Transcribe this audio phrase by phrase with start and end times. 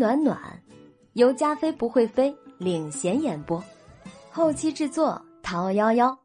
[0.00, 0.38] 暖暖，
[1.14, 3.60] 由加菲不会飞领衔演播，
[4.30, 6.16] 后期制作陶幺幺。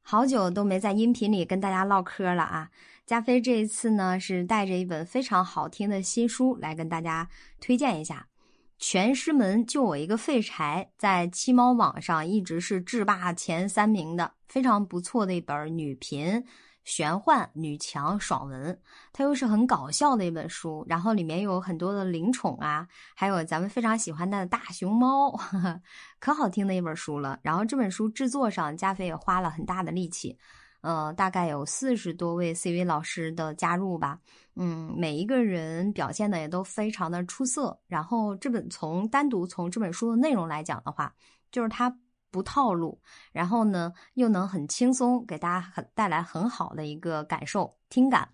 [0.00, 2.70] 好久都没在音频里跟大家唠嗑了啊！
[3.04, 7.28] 加菲这一次呢是带着一本非常好听的新书来跟大家
[7.60, 8.26] 推荐一下，
[8.78, 16.42] 《全师门就我一个废柴》在七猫网上一直是制霸前三名的，非常不错的一本女频。
[16.86, 18.80] 玄幻女强爽文，
[19.12, 22.86] 它又是很搞笑的一本书，然后里面有很多的灵宠啊，
[23.16, 25.82] 还有咱们非常喜欢的大熊猫，呵呵
[26.20, 27.40] 可好听的一本书了。
[27.42, 30.38] 然后这本书制作上，加菲也花了很大的力气，
[30.80, 34.20] 呃，大概有四十多位 CV 老师的加入吧，
[34.54, 37.76] 嗯，每一个人表现的也都非常的出色。
[37.88, 41.12] 然后这本从单独从这本书的内容来讲的话，
[41.50, 41.98] 就是它。
[42.36, 43.00] 不套路，
[43.32, 48.28] 然后呢，又能很轻松给大家很带来很好的一个感受听感，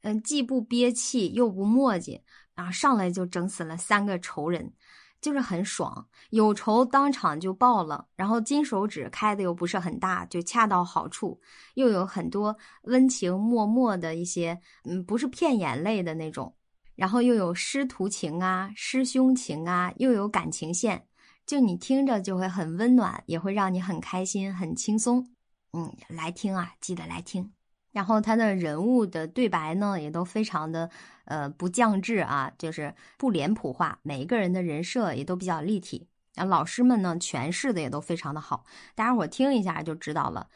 [0.00, 2.22] 嗯，既不憋气又不墨迹，
[2.54, 4.72] 然后上来就整死了三个仇人，
[5.20, 11.38] 就是很爽，有仇当场就报了，然后金手指开的又不是很大，就恰到好处，
[11.74, 16.56] 又有很多温情脉脉的一些，嗯，不是骗眼泪的那种，
[16.96, 21.06] 然后又有师徒情啊，师兄情啊，又有感情线。
[21.46, 25.28] 就你听着就会很温暖，也会让你很开心、很轻松。
[25.72, 27.52] 嗯，来听啊，记得来听。
[27.90, 30.88] 然后他的人物的对白呢，也都非常的
[31.26, 36.08] 呃不降智啊，就是不脸谱化，每一个人的人设也都比较立体。
[36.36, 40.48] 啊，老师们呢诠释的也都非常的好，大家伙听一下就知道了。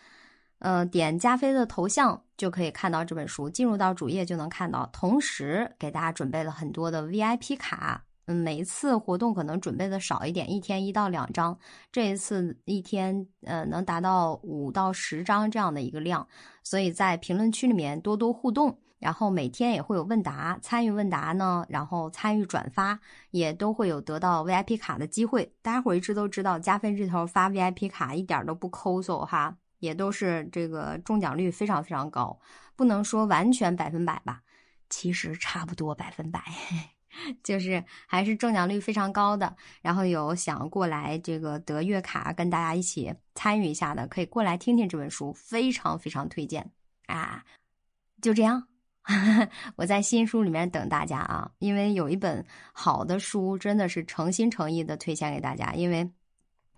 [0.61, 4.87] 呃，点加菲的头像就可以看到这本书，进入到主页就能看到。
[4.87, 8.06] 同时给大家准备了很多的 VIP 卡。
[8.27, 11.57] 嗯，每一次活动可能准备的少一点，一天一到两张。
[11.93, 16.27] 这一次一天，呃，能达到五到十张这样的一个量。
[16.65, 22.99] 所以在评论区里面多多互动，然后每天也会有问答，参与问答呢，然后参与转发，
[23.31, 25.55] 也都会有得到 VIP 卡的机会。
[25.63, 32.41] 大家伙一直都知道，加菲这头发 VIP 卡一点都不抠搜哈，也都是这个中奖率非常非常高，
[32.75, 34.43] 不能说完全百分百吧，
[34.91, 36.43] 其实差不多百分百。
[37.43, 46.71] 就是还是中奖率非常高的，然后有想过来这个得月卡跟大家一起参与一下的，可以过来听听这本书，非常非常推荐
[47.07, 47.45] 啊！
[48.23, 48.67] 就这样，
[49.77, 56.11] 我在新书里面等大家啊，因为有一本好的书，真的是诚心诚意的推荐给大家，因为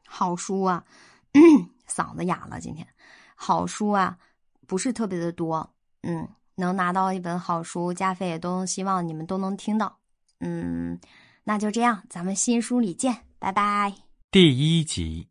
[0.06, 0.84] 好书啊，
[1.88, 2.86] 嗓子哑了，今天
[3.34, 4.18] 好书啊
[4.66, 9.97] 不是特别的多，嗯，能拿到一本好书，加菲也都希望你们都能听到。
[10.40, 11.00] 嗯，
[11.44, 13.92] 那就这样，咱们新书里见，拜拜。
[14.30, 15.28] 第一集，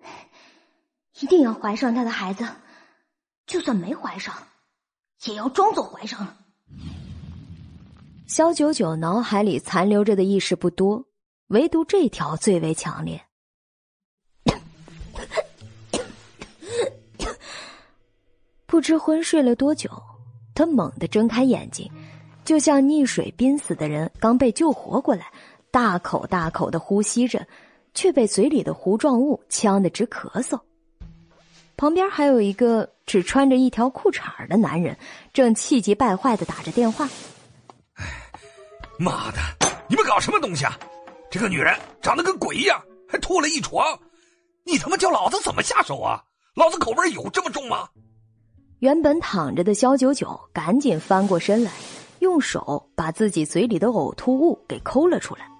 [1.20, 2.48] 一定要怀上他的孩子，
[3.46, 4.34] 就算没怀上，
[5.24, 6.36] 也要装作怀上了。
[8.26, 11.04] 肖九九脑海里残留着的意识不多，
[11.48, 13.20] 唯独这条最为强烈。
[18.66, 19.90] 不知昏睡了多久，
[20.54, 21.90] 他猛地睁开眼睛。
[22.50, 25.30] 就像溺水濒死的人刚被救活过来，
[25.70, 27.46] 大口大口的呼吸着，
[27.94, 30.58] 却被嘴里的糊状物呛得直咳嗽。
[31.76, 34.98] 旁边还有一个只穿着一条裤衩的男人，
[35.32, 37.08] 正气急败坏的打着电话。
[37.94, 38.04] 哎，
[38.98, 39.38] 妈的，
[39.88, 40.76] 你们搞什么东西啊？
[41.30, 41.72] 这个女人
[42.02, 43.96] 长得跟鬼一样，还吐了一床，
[44.64, 46.20] 你他妈叫老子怎么下手啊？
[46.56, 47.88] 老子口味有这么重吗？
[48.80, 51.70] 原本躺着的肖九九赶紧翻过身来。
[52.20, 55.50] 用手把自己嘴里的呕吐物给抠了出来，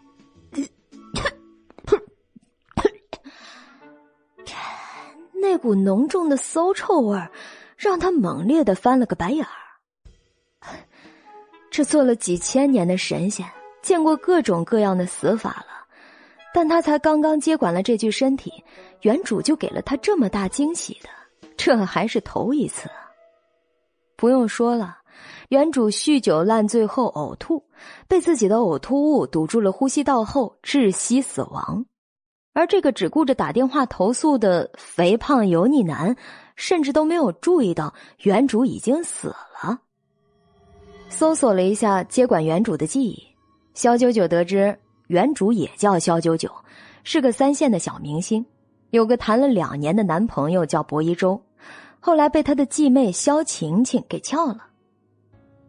[5.42, 7.30] 那股浓重的馊臭味儿
[7.76, 9.50] 让他猛烈的翻了个白眼儿。
[11.70, 13.46] 这做了几千年的神仙，
[13.80, 15.86] 见过各种各样的死法了，
[16.52, 18.52] 但他才刚刚接管了这具身体，
[19.00, 21.08] 原主就给了他这么大惊喜的，
[21.56, 22.88] 这还是头一次。
[24.16, 24.99] 不用说了。
[25.50, 27.64] 原主酗酒烂醉后呕吐，
[28.06, 31.84] 被自己的呕吐物堵住了呼吸道后窒息死亡。
[32.52, 36.14] 而这个只顾着打电话投诉的肥胖油腻男，
[36.54, 39.80] 甚至都没有注意到原主已经死了。
[41.08, 43.20] 搜索了一下接管原主的记忆，
[43.74, 46.48] 肖九九得知原主也叫肖九九，
[47.02, 48.46] 是个三线的小明星，
[48.90, 51.42] 有个谈了两年的男朋友叫薄一舟，
[51.98, 54.68] 后来被他的继妹肖晴晴给撬了。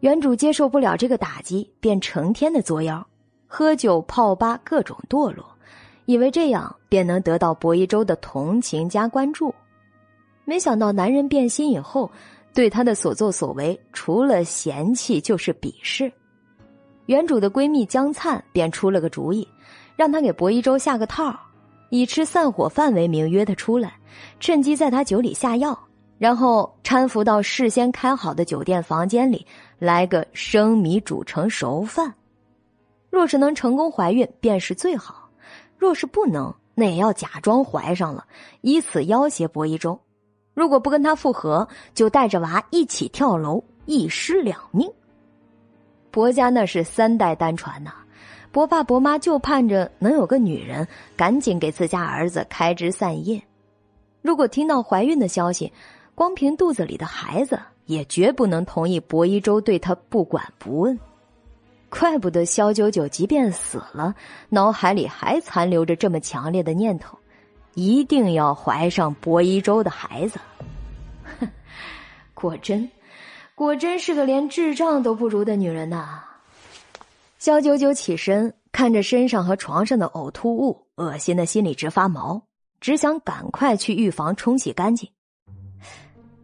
[0.02, 3.06] 原主接受不了这个打击，便成天的作妖，
[3.46, 5.46] 喝酒泡吧，各种堕落，
[6.06, 9.54] 以为这样便能得到薄一舟的同情加关注。
[10.44, 12.10] 没想到男人变心以后，
[12.52, 16.12] 对他的所作所为除了嫌弃就是鄙视。
[17.06, 19.46] 原主的闺蜜江灿便出了个主意，
[19.94, 21.32] 让她给薄一舟下个套，
[21.90, 23.94] 以吃散伙饭为名约他出来，
[24.40, 25.78] 趁机在他酒里下药，
[26.18, 29.46] 然后搀扶到事先开好的酒店房间里，
[29.82, 32.14] 来个生米煮成熟饭。
[33.10, 35.28] 若是能成功怀孕，便是最好；
[35.76, 38.24] 若是不能，那也要假装怀上了，
[38.60, 39.98] 以此要挟薄一舟。
[40.54, 44.88] 如果不跟他复合，就带着娃一起跳楼，一尸两命。
[46.12, 47.90] 薄家那是三代单传呐，
[48.52, 50.86] 薄爸薄妈就盼着能有个女人，
[51.16, 53.42] 赶紧给自家儿子开枝散叶。
[54.20, 55.72] 如果听到怀孕的消息，
[56.14, 57.58] 光凭肚子里的孩子，
[57.92, 60.98] 也绝不能同意薄一舟对他不管不问。
[61.88, 64.14] 怪不得萧九九即便死了，
[64.48, 67.18] 脑海里还残留着这么强烈的念头，
[67.74, 70.40] 一定要怀上薄一舟的孩子。
[71.38, 71.48] 哼，
[72.32, 72.88] 果真。
[73.54, 76.24] 果真是个连智障都不如的女人呐！
[77.38, 82.42] 肖九九起身，看着身上和床上的呕吐物，恶心的心里直发毛，
[82.80, 85.08] 只想赶快去浴房冲洗干净。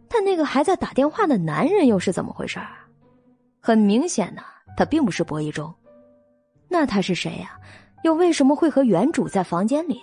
[0.09, 2.59] 但那个还在打电话的男人又是怎么回事
[3.59, 4.41] 很明显呢，
[4.75, 5.73] 他并不是薄一舟。
[6.67, 7.59] 那他是谁呀？
[8.03, 10.01] 又为什么会和原主在房间里？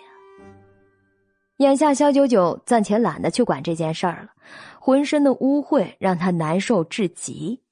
[1.59, 4.31] 眼下，肖九九暂且懒得去管这件事儿了。
[4.79, 7.63] 浑身的污秽让他难受至极。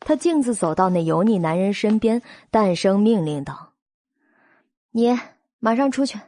[0.00, 2.20] 他径自走到那油腻男人身边，
[2.50, 3.72] 淡声命令道
[4.90, 5.18] ：“你
[5.58, 6.18] 马上出去。”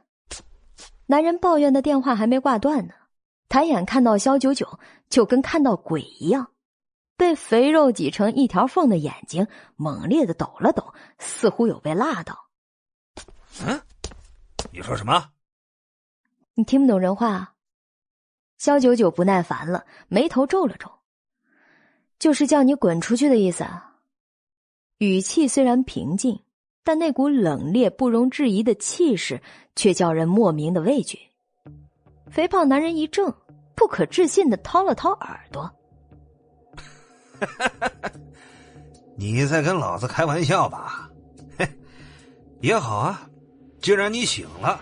[1.06, 2.94] 男人抱怨的电话还没挂断呢，
[3.49, 4.78] 抬眼看到肖九九，
[5.11, 6.53] 就跟看到鬼一样，
[7.17, 9.47] 被肥肉挤成一条缝的眼睛
[9.77, 12.47] 猛烈的抖了抖，似乎有被辣到。
[13.67, 13.79] 嗯，
[14.73, 15.31] 你说什么？
[16.55, 17.55] 你听不懂人话？
[18.57, 20.91] 肖九九不耐烦了，眉头皱了皱，
[22.19, 23.67] 就是叫你滚出去的意思。
[24.99, 26.45] 语气虽然平静，
[26.85, 29.43] 但那股冷冽不容置疑的气势
[29.75, 31.19] 却叫人莫名的畏惧。
[32.31, 33.35] 肥胖男人一怔，
[33.81, 35.75] 不可置信的掏了掏耳朵
[39.17, 41.09] ：“你在跟老子开玩笑吧？
[41.59, 41.67] 嘿，
[42.61, 43.23] 也好啊，
[43.81, 44.79] 既然你醒了。”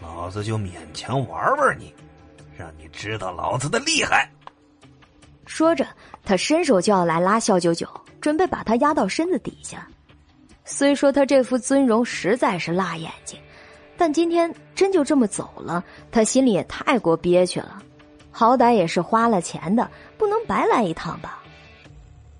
[0.00, 1.94] 老子就勉强玩玩你，
[2.56, 4.26] 让你知道老子的厉害。
[5.44, 5.86] 说着，
[6.24, 7.86] 他伸手就要来拉肖九九，
[8.18, 9.86] 准备把他压到身子底下。
[10.64, 13.38] 虽说他这副尊容实在是辣眼睛，
[13.98, 17.82] 但今天真就这么走了，他心里也太过憋屈了。
[18.32, 19.88] 好歹也是花了钱的，
[20.18, 21.40] 不能白来一趟吧。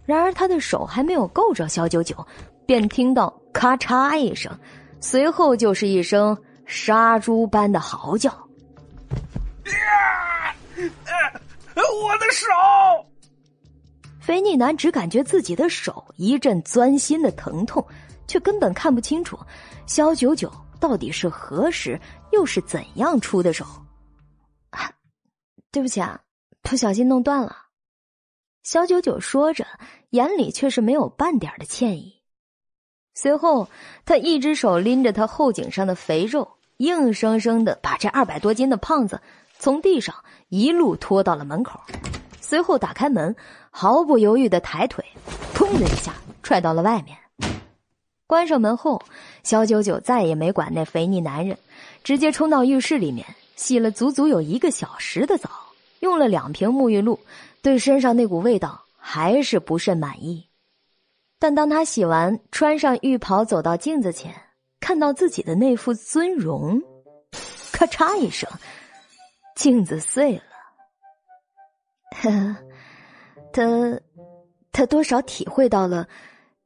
[0.05, 2.27] 然而他的手还没有够着肖九九，
[2.67, 4.51] 便听到咔嚓一声，
[5.01, 6.37] 随后就是一声。
[6.65, 8.31] 杀猪般的嚎叫！
[11.75, 12.47] 我的手！
[14.21, 17.85] 肥腻男只感觉自己的手一阵钻心的疼痛，
[18.27, 19.39] 却根本看不清楚
[19.87, 20.51] 肖九九
[20.81, 22.01] 到底是何时
[22.31, 23.67] 又是怎样出的手。
[25.73, 26.21] 对不起啊，
[26.63, 27.57] 不小心弄断了。
[28.63, 29.67] 肖九九说着，
[30.11, 32.23] 眼里却是没有半点的歉意。
[33.15, 33.69] 随后，
[34.05, 36.59] 他一只手拎着他后颈上的肥肉。
[36.79, 39.21] 硬生生的把这二百多斤的胖子
[39.57, 40.13] 从地上
[40.49, 41.79] 一路拖到了门口，
[42.41, 43.37] 随后打开门，
[43.71, 45.05] 毫不犹豫的抬腿，
[45.55, 47.17] 砰的一下踹到了外面。
[48.27, 49.01] 关上门后，
[49.45, 51.57] 肖九九再也没管那肥腻男人，
[52.03, 53.25] 直接冲到浴室里面
[53.55, 55.51] 洗了足足有一个小时的澡，
[56.03, 57.19] 用了两瓶沐浴露，
[57.63, 60.49] 对身上那股味道还是不甚满意。
[61.39, 64.35] 但当他洗完，穿上浴袍，走到镜子前。
[64.81, 66.83] 看到自己的那副尊容，
[67.71, 68.51] 咔嚓一声，
[69.55, 70.43] 镜子碎了。
[73.53, 74.01] 他，
[74.73, 76.09] 他多少体会到了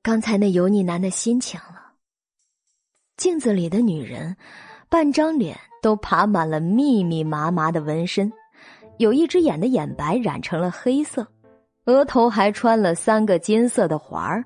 [0.03, 1.93] 刚才那油腻男的心情了。
[3.19, 4.35] 镜子里的女人，
[4.89, 8.33] 半张脸都爬满了密密麻麻的纹身，
[8.99, 11.27] 有一只眼的眼白染成了黑色，
[11.85, 14.45] 额头还穿了三个金色的环儿。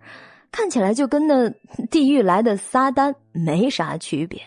[0.53, 1.49] 看起来就跟那
[1.91, 4.43] 地狱来的撒旦没啥区别。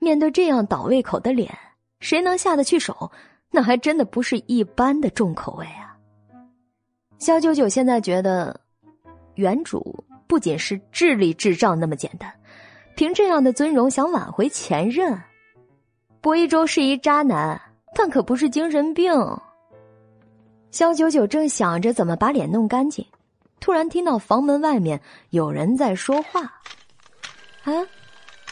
[0.00, 1.56] 面对这样倒胃口的脸，
[2.00, 3.10] 谁能下得去手？
[3.50, 5.96] 那还真的不是一般的重口味啊！
[7.18, 8.60] 肖九九现在觉得，
[9.36, 12.32] 原主不仅是智力智障那么简单，
[12.94, 15.18] 凭这样的尊容想挽回前任，
[16.20, 17.60] 薄一舟是一渣男，
[17.94, 19.12] 但可不是精神病。
[20.70, 23.04] 肖九九正想着怎么把脸弄干净。
[23.60, 26.42] 突然听到房门外面有人在说话，
[27.64, 27.72] 啊，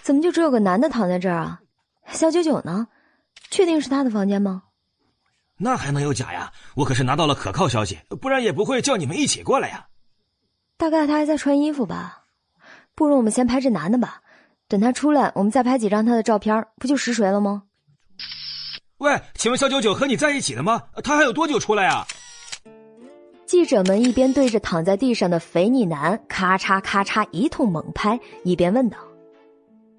[0.02, 1.60] 怎么就只有个男的躺在这儿啊？
[2.08, 2.88] 肖九九呢？
[3.50, 4.64] 确定是他的房间吗？
[5.56, 6.50] 那还能有假呀？
[6.74, 9.86] 我可是拿到了可靠消息，不然也不会叫你们一起过来呀。
[10.76, 12.24] 大概他还在穿衣服吧。
[12.96, 14.20] 不如我们先拍这男的吧，
[14.66, 17.62] 等他出来，我们再拍几张他的照片，不就实锤了吗？
[18.98, 20.82] 喂，请问肖九九和你在一起的吗？
[21.04, 22.06] 他还有多久出来啊？
[23.44, 28.96] 记者们一边对着躺在地上的肥腻男咔嚓咔嚓一通猛拍，一边问道：“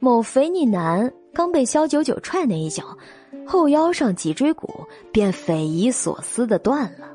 [0.02, 2.98] 某肥腻男刚被肖九九踹那一脚，
[3.46, 7.08] 后腰上脊椎骨便匪夷所思的断了，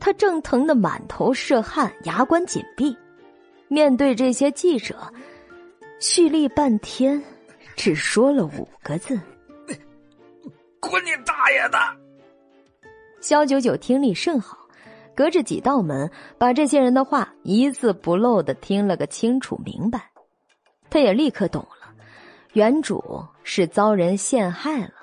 [0.00, 2.94] 他正疼得满头是汗，牙关紧闭。
[3.68, 4.96] 面对这些记者，
[6.00, 7.22] 蓄力半天，
[7.76, 9.18] 只说了五个字
[10.88, 11.78] ：‘滚你大爷的！’
[13.20, 14.58] 肖九九听力甚好。”
[15.16, 20.10] 隔着几道门，把这些人的话一字不漏的听了个清楚明白。
[20.90, 21.94] 他也立刻懂了，
[22.54, 24.94] 原主是遭人陷害了。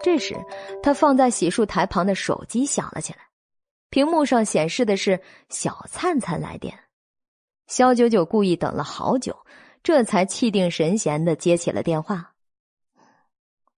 [0.00, 0.36] 这时，
[0.80, 3.18] 他放在洗漱台旁的手机响了起来，
[3.90, 6.78] 屏幕上显示的是小灿灿来电。
[7.66, 9.36] 肖九九故意等了好久，
[9.82, 12.32] 这才气定神闲的接起了电话。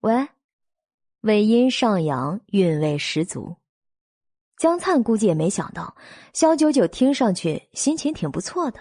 [0.01, 0.27] 喂，
[1.21, 3.57] 尾音上扬，韵味十足。
[4.57, 5.93] 江灿估计也没想到，
[6.31, 8.79] 肖九九听上去心情挺不错的。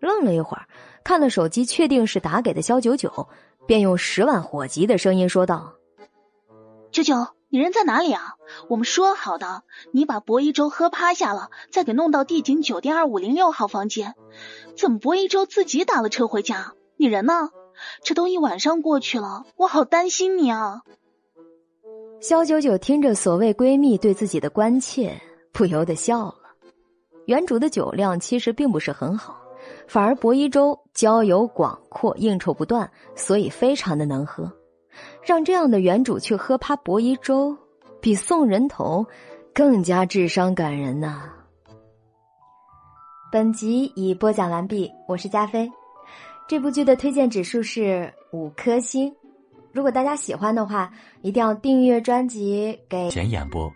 [0.00, 0.66] 愣了一会儿，
[1.04, 3.28] 看了手机，确定是打给的肖九九，
[3.66, 5.74] 便用十万火急的声音说道
[6.90, 8.36] ：“九九，你人在哪里啊？
[8.70, 14.14] 我们说好的，你把薄一舟喝趴下了，再给弄到帝景酒店二五零六号房间。
[14.78, 16.72] 怎么薄一舟自己打了车回家？
[16.96, 17.50] 你人呢？
[18.02, 20.84] 这都一晚上过去了，我好担心你啊！”
[22.20, 25.14] 肖九九听着所谓闺蜜对自己的关切，
[25.52, 26.34] 不由得笑了。
[27.26, 29.40] 原主的酒量其实并不是很好，
[29.86, 34.50] 反而薄一舟交友广阔，应酬不断，所以非常的能喝。
[35.22, 37.56] 让这样的原主去喝趴薄一舟，
[38.00, 39.06] 比送人头
[39.54, 41.22] 更加智商感人呐。
[43.30, 45.70] 本集已播讲完毕，我是加菲。
[46.48, 49.14] 这部剧的推荐指数是五颗星。
[49.72, 52.78] 如果大家喜欢的话，一定要订阅专辑。
[52.88, 53.70] 给前演播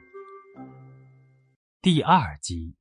[1.81, 2.75] 第二集。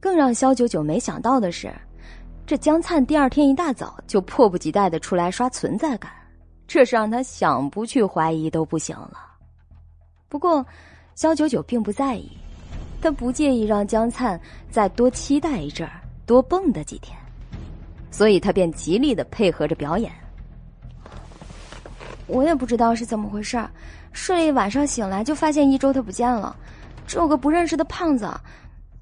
[0.00, 1.70] 更让肖九九没想到的是，
[2.46, 6.10] 这江灿第二天一大早就迫不及待的出来刷存在感，
[6.66, 9.18] 这是让他想不去怀疑都不行了。
[10.28, 10.64] 不过，
[11.14, 12.30] 肖九九并不在意，
[13.02, 17.14] 他不介意让江灿再多期待一阵儿，多蹦跶几天，
[18.10, 20.10] 所以他便极力的配合着表演。
[22.30, 23.62] 我也不知道是怎么回事
[24.12, 26.56] 睡了一晚上醒来就发现一周他不见了，
[27.06, 28.28] 只有个不认识的胖子。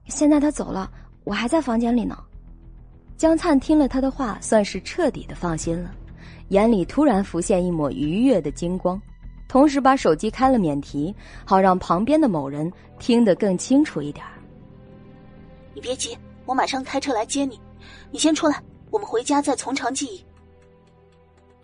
[0.06, 0.90] 现在他走了，
[1.24, 2.18] 我还在房间里呢。
[3.16, 5.90] 江灿听了他的话，算是彻底的放心了，
[6.48, 9.00] 眼里突然浮现一抹愉悦的金光，
[9.48, 14.24] 同时把手机开了免提，好让旁边的某人听得更清楚一点。
[15.74, 16.16] 你别急，
[16.46, 17.60] 我马上开车来接你。
[18.10, 20.24] 你先出来，我们回家再从长计议。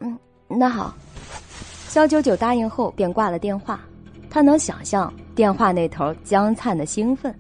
[0.00, 0.18] 嗯，
[0.49, 0.94] 那好。
[1.94, 3.80] 肖九九答应后便挂了电话，
[4.28, 7.32] 他能想象电话那头江灿的兴奋。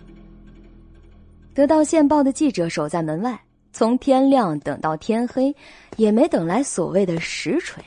[1.52, 3.36] 得到线报的记者守在门外，
[3.72, 5.52] 从天亮等到天黑，
[5.96, 7.82] 也没等来所谓的实锤。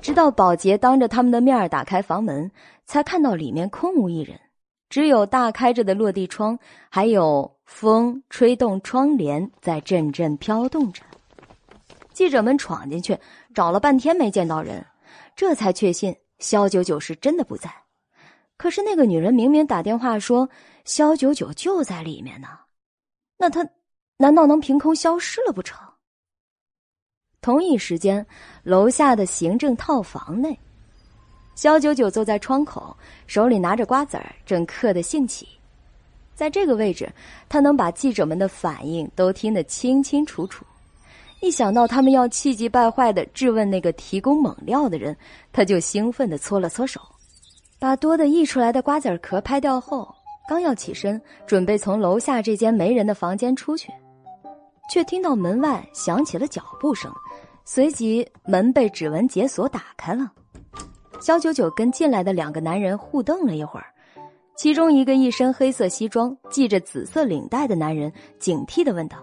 [0.00, 2.50] 直到保洁当着他们的面打开房门，
[2.86, 4.40] 才看到里面空无一人，
[4.88, 11.02] 只有大开着的落地窗，还有风吹动窗帘在阵阵飘动着。
[12.14, 13.18] 记者们闯进去，
[13.52, 14.82] 找了半天没见到人。
[15.36, 17.72] 这才确信肖九九是真的不在，
[18.56, 20.48] 可是那个女人明明打电话说
[20.84, 22.48] 肖九九就在里面呢，
[23.36, 23.68] 那他
[24.16, 25.78] 难道能凭空消失了不成？
[27.40, 28.24] 同一时间，
[28.62, 30.58] 楼下的行政套房内，
[31.54, 35.48] 肖九九坐在窗口，手里拿着瓜子儿，正嗑得兴起。
[36.34, 37.12] 在这个位置，
[37.48, 40.64] 他能把记者们的反应都听得清清楚楚。
[41.40, 45.14] 一想到他们要气急败坏的质问那个提供猛料的人，
[45.52, 47.00] 他就兴奋的搓了搓手，
[47.78, 50.08] 把多的溢出来的瓜子壳拍掉后，
[50.48, 53.92] 刚要起身准备从楼下这间没人的房间出去，
[54.90, 57.12] 却听到门外响起了脚步声，
[57.66, 60.32] 随即门被指纹解锁打开了。
[61.20, 63.86] 肖九九跟进来的两个男人互瞪了一会儿，
[64.56, 69.18] 其中一个一身黑色西装、系着紫色领带的男人警惕的问道：“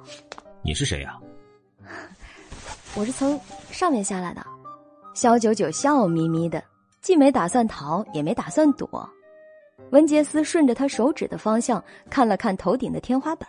[0.64, 1.18] 你是谁呀？”
[2.94, 3.40] 我是从
[3.72, 4.46] 上面下来的，
[5.14, 6.62] 肖九九笑眯眯的，
[7.02, 9.10] 既没打算逃，也没打算躲。
[9.92, 13.48] 文杰斯顺着他手指的方向看了看头顶的天花板，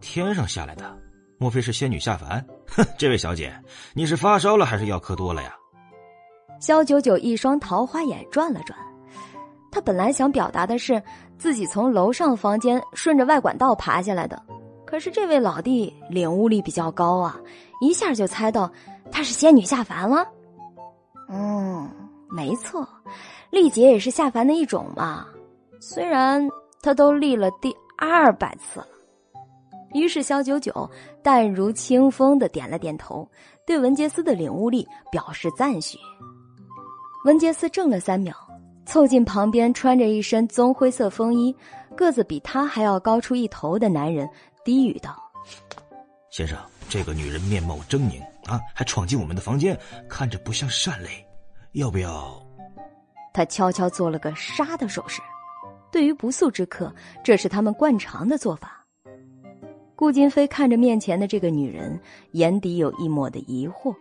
[0.00, 0.96] 天上下来的，
[1.38, 2.44] 莫非是仙女下凡？
[2.68, 3.52] 哼， 这位小姐，
[3.94, 5.54] 你是发烧了还是药喝多了呀？
[6.60, 8.76] 肖九九一双桃花眼转了转，
[9.70, 11.00] 他本来想表达的是
[11.38, 14.40] 自己从楼上房间顺着外管道爬下来的，
[14.88, 17.38] 可是这位老弟领悟力比较高啊，
[17.82, 18.72] 一下就猜到
[19.12, 20.26] 她是仙女下凡了。
[21.28, 21.86] 嗯，
[22.30, 22.88] 没错，
[23.50, 25.26] 历劫也是下凡的一种嘛。
[25.78, 26.48] 虽然
[26.80, 28.86] 他都历了第二百次了。
[29.92, 30.90] 于是萧九九
[31.22, 33.28] 淡如清风的点了点头，
[33.66, 35.98] 对文杰斯的领悟力表示赞许。
[37.26, 38.34] 文杰斯怔了三秒，
[38.86, 41.54] 凑近旁边穿着一身棕灰色风衣、
[41.94, 44.26] 个子比他还要高出一头的男人。
[44.64, 45.16] 低语道
[46.30, 51.26] ：“先生，这个女人面貌狰狞啊，还闯进我们的房间，看着不像善类，
[51.72, 52.40] 要不要？”
[53.32, 55.22] 他悄悄做了个杀的手势。
[55.90, 58.84] 对于不速之客，这是他们惯常的做法。
[59.96, 61.98] 顾金飞看着面前的这个女人，
[62.32, 63.94] 眼底有一抹的疑惑。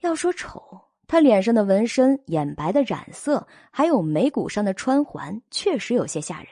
[0.00, 6.48] 要说丑，她脸上的纹身、眼白的染色，还有眉骨上的穿环，确实有些吓人。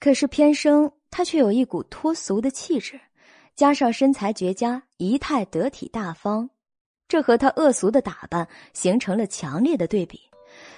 [0.00, 0.90] 可是偏生。
[1.10, 3.00] 他却有一股脱俗的气质，
[3.54, 6.50] 加上身材绝佳、仪态得体大方，
[7.08, 10.20] 这和他恶俗的打扮形成了强烈的对比。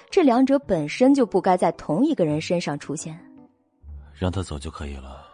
[0.09, 3.19] 这两者本身就不该在同一个人身上出现。
[4.13, 5.25] 让他走就可以了。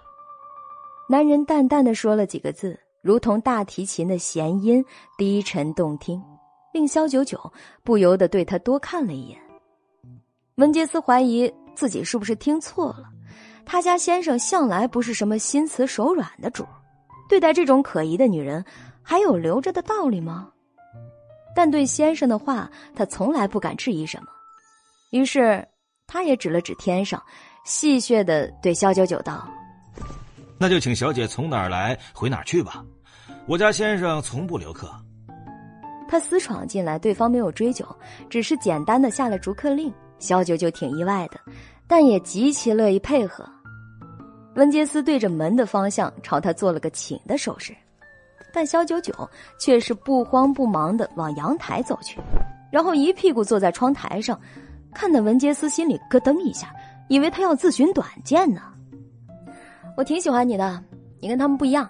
[1.10, 4.84] 男人淡淡的说了几个字，如同大提琴的弦音，
[5.18, 6.22] 低沉动听，
[6.74, 7.52] 令萧九九
[7.84, 9.40] 不由得对他多看了一眼。
[10.56, 13.12] 文杰斯怀疑自己是不是听错了。
[13.65, 16.65] 他家先生向来不是什么心慈手软的主，
[17.27, 18.63] 对待这种可疑的女人，
[19.01, 20.50] 还有留着的道理吗？
[21.55, 24.27] 但对先生的话，他从来不敢质疑什么。
[25.12, 25.65] 于是，
[26.05, 27.22] 他也指了指天上，
[27.65, 29.48] 戏谑的对萧九九道
[30.60, 32.84] ：“那就请小姐从哪儿来回哪儿去吧，
[33.48, 34.91] 我家先生从不留客。”
[36.07, 37.84] 他私闯进来，对方没有追究，
[38.29, 39.91] 只是简单的下了逐客令。
[40.19, 41.39] 萧九九挺意外的，
[41.88, 43.45] 但也极其乐意配合。
[44.55, 47.75] 文杰斯对着门的方向朝他做了个请的手势，
[48.53, 49.13] 但肖九九
[49.59, 52.19] 却是不慌不忙的往阳台走去，
[52.72, 54.39] 然后一屁股坐在窗台上，
[54.94, 56.74] 看得文杰斯心里咯噔一下，
[57.09, 58.61] 以为他要自寻短见呢。
[59.98, 60.81] 我挺喜欢你的，
[61.20, 61.89] 你跟他们不一样。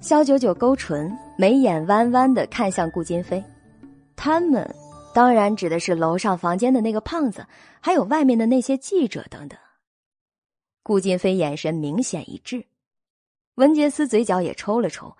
[0.00, 3.42] 肖九九勾唇，眉眼弯弯的看向顾金飞，
[4.14, 4.68] 他们
[5.12, 7.44] 当然指的是楼上房间的那个胖子，
[7.80, 9.58] 还有外面的那些记者等等。
[10.82, 12.64] 顾金飞眼神明显一滞，
[13.54, 15.16] 文杰斯嘴角也抽了抽，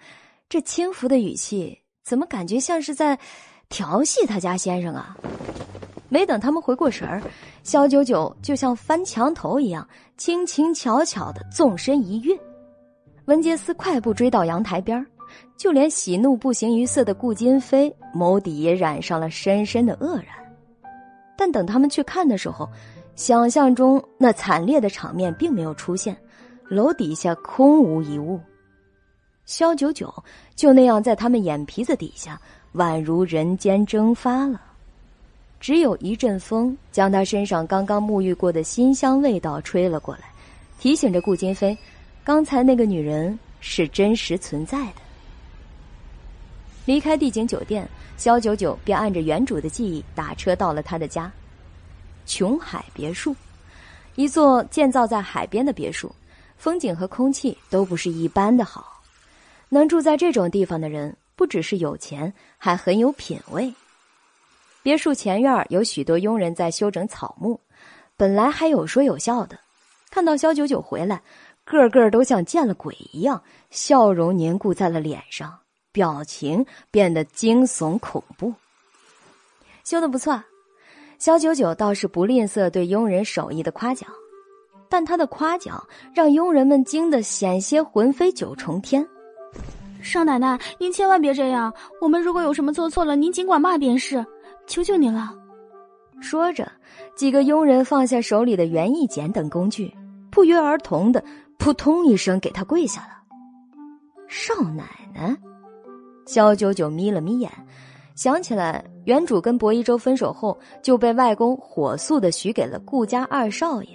[0.48, 3.18] 这轻浮的语气怎么感觉像是在
[3.68, 5.16] 调戏他家先生啊？
[6.08, 7.22] 没等他们回过神儿，
[7.62, 12.36] 萧九九就像翻墙头一样，轻轻巧巧的纵身一跃。
[13.26, 15.06] 文杰斯快步追到阳台边
[15.56, 20.26] 就连喜怒不形于色的顾金飞眸底也染上了深深的愕然。
[21.38, 22.68] 但等他们去看的时候，
[23.14, 26.16] 想象中那惨烈的场面并没有出现，
[26.68, 28.40] 楼底下空无一物，
[29.44, 30.12] 萧九九
[30.56, 32.40] 就那样在他们眼皮子底下，
[32.74, 34.60] 宛如人间蒸发了。
[35.60, 40.22] 只有一阵风将他身上刚刚沐浴过的馨香味道吹了过来，
[40.80, 41.76] 提醒着顾金飞，
[42.24, 44.94] 刚才那个女人是真实存在的。
[46.86, 51.30] 离开帝景酒店，萧九九便按着原主的记忆打车到了他的家。
[52.34, 53.36] 琼海别墅，
[54.14, 56.10] 一座建造在海边的别墅，
[56.56, 59.02] 风景和空气都不是一般的好。
[59.68, 63.70] 能住在这种地方的人，不只是有钱，还很有品味。
[64.82, 67.60] 别墅前院有许多佣人在修整草木，
[68.16, 69.58] 本来还有说有笑的，
[70.10, 71.20] 看到肖九九回来，
[71.64, 75.58] 个个都像见了鬼一样，笑容凝固在了脸上，
[75.92, 78.54] 表情变得惊悚恐怖。
[79.84, 80.42] 修的不错。
[81.22, 84.10] 肖九九倒是不吝啬对佣人手艺的夸奖，
[84.88, 85.80] 但他的夸奖
[86.12, 89.06] 让佣人们惊得险些魂飞九重天。
[90.02, 94.26] 少奶奶，您千万别这样，我们如果有什么做错了，您尽管骂便是，
[94.66, 95.32] 求求您了。
[96.20, 96.68] 说着，
[97.14, 99.96] 几个佣人放下手里的园艺剪等工具，
[100.28, 101.22] 不约而同的
[101.56, 103.22] 扑通一声给他跪下了。
[104.26, 105.36] 少奶奶，
[106.26, 107.48] 萧九九眯了眯眼。
[108.14, 113.88] 想起来，原主跟薄一舟分手后，就被外公火速的许给了顾家二少爷。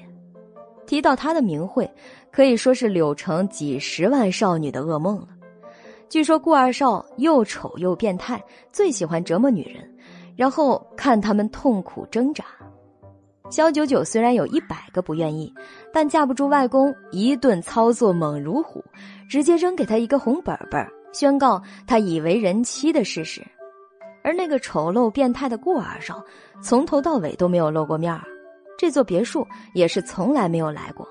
[0.85, 1.89] 提到他的名讳，
[2.31, 5.27] 可以说是柳城几十万少女的噩梦了。
[6.09, 9.83] 据说顾二少又丑又变态，最喜欢折磨女人，
[10.35, 12.45] 然后看他们痛苦挣扎。
[13.49, 15.53] 肖九九虽然有一百个不愿意，
[15.93, 18.83] 但架不住外公一顿操作猛如虎，
[19.29, 23.45] 直接扔给他一个红本本，宣告他已为人妻的事实。
[24.27, 26.21] 而那个丑陋变态的顾二少，
[26.61, 28.27] 从头到尾都没有露过面儿，
[28.77, 31.07] 这座别墅也是从来没有来过。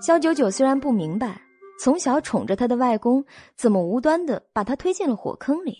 [0.00, 1.42] 肖九九虽然不明白，
[1.80, 3.24] 从小宠着他的外公
[3.56, 5.76] 怎么无端的把他推进了火坑里？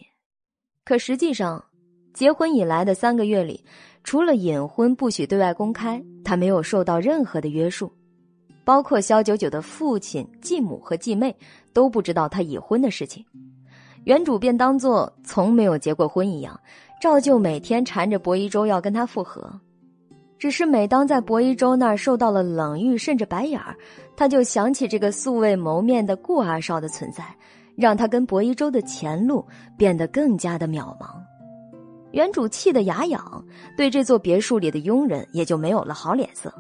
[0.85, 1.65] 可实际上，
[2.13, 3.65] 结婚以来的三个月里，
[4.03, 7.93] 除了隐婚不许对外公开，他没有受到任何的约束，
[8.65, 11.33] 包括肖九九的父亲、继母和继妹
[11.73, 13.25] 都不知道他已婚的事情。
[14.05, 16.59] 原主便当作从没有结过婚一样，
[17.01, 19.51] 照旧每天缠着薄一舟要跟他复合。
[20.39, 23.75] 只是每当在薄一舟那儿受到了冷遇甚至白眼儿，
[24.17, 27.25] 他就想起这个素未谋面的顾二少的存在。
[27.77, 29.45] 让他跟薄一舟的前路
[29.77, 31.09] 变得更加的渺茫，
[32.13, 33.45] 原主气得牙痒，
[33.77, 36.55] 对这座别墅里的佣人也就没有了好脸色，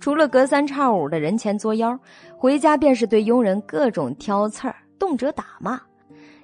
[0.00, 1.96] 除了隔三差五的人前作妖，
[2.36, 5.80] 回家便是对佣人各种挑刺儿，动辄打骂，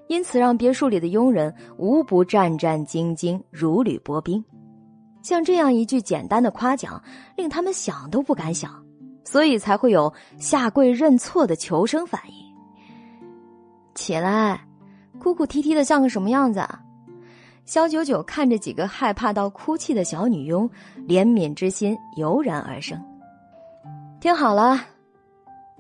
[0.09, 4.45] 因此让别墅里的佣人无不战战兢兢，如履薄冰。
[5.23, 7.03] 像这样一句简单的夸奖，
[7.37, 8.71] 令他们想都不敢想，
[9.25, 12.35] 所以才会有下跪认错的求生反应。
[13.95, 14.61] 起来，
[15.19, 16.65] 哭哭啼啼的像个什么样子？
[17.65, 20.71] 肖九九看着几个害怕到哭泣的小女佣，
[21.09, 22.97] 怜悯之心油然而生。
[24.21, 24.79] 听好了，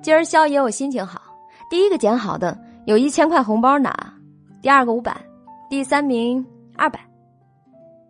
[0.03, 1.23] 今儿肖爷我心情好，
[1.71, 4.13] 第一个捡好的有一千块红包拿，
[4.67, 5.17] 第二个五百，
[5.71, 6.99] 第三名二百。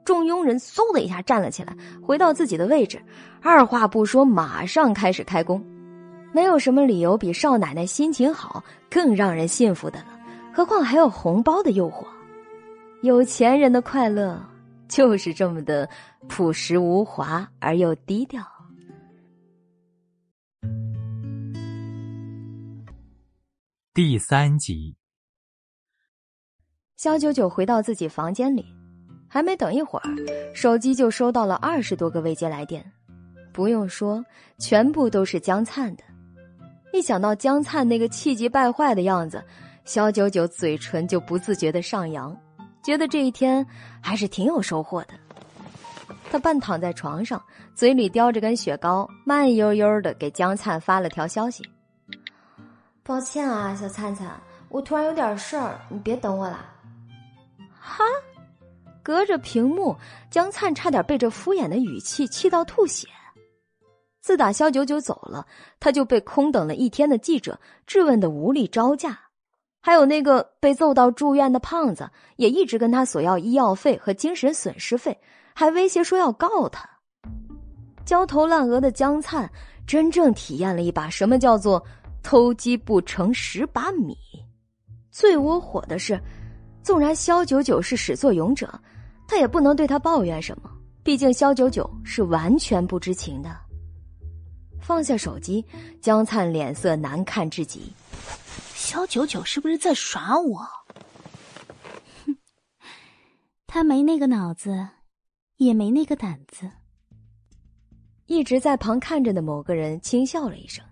[0.07, 2.99] 众佣人嗖的一下站了起来，回到自己的位置，
[3.43, 5.63] 二话不说，马上开始开工。
[6.33, 10.19] 没有什么理由比少奶奶心情好更让人信服的了，
[10.51, 12.07] 何况还有红包的诱惑。
[13.03, 14.43] 有钱人的快乐
[14.89, 15.87] 就是这么的
[16.27, 18.43] 朴实无华而又低调。
[23.93, 24.97] 第三集，
[26.97, 28.65] 肖九九回到自己房间里，
[29.29, 30.09] 还没等一会儿，
[30.55, 32.83] 手机就收到了二十多个未接来电，
[33.53, 34.25] 不用说，
[34.59, 36.03] 全部都是江灿的。
[36.95, 39.45] 一想到江灿那个气急败坏的样子，
[39.85, 42.35] 肖九九嘴唇就不自觉的上扬，
[42.83, 43.65] 觉得这一天
[44.01, 45.09] 还是挺有收获的。
[46.31, 47.41] 他半躺在床上，
[47.75, 51.63] 嘴里叼着根雪糕，慢悠悠的给江灿发了条消息
[53.05, 56.59] ：“抱歉啊，小灿灿，我突然有点事儿，你别等我了。”
[57.87, 58.05] 哈！
[59.03, 59.97] 隔着屏幕，
[60.29, 63.07] 江灿差点被这敷衍的语气气到吐血。
[64.21, 65.47] 自打肖九九走了，
[65.79, 69.17] 他就被空等了一天的记者质问的无力招架，
[69.81, 75.17] 还有那个被揍到住院的胖子，也一直跟他索要医药费和精神损失费，
[75.55, 76.91] 还威胁说要告他。
[78.05, 79.49] 焦头烂额的江灿
[79.87, 81.81] 真正体验了一把什么叫做
[82.25, 84.17] 偷鸡不成蚀把米。
[85.13, 86.21] 最窝火的是，
[86.87, 88.73] 纵然肖九九是始作俑者，
[89.27, 90.71] 他也不能对他抱怨什么，
[91.03, 93.51] 毕竟肖九九是完全不知情的。
[94.81, 95.65] 放下手机，
[96.01, 97.93] 江灿脸色难看至极。
[98.73, 100.61] 肖九九是不是在耍我？
[102.25, 102.37] 哼，
[103.67, 104.87] 他没那个脑子，
[105.57, 106.71] 也没那个胆子。
[108.27, 110.85] 一直在旁看着的某个人轻笑了一声，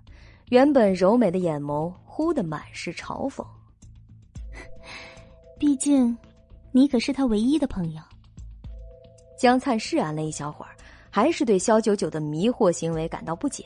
[0.49, 3.47] 原本柔美的眼眸忽的满是嘲讽。
[5.65, 6.15] 毕竟，
[6.73, 8.03] 你可是他唯一的朋友。
[9.39, 10.77] 江灿释然了一小会儿，
[11.09, 13.65] 还是对肖九九的迷惑行为感到不解。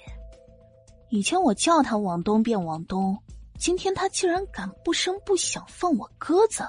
[1.09, 3.19] 以前我叫他往东便往东，
[3.59, 6.63] 今天他竟然敢不声不响放我鸽子。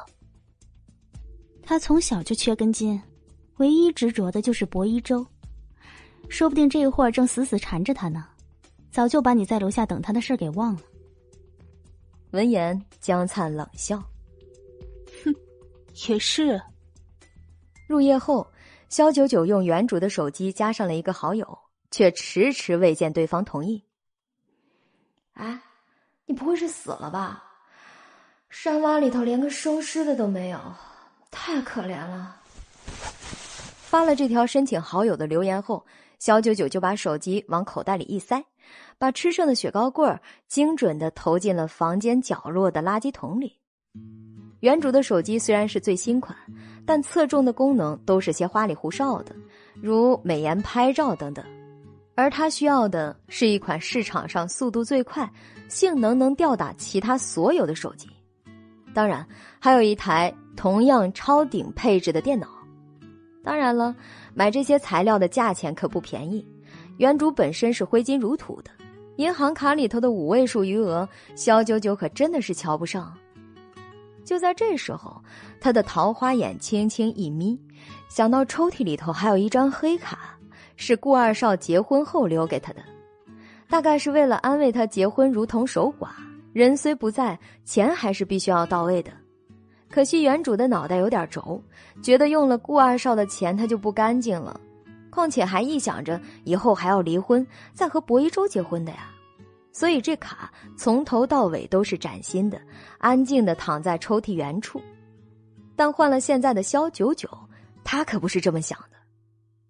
[1.62, 3.00] 他从小就缺根筋，
[3.58, 5.24] 唯一执着的就是薄一舟，
[6.28, 8.26] 说不定这会儿正死死缠着他呢，
[8.90, 10.82] 早就把你在楼下等他的事给忘了。
[12.32, 14.09] 闻言，江灿冷笑：“哼，
[16.08, 16.62] 也是。”
[17.88, 18.48] 入夜后，
[18.88, 21.58] 肖九九用原主的手机加上了一个好友，
[21.92, 23.84] 却迟迟未见对方同意。
[25.34, 25.60] 哎，
[26.26, 27.44] 你不会是死了吧？
[28.50, 30.60] 山洼里头连个收尸的都没有，
[31.32, 32.36] 太可怜了。
[33.78, 35.86] 发了这条申请好友的留言后，
[36.20, 38.44] 肖九九就把手机往口袋里一塞，
[38.98, 43.60] 把吃剩的雪糕棍儿精准的投进了房间角落的垃圾桶里。
[44.60, 46.38] 原主的手机虽然是最新款，
[46.86, 49.34] 但侧重的功能都是些花里胡哨的，
[49.82, 51.44] 如美颜拍照等等。
[52.16, 55.32] 而他需要的是一款市场上速度最快、
[55.70, 58.10] 性能能吊打其他所有的手机，
[58.94, 59.26] 当然
[59.58, 62.50] 还有一台同样超顶配置的电脑。
[63.42, 63.96] 当然了，
[64.34, 66.46] 买这些材料的价钱可不便宜，
[66.98, 68.70] 原主本身是挥金如土的，
[69.16, 73.16] 银行卡里头的五位数余额，肖九九可真的是瞧不上。
[74.30, 75.20] 就在这时候，
[75.60, 77.60] 他的桃花眼轻轻一眯，
[78.10, 80.38] 想到抽屉里头还有一张黑卡。
[80.76, 82.82] 是顾二少结婚后留给他的，
[83.68, 86.10] 大概是为了安慰他结婚如同守寡，
[86.54, 89.12] 人虽不在，钱还是必须要到位的。
[89.90, 91.60] 可惜原主的脑袋有点轴，
[92.04, 94.62] 觉得用了顾二少的钱他就不干净了，
[95.10, 99.10] 况且还臆想着以后还要离婚，再和薄一舟结婚的呀。
[99.72, 102.60] 所以这卡从头到尾都是崭新的，
[102.98, 104.82] 安静的躺在抽屉原处。
[105.76, 107.30] 但换了现在的肖九九，
[107.84, 108.98] 他可不是这么想的。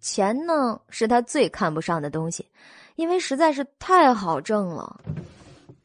[0.00, 2.44] 钱呢，是他最看不上的东西，
[2.96, 5.00] 因为实在是太好挣了。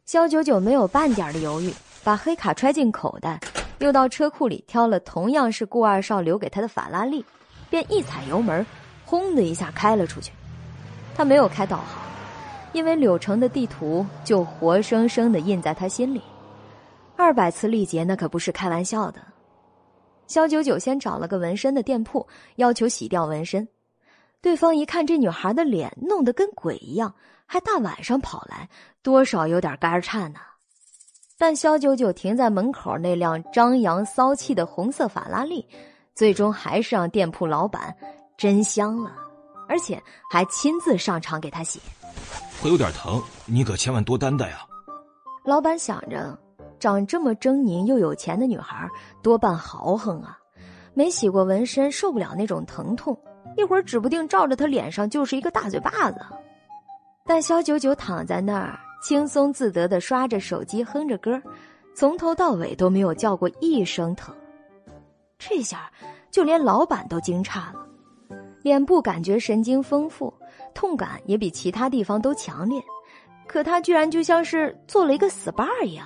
[0.06, 1.74] 肖九九没有半点的犹豫，
[2.04, 3.40] 把黑卡揣进口袋，
[3.80, 7.24] 又到车库里挑了同样是顾二少留给他的法拉利，
[7.70, 8.66] 便一踩油门，
[9.04, 10.32] 轰的一下开了出去。
[11.14, 12.05] 他没有开导航，
[12.76, 16.22] 因为柳城的地图就活生生的印在他心里。
[17.16, 19.22] 二百次力竭，那可不是开玩笑的。
[20.28, 23.66] 肖九九先找了个纹身的店铺，要求洗掉纹身。
[24.42, 28.68] 对方一看这女孩的脸弄得跟鬼一样，还大晚上跑来，
[29.02, 30.40] 多少有点肝颤呢。
[31.38, 35.66] 但肖九九停在门口那辆张扬骚气的红色法拉利，
[36.14, 37.96] 最终还是让店铺老板
[38.36, 39.14] 真香了，
[39.70, 39.98] 而且
[40.30, 41.80] 还亲自上场给他洗。
[42.62, 44.66] 会有点疼，你可千万多担待啊！
[45.44, 46.38] 老板想着。
[46.78, 48.88] 长这么狰狞又有钱的女孩，
[49.24, 50.38] 多半豪横啊！
[50.94, 53.18] 没洗过纹身，受不了那种疼痛，
[53.58, 56.20] 一会儿指不定照着她脸上就是一个大嘴巴子。
[57.26, 61.42] 但肖九九躺在那儿，轻松自得的刷着手机，哼着歌，
[61.96, 64.36] 从头到尾都没有叫过一声疼。
[65.40, 65.90] 这下
[66.30, 67.88] 就连老板都惊诧了，
[68.62, 70.32] 脸部感觉神经丰富，
[70.76, 72.80] 痛感也比其他地方都强烈，
[73.48, 76.06] 可他居然就像是做了一个 SPA 一样。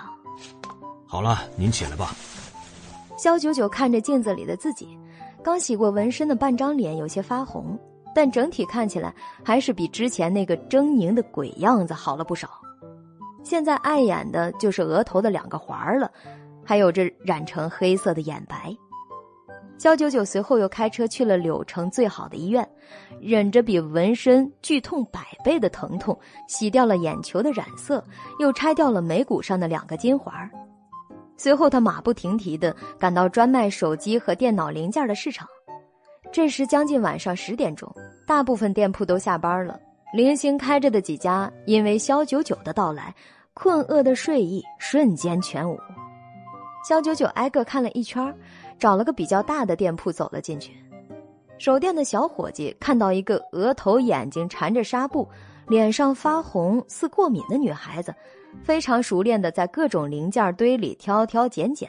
[1.05, 2.15] 好了，您起来吧。
[3.17, 4.97] 肖九九看着镜子里的自己，
[5.43, 7.77] 刚洗过纹身的半张脸有些发红，
[8.15, 12.49] 但整体看起来还是比之前那个狰狞的鬼样子好了不少。
[13.43, 16.11] 现在碍眼的就是额头的两个环儿了，
[16.63, 18.73] 还有这染成黑色的眼白。
[19.77, 22.69] 肖九九随后又开车去了柳城最好的医院，
[23.21, 28.03] 忍着比纹身剧痛百倍的疼痛，洗掉了眼球的染色，
[28.39, 30.33] 又拆掉了眉骨上的两个金环。
[31.37, 35.47] 随后，他马不停蹄地赶到专卖手机和电脑零件的市场。
[36.31, 37.89] 这时将近晚上十点钟，
[38.27, 39.79] 大部分店铺都下班了，
[40.13, 43.15] 零星开着的几家因为肖九九的到来，
[43.53, 45.79] 困厄的睡意瞬间全无。
[46.87, 48.33] 肖九九挨个看了一圈，
[48.77, 50.73] 找了个比较大的店铺走了进去。
[51.59, 55.29] 手电的小伙计看到一个额头、眼睛缠着纱布、
[55.67, 58.15] 脸上发红似过敏的女孩子。
[58.63, 61.87] 非常熟练的在各种零件堆里挑挑拣拣，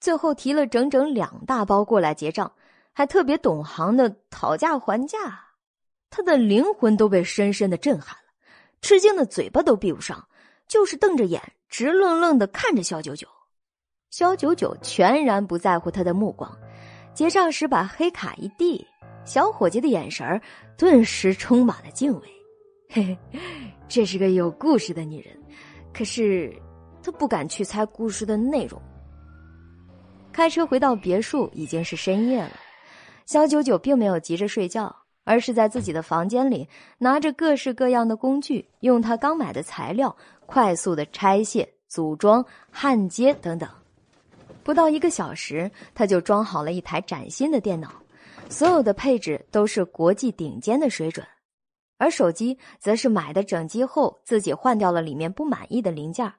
[0.00, 2.50] 最后提了整整两大包过来结账，
[2.94, 5.18] 还特别懂行的讨价还价，
[6.08, 8.32] 他的灵魂都被深深的震撼了，
[8.80, 10.26] 吃惊的嘴巴都闭不上，
[10.66, 13.28] 就是瞪着眼直愣愣的看着肖九九。
[14.10, 16.50] 肖九九全然不在乎他的目光，
[17.12, 18.86] 结账时把黑卡一递，
[19.28, 20.40] 小伙计的眼神
[20.74, 22.28] 顿时充满了敬畏。
[22.88, 23.38] 嘿嘿，
[23.86, 25.38] 这是个有故事的女人。
[25.92, 26.50] 可是，
[27.02, 28.80] 他不敢去猜故事的内容。
[30.32, 32.52] 开车回到别墅已经是深夜了，
[33.26, 43.68] 肖九九并没有急着睡觉，而是在自己的房间里拿着各式各样的工具，用他刚买的材料快速的拆卸、组装、焊接等等。
[44.64, 47.92] 不到一个小时，他就装好了一台崭新的电脑，
[48.48, 51.26] 所有的配置都是国际顶尖的水准。
[51.98, 56.32] 而手机则是买的整机后，自己换掉了里面不满意的零件。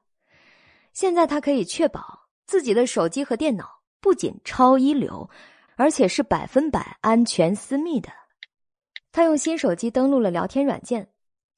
[0.94, 5.30] 现在他可以确保自己的手机和电脑不仅超一流，
[5.76, 8.10] 而且是百分百安全私密的。
[9.12, 11.10] 他用新手机登录了聊天软件，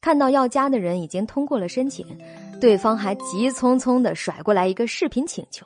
[0.02, 2.18] 看到要加的人已经通过了申请，
[2.60, 5.66] 对方还急匆匆的甩过来一个视频请求。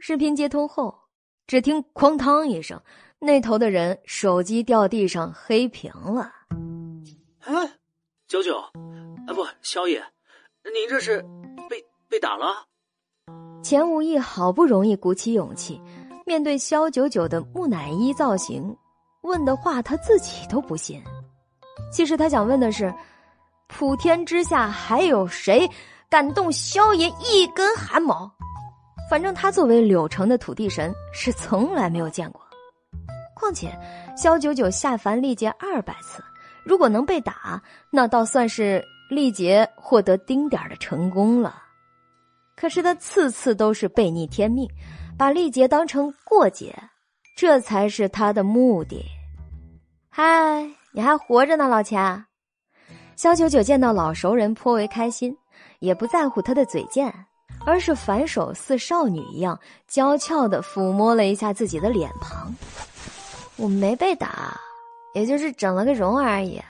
[0.00, 0.98] 视频接通后，
[1.46, 2.80] 只听“哐当”一声，
[3.22, 6.32] 那头的人手机掉地上黑屏了。
[7.40, 7.54] 哎，
[8.26, 10.02] 九九，啊不，萧爷，
[10.64, 11.22] 您这是
[11.68, 12.46] 被被打了？
[13.62, 15.78] 钱无意好不容易鼓起勇气，
[16.24, 18.74] 面对萧九九的木乃伊造型，
[19.20, 21.02] 问的话他自己都不信。
[21.92, 22.90] 其实他想问的是，
[23.68, 25.68] 普天之下还有谁
[26.08, 28.32] 敢动萧爷一根汗毛？
[29.10, 32.39] 反正他作为柳城的土地神，是从来没有见过。
[33.40, 33.76] 况且，
[34.16, 36.22] 萧九九下凡历劫二百次。
[36.62, 41.62] 如果能被打，那倒算是历劫获得丁点的成功了。
[42.54, 44.68] 可是他次次都是背逆天命，
[45.16, 46.76] 把历劫当成过节，
[47.34, 49.02] 这才是他的目的。
[50.10, 52.26] 嗨，你还活着呢，老钱！
[53.16, 55.34] 肖九九见到老熟人颇为开心，
[55.78, 57.10] 也不在乎他的嘴贱，
[57.64, 62.54] 而是反手似少女一样娇俏的抚摸了一下自己的脸庞。
[63.60, 64.58] 我没被打，
[65.14, 66.60] 也就是整了个容而已。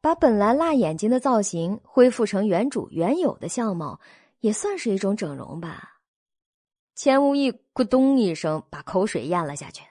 [0.00, 4.00] 把本来辣眼睛的造型恢复成原主原有的相貌，
[4.40, 6.00] 也算是一种整容吧。
[6.96, 9.84] 钱无义咕咚一声把口水咽了下去。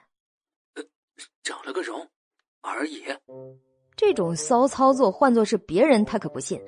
[1.42, 2.06] 整了个容
[2.60, 3.04] 而已。
[3.96, 6.58] 这种骚操作换作是别人，他可不信；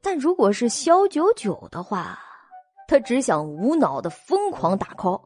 [0.00, 2.18] 但如果是萧九九的话，
[2.86, 5.20] 他只想无脑的疯狂打 call。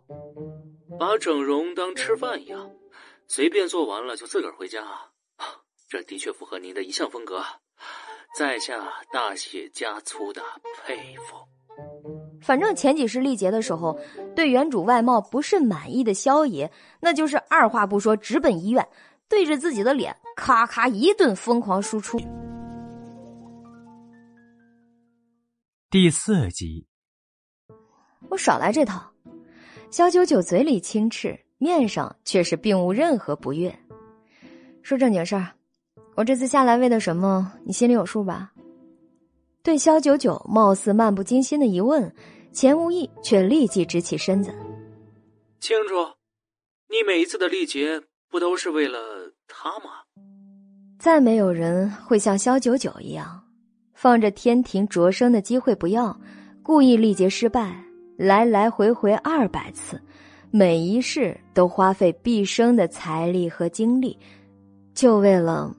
[0.99, 2.71] 把整容当吃饭一样，
[3.35, 5.09] 随便做完了就自个儿回家啊。
[5.88, 7.42] 这的确符合您的一向风格，
[8.38, 10.42] 在下大写加粗的
[10.85, 11.37] 佩服。
[12.42, 13.99] 反正前几世历劫的时候，
[14.37, 18.87] 对原主外貌不甚满意的萧爷，那就是二话不说直奔医院。
[19.31, 22.21] 对着自己的脸，咔咔一顿疯狂输出。
[25.88, 26.87] 第四集，
[28.29, 29.11] 我少来这套。
[29.90, 33.72] 萧九九嘴里轻斥，面上却是并无任何不悦。
[34.83, 35.53] 说正经事儿，
[36.16, 37.53] 我这次下来为了什么？
[37.64, 38.53] 你心里有数吧？
[39.62, 42.12] 对萧九九貌似漫不经心的疑问，
[42.53, 44.53] 钱无意却立即直起身子。
[45.61, 45.94] 清楚，
[46.90, 48.03] 你每一次的历劫。
[48.33, 48.98] 不都是为了
[49.46, 49.90] 他吗？
[50.98, 53.42] 再没有人会像萧九九一样，
[53.92, 56.18] 放着天庭擢升的机会不要，
[56.62, 57.85] 故意历劫失败，
[58.16, 60.01] 来来回回二百次，
[60.55, 64.19] 每一世都花费毕生的财力和精力，
[64.93, 65.75] 就为了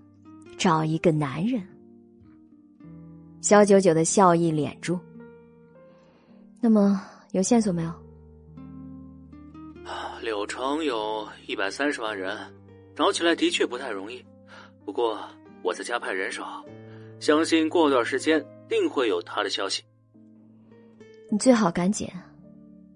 [0.57, 1.61] 找一个男人。
[3.39, 4.99] 萧九九的笑意敛住。
[6.59, 6.99] 那么
[7.33, 7.93] 有线索没有？
[10.23, 12.35] 柳城有一百三十万人，
[12.95, 14.25] 找起来的确不太容易。
[14.83, 15.19] 不过
[15.61, 16.43] 我在加派人手，
[17.19, 19.83] 相信过段时间定会有他的消息。
[21.29, 22.09] 你最好赶紧。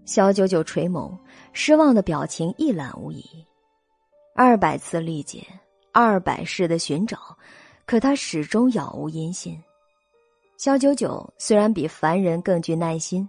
[0.06, 1.14] 小九九垂眸，
[1.60, 3.26] 失望的表情一览无遗。
[4.36, 5.44] 二百次历劫，
[5.92, 7.36] 二百世的寻找，
[7.84, 9.60] 可他始终杳无音信。
[10.56, 13.28] 小九九虽然比凡人更具耐心，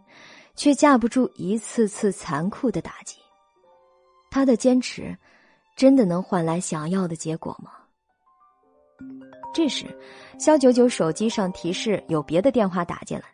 [0.55, 3.17] 却架不住一次次残酷的打击。
[4.31, 5.17] 他的坚持，
[5.75, 7.73] 真的能换来想要的结果吗？
[9.55, 9.87] 这时，
[10.39, 13.25] 肖九九手机上提示有别的电话打进来，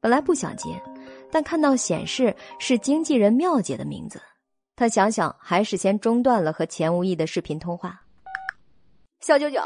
[0.00, 0.80] 本来不想接，
[1.32, 4.22] 但看到显示是经纪人妙姐的名字，
[4.76, 8.02] 他想想还是先中断了和钱无意的视频通话。
[9.20, 9.58] 肖九九，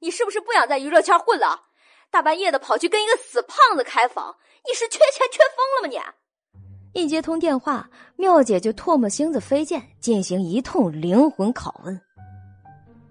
[0.00, 1.66] 你是不是不想在娱乐圈混了？
[2.10, 4.34] 大半夜的跑去跟一个死胖子开房，
[4.68, 6.12] 你是缺钱缺疯了吗
[6.92, 7.00] 你？
[7.00, 12.00] 一接通电话，妙姐就唾沫星子飞溅，进行一通灵魂拷问。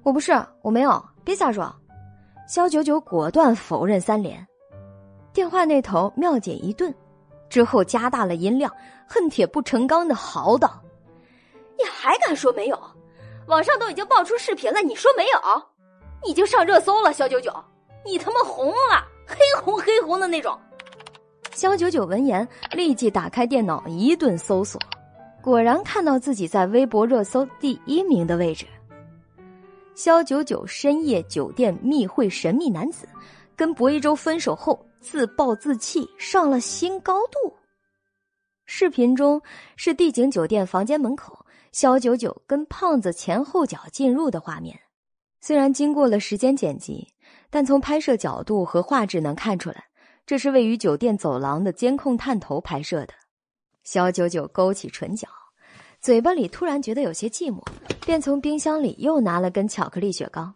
[0.04, 1.73] 我不是，我没有，别瞎说。
[2.49, 4.45] 肖九九果断否认三连。
[5.32, 6.93] 电话那头，妙姐一顿，
[7.49, 8.69] 之后加大了音量，
[9.08, 10.82] 恨铁不成钢的嚎道
[11.80, 12.78] ：“你还敢说没有？
[13.48, 15.39] 网上都已经爆出视频了，你说没有？
[16.26, 17.52] 已经上热搜了，肖九九，
[18.06, 20.60] 你他妈红了，黑红黑红的那种。”
[21.52, 24.80] 肖九九闻言，立即打开电脑一顿搜索，
[25.42, 28.65] 果然看到自己在微博热搜第一名的位置。
[29.96, 33.08] 肖九九深夜酒店密会神秘男子，
[33.56, 37.54] 跟薄一舟分手后自暴自弃，上了新高度。
[38.65, 39.42] 视频中
[39.76, 41.38] 是帝景酒店房间门口，
[41.71, 44.79] 肖九九跟胖子前后脚进入的画面。
[45.41, 47.08] 虽然经过了时间剪辑，
[47.49, 49.86] 但从拍摄角度和画质能看出来。
[50.25, 53.13] 这是位于酒店走廊的监控探头拍摄的。
[53.84, 55.27] 肖九九勾起唇角，
[55.99, 57.63] 嘴巴里突然觉得有些寂寞，
[58.05, 60.53] 便从冰箱里又拿了根巧克力雪糕。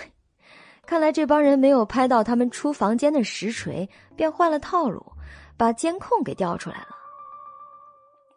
[0.86, 5.04] 看来这帮人没有拍到他们出房间的实锤，便换了套路，
[5.58, 6.88] 把监控给调出来了。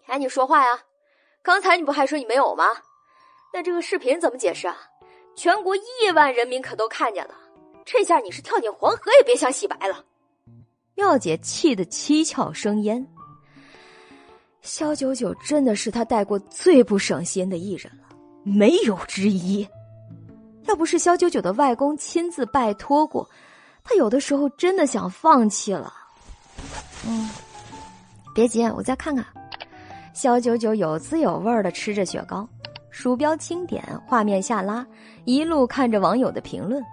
[0.07, 0.83] 哎，你说话呀！
[1.49, 2.63] 刚才你不还说你没有吗？
[3.51, 4.77] 那这个视频怎么解释啊？
[5.35, 7.33] 全国亿万人民可都看见了，
[7.83, 10.05] 这下你是跳进黄河也别想洗白了。
[10.93, 13.03] 妙姐气得七窍生烟。
[14.61, 19.67] 肖九九真的是他带过最不省心的艺人了，没有之一。
[20.65, 23.27] 要不是肖九九的外公亲自拜托过，
[23.83, 25.91] 他有的时候真的想放弃了。
[27.07, 27.27] 嗯，
[28.35, 29.25] 别急，我再看看。
[30.21, 32.45] 肖九九有滋有味的吃着雪糕，
[32.89, 34.85] 鼠标轻点，画面下拉，
[35.23, 36.83] 一路看着网友的评论。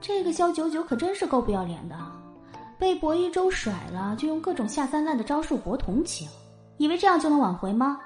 [0.00, 1.94] 这个肖九九可真是够不要脸的。
[2.78, 6.26] 被薄一舟甩了，就用各种下三滥的招数博同情，
[6.78, 8.00] 以为这样就能挽回吗？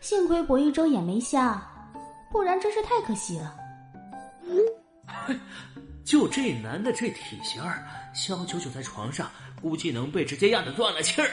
[0.00, 1.62] 幸亏薄一舟眼没瞎，
[2.32, 3.54] 不然真是太可惜了。
[6.02, 9.30] 就这男的这体型儿，肖九九在床上
[9.62, 11.28] 估计能被直接压得断了气儿。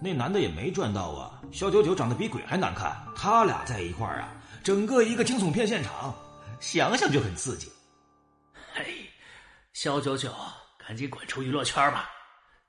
[0.00, 1.40] 那男的也没赚到啊！
[1.52, 4.28] 肖九九长得比鬼还难看，他俩在一块儿啊，
[4.62, 6.14] 整个一个惊悚片现场，
[6.60, 7.70] 想想就很刺激。
[8.72, 9.08] 嘿，
[9.72, 10.32] 肖九九，
[10.78, 12.10] 赶紧滚出娱乐圈吧！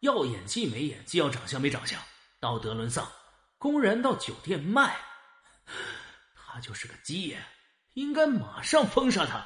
[0.01, 1.99] 要演技没演技，要长相没长相，
[2.39, 3.07] 道德沦丧，
[3.57, 4.95] 公然到酒店卖，
[6.35, 7.41] 他就是个鸡眼，
[7.93, 9.45] 应该马上封杀他。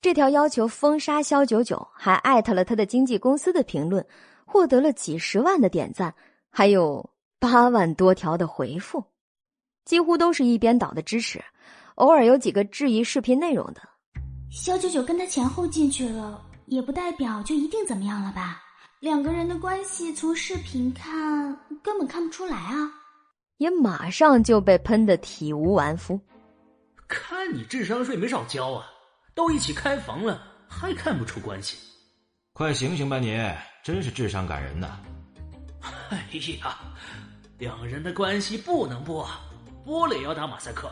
[0.00, 4.06] 这条要求封杀肖九九，还艾特了他的经纪公司的评论，
[4.46, 6.14] 获得了几十万的点赞。
[6.50, 9.04] 还有八万多条的回复，
[9.84, 11.44] 几乎都是一边倒的支持，
[11.96, 13.82] 偶尔有几个质疑视频内容的。
[14.50, 18.62] 肖九九跟他前后进去了，也不代表就一定怎么样了吧？
[19.00, 22.90] 两个人的关系从视频看根本看不出来啊！
[23.58, 26.18] 也马上就被喷得体无完肤。
[27.06, 28.86] 看你智商税没少交啊，
[29.34, 31.76] 都一起开房了，还看不出关系？
[32.54, 33.38] 快醒醒吧你，
[33.86, 34.98] 真是智商感人呐！
[36.10, 36.18] 哎
[36.60, 36.76] 呀，
[37.56, 39.24] 两人的关系不能播，
[39.84, 40.90] 播了也要打马赛克。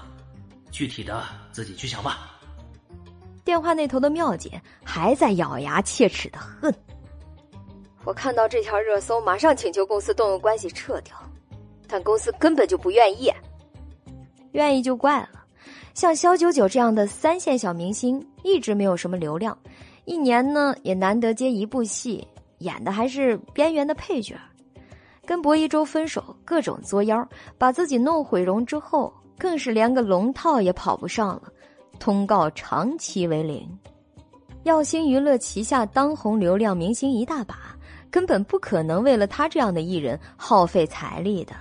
[0.71, 2.39] 具体的自己去想吧。
[3.43, 6.73] 电话那头的妙姐还在咬牙切齿的恨。
[8.05, 11.17] 我看到这条热搜，马上请求公司动用关系撤掉，
[11.89, 13.29] 但公司根本就不愿意。
[14.53, 15.45] 愿意就怪了，
[15.95, 19.59] 像肖九九这样的三线小明星，一直没有什么流量，
[20.05, 22.25] 一年呢也难得接一部戏，
[22.59, 24.37] 演的还是边缘的配角。
[25.27, 27.27] 跟薄一舟分手，各种作妖，
[27.57, 31.45] 把自己弄毁容之后，更是连个龙套也跑不上了，
[31.99, 33.67] 通告长期为零。
[34.65, 37.75] 耀星娱乐旗下当红流量明星一大把，
[38.11, 41.55] 根本不可能为了他这样的艺人耗费财力的。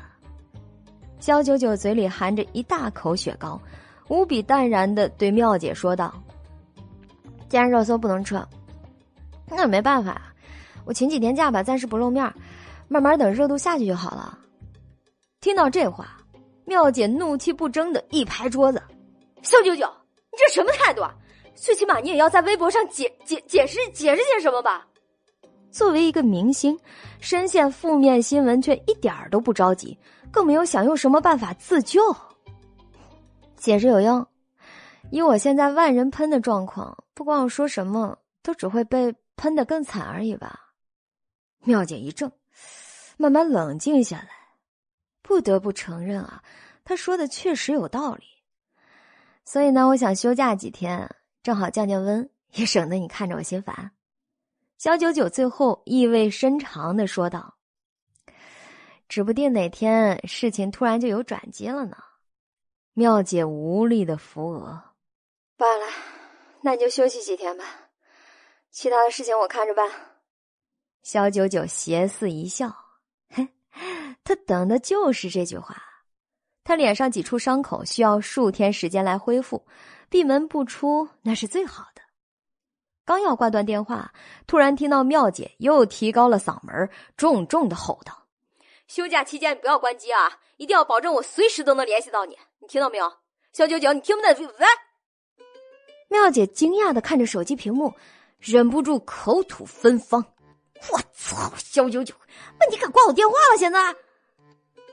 [1.20, 3.58] 肖九九嘴里含着一大口雪糕，
[4.10, 6.14] 无比淡然的对妙姐说道
[7.48, 8.46] ：“既然热搜不能撤，
[9.48, 10.33] 那也没办法，
[10.86, 12.32] 我请几天假吧，暂时不露面。”
[12.90, 14.38] 慢慢等热度下去就好了。
[15.40, 16.18] 听到这话，
[16.66, 18.82] 妙姐怒气不争的一拍桌子
[19.42, 19.88] ：“肖九九，
[20.32, 21.16] 你这什么态度啊？
[21.56, 24.86] 最起码你也要在微博上解解解释解释些什么吧。”
[25.72, 26.78] 作为一个明星，
[27.20, 29.98] 深陷负面新闻却一点都不着急，
[30.30, 32.00] 更没有想用什么办法自救。
[33.56, 34.24] 解释有用？
[35.10, 40.60] 以我现在万人喷的状况，不管我说什么，都只会被喷得更惨而已吧？
[41.64, 42.32] 妙姐一怔。
[43.16, 44.30] 慢慢冷静下来，
[45.22, 46.44] 不得不承认啊，
[46.84, 48.24] 他说的确实有道理。
[49.46, 51.08] 所以呢，我想休假几天，
[51.44, 53.92] 正好降降温，也省得你看着我心烦。
[54.80, 57.56] 小九九最后意味深长的说道
[59.08, 61.98] ：“指不定哪天事情突然就有转机了呢。”
[62.94, 64.84] 妙姐无力的扶额
[65.56, 65.86] ：“罢了，
[66.62, 67.64] 那你就休息几天吧，
[68.72, 69.90] 其他的事情我看着办。”
[71.04, 72.74] 小九九邪肆一笑。
[73.30, 73.48] 哼
[74.24, 75.76] 他等的就是这句话。
[76.64, 79.68] 他脸上几处伤口需要数天时间来恢复，
[80.10, 82.02] 闭门不出那是最好的。
[83.04, 84.14] 刚要挂断电话，
[84.48, 88.28] 突然听到妙姐又提高了嗓门，重重的吼道
[88.88, 92.38] ：“休假期间不要关机啊，一定要保证我随时都能联系到你。
[92.60, 93.12] 你听到没有，
[93.52, 93.92] 小九九？
[93.92, 94.34] 你听不懂？
[94.58, 94.66] 喂！”
[96.08, 97.94] 妙姐惊讶的看着手机屏幕，
[98.40, 100.24] 忍不住口吐芬芳
[100.92, 102.14] ：“我操，肖九九，
[102.60, 103.58] 那你敢挂我电话了？
[103.58, 103.96] 现在？”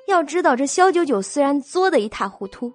[0.06, 2.72] 要知道，这肖九九虽然作的一塌糊涂，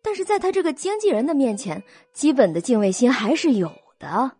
[0.00, 1.82] 但是在他这个经纪人的面前，
[2.12, 4.32] 基本的敬畏心还是有的。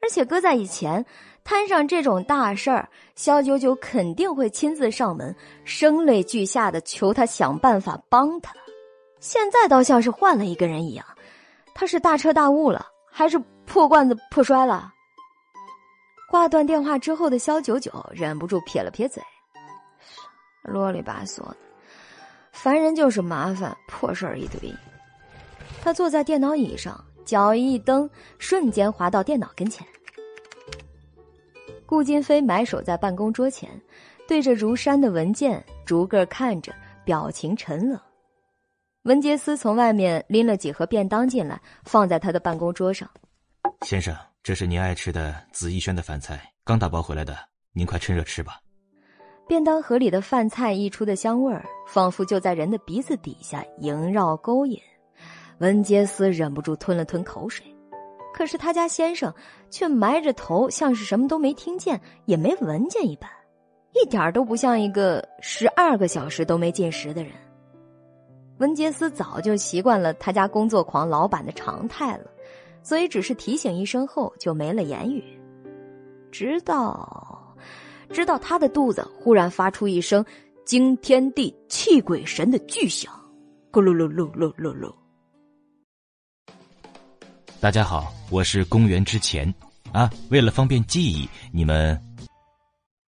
[0.00, 1.04] 而且搁在以前，
[1.42, 5.34] 摊上这种大事儿，肖九九肯定会亲自上门，
[5.64, 8.52] 声泪俱下的求他想办法帮他。
[9.18, 11.04] 现在倒像是换了一个人一样，
[11.74, 14.91] 他是大彻大悟了，还是破罐子破摔了？
[16.32, 19.22] 挂断电话之后的肖九九忍不住撇了撇嘴，
[20.62, 21.56] 啰里吧嗦的。
[22.52, 24.74] 烦人就是麻烦，破事儿一堆。
[25.82, 28.08] 他坐在电脑椅上，脚一蹬，
[28.38, 29.86] 瞬间滑到电脑跟前。
[31.84, 33.68] 顾金飞埋首在办公桌前，
[34.26, 36.72] 对着如山的文件逐个看着，
[37.04, 38.00] 表情沉冷。
[39.02, 43.06] 文杰斯从外面拎了几盒便当进来，放在他的办公桌上。
[43.82, 47.38] 先生，这是您爱吃的紫逸轩的饭菜，刚打包回来的，
[47.72, 48.58] 您快趁热吃吧。
[49.46, 54.76] 便当盒里的饭菜溢出的香味儿，仿佛就在人的鼻子底下萦绕勾引。
[55.58, 57.64] 文杰斯忍不住吞了吞口水，
[58.34, 59.32] 可是他家先生
[59.70, 63.30] 却埋着头，像是什么都没听见，也没闻见一般，
[63.92, 67.32] 一点都不像一个十二个小时都没进食的人。
[68.58, 72.24] 文杰斯早就习惯了他家工作狂老板的常态了，
[72.82, 75.22] 所以只是提醒一声后就没了言语。
[76.30, 77.56] 直到，
[78.10, 80.24] 直到他的肚子忽然发出一声
[80.64, 83.12] 惊天地泣鬼神的巨响，
[83.70, 84.92] 咕噜噜噜噜噜噜。
[87.60, 89.52] 大家好，我是公元之前
[89.92, 91.96] 啊，为了方便记忆，你们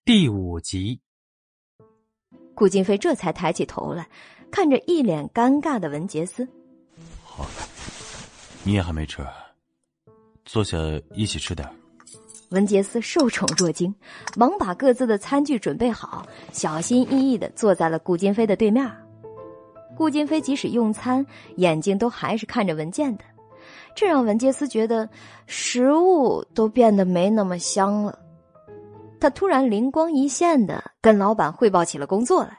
[0.04, 0.98] 第五集。
[2.54, 4.08] 顾金飞这才抬起头来，
[4.50, 6.48] 看着一脸尴尬的文杰斯。
[7.22, 7.46] 好，
[8.64, 9.24] 你也还没吃，
[10.48, 10.78] 坐下
[11.12, 11.68] 一起吃点。
[12.48, 13.94] 文杰斯受宠若惊，
[14.34, 18.90] 忙把各自的餐具准备好，小心翼翼的坐在了顾金飞的对面。
[19.94, 21.24] 顾金飞即使用餐，
[21.56, 23.24] 眼睛都还是看着文件的，
[23.94, 25.06] 这让文杰斯觉得
[25.46, 28.18] 食物都变得没那么香了。
[29.20, 32.58] 他突然灵光一现的跟老板汇报起了工作来。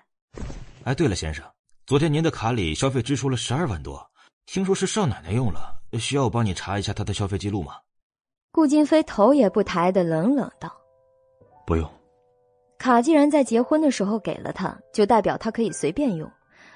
[0.84, 1.44] 哎，对了，先生，
[1.88, 4.06] 昨天您的卡里消费支出了十二万多，
[4.46, 7.74] 听说是少奶奶用了，需要我帮你查一下他的消费记录吗？
[8.52, 10.72] 顾金飞头也不抬的冷冷道
[11.66, 11.90] ：“不用。
[12.78, 16.30] 卡既然在结婚的时候给了他，就代表他可以随便用。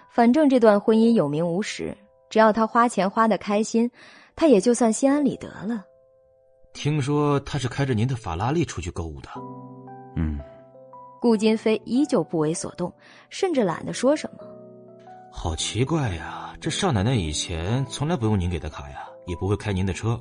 [0.09, 1.97] 反正这段婚姻有名无实，
[2.29, 3.89] 只要他花钱花的开心，
[4.35, 5.83] 他也就算心安理得了。”
[6.73, 9.29] 听说他是开着您的法拉利出去购物的。
[10.15, 10.39] 嗯，
[11.21, 12.93] 顾金飞依旧不为所动，
[13.29, 14.43] 甚至懒得说什么。
[15.31, 20.17] 好奇怪呀，这少奶奶以前从来不用您给的卡呀，也不会开您的车。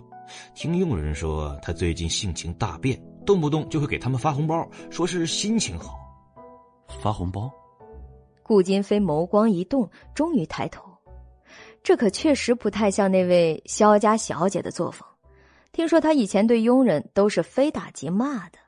[0.57, 5.97] 听佣人说，她最近性情大变，动不动就会给他们发红包，说是心情好。
[7.01, 7.49] 发红包？
[8.43, 10.83] 顾金飞眸光一动，终于抬头。
[11.81, 15.07] 这可确实不太像那位萧家小姐的作风。
[15.71, 18.59] 听说她以前对佣人都是非打即骂的。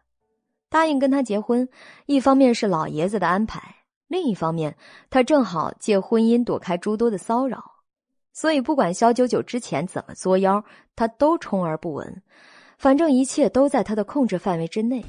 [0.69, 1.69] 答应跟他结婚，
[2.07, 3.75] 一方面是老爷子的安排，
[4.09, 4.77] 另一方面
[5.11, 7.63] 他正好借婚姻躲开诸多的骚扰，
[8.33, 12.23] 所以不管萧九九之前怎么作妖，他都充耳不闻。
[12.77, 15.05] 反正一切都在他的控制范围之内。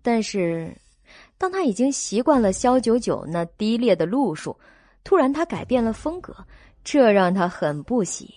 [0.00, 0.74] 但是，
[1.36, 4.56] 当他已经习惯了萧九九那低劣的路数，
[5.04, 6.34] 突然他改变了风格，
[6.82, 8.32] 这让他很不喜。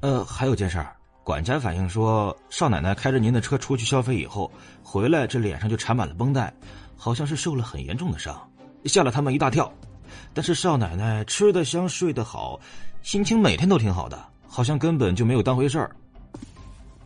[0.00, 0.94] 呃，还有件事儿。
[1.24, 4.50] 管家反映说，少奶奶开着您的车出去消费以后，
[4.82, 6.54] 回来这脸上就缠满了绷带，
[6.98, 8.36] 好像是受了很严重的伤，
[8.84, 9.72] 吓了他们一大跳。
[10.34, 12.58] 但是少奶奶吃得香，睡得好，
[13.02, 15.94] 心情每天都挺好的，好像根本就没有当回事儿。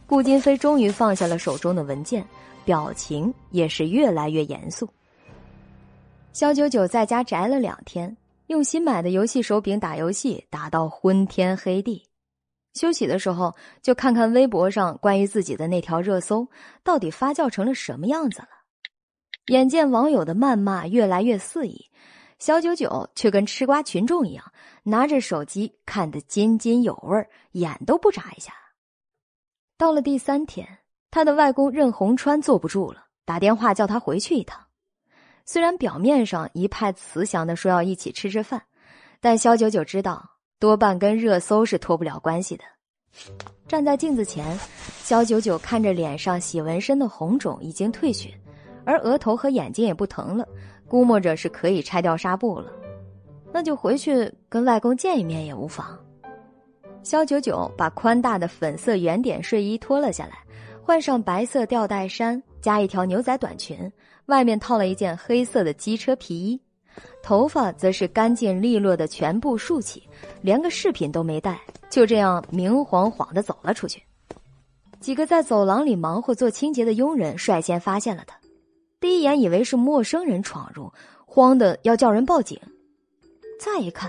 [0.07, 2.27] 顾金飞终于放下了手中的文件，
[2.65, 4.89] 表情也是越来越严肃。
[6.33, 8.17] 肖九九在家宅了两天，
[8.47, 12.07] 用新买的游戏手柄打游戏，打到昏天黑地。
[12.75, 16.49] 休息的时候，就看看微博上关于自己的那条热搜，
[16.83, 18.49] 到底发酵成了什么样子了。
[19.47, 21.91] 眼见网友的谩骂越来越肆意，
[22.39, 24.45] 小九九却跟吃瓜群众一样，
[24.83, 28.53] 拿着手机看得津津有味，眼都不眨一下。
[29.77, 30.79] 到了第三天，
[31.11, 34.61] 他的外公任洪川坐不住了，打电话叫他回去一趟。
[35.45, 38.63] 虽然表面上一派慈祥的说要一起吃吃饭，
[39.21, 40.31] 但肖九九知道。
[40.61, 42.63] 多半跟热搜是脱不了关系的。
[43.67, 44.57] 站在镜子前，
[45.03, 48.33] 肖九九看着脸上洗纹身的红肿已经退去，
[48.85, 50.47] 而额头和眼睛也不疼了，
[50.89, 52.73] 估摸着是可以拆掉纱布了。
[53.53, 55.99] 那就回去跟外公见一面也无妨。
[57.03, 60.39] 肖九九把宽大的粉色圆点睡衣脱了下来，
[60.83, 63.91] 换上白色吊带衫，加一条牛仔短裙，
[64.27, 66.61] 外面套了一件黑色的机车皮衣。
[67.23, 70.07] 头发则是干净利落的全部竖起，
[70.43, 71.59] 连个饰品都没戴，
[71.89, 74.03] 就这样明晃晃的走了出去。
[75.01, 78.37] 几个在走廊里忙活做清洁的佣人率先发现了他，
[79.03, 80.89] 第一眼以为是陌生人闯入，
[81.27, 82.57] 慌的要叫人报警。
[83.59, 84.09] 再一看，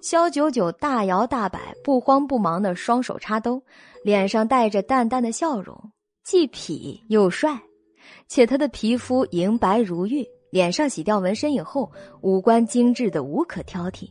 [0.00, 3.62] 肖九九大摇大摆、不慌不忙的双手插兜，
[4.02, 5.78] 脸上带着淡淡的笑容，
[6.24, 7.60] 既痞又帅，
[8.26, 10.26] 且他的皮肤莹白如玉。
[10.50, 14.10] 脸上洗掉纹身以后，五官精致的无可挑剔。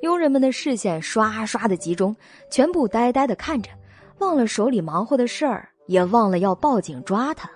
[0.00, 2.16] 佣人们的视线刷刷的集中，
[2.50, 3.70] 全部呆呆的看着，
[4.18, 7.50] 忘了手里忙活的事儿，也忘了要报警抓他。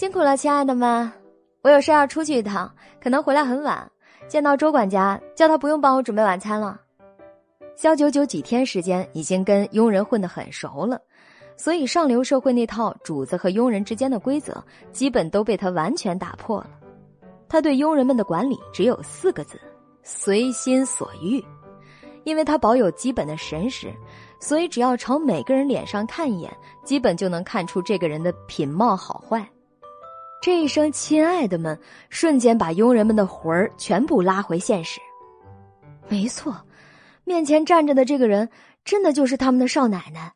[0.00, 1.12] 辛苦了，亲爱的们，
[1.60, 3.86] 我有事要出去一趟，可能回来很晚。
[4.28, 6.80] 见到周管家，叫他不用帮我准备晚餐了。
[7.76, 10.98] 肖九九几天时间已经跟佣人混得很熟了。
[11.54, 16.70] 所以，上流社会那套主子和佣人之间的规则，基本都被他完全打破了。
[17.46, 19.60] 他对佣人们的管理只有四个字：
[20.02, 21.44] 随心所欲。
[22.24, 23.92] 因为他保有基本的神识，
[24.40, 26.50] 所以只要朝每个人脸上看一眼，
[26.84, 29.46] 基本就能看出这个人的品貌好坏。
[30.40, 31.78] 这一声“亲爱的们”，
[32.08, 34.98] 瞬间把佣人们的魂儿全部拉回现实。
[36.08, 36.56] 没错，
[37.24, 38.48] 面前站着的这个人，
[38.84, 40.32] 真的就是他们的少奶奶。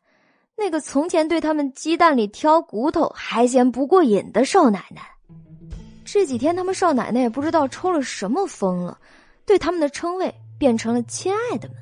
[0.55, 5.01] 那个从前对他们鸡蛋里挑骨头还嫌不过瘾的少奶奶，
[6.05, 8.97] 这几天他们少奶奶也不知道抽了什么风了，
[9.45, 11.77] 对他们的称谓变成了“亲爱的们”。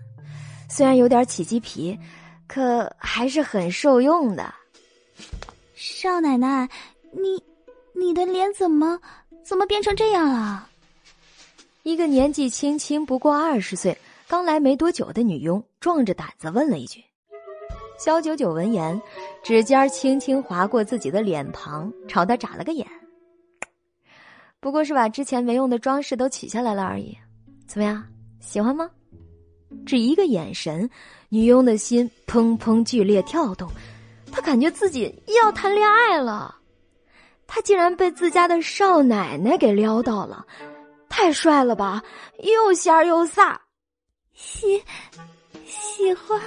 [0.70, 2.00] 虽然有点起鸡皮，
[2.48, 4.52] 可还是很受用的。
[5.76, 6.68] 少奶奶，
[7.12, 7.44] 你，
[7.94, 9.00] 你的脸怎么
[9.44, 10.68] 怎么变成这样了？
[11.84, 17.04] 一个年纪轻轻不过二十岁、刚来没多久的女佣壮着胆子问了一句。
[18.00, 19.00] 肖九九闻言，
[19.44, 22.88] 指尖轻轻划过自己的脸庞，朝他眨了个眼。
[24.60, 27.18] 不过是把之前没用的装饰都取下来了而已。
[27.68, 28.04] 怎么样，
[28.40, 28.90] 喜欢吗？
[29.86, 30.90] 只一个眼神，
[31.30, 33.70] 女佣的心砰砰剧烈跳动，
[34.32, 36.56] 她感觉自己要谈恋爱了。
[37.48, 40.46] 她竟然被自家的少奶奶给撩到了，
[41.08, 42.04] 太帅了吧！
[42.40, 43.56] 又仙又飒，
[44.34, 44.84] 喜
[45.66, 46.40] 喜欢。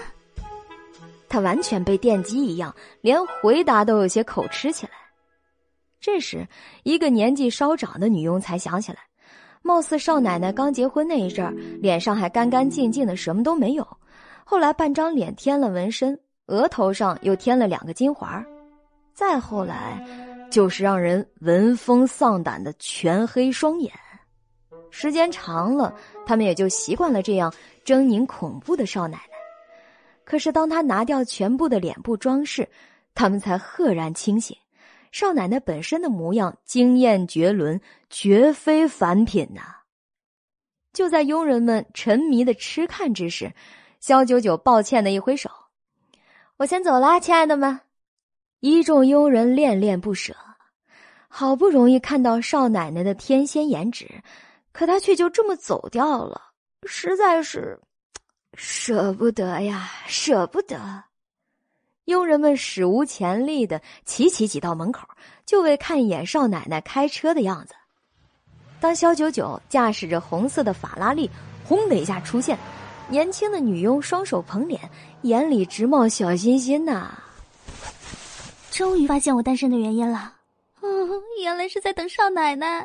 [1.29, 4.93] 他完全被电击一样，连回答都有些口吃起来。
[6.01, 6.47] 这时，
[6.85, 8.99] 一个年纪稍长的女佣才想起来。
[9.63, 13.87] 貌似少奶奶刚结婚那一阵儿，脸上还干干净净的，什么都没有。
[14.45, 18.45] 后来半张脸添了纹身，额头上又添了两个金环
[19.13, 20.01] 再后来，
[20.51, 23.93] 就是让人闻风丧胆的全黑双眼。
[24.91, 25.95] 时间长了，
[26.25, 27.53] 他们也就习惯了这样
[27.85, 29.37] 狰狞恐怖的少奶奶。
[30.25, 32.69] 可是当他拿掉全部的脸部装饰，
[33.15, 34.57] 他们才赫然清醒。
[35.13, 37.81] 少奶奶本身的模样惊艳绝伦，
[38.11, 39.63] 绝非凡品呐！
[40.93, 43.53] 就在佣人们沉迷的痴看之时，
[44.01, 45.49] 肖九九抱歉的一挥手
[46.59, 47.81] ：“我先走啦，亲爱的们。”
[48.61, 50.35] 一众佣人恋恋不舍，
[51.29, 54.09] 好不容易看到少奶奶的天仙颜值，
[54.73, 56.41] 可她却就这么走掉了，
[56.87, 57.79] 实在是
[58.55, 61.05] 舍不得呀，舍不得。
[62.07, 65.07] 佣人们史无前例的齐齐挤到门口，
[65.45, 67.75] 就为看一眼少奶奶开车的样子。
[68.81, 71.31] 当肖九九驾驶着红色的法拉利
[71.63, 72.59] 轰的一下出现，
[73.11, 74.81] 年轻的女佣双手捧脸，
[75.23, 77.23] 眼里直冒小心心呐。
[78.77, 80.35] 终于发现我单身的原因了，
[80.83, 81.09] 嗯，
[81.43, 82.81] 原来是在等少奶奶。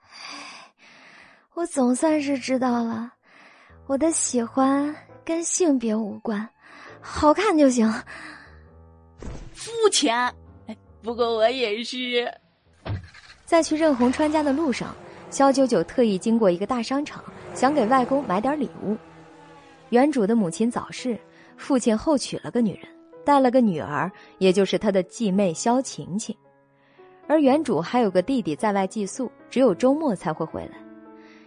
[0.00, 0.72] 唉，
[1.54, 3.12] 我总算是知道了，
[3.88, 6.48] 我的喜欢跟性别无关。
[7.00, 7.92] 好看就行。
[9.52, 10.32] 肤浅，
[11.02, 12.32] 不过我也是。
[13.44, 14.94] 在去任红川家的路上，
[15.30, 17.24] 肖九九特意经过一个大商场，
[17.54, 18.96] 想给外公买点礼物。
[19.88, 21.18] 原主的母亲早逝，
[21.56, 22.88] 父亲后娶了个女人，
[23.26, 26.32] 带了个女儿，也就是他的继妹肖晴晴。
[27.26, 30.78] 而原主还有个弟弟在外寄宿，只有周末才会回来。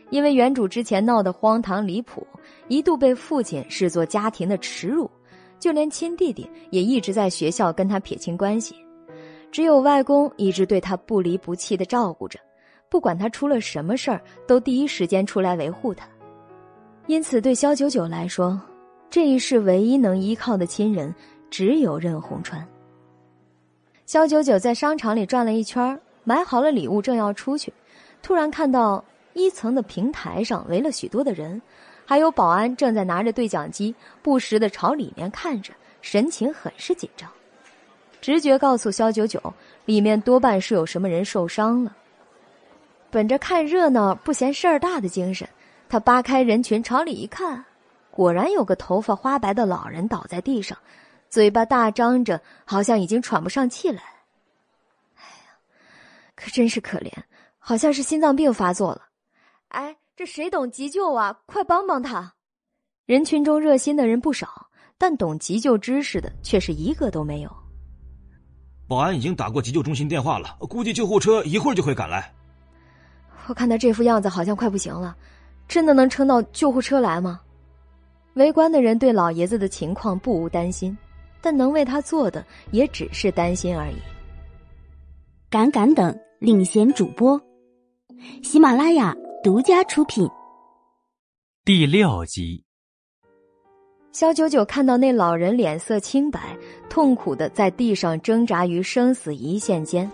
[0.09, 2.27] 因为原主之前闹得荒唐离谱，
[2.67, 5.09] 一度被父亲视作家庭的耻辱。
[5.57, 8.75] 就连亲弟弟也一直在学校跟他撇清关系，
[9.51, 12.39] 只有外公一直对他不离不弃的照顾着，
[12.89, 16.07] 不管他出了什么事儿，都第一时间出来维护他。
[17.07, 18.59] 因此，对肖九九来说，
[19.09, 21.13] 这一世唯一能依靠的亲人
[21.49, 22.65] 只有任红川。
[24.05, 27.71] 肖九九在商场里转了一圈，买好了礼物，正要出去，
[28.21, 31.61] 突然看到一层的平台上围了许多的人。
[32.05, 33.93] 还有保安正在拿着对讲机，
[34.23, 35.71] 不时的朝里面看着，
[36.01, 37.29] 神情很是紧张。
[38.19, 39.39] 直觉告诉肖九九，
[39.85, 41.95] 里面多半是有什么人受伤了。
[43.11, 45.47] 本着看热闹不嫌事儿大的精神，
[45.87, 47.63] 他扒开人群朝里一看，
[48.09, 50.75] 果然有个头发花白的老人倒在地上，
[51.29, 54.01] 嘴巴大张着，好像已经喘不上气来。
[55.15, 55.57] 哎呀，
[56.35, 57.11] 可真是可怜，
[57.57, 59.03] 好像是心脏病发作了。
[59.69, 59.95] 哎。
[60.19, 61.39] 这谁懂急救啊？
[61.45, 62.33] 快帮帮他！
[63.05, 64.67] 人群中热心的人不少，
[64.97, 67.49] 但懂急救知识的却是一个都没有。
[68.85, 72.29] 保安已经打过急救中心电话了，估计救护车一会儿就会赶来。
[73.47, 75.15] 我看他这副样子好像快不行了，
[75.69, 77.39] 真的能撑到救护车来吗？
[78.33, 80.97] 围观的人对老爷子的情况不无担心，
[81.41, 83.95] 但能为他做的也只是担心而已。
[85.49, 87.41] 敢敢等领衔主播，
[88.43, 89.15] 喜马拉雅。
[89.41, 90.29] 独家出品。
[91.63, 92.61] 第六集，
[94.11, 96.57] 肖九九看到那老人脸色清白，
[96.89, 100.11] 痛苦的在地上挣扎于生死一线间，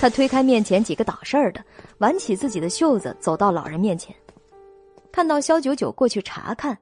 [0.00, 1.64] 他推开面前几个挡事儿的，
[1.98, 4.12] 挽起自己的袖子，走到老人面前。
[5.12, 6.76] 看到肖九九过去查看，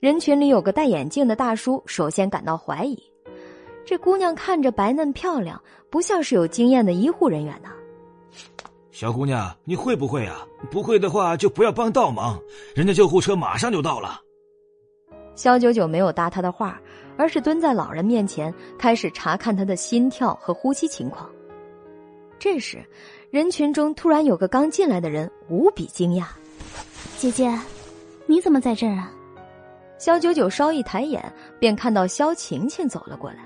[0.00, 3.00] 人群里有个戴眼镜的大叔，首先感到怀疑：
[3.84, 5.60] 这姑娘看着白嫩漂亮，
[5.90, 7.68] 不像是有经验的医护人员呢。
[8.90, 10.46] 小姑娘，你会不会啊？
[10.70, 12.38] 不会的话就不要帮倒忙，
[12.74, 14.20] 人家救护车马上就到了。
[15.34, 16.80] 肖九九没有搭他的话，
[17.16, 21.28] 而是蹲在老人面前，开始查看他的心跳和呼吸情况。
[22.38, 22.84] 这时，
[23.30, 26.26] 人群中突然有个刚进来的人无比惊讶
[27.18, 27.58] ：“姐姐，
[28.26, 29.10] 你怎么在这儿啊？”
[29.98, 33.38] 肖九九稍一抬眼，便看到肖晴晴走了过来，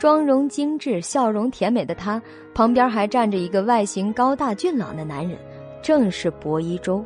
[0.00, 2.20] 妆容精致、笑容甜美的她
[2.54, 5.38] 旁边还站着一个外形高大俊朗的男人，
[5.82, 7.04] 正是薄一舟。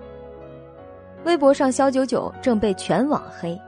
[1.24, 3.60] 微博上，肖九九正被全网黑。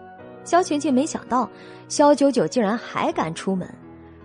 [0.45, 1.51] 肖晴晴没想到，
[1.89, 3.69] 肖九九竟然还敢出门，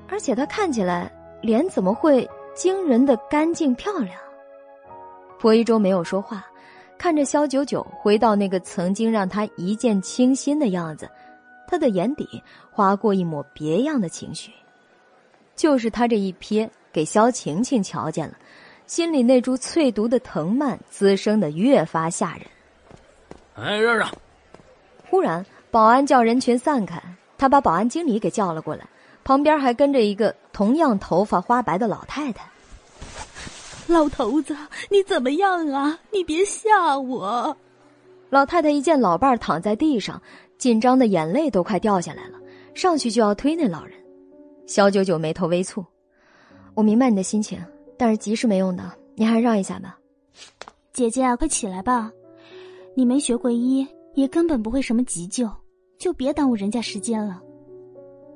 [0.07, 4.11] 而且他看起来脸怎么会惊人的干净漂亮？
[5.39, 6.45] 薄一舟没有说话，
[6.99, 11.09] 看着肖九九回到那个曾经让他一见倾心的样子，
[11.67, 12.27] 他的眼底
[12.69, 14.51] 划过一抹别样的情绪。
[15.61, 18.33] 就是他这一瞥，给肖晴晴瞧见了，
[18.87, 22.47] 心里那株淬毒的藤蔓滋生的越发吓人。
[23.53, 24.09] 哎，让让！
[25.07, 25.45] 忽然。
[25.69, 26.99] 保安叫人群散开，
[27.37, 28.87] 他把保安经理给叫了过来，
[29.23, 32.43] 旁边还跟着一个同样头发花白的老太太。
[33.85, 34.57] 老头子，
[34.89, 35.99] 你怎么样啊？
[36.11, 37.55] 你别吓我！
[38.31, 40.19] 老太太一见老伴儿躺在地上，
[40.57, 42.39] 紧张的眼泪都快掉下来了，
[42.73, 44.00] 上去就要推那老人。
[44.65, 45.85] 肖九九眉头微蹙
[46.75, 47.59] ：“我明白你的心情，
[47.97, 49.97] 但是急是没用的，你还是让一下吧。”
[50.93, 52.11] 姐姐，快起来吧，
[52.95, 55.49] 你没学过医，也根本不会什么急救。
[55.97, 57.39] 就别耽误人家时间了。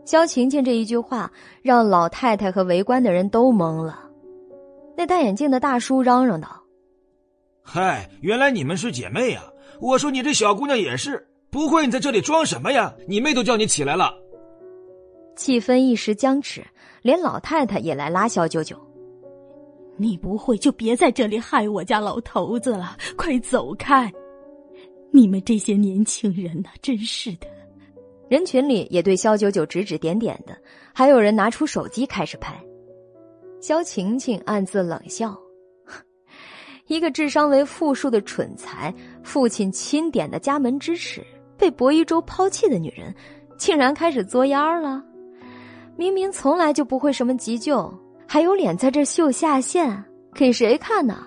[0.06, 1.32] 萧晴晴这一句话
[1.64, 4.08] 让老太太和围观的人都懵了。
[4.96, 6.62] 那戴眼镜的大叔嚷嚷道
[7.64, 9.42] ：“嗨，原来你们是姐妹呀！
[9.82, 12.94] 我说你这小姑娘也是，不会你在这里装什么呀？
[13.08, 14.14] 你妹都叫你起来了。”
[15.36, 16.66] 气氛一时僵持，
[17.02, 18.78] 连老太太也来拉肖九九
[19.98, 24.12] ：“你不会就别在这里害我家老头子了，快走开！
[25.12, 27.48] 你们这些年轻人呐，真是的。”
[28.28, 30.58] 人群里也对肖九九指指点点的，
[30.94, 32.60] 还有人拿出手机开始拍。
[33.62, 35.38] 肖晴晴暗自冷笑：
[36.88, 41.24] 一个智商为负数的蠢材，父亲钦点的家门之耻，
[41.58, 43.14] 被薄一舟抛弃的女人，
[43.58, 45.04] 竟然开始作妖了。
[45.98, 47.94] 明明从来就不会什么急救，
[48.28, 51.26] 还有脸在这秀下限，给谁看呢？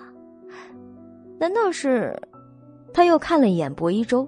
[1.39, 2.15] 难道是？
[2.93, 4.27] 他又看了一眼薄一舟。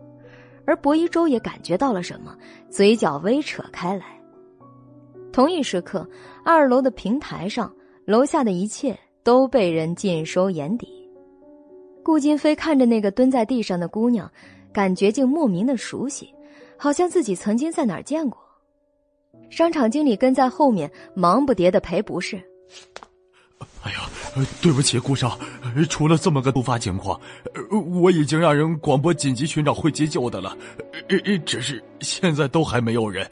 [0.64, 2.38] 而薄一舟也感觉到了什么，
[2.70, 4.06] 嘴角微扯开来。
[5.34, 6.08] 同一时刻，
[6.46, 7.74] 二楼的平台上，
[8.06, 10.88] 楼下的一切都被人尽收眼底。
[12.04, 14.32] 顾金飞看着那个蹲在地上的姑娘，
[14.72, 16.34] 感觉竟莫名的熟悉，
[16.78, 18.39] 好像自己曾经在哪儿见过。
[19.52, 22.41] 商场经理跟在后面，忙不迭的赔不是。
[23.84, 23.99] 哎呀，
[24.62, 25.38] 对不起，顾少，
[25.89, 27.20] 出了这么个突发情况，
[28.02, 30.58] 我已经让人广播紧急寻找会急救的了，
[31.45, 33.30] 只是现在都还没有人，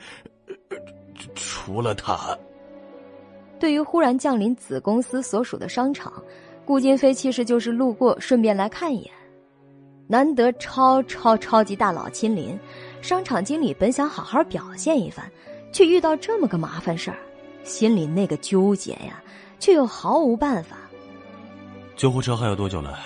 [1.35, 2.37] 除了他。
[3.59, 6.11] 对于忽然降临子公司所属的商场，
[6.65, 9.11] 顾金飞其实就是路过，顺便来看一眼。
[10.07, 12.59] 难得超超超级大佬亲临，
[13.01, 15.29] 商场经理本想好好表现一番，
[15.71, 17.17] 却遇到这么个麻烦事儿，
[17.63, 19.21] 心里那个纠结呀！
[19.59, 20.77] 却又毫无办法。
[21.97, 22.97] 救护车还有多久了？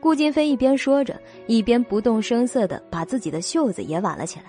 [0.00, 4.46] 顾金飞一边说着，一边不动声色的把自己的袖子也挽了起来。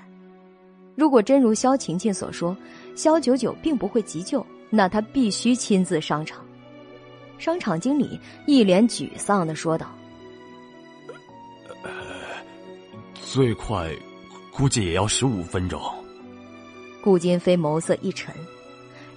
[0.96, 2.56] 如果真如肖晴晴所说，
[2.96, 6.46] 肖九九并不会急救，那他必须亲自上场。
[7.38, 9.94] 商场经理一脸沮丧的说道
[13.22, 13.94] ：“最快，
[14.52, 15.80] 估计也要十五分钟。”
[17.08, 18.36] 顾金飞眸色一沉，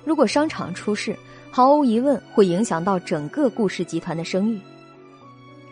[0.04, 1.16] 如果商场出事。
[1.52, 4.60] 毫无疑问会影响到整个顾氏集团的声誉。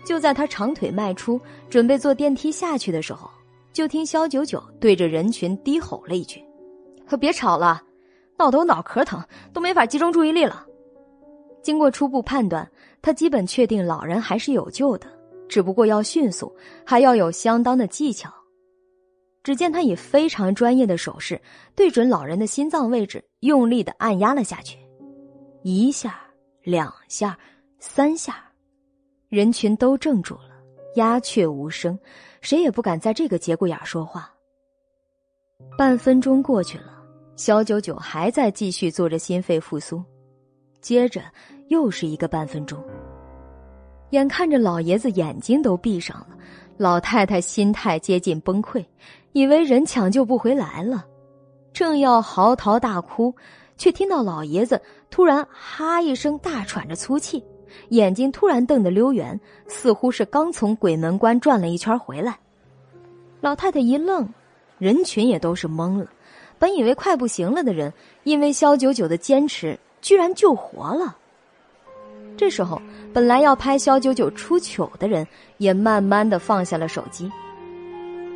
[0.04, 1.40] 就在他长腿迈出，
[1.70, 3.30] 准备坐电梯下去的时候，
[3.72, 6.42] 就听肖九九对着人群低吼了一句
[7.06, 7.80] ：“可别吵了，
[8.36, 10.66] 闹得我脑壳疼，都没法集中注意力了。”
[11.62, 12.68] 经过初步判断，
[13.00, 15.06] 他基本确定老人还是有救的，
[15.48, 16.52] 只不过要迅速，
[16.84, 18.28] 还要有相当的技巧。
[19.48, 21.40] 只见他以非常专业的手势
[21.74, 24.76] 对准老人的心脏位置，用力的按压了下去。
[25.62, 26.20] 一下，
[26.62, 27.38] 两下，
[27.78, 28.44] 三下，
[29.30, 30.50] 人群都怔住了，
[30.96, 31.98] 鸦雀无声，
[32.42, 34.30] 谁也不敢在这个节骨眼说话。
[35.78, 37.02] 半分钟过去了，
[37.34, 40.04] 肖九九还在继续做着心肺复苏，
[40.82, 41.22] 接着
[41.68, 42.78] 又是一个半分钟。
[44.10, 46.36] 眼看着老爷子眼睛都闭上了，
[46.76, 48.84] 老太太心态接近崩溃，
[49.38, 51.06] 以为人抢救不回来了，
[51.72, 53.32] 正要嚎啕大哭。
[53.76, 57.44] 却听到老爷子突然“哈”一声大喘着粗气，
[57.90, 62.36] 眼睛突然瞪得溜圆，似乎是刚从鬼门关转了一圈回来。
[63.40, 64.28] 老太太一愣，
[64.78, 66.08] 人群也都是懵了，
[66.58, 67.92] 本以为快不行了的人，
[68.24, 71.16] 因为肖九九的坚持，居然救活了。
[72.36, 72.82] 这时候，
[73.14, 75.24] 本来要拍肖九九出糗的人，
[75.58, 77.30] 也慢慢的放下了手机。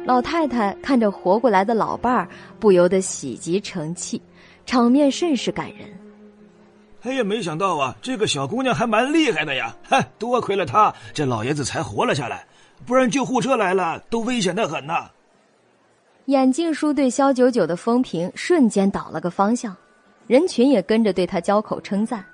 [0.04, 2.28] 老太太看着活过来的老伴儿，
[2.58, 4.20] 不由得喜极成泣，
[4.66, 5.88] 场面甚是感人。
[7.02, 9.74] 哎呀，没想到啊，这个小姑娘还蛮厉害的呀！
[9.88, 12.46] 哼，多亏了她，这老爷子才活了下来，
[12.84, 15.10] 不然救护车来了，都危险的很呐。
[16.26, 19.76] 眼镜叔对肖九九的风评瞬间倒了个方向，
[20.26, 22.24] 人群也跟着对他交口称赞。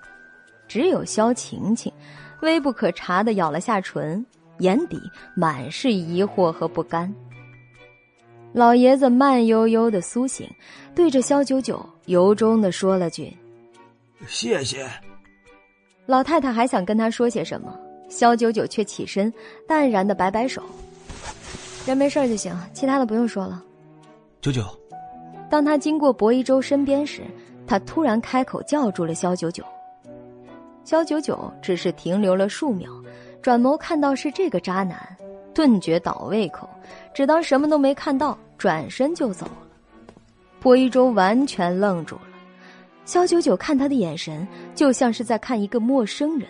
[0.67, 1.93] 只有肖晴晴，
[2.41, 4.25] 微不可察的咬了下唇，
[4.59, 5.01] 眼底
[5.35, 7.15] 满是疑惑和不甘。
[8.59, 10.51] 老爷子慢悠悠的苏醒，
[10.93, 13.33] 对着肖九九由衷的说了句
[14.27, 14.85] ：“谢谢。”
[16.07, 17.79] 老太太还想跟他说些什么，
[18.09, 19.33] 肖九九却起身，
[19.69, 20.61] 淡然的摆摆手
[21.87, 23.63] ：“人没事就行，其他的不用说了。”
[24.43, 24.65] 九九，
[25.49, 27.23] 当他经过薄一舟身边时，
[27.65, 29.63] 他突然开口叫住了肖九九。
[30.83, 32.91] 肖九九只是停留了数秒，
[33.41, 35.17] 转眸看到是这个渣男，
[35.55, 36.69] 顿觉倒胃口，
[37.15, 39.67] 只当什么都没看到，转身就走了。
[40.61, 42.23] 薄一舟完全愣住了，
[43.07, 46.49] 肖九九看他的眼神就像是在看一个陌生人，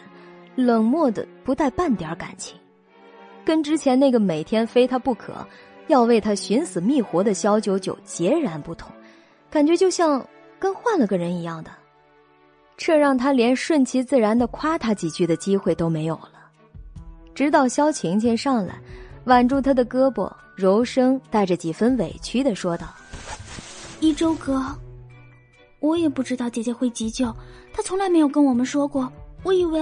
[0.57, 2.59] 冷漠的不带半点感情，
[3.45, 5.35] 跟之前那个每天非他不可。
[5.87, 8.93] 要为他寻死觅活的肖九九截然不同，
[9.49, 10.23] 感觉就像
[10.59, 11.71] 跟换了个人一样的，
[12.77, 16.33] 这让他连顺其自然的夸他几句的机会都没有了。
[17.35, 18.79] 直到肖晴晴上来，
[19.25, 22.89] 挽住他的胳膊，柔声带着几分委屈的说道
[24.03, 24.61] ：“一周哥，
[25.79, 27.33] 我也不知道姐姐会急救，
[27.73, 29.09] 她从来没有跟我们说过，
[29.45, 29.81] 我以为……”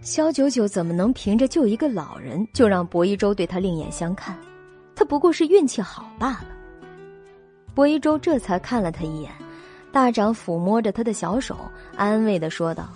[0.00, 4.34] 肖九九怎么能凭着救一个老人就让薄一舟对他另眼相看？
[4.96, 6.46] 他不过是运气好罢了。
[7.74, 9.30] 薄一舟这才看了他一眼，
[9.92, 11.54] 大掌抚摸着他的小手，
[11.96, 12.88] 安慰的说道：“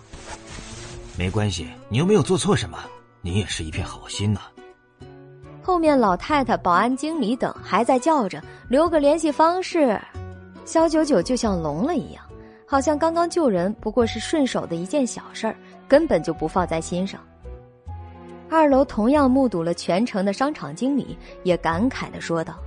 [1.19, 2.79] 没关系，你又没有做错什么，
[3.21, 4.41] 你也是一片好心呐。”
[5.69, 10.01] 后面老太太、保安经理等还在叫着留个联系方式，
[10.65, 12.25] 肖九九就像聋了一样，
[12.67, 15.55] 好像刚刚救人不过是顺手的一件小事儿，
[15.87, 17.21] 根本就不放在心上。
[18.49, 22.59] 二楼同样目睹了全程的商场经理也感慨的说道：“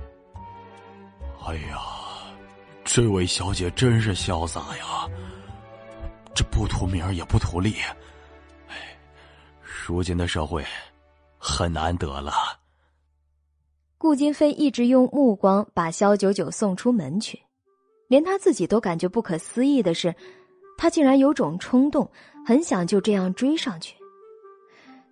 [1.44, 1.80] 哎呀，
[2.84, 5.08] 这位小姐真是潇洒呀！
[6.32, 7.74] 这不图名也不图利，
[8.68, 8.76] 哎，
[9.60, 10.64] 如今的社会
[11.36, 12.32] 很难得了。”
[14.02, 17.38] 顾金飞一直用目光把肖九九送出门去，
[18.08, 20.12] 连他自己都感觉不可思议的是，
[20.76, 22.10] 他竟然有种冲动，
[22.44, 23.94] 很想就这样追上去。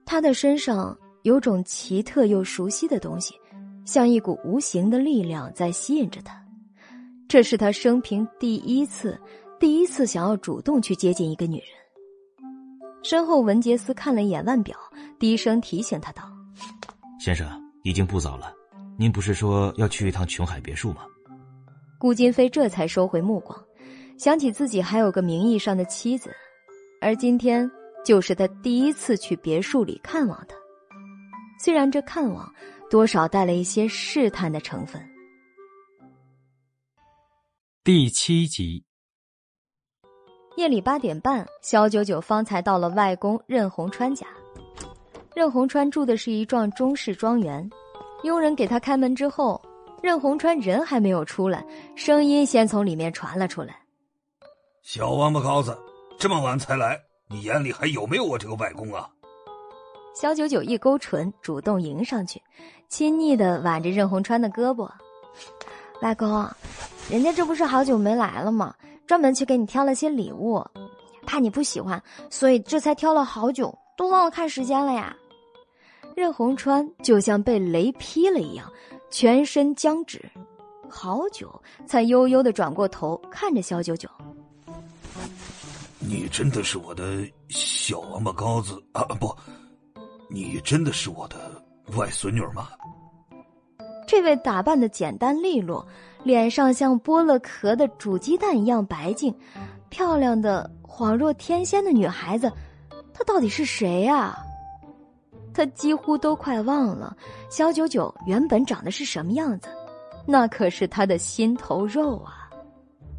[0.05, 3.32] 他的身上有种奇特又熟悉的东西，
[3.84, 6.45] 像一股无形的力量在吸引着他。
[7.28, 9.16] 这是他生平第一次，
[9.61, 11.68] 第一次想要主动去接近一个女人。
[13.05, 14.76] 身后，文杰斯看了一眼腕表，
[15.16, 16.24] 低声提醒他道
[17.24, 17.49] ：“先生，
[17.84, 18.53] 已经不早了，
[19.01, 21.07] 您不是说要去一趟琼海别墅吗？”
[21.98, 23.59] 顾金飞这才收回目光，
[24.18, 26.30] 想起自己还有个名义上的妻子，
[27.01, 27.68] 而今天。
[28.03, 30.57] 就是他第一次去别墅里看望她，
[31.62, 32.51] 虽然这看望
[32.88, 35.07] 多少带了一些试探的成分。
[37.84, 38.82] 第七集，
[40.57, 44.26] 夜里八点半，肖九九方才到了外公任洪川家。
[45.36, 47.68] 任洪川住的是一幢中式庄园，
[48.22, 49.60] 佣人给他开门之后，
[50.02, 51.64] 任洪川人还没有出来，
[51.94, 53.76] 声音先从里面传了出来
[54.82, 55.76] ：“小王八羔子，
[56.18, 57.00] 这么晚才来。”
[57.32, 59.08] 你眼里还有没有我这个外公啊？
[60.16, 62.42] 肖九九一勾唇，主动迎上去，
[62.88, 64.90] 亲昵的挽着任洪川的胳膊。
[66.02, 66.28] 外公，
[67.08, 68.74] 人家这不是好久没来了吗？
[69.06, 70.60] 专门去给你挑了些礼物，
[71.24, 75.16] 怕你不喜欢，所以这才挑了好久，都忘了看时间了呀。
[76.20, 78.70] 任洪川就像被雷劈了一样，
[79.10, 80.22] 全身僵直，
[80.86, 81.50] 好久
[81.86, 84.06] 才悠悠的转过头看着肖九九。
[85.98, 89.02] 你真的是我的小王八羔子啊！
[89.18, 89.34] 不，
[90.28, 91.36] 你真的是我的
[91.96, 92.68] 外孙女吗？
[94.06, 95.86] 这位打扮的简单利落，
[96.22, 99.34] 脸上像剥了壳的煮鸡蛋一样白净，
[99.88, 102.52] 漂亮的恍若天仙的女孩子，
[103.14, 104.36] 她到底是谁呀？
[105.53, 107.16] 他几乎都快忘了
[107.48, 109.68] 小九九原本长得是什么样子，
[110.26, 112.48] 那可是他的心头肉啊！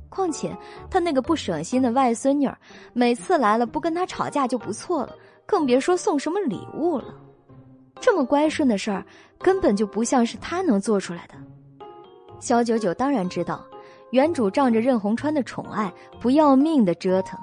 [0.09, 0.55] 况且，
[0.89, 2.49] 他那个不省心的外孙女，
[2.93, 5.15] 每次来了不跟他吵架就不错了，
[5.45, 7.13] 更别说送什么礼物了。
[7.99, 9.05] 这么乖顺的事儿，
[9.37, 11.35] 根本就不像是他能做出来的。
[12.39, 13.63] 肖九九当然知道，
[14.09, 17.39] 原主仗着任鸿川的宠爱，不要命的折腾，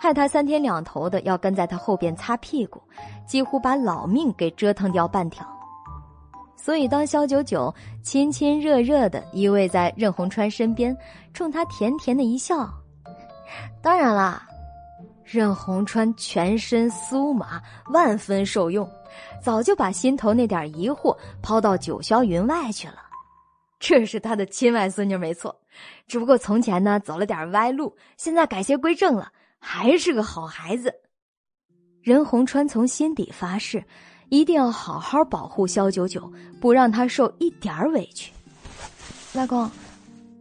[0.00, 2.80] 害他三天两头的要跟在他后边擦屁股，
[3.26, 5.46] 几乎把老命给折腾掉半条。
[6.56, 7.72] 所以，当肖九九
[8.02, 10.96] 亲亲热热的依偎在任鸿川身边，
[11.32, 12.68] 冲他甜甜的一笑，
[13.80, 14.42] 当然啦，
[15.22, 18.90] 任鸿川全身酥麻，万分受用，
[19.40, 22.96] 早就把心头那点疑惑抛到九霄云外去了。
[23.78, 25.54] 这是他的亲外孙女，没错，
[26.08, 30.92] 只不过从前呢走了点歪路，现在改邪归正了，还是个好孩子。
[32.06, 33.82] 任洪川从心底发誓。
[34.28, 38.32] 一定要好好保护肖九九，不让他受一点委屈。
[39.34, 39.68] 外公，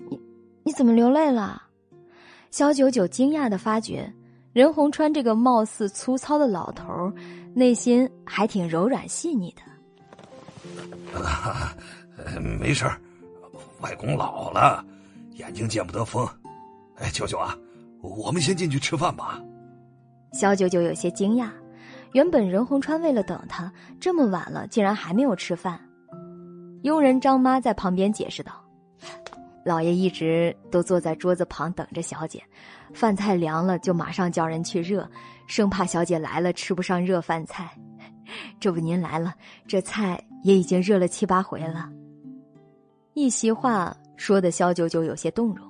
[0.09, 0.20] 你
[0.63, 1.63] 你怎么流泪了？
[2.49, 4.11] 肖九九惊讶的发觉，
[4.53, 7.11] 任洪川这个貌似粗糙的老头，
[7.53, 11.20] 内心还挺柔软细腻的。
[11.20, 11.76] 啊，
[12.59, 12.86] 没事
[13.82, 14.84] 外公老了，
[15.34, 16.28] 眼睛见不得风。
[16.95, 17.55] 哎，九九啊，
[18.01, 19.39] 我们先进去吃饭吧。
[20.36, 21.50] 肖九九有些惊讶。
[22.12, 23.72] 原本任鸿川为了等他
[24.02, 25.80] 这么晚了，竟然还没有吃饭。
[26.84, 28.62] 佣人张妈在旁边解释道
[29.64, 32.44] ：“老爷一直都坐在桌子旁等着小姐，
[32.94, 35.10] 饭菜凉了就马上叫人去热，
[35.48, 37.70] 生怕小姐来了吃不上热饭菜。
[38.60, 39.34] 这不您来了，
[39.66, 41.90] 这菜也已经热了七八回了。”
[43.16, 45.66] 一席话说的肖九九有些动容，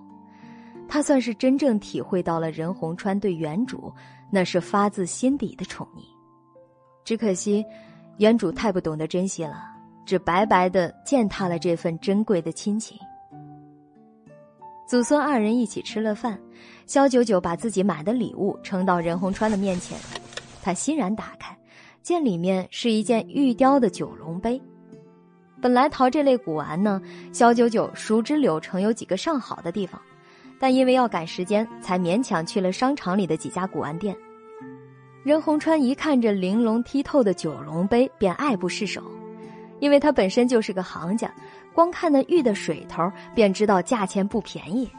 [0.87, 3.93] 他算是真正体会到了任鸿川对原主
[4.31, 6.01] 那是发自心底的宠溺。
[7.03, 7.63] 只可惜，
[8.17, 9.63] 原主太不懂得珍惜了，
[10.05, 12.97] 只白白的践踏了这份珍贵的亲情。
[14.87, 16.39] 祖孙二人一起吃了饭，
[16.85, 19.97] 肖九九把自己买的礼物呈到任洪川的面前，
[20.61, 21.57] 他欣然打开，
[22.03, 24.61] 见里面是一件玉雕的九龙杯。
[25.61, 27.01] 本来淘这类古玩呢，
[27.33, 29.99] 肖九九熟知柳城有几个上好的地方，
[30.59, 34.15] 但因为要赶时间，才勉强去了商场里的几家古玩店。
[35.23, 39.01] 任洪川一看这玲珑剔透的九龙杯，便爱不释手，
[39.79, 41.33] 因为他本身就是个行家，
[41.73, 44.89] 光看那玉的水头，便知道价钱不便宜。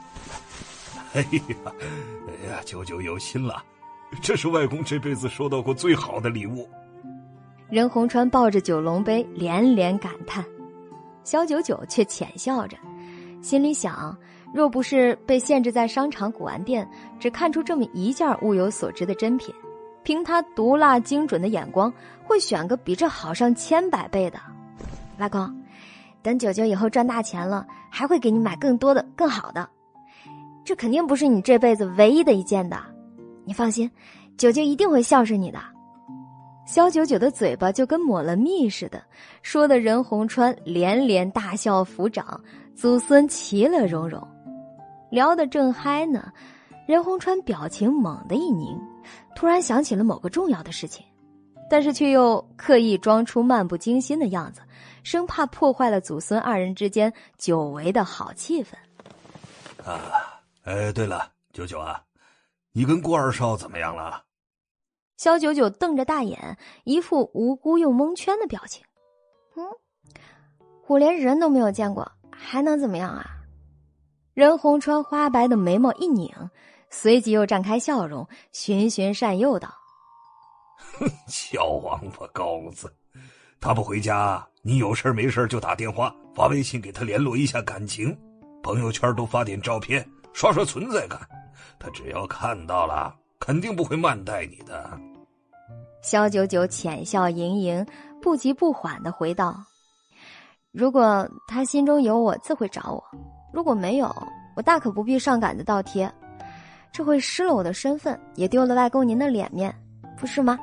[1.14, 1.72] 哎呀，
[2.26, 3.62] 哎呀，九九有心了，
[4.20, 6.68] 这是外公这辈子收到过最好的礼物。
[7.70, 10.44] 任洪川抱着九龙杯连连感叹，
[11.24, 12.76] 肖九九却浅笑着，
[13.40, 14.16] 心里想：
[14.52, 16.88] 若不是被限制在商场古玩店，
[17.18, 19.54] 只看出这么一件物有所值的珍品。
[20.02, 21.92] 凭他毒辣精准的眼光，
[22.22, 24.38] 会选个比这好上千百倍的。
[25.18, 25.52] 外公，
[26.22, 29.68] 等九九以后赚大钱了，还会给你买更多的、更好的。
[30.64, 32.78] 这肯定不是你这辈子唯一的一件的，
[33.44, 33.90] 你放心，
[34.36, 35.58] 九九一定会孝顺你的。
[36.66, 39.02] 肖九九的嘴巴就跟抹了蜜似的，
[39.42, 42.40] 说的任洪川连连大笑抚掌，
[42.74, 44.26] 祖孙其乐融融。
[45.10, 46.32] 聊得正嗨呢，
[46.86, 48.78] 任洪川表情猛地一凝。
[49.34, 51.04] 突然想起了某个重要的事情，
[51.68, 54.60] 但是却又刻意装出漫不经心的样子，
[55.02, 58.74] 生怕破坏了祖孙二人之间久违的好气氛。
[59.84, 62.02] 啊，哎，对了，九九啊，
[62.72, 64.22] 你跟郭二少怎么样了？
[65.16, 68.84] 肖九九瞪着大眼，一副无辜又蒙圈的表情。
[69.54, 69.64] 嗯，
[70.86, 73.30] 我连人都没有见过，还能怎么样啊？
[74.36, 76.30] 任红川花白的眉毛一拧。
[76.90, 79.70] 随即又绽开笑容，循循善诱道
[81.00, 82.92] ：“哼，小王八羔子，
[83.62, 88.14] 他不回家，你有事没事就打电话、发微信给他联络一下感情，
[88.62, 91.18] 朋友圈都发点照片，刷刷存在感。
[91.78, 95.00] 他只要看到了，肯定不会慢待你的。”
[96.04, 97.84] 肖九九浅笑盈盈，
[98.20, 99.56] 不急不缓的回道
[100.72, 103.02] ：“如果他心中有我，自会找我；
[103.56, 104.14] 如果没有，
[104.54, 106.12] 我大可不必上赶着倒贴。”
[106.92, 109.74] 这会失了我的身份，也丢了外公您的脸面，
[110.14, 110.58] 不是吗？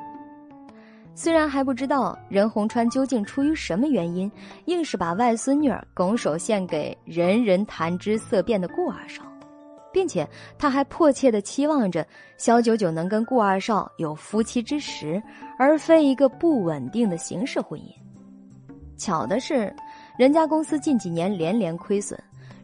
[1.12, 4.30] 虽然还不知道任鸿川究竟出于什么原因，
[4.66, 9.24] 硬是把外孙女儿拱手献给人人谈之色变的顾二少，
[9.92, 12.06] 并且他还迫切的期望着
[12.38, 15.20] 肖九九能跟顾二少有夫妻之实，
[15.58, 17.92] 而非一个不稳定的形式婚姻。
[18.96, 19.74] 巧的是，
[20.16, 22.16] 人家公司近几年连连亏损，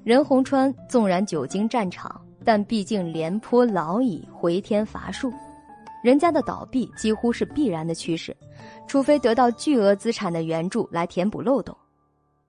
[0.04, 2.20] 任洪川纵然久经战场。
[2.42, 5.30] 但毕竟廉颇老矣，回天乏术，
[6.02, 8.34] 人家的倒闭几乎是必然的趋势，
[8.86, 11.76] 除非得到巨额资产的援助来填补漏洞。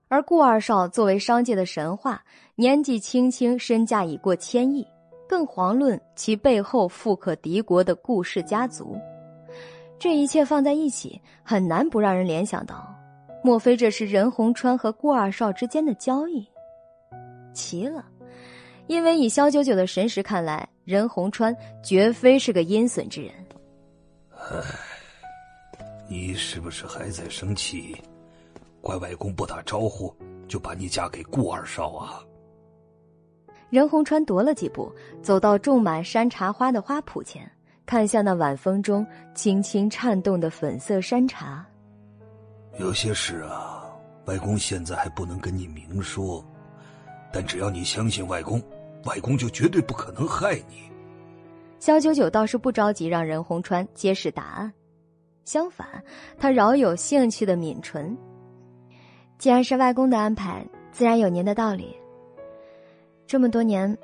[0.08, 2.22] 而顾二少作为商界的神话，
[2.54, 4.82] 年纪轻轻，身价已过千亿，
[5.28, 8.96] 更遑论其背后富可敌国的顾氏家族。
[9.98, 12.92] 这一切放在一起，很难不让人联想到，
[13.44, 16.48] 莫非这是任洪川和顾二少之间的交易？
[17.52, 18.04] 奇了。
[18.88, 23.32] 因为以萧九九的神识看来，任洪川绝非是个阴损之人。
[24.36, 24.60] 唉，
[26.08, 27.96] 你是不是还在生气？
[28.80, 30.12] 怪外公不打招呼
[30.48, 32.20] 就把你嫁给顾二少啊？
[33.70, 34.92] 任洪川踱了几步，
[35.22, 37.48] 走到种满山茶花的花圃前，
[37.86, 41.64] 看向那晚风中轻轻颤动的粉色山茶。
[42.78, 43.86] 有些事啊，
[44.26, 46.44] 外公现在还不能跟你明说，
[47.32, 48.62] 但只要你相信外公，
[49.04, 50.90] 外公就绝对不可能害你。
[51.80, 54.72] 肖九九倒是不着急让任洪川揭示答案，
[55.44, 55.86] 相反，
[56.38, 58.16] 他饶有兴趣的抿唇。
[59.38, 61.96] 既然是外公的安排，自然有您的道理。
[63.26, 63.96] 这么多年，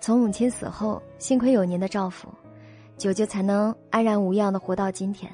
[0.00, 2.28] 从母亲死后，幸亏有您的照拂，
[2.96, 5.30] 九九才能安然无恙的活到今天。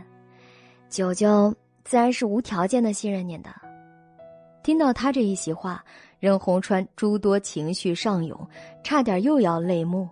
[0.91, 1.55] 九九
[1.85, 3.49] 自然是无条件的信任您的。
[4.63, 5.83] 听到他这一席话，
[6.25, 8.49] 任洪川诸多情绪上涌，
[8.83, 10.09] 差点又要泪目。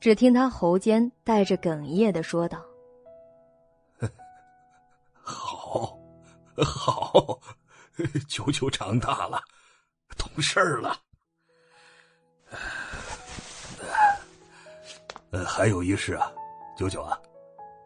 [0.00, 2.60] 只听他喉间带着哽咽的说道
[5.22, 5.96] ：“好，
[6.56, 7.38] 好。”
[8.28, 9.40] 九九长大了，
[10.18, 10.98] 懂事了。
[15.30, 16.32] 呃，还有一事啊，
[16.76, 17.16] 九九啊，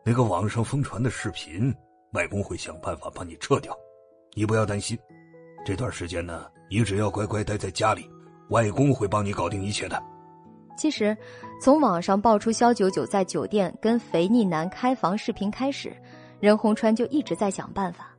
[0.02, 1.74] 那个网上疯传的视频，
[2.12, 3.78] 外公会想办法帮你撤掉，
[4.32, 4.98] 你不要担心。
[5.64, 8.08] 这段时间呢，你只要乖乖待在家里，
[8.50, 10.00] 外公会帮你搞定一切的。
[10.76, 11.16] 其实，
[11.60, 15.96] 从网上爆出肖九九在酒店跟肥腻男开房视频开始，
[16.40, 18.10] 任洪川就一直在想办法。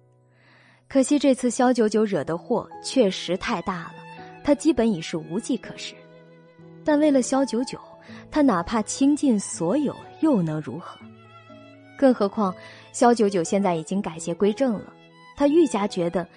[0.88, 3.96] 可惜这次肖九九惹的祸确实太大了，
[4.44, 5.94] 他基本已是无计可施。
[6.84, 7.80] 但为了肖九九，
[8.32, 10.98] 他哪怕倾尽所有又能如何？
[11.98, 12.54] 更何况
[12.92, 14.94] 肖九九现在已经改邪归正了，
[15.36, 16.28] 他愈加觉得，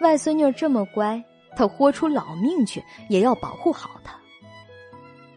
[0.00, 1.22] 外孙女这么乖，
[1.56, 4.14] 他豁出老命去也要保护好她。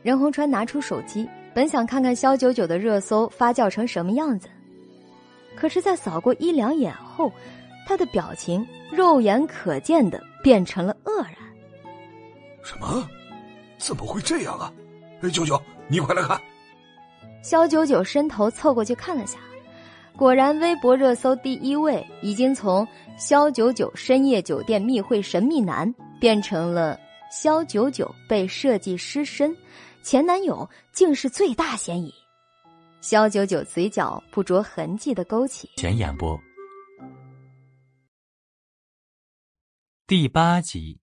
[0.03, 4.47] 任洪川拿出手机，本想看看肖九九的热搜发酵成什么样子，
[5.55, 7.31] 可是，在扫过一两眼后。
[7.87, 11.35] 他的表情肉眼可见的变成了愕然。
[12.61, 13.07] 什么？
[13.77, 14.69] 怎么会这样啊？
[15.31, 16.37] 九九，你快来看！
[17.41, 19.39] 肖九九伸头凑过去看了下，
[20.17, 22.85] 果然微博热搜第一位已经从
[23.19, 26.99] “肖九九深夜酒店密会神秘男”变成了
[27.31, 29.55] “肖九九被设计失身，
[30.01, 32.11] 前男友竟是最大嫌疑”。
[32.99, 35.69] 肖九九嘴角不着痕迹的勾起。
[35.77, 36.35] 全演播。
[40.07, 40.99] 第八集，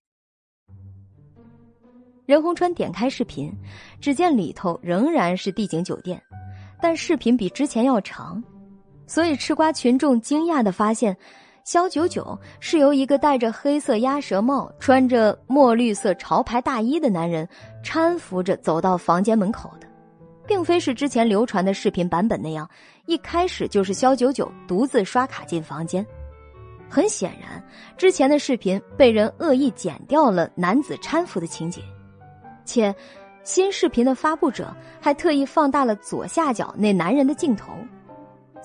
[2.26, 3.52] 任洪川点开视频，
[4.00, 6.20] 只见里头仍然是帝景酒店，
[6.82, 8.42] 但视频比之前要长，
[9.06, 11.16] 所以吃瓜群众惊讶的发现，
[11.64, 17.48] 肖九九是由一个戴着黑色鸭舌帽、穿着墨绿色潮牌大衣的男人
[17.82, 19.86] 搀扶着走到房间门口的，
[20.46, 22.68] 并非是之前流传的视频版本那样，
[23.06, 26.04] 一开始就是肖九九独自刷卡进房间。
[26.88, 27.62] 很显然，
[27.96, 31.80] 之前的视频被人恶意剪掉了男子搀扶的情节，
[32.64, 32.94] 且
[33.42, 37.72] 新视频的发布者还特意放大了左下角那男人的镜头。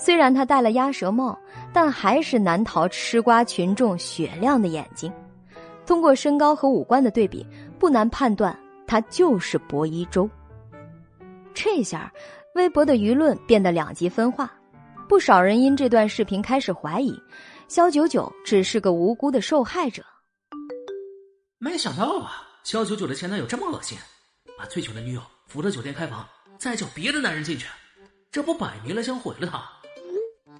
[0.01, 1.37] 虽然他戴了鸭舌帽，
[1.73, 5.11] 但还是难逃吃瓜群众雪亮的眼睛。
[5.85, 7.45] 通过身高和五官的对比，
[7.77, 8.57] 不难判断
[8.87, 10.29] 他就是薄一舟。
[11.53, 12.11] 这下，
[12.55, 14.49] 微博的舆论变得两极分化，
[15.09, 17.13] 不少人因这段视频开始怀疑。
[17.67, 20.01] 肖九九只是个无辜的受害者。
[21.57, 23.97] 没想到啊，肖九九的前男友这么恶心，
[24.57, 26.25] 把醉酒的女友扶到酒店开房，
[26.57, 27.67] 再叫别的男人进去，
[28.31, 29.61] 这不摆明了想毁了他？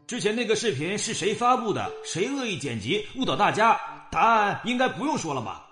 [0.09, 1.87] 之前那个视频是谁发布的？
[2.03, 3.79] 谁恶意剪辑误导大家？
[4.09, 5.69] 答案应该不用说了吧？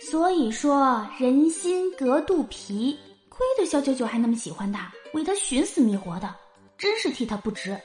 [0.00, 2.98] 所以说人心隔肚皮，
[3.28, 6.34] 亏得肖九九还那么喜欢他，为他寻死觅活的，
[6.76, 7.78] 真是替他不值。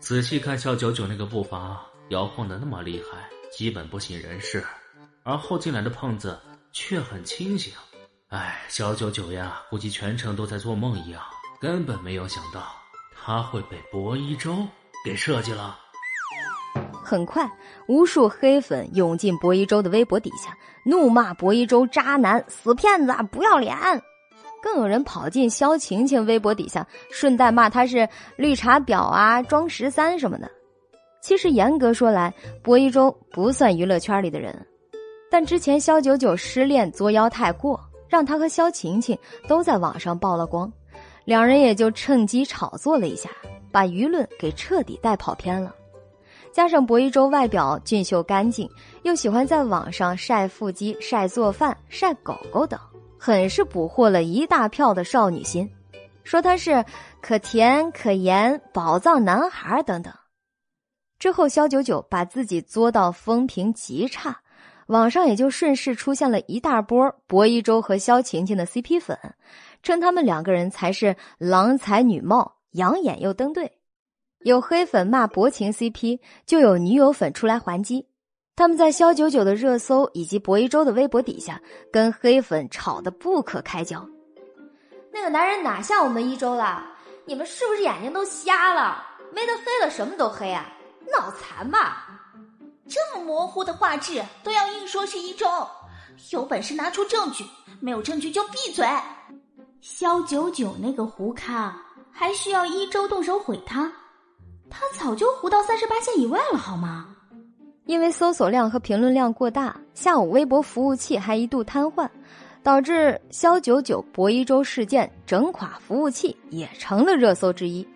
[0.00, 1.80] 仔细看肖九九那个步伐。
[2.10, 4.62] 摇晃的那么厉害，基本不省人事，
[5.22, 6.38] 而后进来的胖子
[6.74, 7.72] 却很清醒。
[8.28, 11.22] 哎，小九九呀，估计全程都在做梦一样，
[11.58, 12.66] 根本没有想到
[13.14, 14.68] 他会被薄一舟
[15.06, 15.78] 给设计了。
[17.04, 17.48] 很快，
[17.86, 20.52] 无数黑粉涌进薄一舟的微博底下，
[20.84, 23.76] 怒骂薄一舟渣男、死骗子、不要脸。
[24.60, 30.50] 更有人跑进肖晴晴微博底下，顺带骂他是绿茶婊啊、装十三什么的。
[31.22, 34.66] 其实严格说来，薄一舟不算娱乐圈里的人，
[35.30, 39.16] 但之前肖九九失恋作妖太过，让他和肖晴晴
[39.46, 40.72] 都在网上曝了光，
[41.24, 43.30] 两人也就趁机炒作了一下，
[43.76, 45.74] 把舆论给彻底带跑偏了。
[46.50, 48.66] 加上薄一舟外表俊秀干净，
[49.02, 52.80] 又喜欢在网上晒腹肌、晒做饭、晒狗狗等，
[53.18, 55.70] 很是捕获了一大票的少女心，
[56.24, 56.82] 说他是
[57.20, 60.10] 可甜可盐、宝藏男孩等等。
[61.18, 64.40] 之后，肖九九把自己作到风评极差，
[64.86, 69.18] 网上也就顺势出现了一大波薄一舟和萧晴晴的 CP 粉，
[69.82, 73.70] 称他们两个人才是郎才女貌，养眼又登对。
[74.40, 78.06] 有黑粉骂薄情 CP，就有女友粉出来还击。
[78.54, 81.60] 他们在肖九九的热搜以及薄一舟的微博底下，
[81.92, 84.08] 跟黑粉吵得不可开交。
[85.12, 86.82] 那个男人哪像我们一周了？
[87.26, 89.04] 你们是不是眼睛都瞎了？
[89.34, 90.72] 没得黑了，什么都黑啊！
[91.12, 92.06] 脑残吧！
[92.88, 95.46] 这么模糊的画质都要硬说是一周，
[96.30, 97.44] 有本事拿出证据，
[97.80, 98.86] 没有证据就闭嘴。
[99.80, 101.76] 肖九九那个胡咖
[102.18, 103.92] 还需要一周动手毁他？
[104.70, 107.14] 他早就糊到三十八线以外了，好吗？
[107.84, 112.08] 因为搜索量和评论量过大，下午微博服务器还一度瘫痪，
[112.62, 117.86] 导致肖九九博一周事件整垮服务器也成了热搜之一。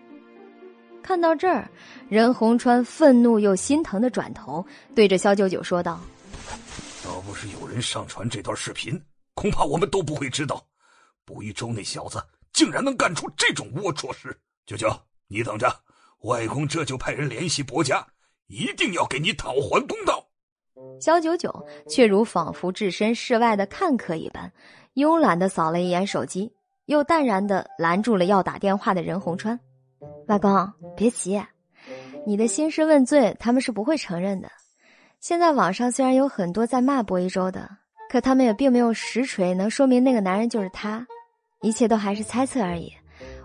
[1.01, 1.67] 看到这儿，
[2.07, 4.63] 任洪川愤怒又心疼的转头
[4.95, 5.99] 对着肖九九说道
[7.05, 9.01] ：“要不是有人上传这段视频，
[9.33, 10.63] 恐怕我们都不会知道，
[11.25, 14.37] 博一周那小子竟然能干出这种龌龊事。
[14.65, 14.89] 九九，
[15.27, 15.73] 你等着，
[16.21, 18.05] 外公这就派人联系薄家，
[18.47, 20.27] 一定要给你讨还公道。”
[20.99, 24.51] 肖九九却如仿佛置身事外的看客一般，
[24.95, 26.51] 慵懒的扫了一眼手机，
[26.85, 29.59] 又淡然的拦住了要打电话的任洪川。
[30.27, 31.39] 外公，别急，
[32.25, 34.49] 你的兴师问罪，他们是不会承认的。
[35.19, 37.69] 现在网上虽然有很多在骂薄一舟的，
[38.09, 41.05] 可他们也并没有实锤能说明那个男人就是他，
[41.61, 42.91] 一切都还是猜测而已。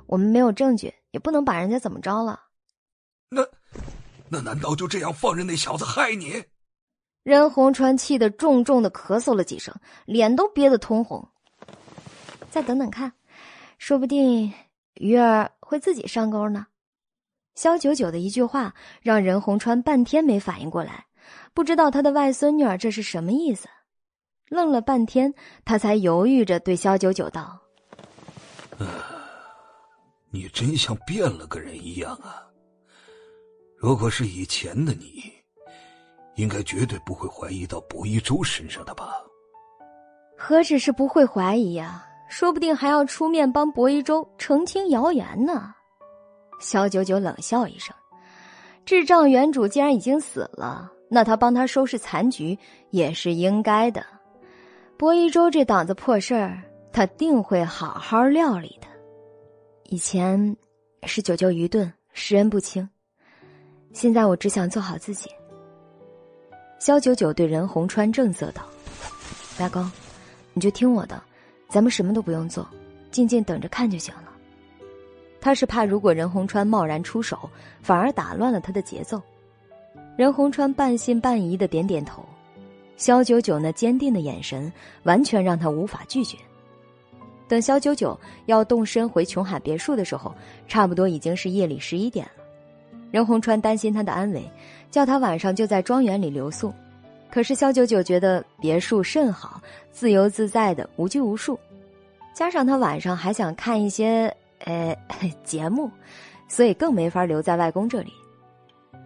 [0.06, 2.40] 我们没有证据，也不能把人家怎么着了。
[3.28, 3.46] 那，
[4.28, 6.42] 那难道就这样放任那小子害你？
[7.22, 9.74] 任洪川气得重重的咳嗽了几声，
[10.04, 11.28] 脸都憋得通红。
[12.50, 13.12] 再等等看，
[13.78, 14.52] 说不定
[14.94, 15.50] 鱼儿。
[15.58, 16.68] 会自己上钩呢？
[17.56, 18.72] 肖九九的一句话
[19.02, 21.06] 让任洪川半天没反应过来，
[21.52, 23.68] 不知道他的外孙女儿这是什么意思。
[24.48, 25.34] 愣了半天，
[25.64, 27.58] 他才犹豫着对肖九九道
[28.78, 28.86] ：“啊
[30.30, 32.42] 你真像变了个人一样啊！
[33.78, 35.32] 如果是以前的你，
[36.34, 39.12] 应该绝对不会怀疑到薄一舟身上的吧？
[40.36, 45.72] 何止是不会怀疑呀！”说不定还要出面帮薄一舟澄清谣言呢。
[46.60, 47.94] 萧九九冷笑一声
[48.84, 52.58] ：“智障原主既然已经死了，那他帮他收拾残局
[52.90, 54.04] 也是应该的。
[54.96, 56.60] 薄一舟这档子破事儿，
[56.96, 58.86] 他定会好好料理的。
[59.84, 60.56] 以前
[61.02, 62.88] 是九九愚钝，识人不清，
[63.92, 65.28] 现在我只想做好自己。”
[66.80, 68.62] 肖九九对任洪川正色道
[69.58, 69.92] ：“大公，
[70.54, 71.22] 你就听我的。”
[71.68, 72.66] 咱们什么都不用做，
[73.10, 74.32] 静静等着看就行了。
[75.38, 77.38] 他是怕如果任洪川贸然出手，
[77.82, 79.20] 反而打乱了他的节奏。
[80.16, 82.24] 任洪川半信半疑的点点头，
[82.96, 86.38] 肖九九那坚定的眼神完全让他无法拒绝。
[87.48, 90.34] 等肖九九要动身回琼海别墅的时候，
[90.66, 92.44] 差不多已经是夜里十一点了。
[93.10, 94.42] 任洪川担心他的安危，
[94.90, 96.74] 叫他晚上就在庄园里留宿。
[97.30, 99.60] 可是肖九九觉得别墅甚好，
[99.90, 101.58] 自由自在的，无拘无束。
[102.34, 104.96] 加上他晚上还想看一些呃
[105.44, 105.90] 节目，
[106.48, 108.12] 所以更没法留在外公这里。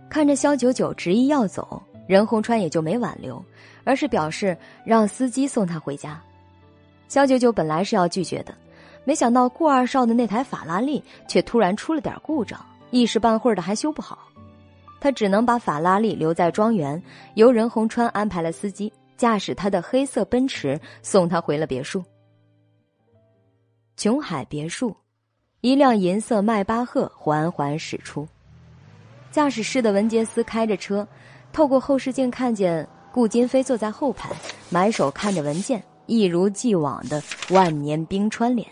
[0.09, 3.43] 看着肖九九执意要走，任洪川也就没挽留，
[3.85, 6.21] 而是表示让司机送他回家。
[7.11, 8.55] 肖九九本来是要拒绝的，
[9.03, 14.17] 没想到顾二少的那台法拉利却突然出了点故障，一时半会儿的还修不好。
[15.01, 17.03] 他只能把法拉利留在庄园，
[17.35, 22.05] 由任洪川安排了司机驾驶他的黑色奔驰送他回了别墅。
[23.97, 24.97] 琼海别墅，
[25.63, 28.25] 一辆银色迈巴赫缓缓驶出，
[29.33, 31.09] 驾驶室的文杰斯开着车，
[31.53, 34.31] 透过后视镜看见顾金飞坐在后排，
[34.69, 38.67] 埋首看着文件，一如既往的万年冰川脸。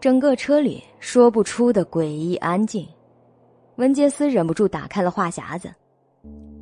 [0.00, 2.88] 整个车里说不出的诡异安静。
[3.76, 5.70] 文杰斯忍不住打开了话匣子：“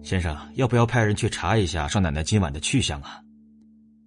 [0.02, 3.20] 先生，要不要派人去查一下少奶奶今晚的去向啊？”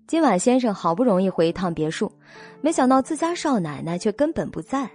[0.07, 2.11] 今晚先生好不容易回一趟别墅，
[2.59, 4.89] 没想到自家少奶奶却根本不在，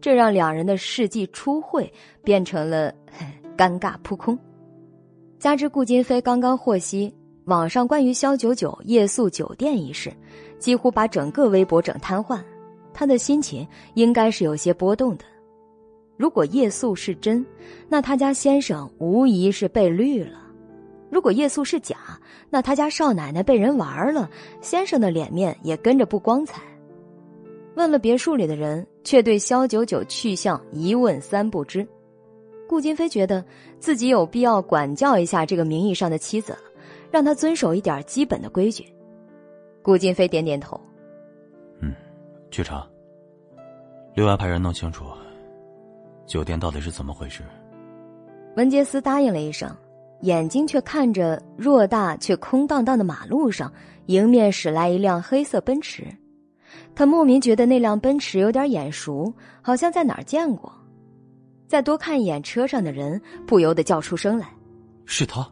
[0.00, 1.92] 这让两人的世纪初会
[2.24, 2.92] 变成了
[3.56, 4.36] 尴尬扑空。
[5.38, 7.14] 加之顾金飞刚刚获悉
[7.46, 10.12] 网上关于肖九九夜宿酒店一事，
[10.58, 12.40] 几乎把整个微博整瘫痪，
[12.92, 15.24] 他的心情应该是有些波动的。
[16.16, 17.46] 如果夜宿是真，
[17.88, 20.38] 那他家先生无疑是被绿了；
[21.08, 21.96] 如果夜宿是假，
[22.50, 24.28] 那他家少奶奶被人玩了，
[24.60, 26.60] 先生的脸面也跟着不光彩。
[27.76, 31.86] 问了别墅里的人，却对肖九九去向一问三不知。
[32.66, 33.44] 顾金飞觉得
[33.78, 36.58] 自己有必要管教一下这个名义上的妻子了，
[37.10, 38.86] 让他遵守一点基本的规矩。
[39.82, 40.80] 顾金飞点点头，
[41.80, 41.94] 嗯，
[42.50, 42.86] 去查。
[44.14, 45.04] 另外派人弄清楚，
[46.26, 47.42] 酒店到底是怎么回事。
[48.56, 49.70] 文杰斯答应了一声，
[50.22, 53.72] 眼睛却看着偌大却空荡荡的马路上，
[54.06, 56.06] 迎面驶来一辆黑色奔驰。
[56.94, 60.72] 他莫名觉得那辆奔驰有点眼熟，好像在哪儿见过。
[61.68, 64.48] 再多看一眼车上的人，不由得叫出声来
[65.04, 65.48] ：“是他！”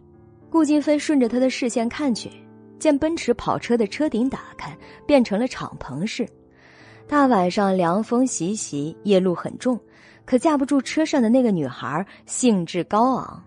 [0.55, 2.31] 顾金飞顺着他的视线看去，
[2.79, 4.73] 见奔驰跑车的车顶打开，
[5.05, 6.25] 变成了敞篷式。
[7.09, 9.77] 大晚上凉风习习，夜路很重，
[10.25, 13.43] 可架不住车上的那个女孩兴致高昂。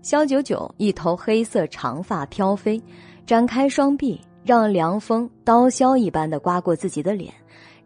[0.00, 2.80] 肖九九一头黑色长发飘飞，
[3.26, 7.34] 展开双臂，让凉风刀削一般的刮过自己的脸，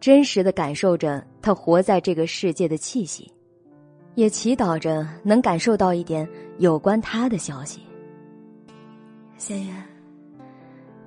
[0.01, 3.33] 真实的感受着他活在这个世界的气息。
[4.17, 6.29] 也祈祷着能感受到一点
[6.59, 7.81] 有关他的消息。
[9.43, 9.85] 仙缘，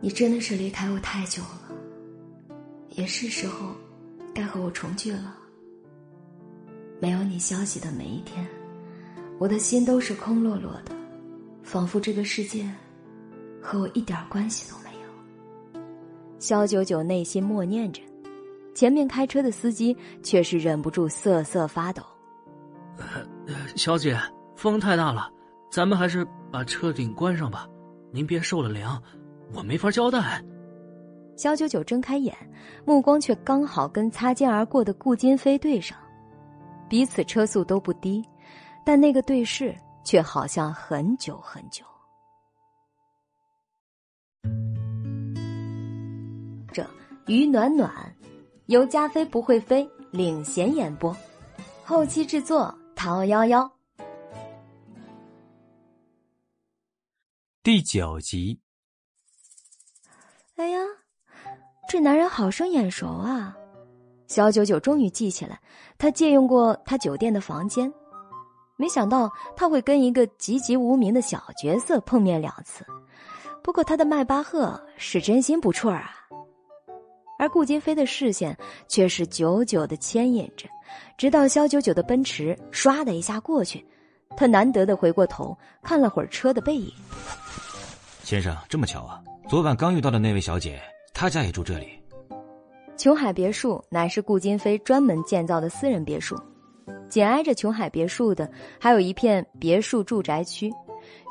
[0.01, 1.71] 你真的是离开我太久了，
[2.89, 3.73] 也是时候
[4.33, 5.37] 该和我重聚了。
[6.99, 8.45] 没有你消息的每一天，
[9.39, 10.93] 我的心都是空落落的，
[11.63, 12.69] 仿佛这个世界
[13.61, 15.81] 和我一点关系都没有。
[16.37, 18.01] 肖九九内心默念着，
[18.75, 22.03] 前面开车的司机却是忍不住瑟瑟发抖。
[23.77, 24.19] 小姐，
[24.57, 25.31] 风太大了，
[25.71, 27.65] 咱们还是把车顶关上吧。
[28.15, 29.03] 您别受了凉，
[29.53, 30.41] 我没法交代。
[31.35, 32.33] 肖九九睁开眼，
[32.85, 35.97] 目光却刚好跟擦肩而过的顾金飞对上，
[36.87, 38.23] 彼此车速都不低，
[38.85, 39.75] 但那个对视
[40.05, 41.83] 却好像很久很久。
[46.71, 46.87] 这
[47.27, 47.91] 于暖暖，
[48.67, 51.13] 由加菲不会飞领衔演播，
[51.83, 52.73] 后期制作。
[52.95, 53.69] 桃夭夭，
[57.65, 58.59] 第九集。
[60.55, 60.77] 哎呀，
[61.89, 63.57] 这男人好生眼熟啊！
[64.27, 65.59] 小九九终于记起来，
[65.97, 67.91] 他借用过他酒店的房间。
[68.77, 72.85] 没想到他会跟一个籍籍无名的小角色碰面两次。
[73.63, 76.11] 不过他的迈巴赫是真心不错啊。
[77.39, 78.55] 而顾金飞的视线
[78.87, 80.69] 却是久久的牵引着。
[81.17, 83.83] 直到肖九九的奔驰唰的一下过去，
[84.35, 86.91] 他难得的回过头看了会儿车的背影。
[88.23, 89.21] 先生，这么巧啊！
[89.47, 90.81] 昨晚刚遇到的那位小姐，
[91.13, 91.87] 她家也住这里。
[92.97, 96.35] 琼海别墅乃是顾金飞专门建造的私人别墅，
[97.09, 98.49] 紧挨着琼海别墅的
[98.79, 100.71] 还有一片别墅住宅区，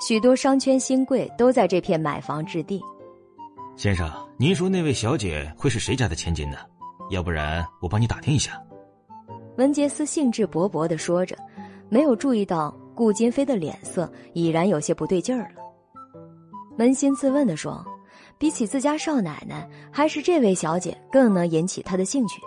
[0.00, 2.80] 许多商圈新贵都在这片买房置地。
[3.76, 4.08] 先生，
[4.38, 6.58] 您说那位小姐会是谁家的千金呢？
[7.10, 8.62] 要不然我帮你打听一下。
[9.56, 11.36] 文杰斯兴致勃勃的说着，
[11.88, 15.62] 没有注意到顾金飞的脸色已然有些不对劲儿了。
[16.78, 17.84] 扪心自问的说
[18.38, 22.40] ：“比起自家少奶奶，还是这位小姐更能引起他的兴趣。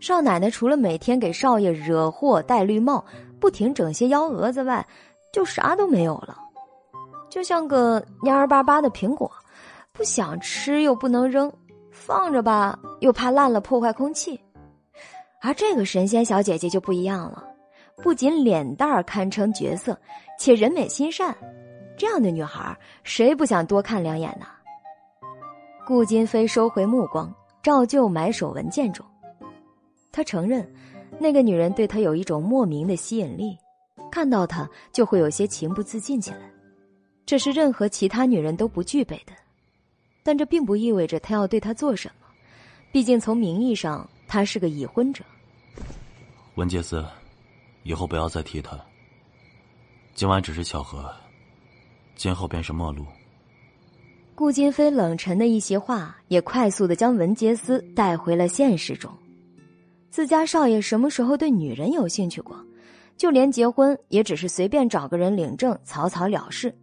[0.00, 3.04] 少奶奶除了每天给少爷惹祸、戴绿帽、
[3.40, 4.86] 不停整些幺蛾子外，
[5.32, 6.36] 就啥都没有了，
[7.28, 9.30] 就像个蔫儿巴巴的苹果，
[9.92, 11.52] 不想吃又不能扔，
[11.90, 14.38] 放着吧又怕烂了破坏空气。”
[15.42, 17.44] 而这个神仙小姐姐就不一样了，
[18.02, 19.98] 不仅脸蛋儿堪称绝色，
[20.38, 21.34] 且人美心善。
[21.96, 24.46] 这样的女孩，谁不想多看两眼呢？
[25.86, 29.04] 顾金飞收回目光，照旧埋首文件中。
[30.10, 30.68] 他承认，
[31.18, 33.56] 那个女人对他有一种莫名的吸引力，
[34.10, 36.50] 看到她就会有些情不自禁起来。
[37.26, 39.32] 这是任何其他女人都不具备的，
[40.22, 42.26] 但这并不意味着他要对她做什么。
[42.92, 45.24] 毕竟从名义上，他是个已婚者。
[46.54, 47.04] 文杰斯，
[47.84, 48.78] 以后不要再提他。
[50.14, 51.10] 今晚只是巧合，
[52.16, 53.06] 今后便是陌路。
[54.34, 59.10] 顾金飞冷沉的一席话，也快速的将文杰斯带回了现实中。
[60.10, 62.56] 自家少爷什么时候对女人有兴趣过？
[63.16, 66.74] 就连结婚，也只是随便找个人领证，草草了事，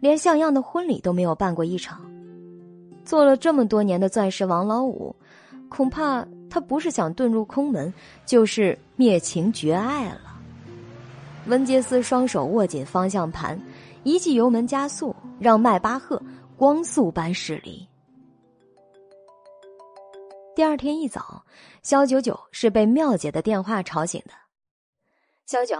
[0.00, 2.00] 连像样的婚礼都没有办过一场。
[3.04, 5.14] 做了这么多年的钻石王老五，
[5.68, 6.26] 恐怕……
[6.48, 7.92] 他不是想遁入空门，
[8.24, 10.25] 就是灭情绝爱了。
[11.46, 13.56] 文杰斯双手握紧方向盘，
[14.02, 16.20] 一记油门加速，让迈巴赫
[16.56, 17.86] 光速般驶离。
[20.56, 21.44] 第二天一早，
[21.82, 24.32] 肖九九是被妙姐的电话吵醒的。
[25.46, 25.76] 肖九，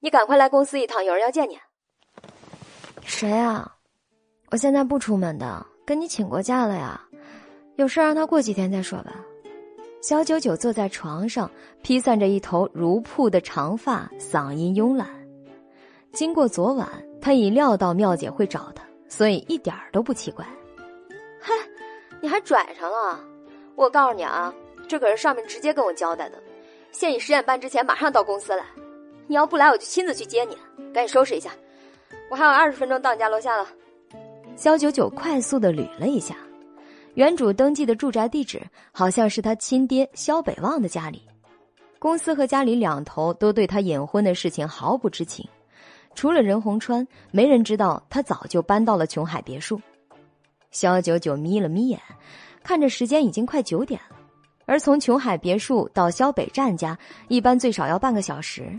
[0.00, 1.58] 你赶快来公司一趟，有人要见你。
[3.02, 3.74] 谁啊？
[4.50, 7.00] 我现在不出门的，跟你请过假了呀。
[7.76, 9.16] 有事让他过几天再说吧。
[10.06, 11.50] 小九九坐在床上，
[11.82, 15.08] 披散着一头如瀑的长发，嗓音慵懒。
[16.12, 16.88] 经过昨晚，
[17.20, 20.46] 他已料到妙姐会找他，所以一点儿都不奇怪。
[21.40, 21.52] 嗨，
[22.20, 23.18] 你还拽上了？
[23.74, 24.54] 我告诉你啊，
[24.86, 26.40] 这可是上面直接跟我交代的，
[26.92, 28.64] 限你十点半之前马上到公司来。
[29.26, 30.56] 你要不来，我就亲自去接你。
[30.94, 31.50] 赶紧收拾一下，
[32.30, 33.66] 我还有二十分钟到你家楼下了。
[34.54, 36.36] 肖九九快速的捋了一下。
[37.16, 38.62] 原主登记的住宅地址
[38.92, 41.22] 好像是他亲爹肖北望的家里，
[41.98, 45.48] 公司和家里两头都对他隐婚的事情毫不知情，
[46.14, 49.80] 除了任洪川，没人知道他早就搬到了琼海别墅。
[50.70, 51.98] 肖九九眯了眯眼，
[52.62, 54.16] 看着时间已经快九点了，
[54.66, 56.98] 而从琼海别墅到肖北站家
[57.28, 58.78] 一般最少要半个小时。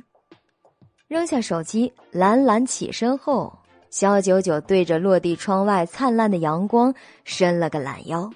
[1.07, 3.51] 扔下手机，懒懒起身后。
[3.89, 6.93] 肖九九对着落地窗外灿烂的阳光
[7.23, 8.29] 伸了个懒腰，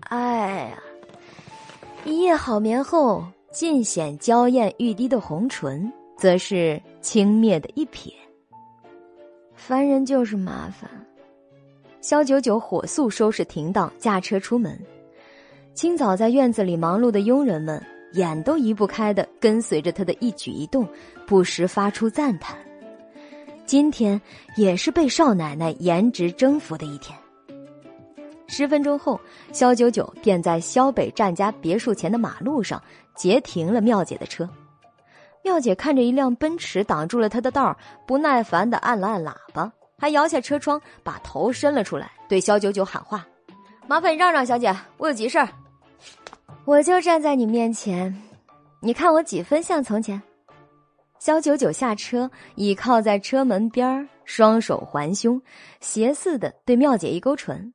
[0.00, 0.78] 哎呀！
[2.04, 8.12] 一夜好眠后，尽显娇艳欲滴的红唇，则是轻蔑的一瞥。
[9.54, 10.90] 烦人就是麻烦。
[12.00, 14.78] 肖九九火速收拾停当，驾车出门。
[15.72, 17.82] 清早在院子里忙碌的佣人们，
[18.12, 20.86] 眼都移不开的跟随着他的一举一动，
[21.26, 22.56] 不时发出赞叹。
[23.66, 24.20] 今天
[24.56, 27.18] 也是被少奶奶颜值征服的一天。
[28.46, 29.18] 十分钟后，
[29.52, 32.80] 肖九九便在肖北站家别墅前的马路上
[33.14, 34.48] 截停了妙姐的车。
[35.42, 37.76] 妙姐看着一辆奔驰挡住了她的道
[38.06, 43.26] 不耐烦的按了按喇叭，还摇下车窗，把头伸了出来，对肖九九喊话
[43.88, 45.48] ：“麻烦你让让，小姐，我有急事儿。
[46.64, 48.14] 我就站在你面前，
[48.80, 50.20] 你看我几分像从前？”
[51.24, 55.40] 肖九九下车，倚靠在车门边双手环胸，
[55.80, 57.72] 斜似的对妙姐一勾唇：“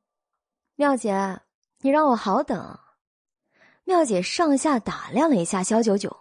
[0.78, 1.40] 妙姐，
[1.82, 2.78] 你让我好等。”
[3.86, 6.16] 妙姐上下打量了一下肖九九，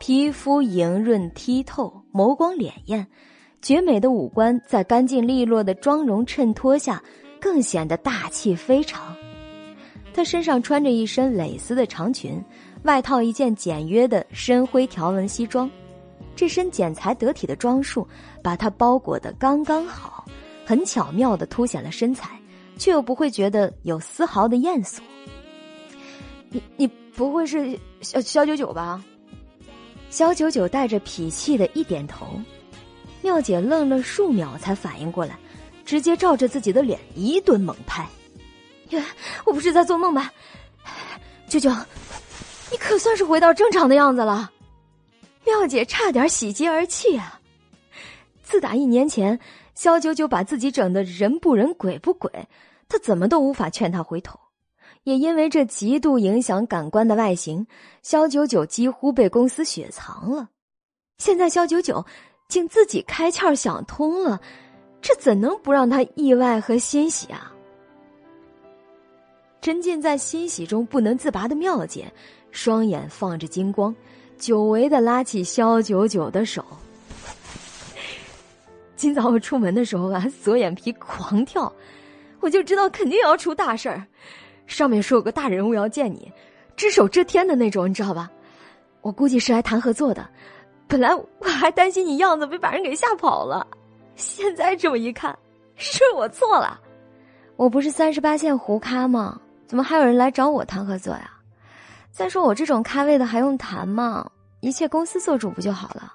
[0.00, 3.06] 皮肤莹润剔透，眸光潋滟，
[3.62, 7.00] 绝美的五官在干净利落的妆容衬托下，
[7.40, 9.14] 更显得大气非常。
[10.12, 12.44] 她身上穿着一身蕾丝的长裙，
[12.82, 15.70] 外套一件简约的深灰条纹西装。
[16.34, 18.06] 这身剪裁得体的装束，
[18.42, 20.24] 把她包裹的刚刚好，
[20.64, 22.30] 很巧妙的凸显了身材，
[22.78, 25.02] 却又不会觉得有丝毫的艳俗。
[26.48, 29.02] 你你不会是肖肖九九吧？
[30.08, 32.26] 肖九九带着痞气的一点头。
[33.22, 35.38] 妙姐愣了数秒才反应过来，
[35.84, 38.08] 直接照着自己的脸一顿猛拍。
[38.88, 39.04] 呀，
[39.44, 40.32] 我不是在做梦吧？
[41.46, 41.70] 九九，
[42.70, 44.50] 你可算是回到正常的样子了。
[45.44, 47.40] 妙姐差点喜极而泣啊！
[48.42, 49.38] 自打一年前
[49.74, 52.30] 肖九九把自己整的人不人鬼不鬼，
[52.88, 54.38] 她怎么都无法劝他回头。
[55.04, 57.66] 也因为这极度影响感官的外形，
[58.02, 60.50] 肖九九几乎被公司雪藏了。
[61.16, 62.04] 现在肖九九
[62.48, 64.40] 竟自己开窍想通了，
[65.00, 67.50] 这怎能不让他意外和欣喜啊？
[69.62, 72.12] 沉浸在欣喜中不能自拔的妙姐，
[72.50, 73.94] 双眼放着金光。
[74.40, 76.64] 久违的拉起肖九九的手。
[78.96, 81.70] 今早我出门的时候啊，左眼皮狂跳，
[82.40, 84.02] 我就知道肯定要出大事儿。
[84.66, 86.32] 上面说有个大人物要见你，
[86.74, 88.30] 只手遮天的那种，你知道吧？
[89.02, 90.26] 我估计是来谈合作的。
[90.88, 93.66] 本来我还担心你样子被把人给吓跑了，
[94.16, 95.38] 现在这么一看，
[95.76, 96.80] 是我错了。
[97.56, 99.38] 我不是三十八线胡咖吗？
[99.66, 101.30] 怎么还有人来找我谈合作呀？
[102.12, 104.30] 再说我这种咖位的还用谈吗？
[104.60, 106.12] 一切公司做主不就好了？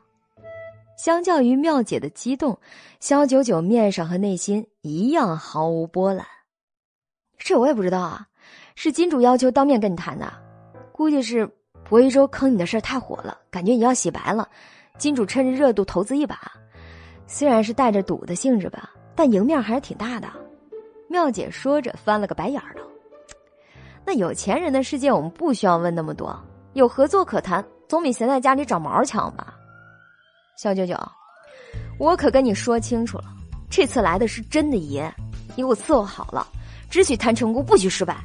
[0.97, 2.57] 相较于妙姐的激动，
[2.99, 6.25] 肖九九面上和内心一样毫无波澜。
[7.37, 8.27] 这我也不知道啊，
[8.75, 10.31] 是金主要求当面跟你谈的，
[10.91, 11.49] 估计是
[11.83, 14.47] 博一周坑你的事太火了，感觉你要洗白了，
[14.97, 16.39] 金主趁着热度投资一把。
[17.27, 20.27] 虽然是带着赌的性质吧，但赢面还是挺大的。
[21.09, 22.75] 妙姐说着，翻了个白眼儿。
[24.05, 26.37] 那有钱人的世界，我们不需要问那么多。
[26.73, 29.53] 有合作可谈，总比闲在家里长毛强吧？
[30.57, 30.95] 小九九，
[31.97, 33.25] 我可跟你说清楚了，
[33.69, 35.11] 这次来的是真的爷，
[35.49, 36.45] 你给我伺候好了，
[36.89, 38.17] 只许谈成功，不许失败。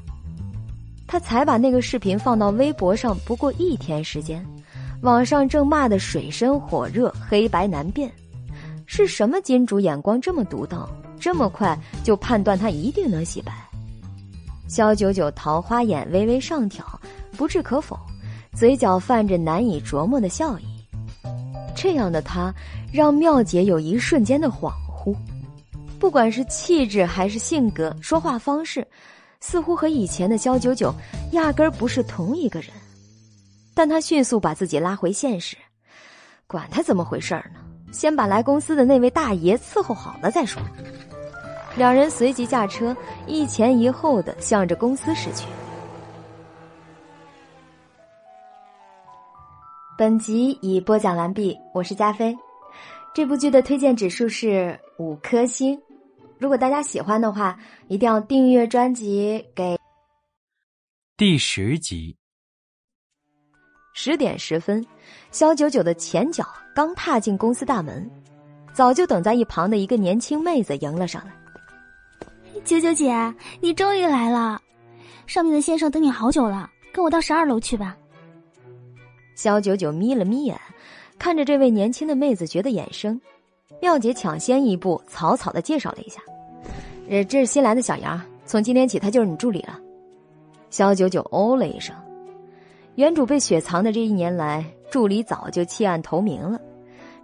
[1.07, 4.44] 他才把那个视频放到微博上，不过一天时间，
[5.02, 8.12] 网上正骂得水深火热，黑白难辨。
[8.86, 10.89] 是什么金主眼光这么独到，
[11.19, 13.52] 这么快就判断他一定能洗白？
[14.70, 16.86] 肖九九桃花眼微微上挑，
[17.36, 17.98] 不置可否，
[18.55, 20.64] 嘴角泛着难以琢磨的笑意。
[21.74, 22.55] 这样的他，
[22.92, 25.12] 让妙姐有一瞬间的恍惚。
[25.98, 28.86] 不管是气质还是性格、说话方式，
[29.40, 30.94] 似乎和以前的肖九九
[31.32, 32.70] 压根儿不是同一个人。
[33.74, 35.56] 但他迅速把自己拉回现实，
[36.47, 37.60] 管他怎么回事呢，
[37.90, 40.62] 先把来公司的那位大爷伺候好了再说。
[41.76, 45.47] 两人随即驾车，一前一后的向着公司驶去。
[49.97, 52.36] 本集已播讲完毕，我是加菲。
[53.14, 55.80] 这部剧的推荐指数是五颗星。
[56.38, 59.44] 如果大家喜欢的话，一定要订阅专辑。
[59.55, 59.78] 给
[61.16, 62.16] 第十集，
[63.94, 64.84] 十点十分，
[65.30, 68.10] 肖九九的前脚刚踏进公司大门，
[68.72, 71.40] 早就等在一旁的一个年轻妹子迎了上来。
[72.70, 73.12] 九九姐，
[73.60, 74.62] 你终于来了！
[75.26, 77.97] 上面的先生等你好久了，跟我到十二楼去吧。
[79.34, 80.56] 肖九九眯了眯眼，
[81.18, 83.20] 看着这位年轻的妹子，觉得眼生。
[83.82, 86.20] 妙姐抢先一步，草草的介绍了一下
[87.10, 89.76] ：“这这是新来的小杨，从今天起他就是你助理了。”
[90.70, 91.92] 肖九九哦了一声。
[92.94, 96.60] 原主被雪藏的这一年来，助理早就弃暗投明了。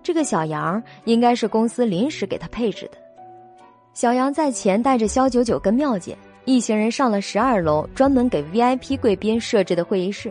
[0.03, 2.99] 这个小杨应该是公司临时给他配置的。
[3.97, 6.15] 小杨在前带着肖九九跟妙姐
[6.45, 10.31] 一行人上了十二楼，专门给 VIP 贵宾设置的会议室。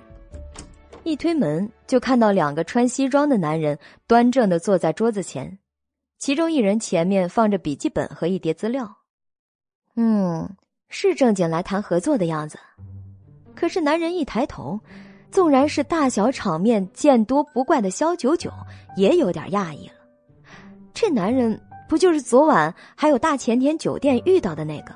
[1.02, 3.76] 一推门就看到两个穿西装的男人
[4.06, 5.58] 端正的坐在桌子前，
[6.20, 8.88] 其中一人前面放着笔记本和一叠资料。
[9.96, 10.48] 嗯，
[10.90, 12.60] 是正经来谈合作的样子。
[13.56, 14.80] 可是男人一抬头，
[15.32, 18.52] 纵然是大小场面见多不怪的肖九九，
[18.96, 19.96] 也有点讶异了。
[20.94, 21.60] 这男人。
[21.88, 24.94] 不就是昨晚还有大前天酒店遇到的那个，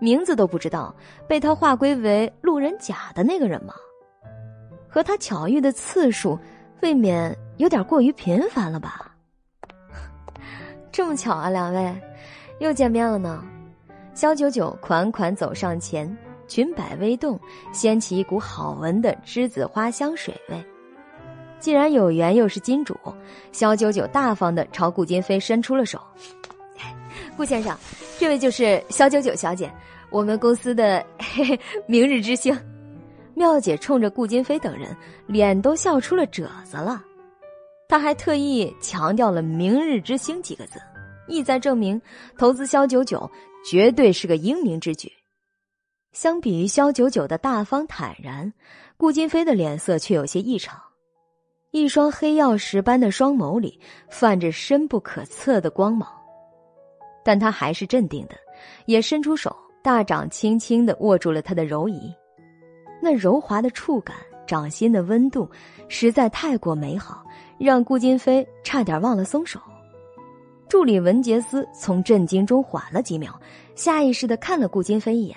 [0.00, 0.94] 名字都不知道，
[1.26, 3.74] 被他划归为路人甲的那个人吗？
[4.88, 6.38] 和他巧遇的次数，
[6.80, 9.12] 未免有点过于频繁了吧？
[10.90, 11.94] 这么巧啊，两位
[12.60, 13.44] 又见面了呢。
[14.14, 16.16] 肖九九款款走上前，
[16.48, 17.38] 裙摆微动，
[17.72, 20.64] 掀起一股好闻的栀子花香水味。
[21.60, 22.96] 既然有缘，又是金主，
[23.52, 26.00] 肖九九大方的朝顾金飞伸出了手。
[27.36, 27.76] 顾先生，
[28.18, 29.70] 这位就是肖九九小姐，
[30.10, 32.58] 我们公司的嘿 嘿明日之星。
[33.34, 37.04] 妙姐冲着顾金飞等人，脸都笑出了褶子了。
[37.88, 40.80] 她还特意强调了“明日之星”几个字，
[41.28, 42.00] 意在证明
[42.36, 43.30] 投资肖九九
[43.64, 45.10] 绝对是个英明之举。
[46.12, 48.52] 相比于肖九九的大方坦然，
[48.96, 50.80] 顾金飞的脸色却有些异常。
[51.70, 53.78] 一双黑曜石般的双眸里
[54.08, 56.08] 泛着深不可测的光芒，
[57.22, 58.34] 但他还是镇定的，
[58.86, 62.10] 也伸出手，大掌轻轻的握住了他的柔仪。
[63.02, 64.16] 那柔滑的触感，
[64.46, 65.46] 掌心的温度，
[65.88, 67.22] 实在太过美好，
[67.58, 69.60] 让顾金飞差点忘了松手。
[70.70, 73.38] 助理文杰斯从震惊中缓了几秒，
[73.74, 75.36] 下意识的看了顾金飞一眼，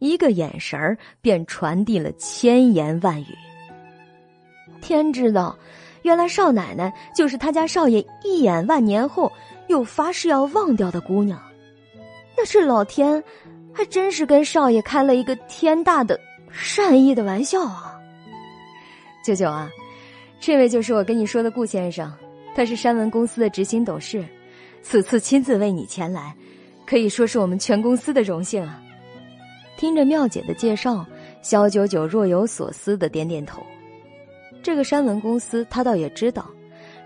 [0.00, 3.34] 一个眼神儿便传递了千言万语。
[4.82, 5.56] 天知道，
[6.02, 9.32] 原来少奶奶就是他家少爷一眼万年后
[9.68, 11.40] 又发誓要忘掉的姑娘。
[12.36, 13.22] 那是老天，
[13.72, 17.94] 还真是跟少爷开了一个天大的善意的玩笑啊！
[19.24, 19.70] 舅舅啊，
[20.40, 22.12] 这位就是我跟你说的顾先生，
[22.54, 24.24] 他是山文公司的执行董事，
[24.82, 26.34] 此次亲自为你前来，
[26.84, 28.82] 可以说是我们全公司的荣幸啊。
[29.76, 31.06] 听着妙姐的介绍，
[31.40, 33.62] 肖九九若有所思的点点头。
[34.62, 36.48] 这个山文公司，他倒也知道，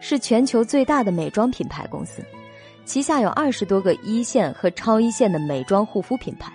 [0.01, 2.23] 是全球最大的美妆品牌公司，
[2.85, 6.53] 旗下有二十多个一线和超一线的美妆护肤品牌。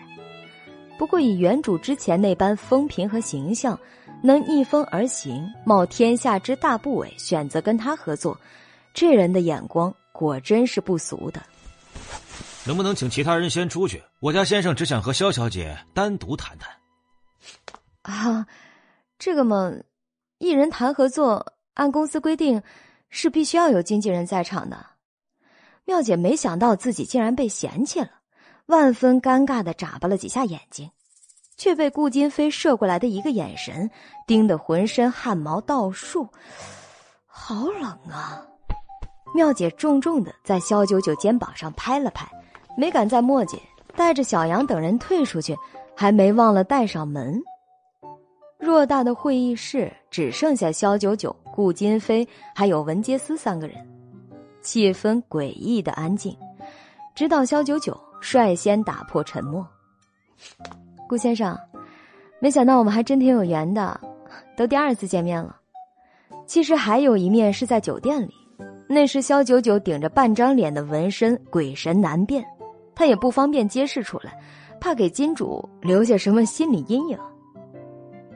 [0.99, 3.77] 不过，以原主之前那般风评和形象，
[4.21, 8.39] 能逆风而行，冒天下之大不韪，选择跟他合作，
[8.93, 11.41] 这人的眼光果真是不俗的。
[12.63, 13.99] 能不能请其他人先出去？
[14.19, 16.69] 我家先生只想和肖小姐单独谈谈。
[18.03, 18.45] 啊，
[19.17, 19.73] 这个嘛。
[20.41, 22.59] 艺人谈合作，按公司规定
[23.11, 24.83] 是必须要有经纪人在场的。
[25.85, 28.09] 妙姐没想到自己竟然被嫌弃了，
[28.65, 30.89] 万分尴尬的眨巴了几下眼睛，
[31.57, 33.87] 却被顾金飞射过来的一个眼神
[34.25, 36.27] 盯得浑身汗毛倒竖，
[37.27, 38.43] 好冷啊！
[39.35, 42.27] 妙姐重重的在肖九九肩膀上拍了拍，
[42.75, 43.61] 没敢再墨迹，
[43.95, 45.55] 带着小杨等人退出去，
[45.95, 47.39] 还没忘了带上门。
[48.61, 53.75] 偌大的会议室只剩下肖九九、顾金飞还有文杰斯三个人，
[54.61, 56.37] 气氛诡异的安静。
[57.15, 59.67] 直到肖九九率先打破沉默
[61.09, 61.57] ：“顾先生，
[62.39, 63.99] 没想到我们还真挺有缘的，
[64.55, 65.57] 都第二次见面了。
[66.45, 68.31] 其实还有一面是在酒店里，
[68.87, 72.45] 那时肖九九顶着半张脸的纹身，鬼神难辨，
[72.93, 74.39] 他也不方便揭示出来，
[74.79, 77.17] 怕给金主留下什么心理阴影。”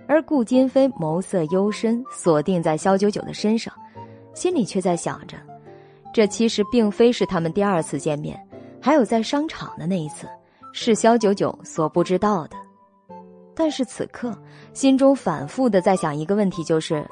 [0.07, 3.73] 而顾金飞眸色幽深，锁定在肖九九的身上，
[4.33, 5.37] 心里却在想着：
[6.13, 8.39] 这其实并非是他们第二次见面，
[8.81, 10.27] 还有在商场的那一次，
[10.73, 12.55] 是肖九九所不知道的。
[13.55, 14.37] 但是此刻，
[14.73, 17.09] 心中反复的在想一个问题，就是，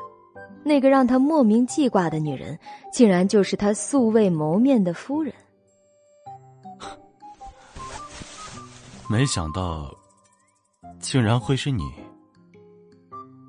[0.64, 2.60] 那个让他莫名记挂的女人，
[2.92, 5.34] 竟然就是他素未谋面的夫人。
[9.10, 9.90] 没想到，
[11.00, 11.84] 竟然会是你。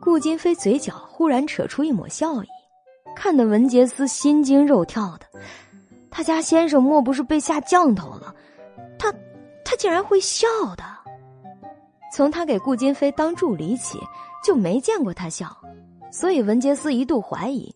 [0.05, 2.49] 顾金飞嘴角忽然扯出一抹笑意，
[3.17, 5.27] 看得文杰斯心惊肉跳的。
[6.11, 8.35] 他家先生莫不是被下降头了？
[8.99, 9.11] 他，
[9.65, 10.85] 他竟然会笑的。
[12.13, 13.99] 从他给顾金飞当助理起，
[14.45, 15.57] 就没见过他笑，
[16.13, 17.75] 所以文杰斯一度怀疑，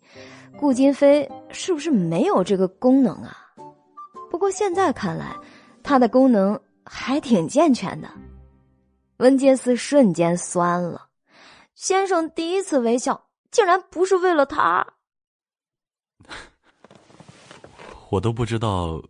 [0.58, 3.38] 顾金飞是不是没有这个功能啊？
[4.30, 5.34] 不过现在看来，
[5.82, 8.08] 他的功能还挺健全的。
[9.16, 11.07] 文杰斯瞬间酸了。
[11.78, 14.84] 先生第一次微笑，竟然不是为了他。
[18.10, 19.00] 我都不知道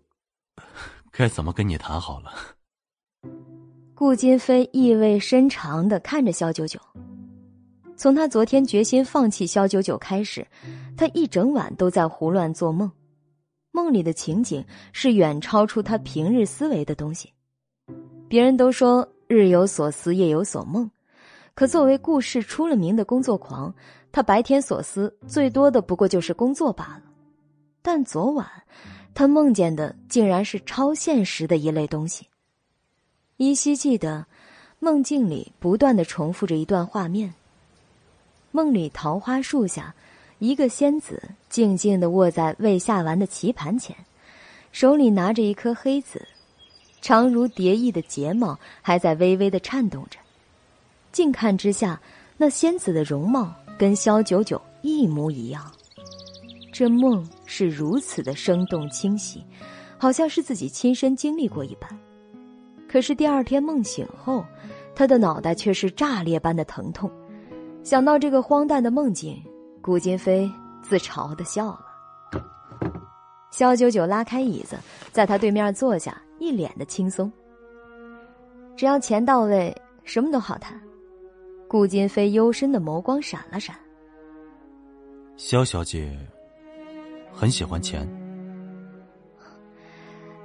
[1.10, 2.30] 该怎么跟你谈好了。
[3.94, 6.78] 顾金飞意味深长的看着肖九九。
[7.96, 10.46] 从他昨天决心放弃肖九九开始，
[10.94, 12.92] 他一整晚都在胡乱做梦，
[13.70, 14.62] 梦里的情景
[14.92, 17.32] 是远超出他平日思维的东西。
[18.28, 20.88] 别人都说日有所思，夜有所梦。
[21.58, 23.74] 可作为顾氏出了名的工作狂，
[24.12, 27.02] 他白天所思最多的不过就是工作罢了。
[27.82, 28.46] 但昨晚，
[29.12, 32.28] 他梦见的竟然是超现实的一类东西。
[33.38, 34.24] 依稀记得，
[34.78, 37.34] 梦境里不断的重复着一段画面。
[38.52, 39.92] 梦里桃花树下，
[40.38, 43.96] 一个仙子静静的卧在未下完的棋盘前，
[44.70, 46.24] 手里拿着一颗黑子，
[47.00, 50.20] 长如蝶翼的睫毛还在微微的颤动着。
[51.12, 52.00] 近看之下，
[52.36, 55.64] 那仙子的容貌跟萧九九一模一样。
[56.72, 59.44] 这梦是如此的生动清晰，
[59.98, 61.88] 好像是自己亲身经历过一般。
[62.88, 64.44] 可是第二天梦醒后，
[64.94, 67.10] 他的脑袋却是炸裂般的疼痛。
[67.82, 69.42] 想到这个荒诞的梦境，
[69.82, 70.50] 顾金飞
[70.82, 71.80] 自嘲的笑了。
[73.50, 74.76] 萧九九拉开椅子，
[75.10, 77.32] 在他对面坐下，一脸的轻松。
[78.76, 79.74] 只要钱到位，
[80.04, 80.80] 什么都好谈。
[81.68, 83.76] 顾金飞幽深的眸光闪了闪。
[85.36, 86.18] 萧小姐
[87.30, 88.08] 很喜欢钱，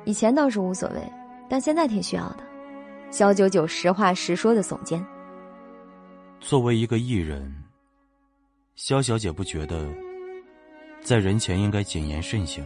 [0.03, 1.01] 以前倒是无所谓，
[1.49, 2.43] 但现在挺需要的。
[3.09, 5.03] 萧九九实话实说的耸肩。
[6.41, 7.55] 作为一个艺人，
[8.75, 9.87] 萧小姐不觉得
[11.01, 12.63] 在人前应该谨言慎行？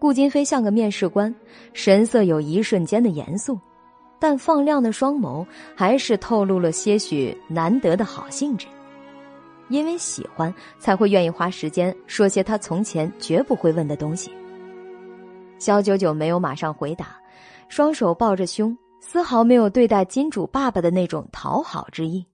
[0.00, 1.32] 顾金飞像个面试官，
[1.74, 3.56] 神色有一瞬间的严肃。
[4.20, 5.44] 但放亮的双眸
[5.74, 8.66] 还是透露了些许难得的好兴致，
[9.70, 14.30] 因为喜欢才会愿意花时间说些他从前绝不会问的东西。
[15.58, 17.16] 肖九九没有马上回答，
[17.68, 22.26] 双手抱着胸，丝毫没有对待金主爸爸的那种讨好之意。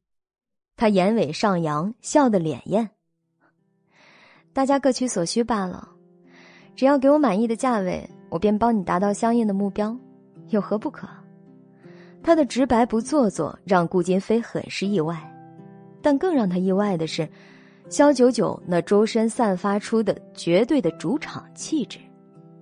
[0.76, 2.90] 他眼尾上扬，笑得脸艳。
[4.52, 5.88] 大家各取所需罢了，
[6.74, 9.96] 只要给我满意的价位，我便帮你达到相应的目标，
[10.48, 11.08] 有何不可？
[12.26, 15.16] 他的直白不做作，让顾金飞很是意外，
[16.02, 17.28] 但更让他意外的是，
[17.88, 22.00] 肖九九那周身散发出的绝对的主场气质，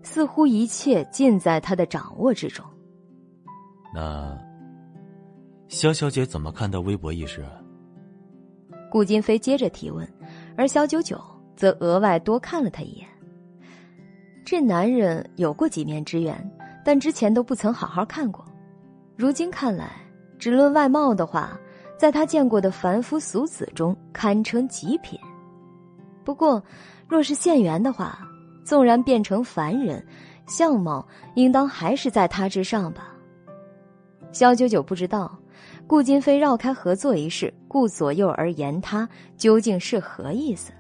[0.03, 2.63] 似乎一切尽在他的掌握之中。
[3.95, 4.39] 那，
[5.69, 7.43] 肖小姐怎么看待微博一事？
[8.91, 10.07] 顾金飞接着提问，
[10.59, 11.19] 而肖九九
[11.57, 13.09] 则额外多看了他一眼。
[14.45, 16.39] 这男人有过几面之缘，
[16.85, 18.45] 但之前都不曾好好看过。
[19.17, 19.93] 如今看来，
[20.39, 21.59] 只论外貌的话，
[21.97, 25.19] 在他见过的凡夫俗子中堪称极品。
[26.25, 26.63] 不过，
[27.07, 28.19] 若是现缘的话，
[28.65, 30.05] 纵然变成凡人，
[30.47, 33.15] 相貌应当还是在他之上吧。
[34.33, 35.39] 萧九九不知道，
[35.87, 40.73] 顾金飞绕开合作一事，顾左右而言他，究竟是何意思？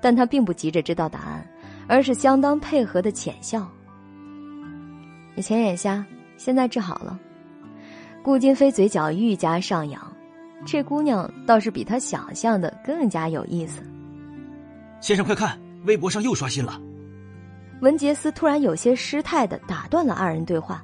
[0.00, 1.46] 但他并不急着知道答案，
[1.86, 3.66] 而是相当配合的浅笑。
[5.36, 6.04] 以前眼瞎，
[6.36, 7.18] 现在治好了。
[8.24, 10.00] 顾金飞嘴角愈加上扬，
[10.64, 13.82] 这姑娘倒是比他想象的更加有意思。
[14.98, 16.80] 先生，快看，微博上又刷新了。
[17.82, 20.82] 文杰斯突然有些失态的打断了二人对话，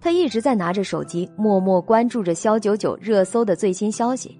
[0.00, 4.36] 他一直在拿着手机默默关注着肖九九热搜的最新消息。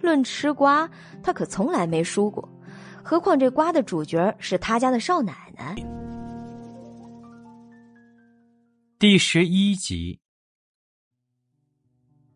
[0.00, 0.90] 论吃瓜，
[1.22, 2.48] 他可从来没输过，
[3.04, 5.76] 何况这瓜的主角是他家的少奶奶。
[8.98, 10.21] 第十一集。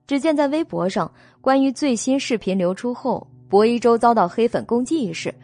[0.07, 1.11] 只见在微博上，
[1.41, 5.35] 关于最新视频流出后，博一舟遭到黑粉攻击一事，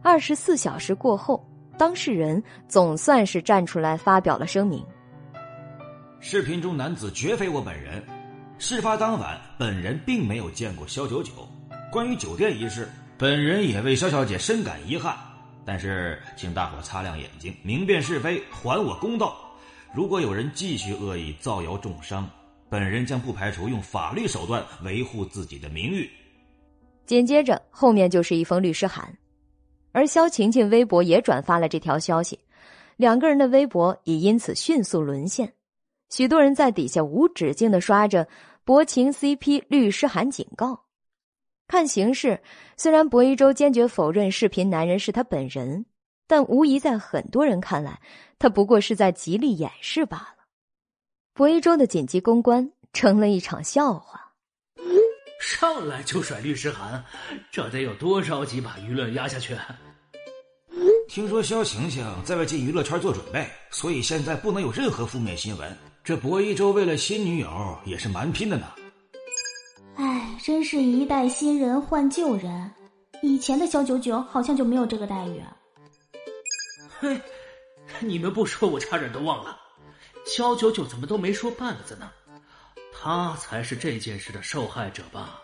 [0.00, 1.44] 二十四小时过后，
[1.76, 4.84] 当事人总算是站出来发表了声明。
[6.20, 8.00] 视频中男子绝非我本人，
[8.58, 11.32] 事发当晚本人并没有见过肖九九。
[11.90, 12.88] 关于酒店一事，
[13.18, 15.16] 本人也为肖小姐深感遗憾。
[15.64, 19.36] 但是，请大伙擦亮眼睛，明辨是非，还我公道。
[19.92, 22.28] 如果有人继续恶意造谣重伤，
[22.72, 26.10] 本人将不排除用法律手段维护自己的名誉。
[27.04, 29.14] 紧接着，后面就是一封律师函，
[29.92, 32.40] 而肖晴晴微博也转发了这条消息，
[32.96, 35.52] 两个人的微博也因此迅速沦陷。
[36.08, 38.26] 许多人在底下无止境的刷着
[38.64, 40.84] “薄情 CP 律师函警告”。
[41.68, 42.40] 看形势，
[42.78, 45.84] 虽然薄一舟坚决否认视频男人是他本人，
[46.26, 48.00] 但无疑在很多人看来，
[48.38, 50.41] 他不过是在极力掩饰罢了。
[51.34, 54.20] 薄一舟的紧急公关成了一场笑话。
[55.40, 57.02] 上来就甩律师函，
[57.50, 59.56] 这得有多着急把舆论压下去？
[61.08, 65.76] 听说肖晴晴在为进娱乐圈做准备，所以现在不能有任何负面新闻。
[66.04, 68.66] 这博一舟为了新女友也是蛮拼的呢。
[69.96, 72.70] 唉，真是一代新人换旧人，
[73.22, 75.42] 以前的肖九九好像就没有这个待遇。
[77.00, 77.18] 嘿，
[78.00, 79.58] 你们不说我差点都忘了，
[80.24, 82.10] 肖九九怎么都没说半个字呢？
[82.92, 85.40] 他才是这件事的受害者吧？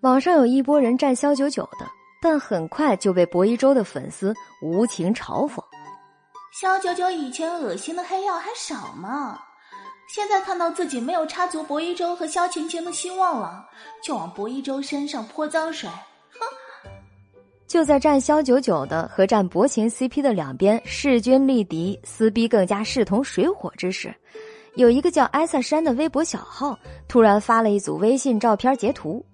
[0.00, 1.86] 网上有一波人站肖九九的，
[2.22, 5.62] 但很快就被薄一舟的粉丝无情嘲讽。
[6.52, 9.40] 肖九九以前恶心的黑料还少吗？
[10.12, 13.64] 现在看到自己没有插足薄一舟和肖晴晴的希望了，
[14.02, 15.98] 就往薄一舟身上泼脏水，哼！
[17.70, 24.12] 就在站萧九九的和站薄情 CP 的两边势均力敌、撕逼更加势同水火之时，
[24.74, 26.76] 有一个叫艾萨山的微博小号
[27.06, 29.24] 突然发了一组微信照片截图，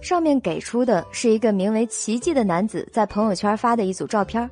[0.00, 4.48] 上面给出的是一个名为奇迹的男子在朋友圈发的一组照片，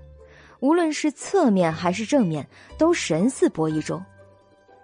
[0.59, 2.45] 无论是侧面还是正面，
[2.77, 4.03] 都神似薄一舟。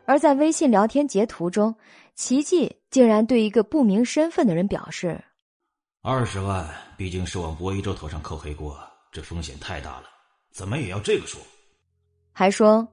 [0.05, 1.75] 而在微信聊天截图中，
[2.15, 5.21] 奇迹竟然对一个不明身份的人表示
[6.01, 6.65] ：“二十万
[6.97, 8.79] 毕竟是往博一舟头上扣黑锅，
[9.13, 10.05] 这风险太大了，
[10.51, 11.39] 怎么也要这个数。”
[12.33, 12.87] 还说：“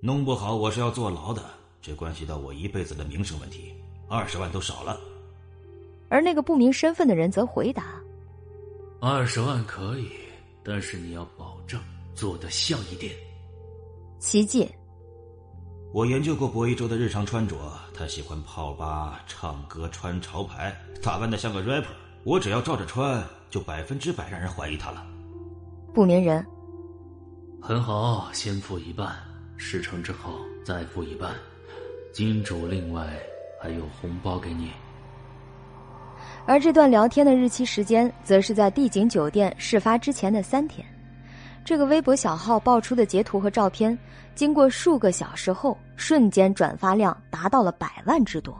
[0.00, 1.42] 弄不好我是要坐牢的，
[1.80, 3.74] 这关系到我一辈子的名声问题，
[4.08, 4.98] 二十万都少了。”
[6.08, 8.00] 而那个不明身份的人则回答
[9.00, 10.10] ：“二十万可以，
[10.62, 11.80] 但是你要保证
[12.14, 13.12] 做得像一点。”
[14.20, 14.68] 奇迹。
[15.92, 17.56] 我研究过博一周的日常穿着，
[17.92, 21.86] 他喜欢泡吧、唱歌、穿潮牌，打扮的像个 rapper。
[22.24, 25.04] 我只要照着穿，就百分之百让人怀疑他了。
[25.92, 26.44] 不眠人，
[27.60, 29.14] 很好，先付一半，
[29.58, 31.32] 事成之后再付一半，
[32.14, 33.06] 金主另外
[33.60, 34.70] 还有红包给你。
[36.46, 40.86] 而这段聊天的日期时间，则是在帝景酒店事发之前的三天。
[41.62, 43.96] 这个微博小号爆出的截图和照片，
[44.34, 48.58] 经过数个小时后，瞬间转发量达到了百万之多，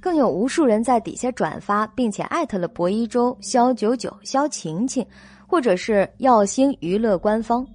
[0.00, 5.06] 更有无数人在底下转发，并且艾特了博一舟、肖九九、肖晴晴，
[5.46, 7.66] 或者是耀星娱乐官方。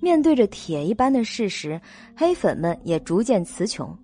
[0.00, 1.80] 面对着铁一般的事实，
[2.16, 3.96] 黑粉们也逐渐词穷。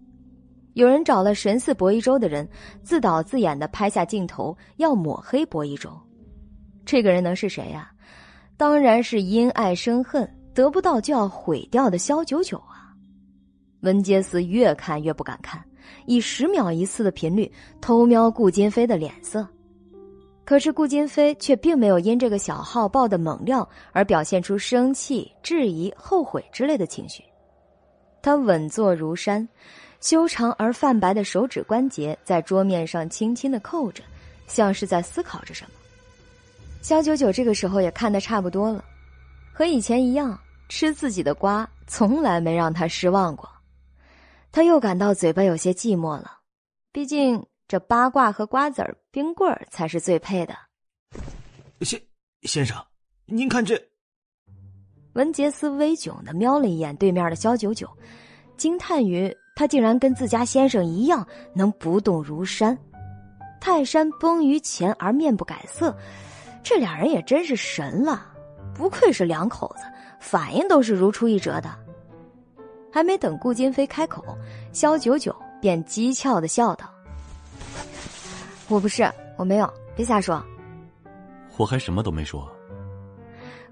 [0.75, 2.47] 有人找了神似博一舟的人，
[2.83, 5.91] 自导自演的拍下镜头，要抹黑博一舟。
[6.85, 7.91] 这个人能是谁呀？
[8.59, 12.93] 当然是因爱生恨，得不到就要毁掉的肖九九啊！
[13.81, 15.63] 文杰斯越看越不敢看，
[16.07, 17.51] 以十秒一次的频率
[17.81, 19.47] 偷瞄顾金飞的脸色。
[20.45, 27.25] 可是顾金飞却并没有因这个小号爆的猛料而表现出生气、质疑、后悔之类的情绪。
[28.23, 29.49] 他稳坐如山，
[30.01, 34.05] 修长而泛白的手指关节在桌面上轻轻的扣着，
[34.47, 35.71] 像是在思考着什么。
[36.81, 38.85] 肖九九这个时候也看得差不多了，
[39.53, 40.39] 和以前一样，
[40.69, 43.49] 吃自己的瓜从来没让他失望过。
[44.57, 46.39] 他又感到嘴巴有些寂寞了，
[46.91, 50.57] 毕竟这八卦和瓜子儿、冰棍儿才是最配的。
[51.83, 52.01] 先
[52.45, 52.83] 先生，
[53.27, 53.79] 您看这。
[55.13, 57.87] 文杰斯微窘的瞄了一眼对面的肖九九，
[58.57, 62.75] 惊叹于他竟然跟自家先生一样能不动如山。
[63.61, 65.95] 泰山崩于前而面不改色。
[66.65, 68.27] 这俩人也真是神了，
[68.75, 69.85] 不愧是两口子，
[70.19, 71.79] 反应都是如出一辙的。
[72.97, 74.25] 还没等顾金飞开口，
[74.73, 76.89] 肖九九便讥诮的笑道
[78.69, 79.07] ：“我不是，
[79.37, 80.43] 我没有，别瞎说。”
[81.59, 82.51] 我还什么都没说。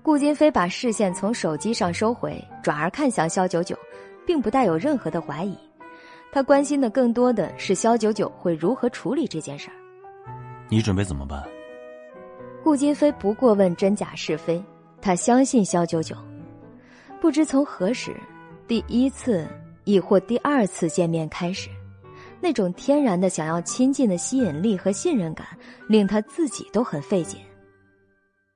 [0.02, 3.74] 顾金飞把视线从手机上收回，转而看向肖九九，
[4.26, 5.56] 并不带有任何的怀疑。
[6.30, 9.76] 他关心的更多的是肖九九会如何处理这件事儿。
[10.68, 11.42] 你准备怎么办？
[12.62, 14.62] 顾金飞不过问真假是非，
[15.00, 16.14] 他相信肖九九。
[17.22, 18.14] 不知从何时，
[18.66, 19.46] 第一次
[19.84, 21.68] 亦或第二次见面开始，
[22.40, 25.46] 那种天然的想要亲近的吸引力和信任感，
[25.86, 27.38] 令他自己都很费解。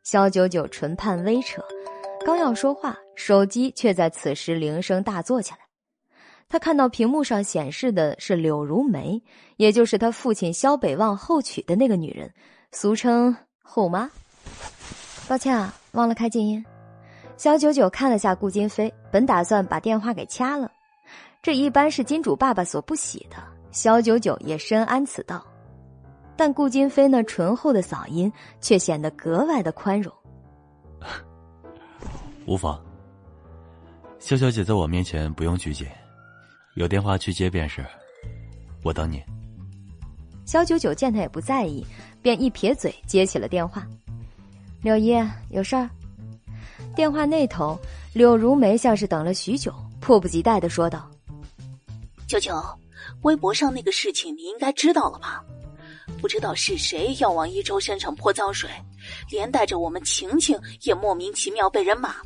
[0.04, 1.62] 肖九九唇畔微扯，
[2.24, 5.58] 刚要说话，手机却在此时铃声大作起来。
[6.48, 9.22] 他看到屏幕上显示的是柳如梅，
[9.58, 12.32] 也就是他父亲萧北望后娶的那个女人，
[12.72, 14.10] 俗称后妈。
[15.28, 16.64] 抱歉啊，忘了开静音。
[17.38, 20.68] 肖九九看了下顾金飞，本打算把电话给掐了，
[21.40, 23.36] 这一般是金主爸爸所不喜的。
[23.70, 25.46] 肖九九也深谙此道，
[26.36, 30.12] 但顾金飞那醇厚的嗓音却显得格外的宽容。
[32.44, 32.82] 无妨，
[34.18, 35.86] 肖小姐在我面前不用拘谨。
[36.74, 37.86] 有电话去接便是，
[38.82, 39.22] 我等你。
[40.44, 41.86] 肖九九见他也不在意，
[42.20, 43.86] 便一撇嘴接起了电话。
[44.82, 45.14] 柳姨，
[45.50, 45.88] 有事儿？
[46.98, 47.78] 电话那头，
[48.12, 51.08] 柳如梅像是等了许久，迫不及待的说道
[52.26, 52.60] ：“九九，
[53.22, 55.40] 微博上那个事情你应该知道了吧？
[56.20, 58.68] 不知道是谁要往一周身上泼脏水，
[59.30, 62.16] 连带着我们晴晴也莫名其妙被人骂。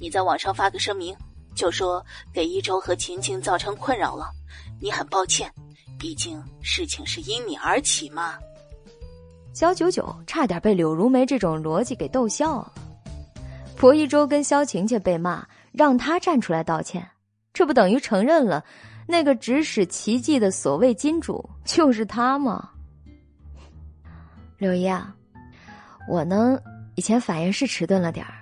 [0.00, 1.14] 你在网上发个声明。”
[1.54, 2.02] 就说
[2.32, 4.30] 给一周和晴晴造成困扰了，
[4.80, 5.52] 你很抱歉，
[5.98, 8.38] 毕竟事情是因你而起嘛。
[9.52, 12.72] 小九九差点被柳如梅这种逻辑给逗笑了。
[13.76, 17.06] 薄一周跟萧晴晴被骂，让他站出来道歉，
[17.52, 18.64] 这不等于承认了
[19.06, 22.70] 那个指使奇迹的所谓金主就是他吗？
[24.58, 25.14] 柳姨啊，
[26.08, 26.58] 我呢
[26.94, 28.32] 以前反应是迟钝了点儿，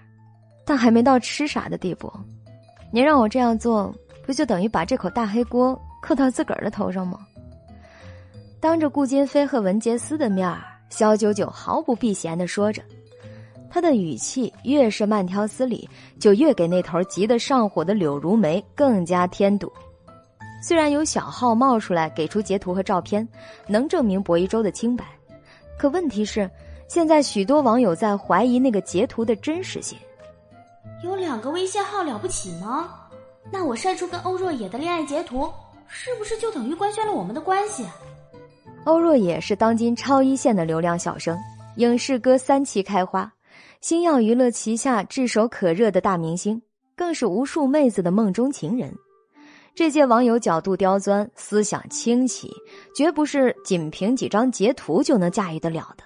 [0.65, 2.13] 但还没到痴傻的地步。
[2.93, 3.93] 您让我这样做，
[4.25, 7.19] 不就等于把这口大黑锅扣到自个儿的头上吗？
[8.61, 12.81] 当着顾金飞和文杰斯的面儿，肖九九毫不避嫌的说着，
[13.75, 15.89] 他的语气越是慢条斯理，
[16.21, 19.69] 就越给那头急得上火的柳如梅更加添堵。
[20.63, 23.29] 虽然有小号冒出来给出截图和照片，
[23.67, 25.05] 能证明薄一舟的清白，
[25.77, 26.49] 可问题是，
[26.87, 29.99] 现在许多网友在怀疑那个截图的真实性。
[31.03, 32.89] 有两个微信号了不起吗？
[33.51, 35.51] 那我晒出跟欧若野的恋爱截图，
[35.89, 37.85] 是不是就等于官宣了我们的关系？
[38.85, 41.37] 欧若野是当今超一线的流量小生，
[41.79, 43.29] 影视歌三期开花，
[43.85, 46.63] 星耀娱乐旗下炙手可热的大明星，
[46.97, 48.91] 更是无数妹子的梦中情人。
[49.75, 52.51] 这届网友角度刁钻，思想清奇，
[52.97, 56.05] 绝不是仅凭几张截图就能驾驭得了的。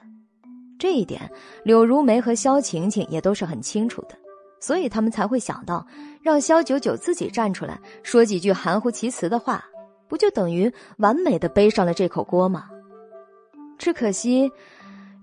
[0.76, 1.30] 这一点，
[1.62, 4.18] 柳如梅和萧晴晴也都是很清楚的。
[4.59, 5.86] 所以他们才会想到，
[6.20, 9.64] 让萧九九自己站出来说几句含糊其辞的话，
[10.09, 12.64] 不就等于完美的背上了这口锅吗？
[13.78, 14.50] 只可惜，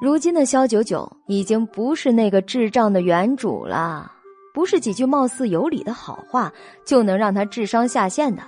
[0.06, 4.12] 如今的萧九九已经不是那个智障的原主了，
[4.54, 6.54] 不是几句貌似有理的好话
[6.86, 8.44] 就能让他智商下线的。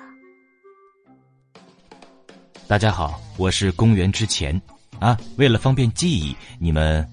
[2.68, 4.62] 大家好，我是公元之前
[5.00, 7.04] 啊，为了方便记忆，你们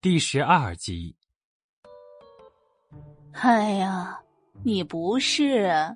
[0.00, 1.14] 第十二集。
[3.32, 4.20] 哎呀，
[4.62, 5.94] 你不是，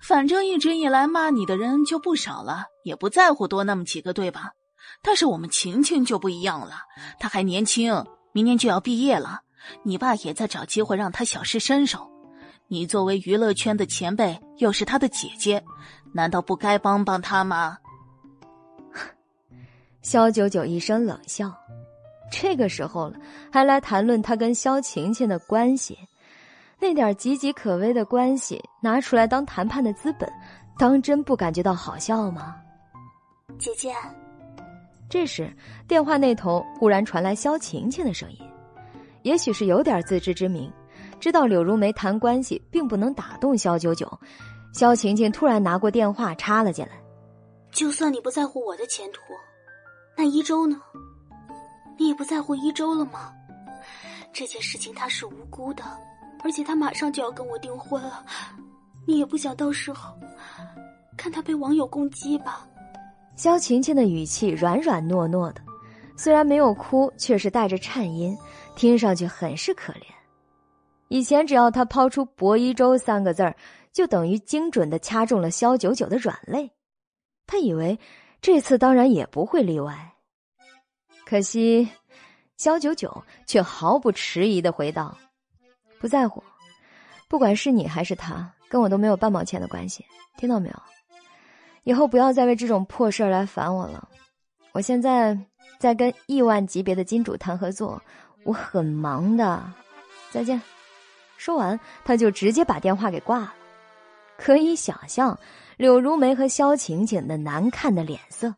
[0.00, 4.52] 反正一直以来骂你的人就不少了，也不在乎多那么几个，对吧？
[5.06, 6.78] 但是我们晴晴就不一样了，
[7.20, 9.40] 她还年轻，明年就要毕业了，
[9.84, 12.10] 你爸也在找机会让她小试身手。
[12.66, 15.62] 你作为娱乐圈的前辈，又是她的姐姐，
[16.12, 17.78] 难道不该帮帮她吗？
[20.02, 21.54] 萧九九一声冷笑，
[22.32, 23.16] 这个时候了，
[23.52, 25.96] 还来谈论他跟萧晴晴的关系。
[26.80, 30.28] 那点岌岌可危的关系拿出来当谈判的资本，
[30.76, 32.56] 当真不感觉到好笑吗？
[33.56, 33.94] 姐姐，
[35.08, 35.50] 这时
[35.86, 38.38] 电话那头忽然传来萧晴晴的声音，
[39.22, 40.72] 也许是有点自知之明，
[41.20, 44.10] 知道柳如梅谈关系并不能打动萧九九，
[44.72, 46.92] 萧晴晴突然拿过电话插了进来
[47.70, 49.20] ：“就算你不在乎我的前途，
[50.16, 50.80] 那一周呢？
[51.98, 53.32] 你也不在乎一周了吗？
[54.32, 55.84] 这件事情他是无辜的。”
[56.44, 58.24] 而且他马上就要跟我订婚了，
[59.04, 60.14] 你也不想到时候
[61.16, 62.64] 看他被网友攻击吧？
[63.36, 65.60] 萧晴晴的语气软软糯糯的，
[66.16, 68.36] 虽然没有哭，却是带着颤音，
[68.74, 70.04] 听上去很是可怜。
[71.08, 73.54] 以前只要他抛出“薄一舟”三个字儿，
[73.92, 76.68] 就等于精准的掐中了萧九九的软肋。
[77.46, 77.96] 他以为
[78.40, 80.14] 这次当然也不会例外，
[81.26, 81.86] 可惜
[82.56, 85.16] 萧九九却毫不迟疑的回道。
[86.00, 86.42] 不在乎，
[87.28, 90.04] 不管是你还是他，跟我都没有半毛钱的关系，
[90.38, 90.82] 听到没有？
[91.86, 94.08] 以后不要再为这种破事儿来烦我了。
[94.72, 95.38] 我现在
[95.78, 98.02] 在跟亿万级别的金主谈合作，
[98.42, 99.62] 我很忙的。
[100.32, 100.60] 再见。
[101.36, 103.54] 说完，他就直接把电话给挂了。
[104.36, 105.38] 可以想象
[105.76, 108.52] 柳如梅和萧晴晴那难看的脸色，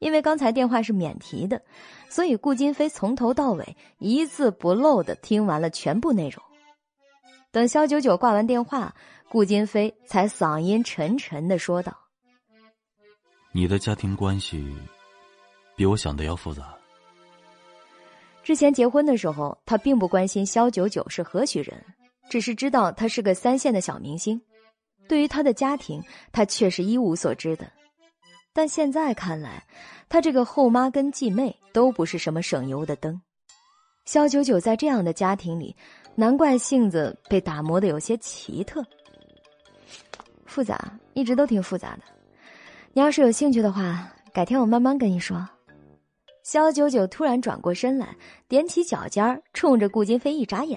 [0.00, 1.62] 因为刚才电话是免提的，
[2.08, 6.42] 所以顾金飞从头到尾一字不漏的听完了全部内容。
[7.52, 8.92] 等萧九九挂完电话，
[9.28, 11.96] 顾金飞才嗓音沉沉的说道
[13.52, 14.74] ：“你的家庭关系
[15.76, 16.74] 比我想的要复杂。
[18.42, 21.84] 之前结婚的时候，他并不关心肖九九是何许人，
[22.28, 24.40] 只是知道他是个三线的小明星。
[25.08, 26.02] 对于他的家庭，
[26.32, 27.70] 他却是一无所知的。
[28.52, 29.66] 但现在看来，
[30.08, 33.20] 他这个后妈跟继妹都不是什么省油的灯。
[34.04, 35.76] 肖九九在这样的家庭里。”
[36.16, 38.84] 难怪性子被打磨的有些奇特，
[40.44, 42.02] 复杂，一直都挺复杂的。
[42.92, 45.48] 你要是有兴趣的话，改天我慢慢跟你说。
[46.42, 48.16] 肖九九突然转过身来，
[48.48, 50.76] 踮起脚尖冲着顾金飞一眨眼，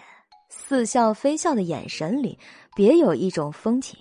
[0.49, 2.37] 似笑非笑的眼神里
[2.75, 3.97] 别有一种风情。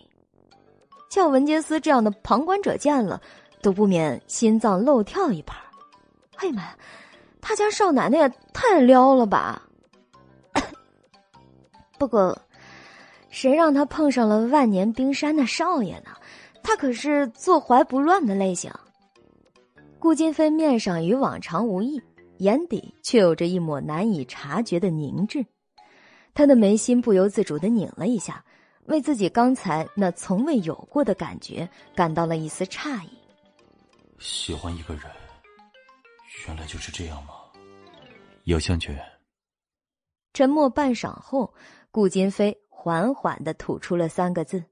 [1.08, 3.18] 像文杰斯这样的旁观者见了，
[3.62, 5.56] 都不免心脏漏跳一拍。
[6.36, 6.76] 哎呀妈呀，
[7.40, 9.62] 他家少奶奶也太撩了吧！
[11.98, 12.36] 不过，
[13.30, 16.10] 谁让他碰上了万年冰山的少爷呢？
[16.62, 18.72] 他可是坐怀不乱的类型。
[19.98, 22.00] 顾金飞面上与往常无异，
[22.38, 25.44] 眼底却有着一抹难以察觉的凝滞。
[26.34, 28.44] 他的眉心不由自主的拧了一下，
[28.86, 33.08] 为自己刚才那从未有过的感觉感到了一丝诧异。
[34.18, 35.04] 喜欢一个人，
[36.46, 37.34] 原来就是这样吗？
[38.44, 38.96] 有兴趣？
[40.32, 41.52] 沉默半晌后。
[41.94, 44.64] 顾金飞缓缓的吐出了三个字，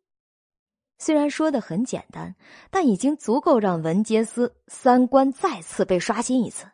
[1.01, 2.35] 虽然说的很简单，
[2.71, 6.67] 但已经足够让文杰斯三观再次被刷新一次。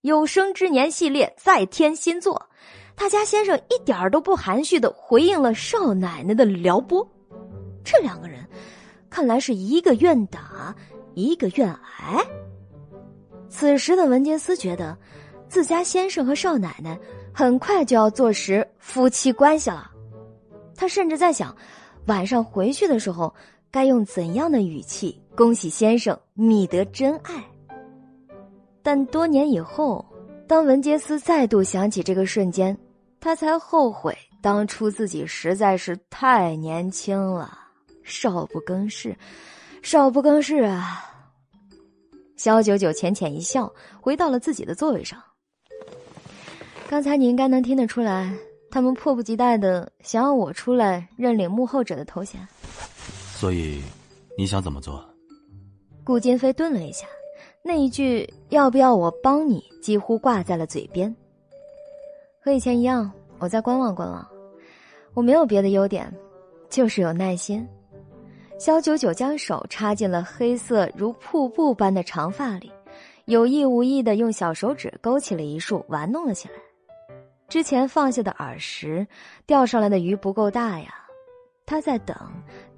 [0.00, 2.48] 有生之年系列再添新作，
[2.96, 7.06] 他家先生一点都不含蓄的回应了少奶奶的撩拨。
[7.84, 8.48] 这两个人，
[9.10, 10.74] 看来是一个愿打，
[11.12, 12.24] 一个愿挨。
[13.50, 14.96] 此时的文杰斯觉得，
[15.46, 16.98] 自家先生和少奶奶。
[17.34, 19.90] 很快就要坐实夫妻关系了，
[20.76, 21.56] 他甚至在想，
[22.06, 23.32] 晚上回去的时候
[23.70, 27.42] 该用怎样的语气恭喜先生觅得真爱。
[28.82, 30.04] 但多年以后，
[30.48, 32.76] 当文杰斯再度想起这个瞬间，
[33.20, 37.56] 他才后悔当初自己实在是太年轻了，
[38.02, 39.16] 少不更事，
[39.82, 41.08] 少不更事啊！
[42.36, 45.22] 肖九九浅浅一笑，回到了自己的座位上。
[46.90, 48.36] 刚才你应该能听得出来，
[48.72, 52.40] 他们迫不及待的想要我出来认领幕后者的头衔。
[53.34, 53.82] 所以，
[54.38, 55.04] 你想怎么做？
[56.02, 57.06] 顾金飞顿了一下，
[57.62, 61.14] 那一句“要不要我帮你”几乎挂在了嘴边。
[62.40, 64.26] 和以前一样，我再观望观望。
[65.12, 66.10] 我没有别的优点，
[66.70, 67.68] 就是有耐心。
[68.58, 72.72] 肖九九将手插进了黑色如瀑布般的长发里，
[73.26, 76.54] 有意无意的用小手指勾起了一束，玩弄了起来。
[77.52, 79.06] 之前放下的耳石，
[79.44, 80.94] 钓上来的鱼不够大呀，
[81.66, 82.16] 他在等，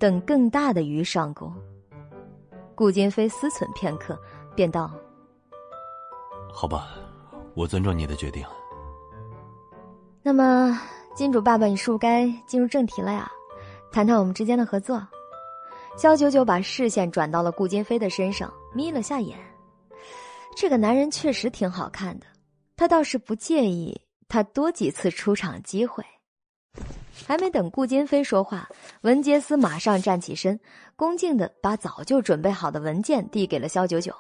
[0.00, 1.48] 等更大的鱼上钩。
[2.74, 4.18] 顾金飞思忖片刻，
[4.52, 4.90] 便道
[6.52, 6.88] ：“好吧，
[7.54, 8.44] 我尊重你的决定。”
[10.24, 10.76] 那么，
[11.14, 13.30] 金主爸爸，你是不是该进入正题了呀？
[13.92, 15.00] 谈谈我们之间的合作。
[15.96, 19.38] 肖九九把视线转到了顾金飞的身上，眯了下眼。
[20.56, 22.26] 这个男人确实挺好看的，
[22.76, 24.00] 他倒是不介意。
[24.34, 26.04] 他多几次出场机会，
[27.24, 28.68] 还没等顾金飞说话，
[29.02, 30.58] 文杰斯马上站起身，
[30.96, 34.12] 恭敬的把早就准备好的文件递给了肖九九。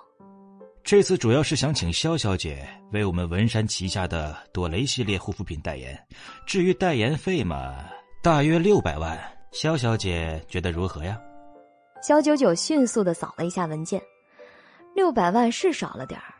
[0.84, 6.00] 这次主要是想请肖小姐为我们文山旗下的朵蕾系列护肤品代言，
[6.46, 7.84] 至于代言费嘛，
[8.22, 9.18] 大约六百万，
[9.50, 11.20] 肖小姐觉得如何呀？
[12.00, 14.00] 肖九九迅速的扫了一下文件，
[14.94, 16.33] 六百万是少了点儿。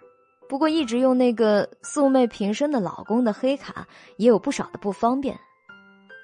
[0.54, 3.84] 不过，一直用那个素昧平生的老公的黑卡，
[4.18, 5.36] 也有不少的不方便。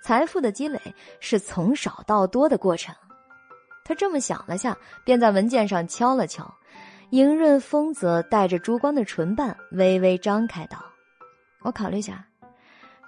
[0.05, 0.81] 财富的积累
[1.19, 2.95] 是从少到多的过程。
[3.85, 6.49] 他这么想了下，便在文件上敲了敲，
[7.11, 10.79] 莹润丰泽、带着珠光的唇瓣微微张开道
[11.63, 12.25] ：“我考虑下，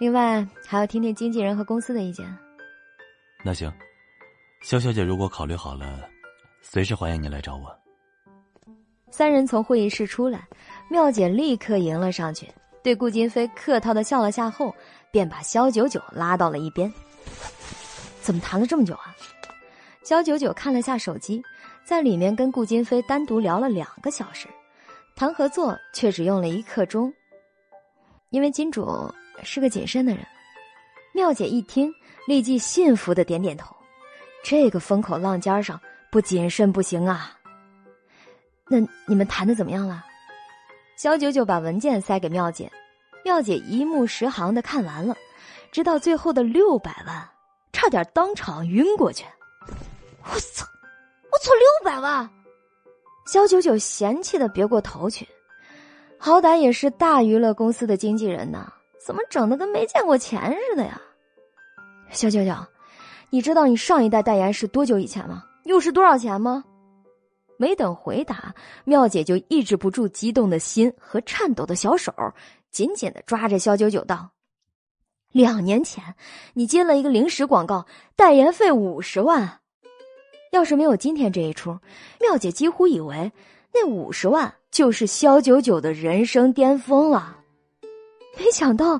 [0.01, 2.27] 另外还要听听经纪人和公司的意见。”
[3.47, 3.73] 那行，
[4.65, 6.01] 肖小姐如果考虑好了，
[6.63, 7.73] 随时欢迎你来找我。
[9.13, 10.49] 三人从会议室出来。
[10.89, 12.49] 妙姐立刻迎了上去，
[12.83, 14.75] 对顾金飞客套的笑了下后，
[15.11, 16.93] 便把肖九九拉到了一边。
[18.21, 19.15] 怎么谈了这么久啊？
[20.03, 21.43] 肖九九看了下手机，
[21.85, 24.49] 在里面跟顾金飞单独聊了两个小时，
[25.17, 27.13] 谈合作却只用了一刻钟。
[28.31, 30.27] 因为金主是个谨慎的人，
[31.15, 31.93] 妙姐一听，
[32.27, 33.75] 立即信服的点点头。
[34.43, 35.81] 这个风口浪尖上
[36.11, 37.39] 不谨慎不行啊！
[38.69, 40.05] 那你们谈的怎么样了？
[41.03, 42.71] 肖九九把文件塞给妙姐，
[43.25, 45.17] 妙姐一目十行的看完了，
[45.73, 47.29] 直到最后的六百万，
[47.73, 49.25] 差点当场晕过去。
[49.67, 50.65] 我操！
[51.33, 51.51] 我操！
[51.55, 52.31] 六百万！
[53.27, 55.27] 肖九九嫌弃的别过头去。
[56.19, 58.73] 好歹也是大娱乐公司的经纪人呐，
[59.05, 61.03] 怎么整的跟没见过钱似的呀？
[62.11, 62.55] 小九九，
[63.29, 65.43] 你知道你上一代代言是多久以前吗？
[65.65, 66.63] 又是多少钱吗？
[67.57, 68.55] 没等回答，
[68.85, 72.13] 妙姐就抑制不住激动的心和颤抖的小手，
[72.71, 74.31] 紧紧的抓着肖九九道
[75.33, 76.15] ：“两年前，
[76.55, 79.61] 你接了一个零食广告，代言费五十万。
[80.51, 81.79] 要是没有今天这一出，
[82.21, 83.33] 妙姐几乎以为
[83.73, 87.37] 那五十万。”就是肖九九的人生巅峰了，
[88.39, 88.99] 没想到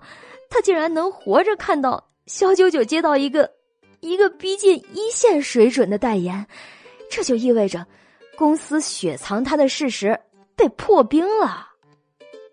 [0.51, 3.51] 他竟然能活着看到肖九九接到一个
[4.01, 6.47] 一个逼近一线水准的代言，
[7.11, 7.87] 这就意味着
[8.37, 10.19] 公司雪藏他的事实
[10.57, 11.69] 被破冰了。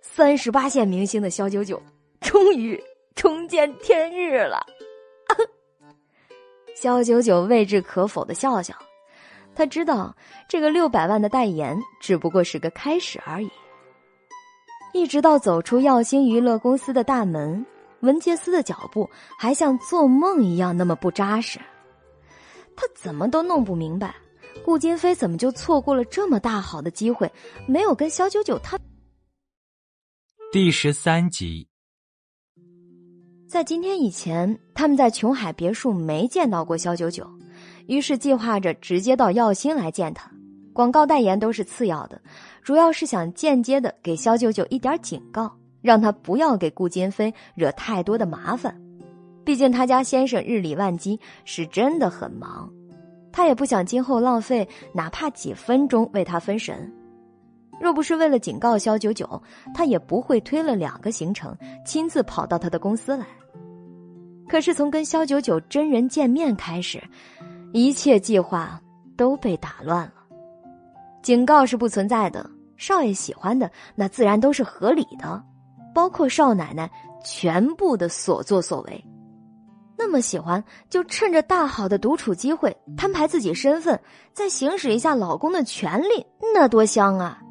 [0.01, 1.81] 三十八线明星的肖九九
[2.19, 2.81] 终于
[3.15, 4.65] 重见天日了。
[6.76, 8.73] 肖九九未置可否的笑笑。
[9.56, 10.15] 他知道
[10.47, 13.51] 这个六百万的代言只不过是个开始而已。
[14.93, 17.65] 一直到走出耀星娱乐公司的大门，
[17.99, 21.60] 文杰斯的脚步还像做梦一样那么不扎实。
[22.76, 24.15] 他怎么都弄不明白，
[24.63, 27.31] 顾金飞怎么就错过了这么大好的机会，
[27.67, 28.77] 没有跟肖九九他。
[30.51, 31.67] 第十三集，
[33.47, 37.30] 在今天以前，他们在琼海别墅没见到过肖九九。
[37.88, 40.31] 于是计划着直接到耀星来见他，
[40.73, 42.21] 广告代言都是次要的，
[42.61, 45.51] 主要是想间接的给肖九九一点警告，
[45.81, 48.80] 让他不要给顾金飞惹太多的麻烦。
[49.43, 52.71] 毕竟他家先生日理万机，是真的很忙，
[53.31, 56.91] 他也不想今后浪费哪怕几分钟为他分神。
[57.80, 59.41] 若不是为了警告肖九九，
[59.73, 63.26] 他也不会推了两个行程，亲自跑到他的公司来。
[64.47, 67.01] 可是从跟肖九九真人见面开始。
[67.72, 68.81] 一切计划
[69.15, 70.14] 都被打乱了，
[71.22, 72.49] 警告是不存在的。
[72.77, 75.39] 少爷喜欢的，那自然都是合理的，
[75.93, 76.89] 包括少奶奶
[77.23, 79.06] 全部的所作所为。
[80.01, 83.99] 那么喜欢，就趁着大好的独处机会，摊牌自己身份，
[84.31, 87.41] 再行使一下老公的权利，那多香啊！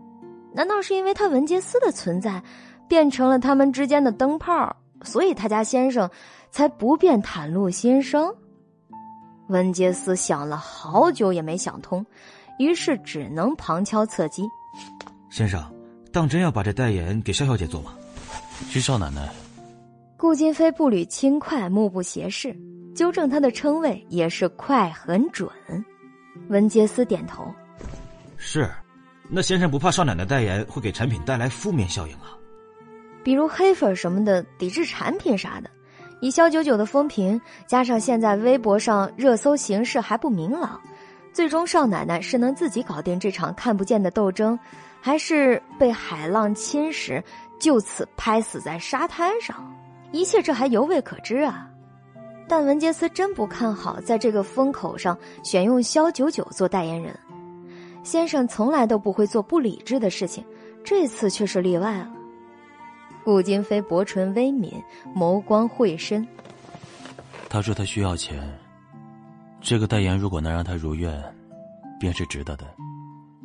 [0.55, 2.43] 难道是因为他文杰斯的存在，
[2.89, 6.09] 变成了他们之间的灯泡，所以他家先生
[6.51, 8.35] 才不便袒露心声？
[9.49, 12.05] 文杰斯想了好久也没想通，
[12.59, 14.43] 于是只能旁敲侧击
[15.31, 15.63] ：“先生，
[16.11, 17.93] 当真要把这代言给肖小姐做吗？”
[18.71, 19.29] 徐少奶奶。
[20.19, 22.53] 顾金飞步履轻快，目不斜视，
[22.93, 25.49] 纠正他的称谓也是快很准。
[26.49, 27.47] 文杰斯点头
[28.37, 28.69] ：“是，
[29.31, 32.35] 那先生不怕少奶奶代言会给产品带来负面效应啊？
[33.23, 35.71] 比如黑粉什么的，抵制产品啥的。”
[36.21, 40.81] 以肖九九的风评，加上现在微博上热搜形势还不明朗，
[41.33, 44.59] 最终少奶奶是能自己搞定这场看不见的斗争，
[45.01, 47.23] 还是被海浪侵蚀，
[47.61, 49.73] 就此拍死在沙滩上？
[50.13, 51.69] 一切这还犹未可知啊！
[52.49, 57.15] 但文杰斯真不看好在这个风口上选用肖九九做代言人。
[58.03, 60.43] 先生从来都不会做不理智的事情，
[60.83, 62.11] 这次却是例外了。
[63.23, 64.73] 顾金飞薄唇微抿，
[65.15, 66.27] 眸光会深。
[67.51, 68.59] 他说他需要钱，
[69.61, 71.23] 这个代言如果能让他如愿，
[72.01, 72.67] 便是值得的。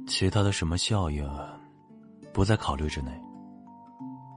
[0.08, 1.30] 其他的什么效应，
[2.32, 3.12] 不在考虑之内。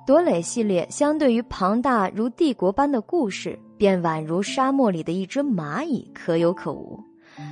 [0.06, 6.98] 朵蕾系列相对于庞大如帝国般的故事，便宛如沙漠里的一只蚂蚁，可有可无。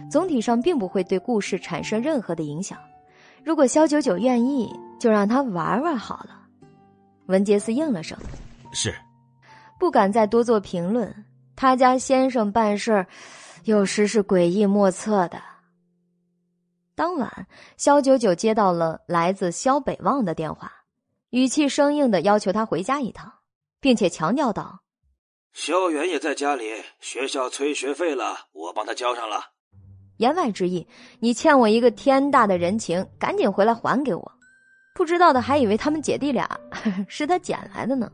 [0.09, 2.79] 总体上并不会对故事产生任何的影响。
[3.43, 6.43] 如果肖九九愿意，就让他玩玩好了。
[7.27, 8.17] 文杰斯应了声
[8.73, 8.95] ：“是。”
[9.77, 11.13] 不敢再多做评论。
[11.57, 13.07] 他家先生办事儿，
[13.65, 15.43] 有时是诡异莫测的。
[16.95, 20.73] 当晚，肖九九接到了来自肖北望的电话，
[21.35, 23.29] 语气生硬的要求他回家一趟，
[23.81, 24.83] 并且强调道
[25.53, 26.63] ：“肖远也在家里，
[27.01, 29.47] 学校催学费了，我帮他交上了。”
[30.19, 30.87] 言外之意，
[31.19, 34.33] 你欠我一个天大的人情，赶紧回来还给我。
[34.95, 36.49] 不知道的还以为他们姐弟俩
[37.11, 38.09] 是他捡来的呢。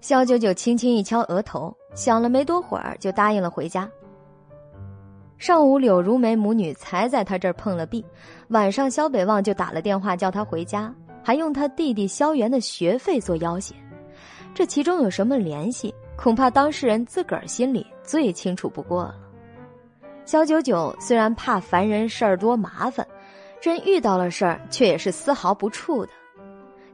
[0.00, 3.86] 肖九九轻轻一敲额头，想了没多会儿，就答应了回家。
[5.36, 8.02] 上午柳如梅母女才在他这儿碰了壁，
[8.48, 10.90] 晚上肖北望就打了电话叫他回家，
[11.24, 13.74] 还用他弟弟萧元的学费做要挟。
[14.54, 15.92] 这其中有什么联系？
[16.16, 19.16] 恐怕当事人自个儿心里最清楚不过了。
[20.24, 23.04] 萧九九虽然怕烦人事儿多麻烦，
[23.60, 26.12] 真遇到了事儿却也是丝毫不怵的。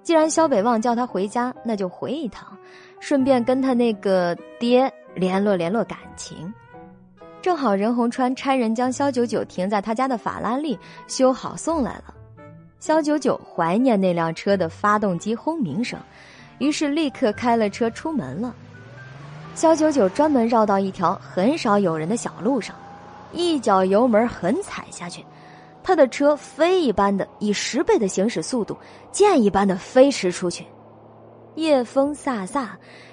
[0.03, 2.57] 既然萧北望叫他回家，那就回一趟，
[2.99, 6.53] 顺便跟他那个爹联络联络感情。
[7.43, 12.15] 正好任洪川差人将萧九九停在他家的法拉利修好送来了。
[12.81, 16.01] 萧九九怀念那辆车的发动机轰鸣声，
[16.59, 18.55] 于是立刻开了车出门了。
[19.55, 22.75] 萧九九专门绕到一条很少有人的小路上，
[23.33, 25.23] 一脚油门狠踩下去，
[25.83, 28.75] 他的车飞一般的以十倍的行驶速度，
[29.13, 30.65] 箭一般的飞驰出去。
[31.57, 32.69] 夜风飒飒，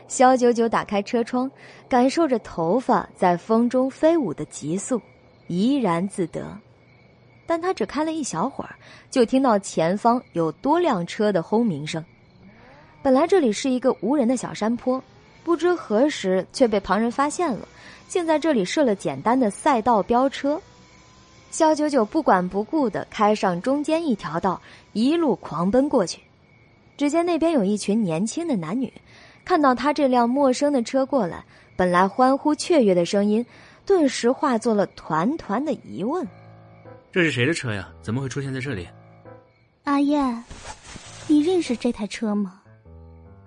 [0.07, 1.51] 萧九九打开车窗，
[1.89, 5.01] 感受着头发在风中飞舞的急速，
[5.47, 6.57] 怡然自得。
[7.47, 8.75] 但他只开了一小会儿，
[9.09, 12.05] 就听到前方有多辆车的轰鸣声。
[13.01, 15.01] 本来这里是一个无人的小山坡。
[15.43, 17.65] 不知何时却被旁人发现了，
[18.09, 20.61] 竟在这里设了简单的赛道飙车。
[21.51, 24.61] 肖九九不管不顾的开上中间一条道，
[24.91, 26.19] 一路狂奔过去。
[26.97, 28.91] 只见那边有一群年轻的男女，
[29.45, 31.45] 看到他这辆陌生的车过来，
[31.77, 33.45] 本来欢呼雀跃的声音，
[33.85, 36.27] 顿时化作了团团的疑问
[37.17, 37.89] ：“这是谁的车呀？
[37.99, 38.87] 怎么会出现在这里？”
[39.85, 40.43] 阿燕，
[41.25, 42.61] 你认识这台车吗？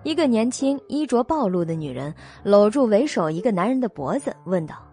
[0.03, 4.85] 一个年轻、衣着暴露的女人搂住为首一个男人的脖子，问道：“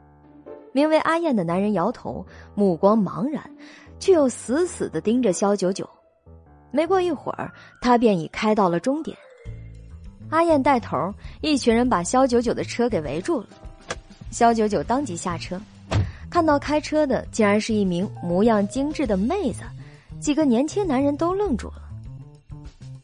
[0.70, 2.24] 名为阿燕的男人摇头，
[2.54, 3.42] 目光茫然，
[3.98, 5.90] 却又死死的盯着肖九九。
[6.70, 9.18] 没过一会儿，他便已开到了终点。
[10.30, 13.48] 阿燕带头，一群人把肖九九的车给围住了。
[14.30, 15.60] 肖九九当即下车，
[16.30, 19.62] 看到开车的竟然是一名模样精致的妹子，
[20.20, 21.82] 几个年轻男人都愣住了。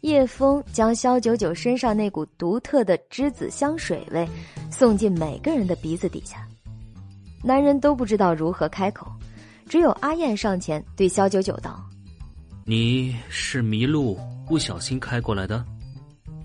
[0.03, 4.29] 叶枫将萧九九身上那股独特的栀子香水味
[4.71, 6.47] 送进每个人的鼻子底下，
[7.43, 9.07] 男人都不知道如何开口，
[9.67, 11.83] 只有阿燕上前对萧九九道
[12.67, 15.65] ：“你是迷路不小心开过来的？”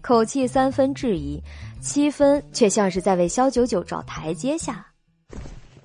[0.01, 1.37] 口气三分质疑，
[1.81, 4.85] 七分却像是在为萧九九找台阶下。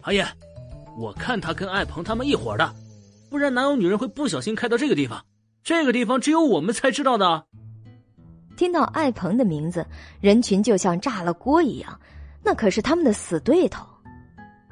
[0.03, 0.25] 阿燕，
[0.97, 2.75] 我看他跟艾鹏他们一伙的，
[3.29, 5.25] 不然哪有女人会不小心开到这个地方？
[5.63, 7.45] 这个地方只有我们才知道的。
[8.57, 9.85] 听到艾鹏的名字，
[10.21, 11.99] 人群就像炸了锅一样，
[12.43, 13.85] 那可是他们的死对头。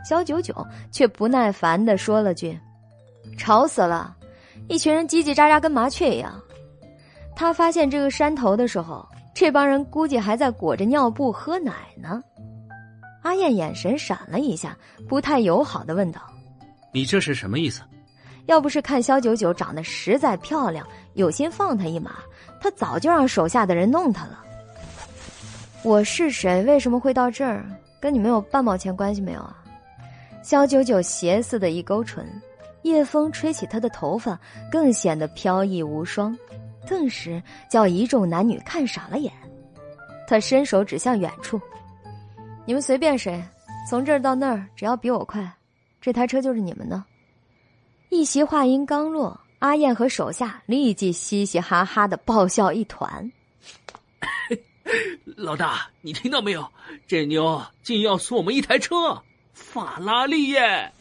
[0.08, 0.54] 小九九
[0.90, 2.58] 却不耐烦的说了句
[3.36, 4.16] ：“吵死了！”
[4.68, 6.40] 一群人叽叽喳喳，跟麻雀一样。
[7.34, 12.22] 他发现这个山头的时候，这帮人估计还在裹着尿布喝奶呢。
[13.22, 14.76] 阿燕眼神闪了一下，
[15.08, 16.20] 不太友好的问道
[16.92, 17.80] ：“你这是什么意思？”
[18.46, 22.16] 要不是看肖九九长得实在漂亮，有心放他一马。
[22.60, 24.44] 他早就让手下的人弄他了。
[25.84, 26.62] 我是谁？
[26.64, 27.64] 为什么会到这儿？
[28.00, 29.62] 跟你们有半毛钱关系没有啊？
[30.42, 32.26] 肖九九邪似的一勾唇，
[32.82, 34.38] 夜风吹起她的头发，
[34.70, 36.36] 更显得飘逸无双，
[36.84, 37.40] 顿时
[37.70, 39.32] 叫一众男女看傻了眼。
[40.26, 41.60] 他伸手指向远处
[42.64, 43.42] ：“你们随便谁，
[43.88, 45.52] 从这儿到那儿，只要比我快，
[46.00, 47.02] 这台车就是你们的。”
[48.08, 49.38] 一席话音刚落。
[49.58, 53.30] 阿燕和手下立即嘻嘻哈哈的爆笑一团。
[55.36, 56.68] 老大，你听到没有？
[57.06, 59.22] 这妞竟要送我们一台车，
[59.52, 60.92] 法拉利耶！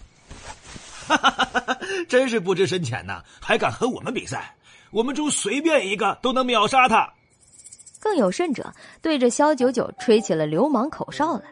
[1.07, 4.55] 哈哈哈哈真是不知深浅呐，还敢和我们比赛？
[4.91, 7.11] 我们中随便一个都能秒杀他。
[8.01, 11.43] 更有甚者，对着萧九九吹起了流氓口哨来。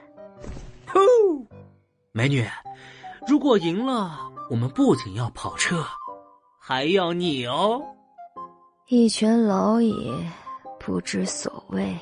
[0.92, 1.00] 呼，
[2.12, 2.44] 美女，
[3.28, 4.20] 如果赢了，
[4.50, 5.86] 我们不仅要跑车。
[6.60, 7.82] 还要你哦！
[8.88, 10.12] 一群蝼蚁，
[10.80, 11.98] 不知所谓。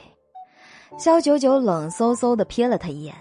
[0.97, 3.13] 萧九九冷飕飕的瞥了他一眼，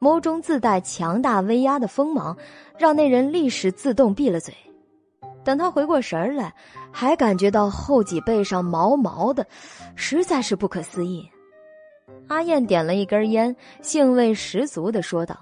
[0.00, 2.36] 眸中自带强大威压的锋芒，
[2.78, 4.54] 让那人立时自动闭了嘴。
[5.44, 6.52] 等他回过神来，
[6.92, 9.46] 还感觉到后脊背上毛毛的，
[9.94, 11.28] 实在是不可思议。
[12.28, 15.36] 阿燕点了一根烟，兴味十足的说道：“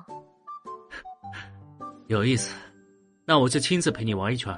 [2.06, 2.54] 有意思，
[3.24, 4.56] 那我就亲自陪你玩一圈。”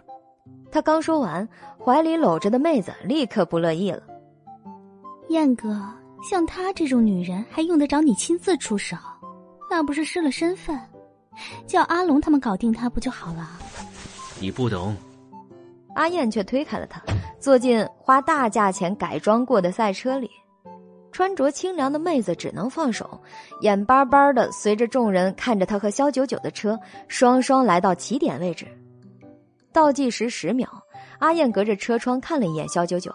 [0.71, 1.49] 他刚说完，
[1.83, 4.03] 怀里搂着的妹子立刻不乐意了。
[5.31, 5.81] 燕哥，
[6.29, 8.97] 像她这种女人，还用得着你亲自出手？
[9.71, 10.79] 那不是失了身份？
[11.67, 13.49] 叫阿龙他们搞定她不就好了？
[14.39, 14.95] 你不懂。
[15.99, 17.03] 阿燕却推开了他，
[17.41, 20.31] 坐进花大价钱改装过的赛车里。
[21.11, 23.21] 穿着清凉的妹子只能放手，
[23.63, 28.65] 眼巴巴的随着众人看着他和肖九九的车双双来到起点位置。
[29.73, 30.69] 倒计时十秒，
[31.19, 33.13] 阿燕隔着车窗看了一眼肖九九，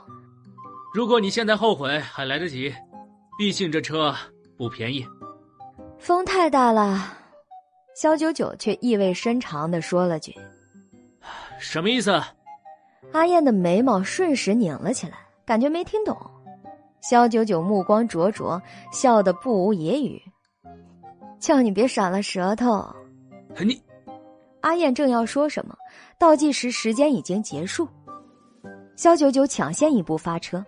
[0.93, 2.73] 如果你现在后悔还来得及，
[3.37, 4.13] 毕竟这车
[4.57, 5.05] 不便宜。
[5.97, 7.13] 风太大了，
[7.95, 10.35] 肖九九却意味深长的说了句
[11.57, 12.21] ：“什么意思？”
[13.13, 16.17] 阿燕的眉毛瞬时拧了起来，感觉没听懂。
[16.99, 18.61] 肖九九目光灼灼，
[18.91, 20.21] 笑得不无言语
[21.39, 22.83] ：“叫你别闪了舌头。”
[23.63, 23.79] 你，
[24.61, 25.75] 阿燕正要说什么，
[26.17, 27.87] 倒计时时间已经结束。
[28.95, 30.65] 肖九九抢先一步发车。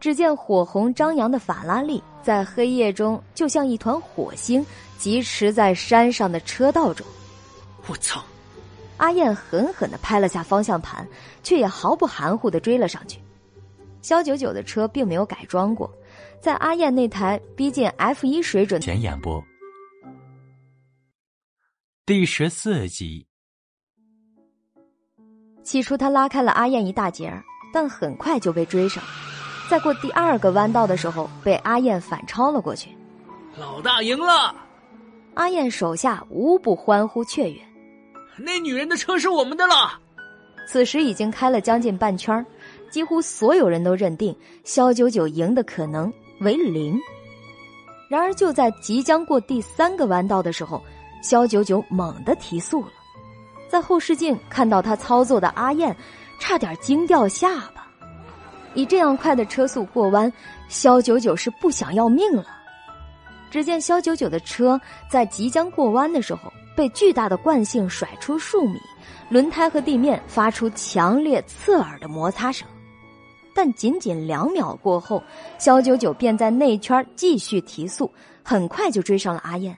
[0.00, 4.64] 只见火红张扬的法拉利在黑夜中，就像一团火星，
[4.96, 7.04] 疾驰在山上的车道中。
[7.88, 8.22] 我操！
[8.98, 11.06] 阿燕狠狠的拍了下方向盘，
[11.42, 13.18] 却也毫不含糊的追了上去。
[14.02, 15.90] 肖九九的车并没有改装过，
[16.40, 19.42] 在阿燕那台逼近 F 一水准前演播。
[22.06, 23.26] 第十四集。
[25.62, 27.30] 起初他拉开了阿燕一大截
[27.74, 29.02] 但很快就被追上。
[29.68, 32.88] 在过第二个弯道的时候，被阿燕反超了过去。
[33.58, 34.54] 老大赢了！
[35.34, 37.67] 阿燕手下无不欢呼雀跃。
[38.38, 39.98] 那女人的车是我们的了。
[40.66, 42.44] 此时已经开了将近半圈，
[42.90, 46.98] 几乎所有人都认定肖九九赢的可能为零。
[48.08, 50.82] 然而就在即将过第三个弯道的时候，
[51.22, 52.88] 肖九九猛地提速了。
[53.68, 55.94] 在后视镜看到他操作的阿燕，
[56.38, 57.86] 差点惊掉下巴。
[58.74, 60.32] 以这样快的车速过弯，
[60.68, 62.46] 肖九九是不想要命了。
[63.50, 64.78] 只见肖九九的车
[65.10, 68.78] 在即将过弯的时候，被巨大的惯性甩出数米，
[69.28, 72.68] 轮胎和地面发出强烈刺耳的摩擦声。
[73.52, 75.20] 但仅仅两秒过后，
[75.58, 78.08] 肖九九便在内圈继续提速，
[78.44, 79.76] 很快就追上了阿燕。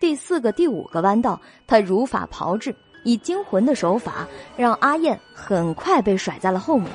[0.00, 2.74] 第四个、第五个弯道，他如法炮制，
[3.04, 4.26] 以惊魂的手法
[4.56, 6.90] 让阿燕很快被甩在了后面。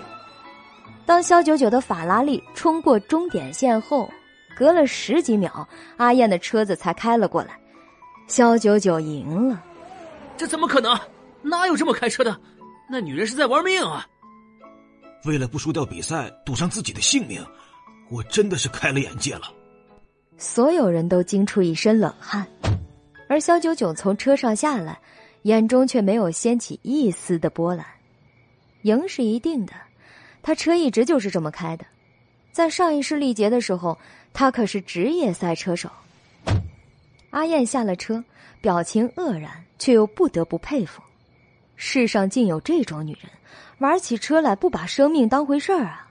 [1.06, 4.10] 当肖九九的法拉利冲过终点线后，
[4.58, 7.61] 隔了十几秒，阿燕的车子才开了过来。
[8.32, 9.62] 肖九九赢了，
[10.38, 10.98] 这怎么可能？
[11.42, 12.40] 哪有这么开车的？
[12.90, 14.08] 那女人是在玩命啊！
[15.26, 17.46] 为了不输掉比赛，赌上自己的性命，
[18.10, 19.52] 我真的是开了眼界了。
[20.38, 22.48] 所有人都惊出一身冷汗，
[23.28, 24.98] 而肖九九从车上下来，
[25.42, 27.86] 眼中却没有掀起一丝的波澜。
[28.84, 29.74] 赢是一定的。
[30.42, 31.86] 他车一直就是这么开的，
[32.54, 33.98] 在上一世历劫的时候，
[34.32, 35.92] 他可是职业赛车手。
[37.32, 38.24] 阿燕下了车，
[38.62, 41.02] 表情愕然，却又不得不佩服：
[41.76, 43.30] 世上竟有这种女人，
[43.80, 46.08] 玩起车来不把生命当回事儿啊！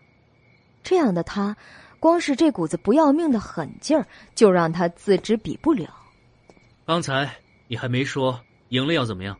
[0.82, 1.56] 这样的她，
[1.98, 5.88] 光是这股子不要命的狠劲儿，就让她自知比不了。
[6.84, 7.30] 刚才
[7.68, 8.40] 你还没说
[8.70, 9.38] 赢了要怎么样？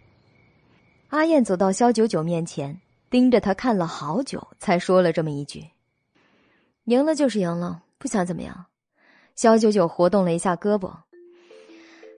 [1.09, 2.81] 阿燕走到肖九九面前。
[3.11, 5.67] 盯着他看了好久，才说了这么一句
[6.87, 8.67] ：“赢了就是赢了，不想怎么样。”
[9.35, 10.95] 肖九九活动了一下胳膊，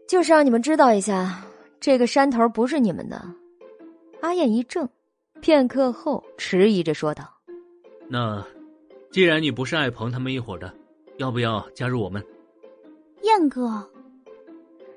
[0.08, 1.42] 就是让你们知道一下，
[1.80, 3.22] 这个山头不是你们的。
[4.20, 4.88] 阿燕一怔，
[5.40, 7.24] 片刻后迟疑着说道
[8.08, 8.44] ：“那
[9.10, 10.72] 既然你不是艾鹏他们一伙的，
[11.16, 12.22] 要不要加入我们？”
[13.22, 13.88] 燕哥，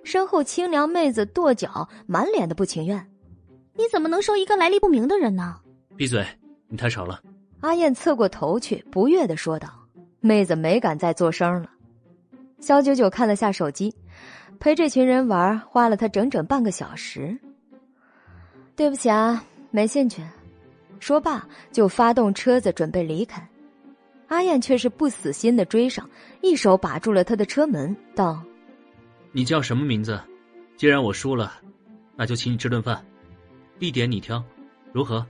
[0.04, 3.08] 身后清凉妹子跺脚，满脸的不情愿
[3.74, 5.56] ：“你怎么能收一个来历不明的人呢？”
[5.96, 6.26] 闭嘴！
[6.68, 7.22] 你太吵了。
[7.62, 9.70] 阿燕侧过头去，不悦的说道
[10.20, 11.70] ：“妹子没敢再作声了。”
[12.60, 13.94] 肖九九看了下手机，
[14.60, 17.38] 陪这群人玩花了他整整半个小时。
[18.76, 20.22] 对不起啊，没兴趣。
[21.00, 23.48] 说罢就发动车子准备离开。
[24.28, 26.10] 阿燕却是不死心的追上，
[26.42, 28.42] 一手把住了他的车门，道
[29.32, 30.20] ：“你叫什么名字？
[30.78, 31.54] 既然我输了，
[32.16, 33.06] 那就请你吃顿饭，
[33.78, 34.44] 地点你挑，
[34.92, 35.24] 如何？”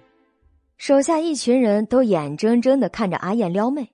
[0.77, 3.91] 手下一群人都眼睁睁的看着阿燕撩妹，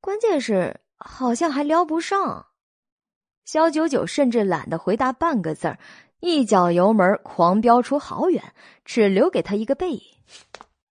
[0.00, 2.46] 关键是好像还撩不上。
[3.52, 5.78] 肖九九甚至懒得回答半个字儿，
[6.20, 10.00] 一脚油门狂飙出好远，只留给他一个背影。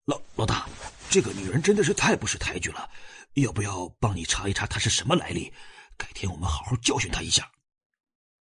[0.05, 0.69] 老老大，
[1.09, 2.87] 这个女人真的是太不识抬举了，
[3.33, 5.51] 要不要帮你查一查她是什么来历？
[5.97, 7.51] 改天我们好好教训她一下。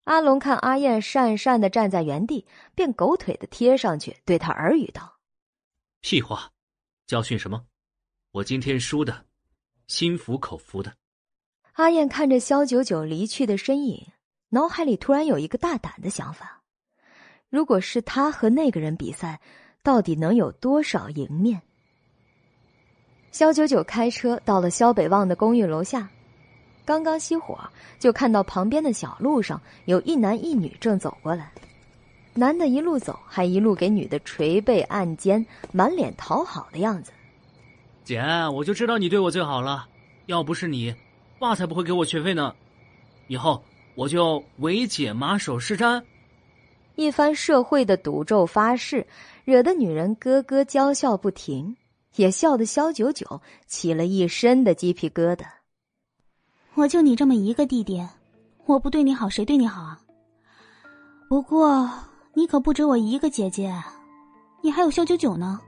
[0.03, 5.19] 阿龙看阿燕讪讪的站在原地，便狗腿的贴上去，对他耳语道
[6.01, 6.51] ：“屁话。”
[7.07, 7.63] 教训什么？
[8.31, 9.27] 我今天输的，
[9.87, 10.93] 心服口服的。
[11.79, 14.05] 阿燕看着肖九九离去的身影，
[14.49, 16.61] 脑海里突然有一个大胆的想法：
[17.49, 19.39] 如果是他和那个人比赛，
[19.81, 21.61] 到底能有多少赢面？
[23.31, 26.09] 肖九九开车到了肖北望的公寓楼下，
[26.83, 27.57] 刚刚熄火，
[27.97, 31.49] 就看到旁边的小路上有一男一女正走过来。
[32.33, 37.13] 男的一路走，还一路给女的捶背按肩，满脸讨好的样子。
[38.03, 39.87] 姐，我就知道你对我最好了，
[40.25, 40.93] 要不是你，
[41.39, 42.53] 爸才不会给我学费呢。
[43.27, 43.63] 以后
[43.95, 46.03] 我就唯姐马首是瞻。
[46.95, 49.07] 一番社会的赌咒发誓，
[49.45, 51.75] 惹得女人咯咯娇笑不停，
[52.15, 55.45] 也笑得萧九九起了一身的鸡皮疙瘩。
[56.73, 58.05] 我就你这么一个弟弟，
[58.65, 60.01] 我不对你好，谁对你好啊？
[61.29, 61.89] 不过
[62.33, 63.73] 你可不止我一个姐姐，
[64.61, 65.61] 你还有萧九九呢。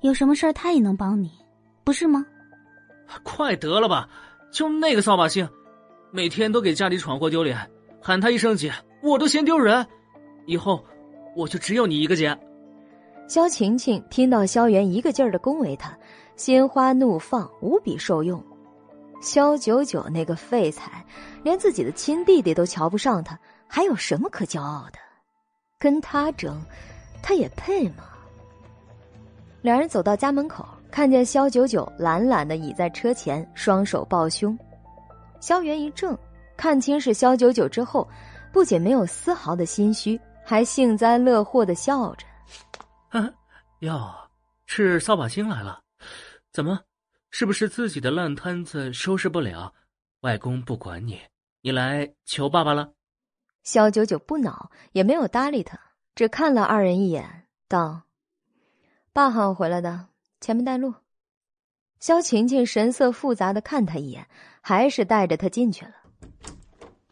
[0.00, 1.30] 有什么事儿他也能帮你，
[1.82, 2.24] 不是吗？
[3.22, 4.08] 快得了吧！
[4.50, 5.48] 就那个扫把星，
[6.10, 7.58] 每天都给家里闯祸丢脸，
[8.00, 8.72] 喊他一声姐，
[9.02, 9.86] 我都嫌丢人。
[10.46, 10.84] 以后
[11.36, 12.36] 我就只有你一个姐。
[13.28, 15.96] 萧晴晴听到萧元一个劲儿的恭维他，
[16.34, 18.44] 心花怒放，无比受用。
[19.22, 21.04] 萧九九那个废材，
[21.44, 24.98] 连自己的亲弟弟都瞧不上他，还有什么可骄傲的？
[25.78, 26.60] 跟他争，
[27.22, 28.04] 他也配吗？
[29.62, 34.58] 两人走到家门口，看见萧九九懒懒的倚在车前，双手抱胸。
[35.40, 36.18] 萧元一怔，
[36.56, 38.06] 看清是萧九九之后，
[38.52, 42.26] 不仅没有丝毫的心虚，还幸灾乐祸的笑着
[43.10, 43.32] ：“啊，
[43.78, 44.12] 哟，
[44.66, 45.80] 是扫把星来了？
[46.52, 46.80] 怎么？
[47.30, 49.72] 是不是自己的烂摊子收拾不了？
[50.22, 51.18] 外公不管你，
[51.62, 52.92] 你来求爸爸了？”
[53.62, 55.78] 萧九九不恼，也没有搭理他，
[56.14, 58.02] 只看了二人一眼，道。
[59.12, 60.06] 爸喊我回来的，
[60.40, 60.94] 前面带路。
[61.98, 64.26] 萧晴晴神色复杂的看他一眼，
[64.60, 65.92] 还是带着他进去了。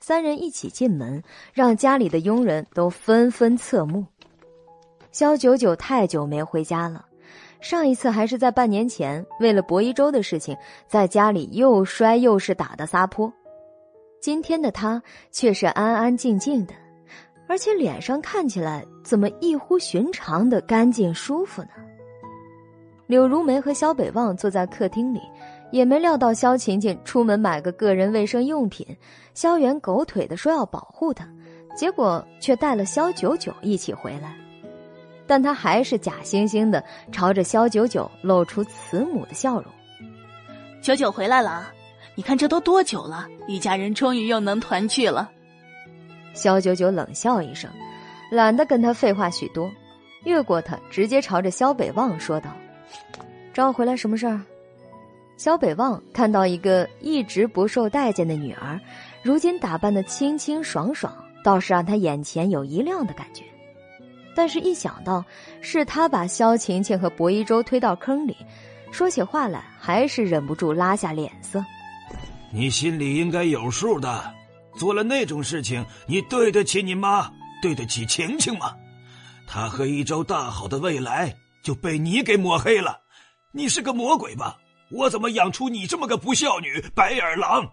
[0.01, 1.23] 三人一起进门，
[1.53, 4.07] 让家里的佣人都纷纷侧目。
[5.13, 7.05] 萧九九太久没回家了，
[7.61, 10.57] 上一次还是在半年前，为了博一周的事情，
[10.87, 13.31] 在家里又摔又是打的撒泼。
[14.21, 16.75] 今天的他却是安安静静的，
[17.47, 21.69] 而且脸上看起来怎么异乎寻常的干净舒服呢？
[23.09, 25.21] 柳如梅和萧北望坐在客厅里，
[25.73, 28.87] 也没料到萧琴琴出门买个个人卫生用品，
[29.33, 31.27] 萧元狗腿的说要保护她，
[31.75, 34.37] 结果却带了萧九九一起回来。
[35.27, 39.65] 但他还是假惺惺的朝着萧九九露出慈母的笑容。
[40.83, 41.73] 九九回来了，
[42.15, 45.31] 你看这都多久了，一家人终于又能团聚了。
[46.35, 47.71] 萧九九冷笑一声，
[48.31, 49.71] 懒得跟他废话许多，
[50.25, 52.51] 越过他，直接朝着萧北望说道。
[53.59, 54.41] 找我回来什么事儿？
[55.37, 58.81] 萧北望看到一个一直不受待见的女儿，
[59.21, 61.13] 如今打扮的清清爽爽，
[61.43, 63.43] 倒是让他眼前有一亮的感觉。
[64.33, 65.25] 但是，一想到
[65.61, 68.37] 是他把萧晴晴和薄一舟推到坑里，
[68.93, 71.65] 说起话来还是忍不住拉下脸色。
[72.53, 74.33] 你心里应该有数的，
[74.77, 77.29] 做了那种事情，你对得起你妈，
[77.61, 78.73] 对得起晴晴吗？
[79.49, 81.35] 她和一舟大好的未来。
[81.61, 83.01] 就被你给抹黑了，
[83.53, 84.59] 你是个魔鬼吧？
[84.91, 87.71] 我怎么养出你这么个不孝女、白眼狼？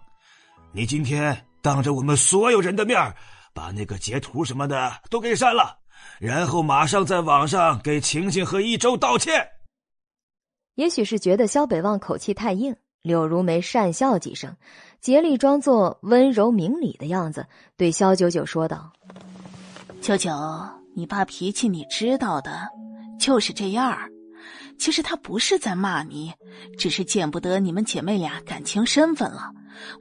[0.73, 3.15] 你今天当着我们所有人的面
[3.53, 5.77] 把那个截图什么的都给删了，
[6.19, 9.47] 然后马上在网上给晴晴和一周道歉。
[10.76, 14.56] 也许是觉得肖北望口气太硬，柳如梅讪笑几声，
[14.99, 17.47] 竭力装作温柔明理的样子，
[17.77, 18.91] 对肖九九说道
[20.02, 20.31] ：“九九，
[20.95, 22.68] 你爸脾气你知道的。”
[23.18, 24.10] 就是这样儿，
[24.77, 26.34] 其实他不是在骂你，
[26.77, 29.52] 只是见不得你们姐妹俩感情身份了。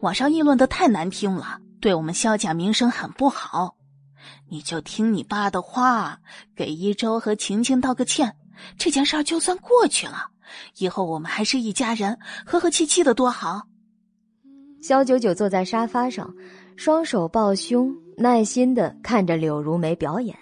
[0.01, 3.77] 网上议论的太难听了，对我们萧家名声很不好。
[4.51, 6.21] 你就听你爸的话，
[6.55, 8.37] 给一周和晴晴道个歉，
[8.79, 10.29] 这件事儿就算过去了。
[10.79, 13.63] 以后我们还是一家人，和和气气的多好。
[14.83, 16.35] 萧九九坐在沙发上，
[16.77, 20.39] 双手抱胸，耐心的看着柳如梅表演。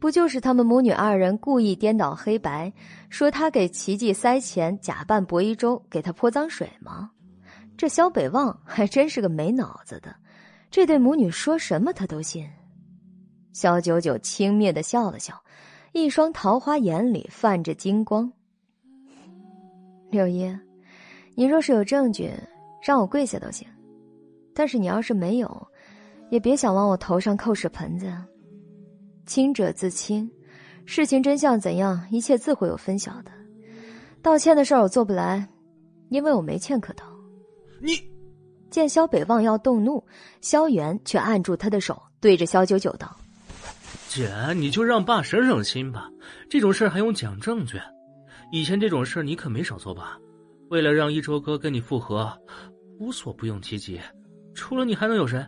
[0.00, 2.72] 不就是他们母女二人故意颠倒黑白，
[3.10, 7.10] 说他给奇迹塞钱，假扮薄一舟给他泼脏水吗？
[7.76, 10.16] 这萧北望还真是个没脑子的，
[10.70, 12.48] 这对母女说什么他都信。
[13.52, 15.34] 萧九九轻蔑的笑了笑，
[15.92, 18.32] 一双桃花眼里泛着金光。
[20.10, 20.50] 柳一，
[21.34, 22.32] 你若是有证据，
[22.82, 23.68] 让我跪下都行；
[24.54, 25.68] 但是你要是没有，
[26.30, 28.10] 也别想往我头上扣屎盆子。
[29.30, 30.28] 清者自清，
[30.84, 33.30] 事情真相怎样，一切自会有分晓的。
[34.20, 35.48] 道歉的事儿我做不来，
[36.08, 37.04] 因为我没欠可道。
[37.80, 37.92] 你
[38.70, 40.04] 见萧北望要动怒，
[40.40, 43.16] 萧元却按住他的手，对着萧九九道
[44.10, 46.10] ：“姐，你就让爸省省心吧。
[46.48, 47.80] 这种事还用讲证据？
[48.50, 50.18] 以前这种事你可没少做吧？
[50.70, 52.36] 为了让一周哥跟你复合，
[52.98, 54.00] 无所不用其极。
[54.54, 55.46] 除了你还能有谁？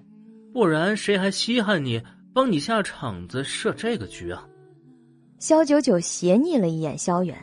[0.52, 2.00] 不然谁还稀罕你？”
[2.34, 4.48] 帮你下场子设这个局啊！
[5.38, 7.36] 萧九九斜睨了一眼萧远，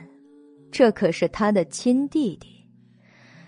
[0.72, 2.48] 这可是他的亲弟弟。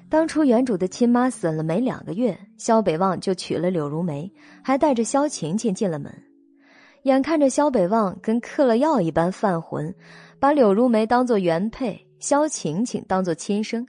[0.08, 4.32] 当初原主的亲妈死了没两个月，萧北望就娶了柳如梅，
[4.62, 6.14] 还带着萧晴晴进了门。
[7.04, 9.96] 眼看着萧北望跟嗑了药一般犯浑，
[10.38, 13.88] 把柳如梅当做原配，萧晴晴当做亲生，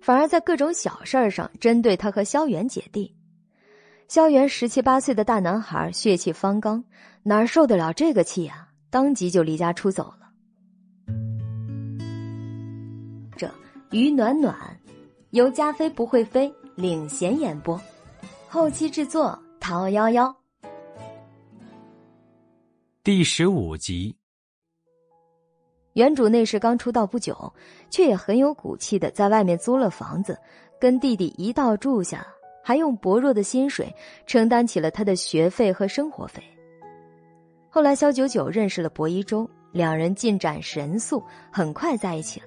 [0.00, 3.15] 反而在各种小事上针对他和萧元姐弟。
[4.08, 6.84] 萧元十七八岁的大男孩，血气方刚，
[7.24, 8.68] 哪受得了这个气啊？
[8.88, 10.30] 当即就离家出走了。
[13.36, 13.50] 这
[13.90, 14.56] 于暖暖，
[15.30, 17.78] 由加菲不会飞领衔演播，
[18.48, 20.34] 后期制作陶幺幺。
[23.02, 24.16] 第十五集，
[25.94, 27.52] 原主那时刚出道不久，
[27.90, 30.38] 却也很有骨气的在外面租了房子，
[30.80, 32.24] 跟弟弟一道住下。
[32.66, 33.94] 还用薄弱的薪水
[34.26, 36.42] 承担起了他的学费和生活费。
[37.70, 41.22] 后来，肖九九认识了薄一舟，两人进展神速，
[41.52, 42.46] 很快在一起了。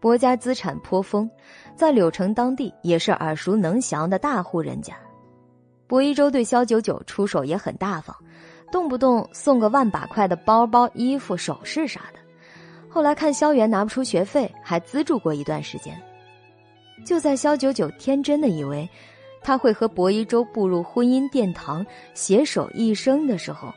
[0.00, 1.30] 薄家资产颇丰，
[1.76, 4.96] 在柳城当地也是耳熟能详的大户人家。
[5.86, 8.16] 薄一舟对肖九九出手也很大方，
[8.72, 12.18] 动不动送个万把块的包包、衣服、首饰啥的。
[12.88, 15.94] 后来看萧元拿不出学费，还资助过一段时间。
[17.02, 18.88] 就在肖九九天真的以为。
[19.42, 21.84] 他会和薄一舟步入婚姻殿堂，
[22.14, 23.72] 携手一生的时候，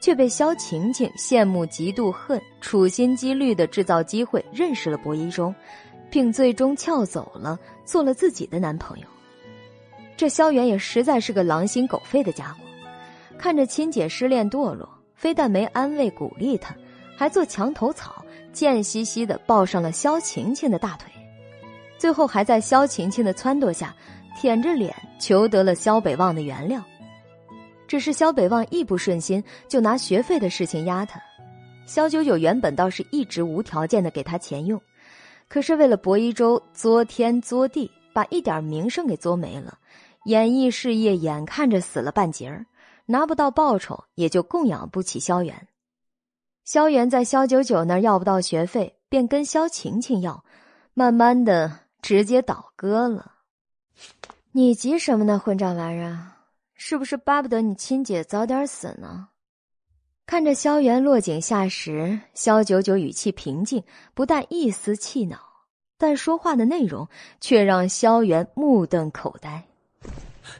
[0.00, 5.52] 却被萧晴晴羡慕、嫉妒、恨，处心积虑的制造机会认识了薄一舟，
[6.08, 9.06] 并最终撬走了，做了自己的男朋友。
[10.16, 12.60] 这萧元也实在是个狼心狗肺的家伙，
[13.36, 16.74] 看着亲姐失恋堕落，非但没安慰鼓励她，
[17.16, 21.10] 还做墙头草，贱兮兮的抱上了萧晴晴的大腿，
[21.98, 23.94] 最后还在萧晴晴的撺掇下。
[24.40, 26.80] 舔着脸求得了萧北望的原谅，
[27.88, 31.20] 只是萧北望一不顺心就拿学费的事情压他。
[31.86, 34.80] 萧九九原本倒是一直无条件的给他钱用，
[35.48, 39.76] 可是为了博一周作天作地，把一点名声给作没了，
[40.26, 42.64] 演艺事业眼看着死了半截儿，
[43.06, 45.66] 拿不到报酬，也就供养不起萧元。
[46.64, 50.44] 萧元在萧九九那儿要不到学费，便跟萧晴晴要，
[50.94, 53.32] 慢慢的直接倒戈了。
[54.58, 56.18] 你急什么呢，混账玩意儿？
[56.74, 59.28] 是不是巴不得你亲姐早点死呢？
[60.26, 63.80] 看着萧元落井下石，萧九九语气平静，
[64.14, 65.38] 不带一丝气恼，
[65.96, 67.08] 但说话的内容
[67.40, 69.64] 却让萧元目瞪口呆。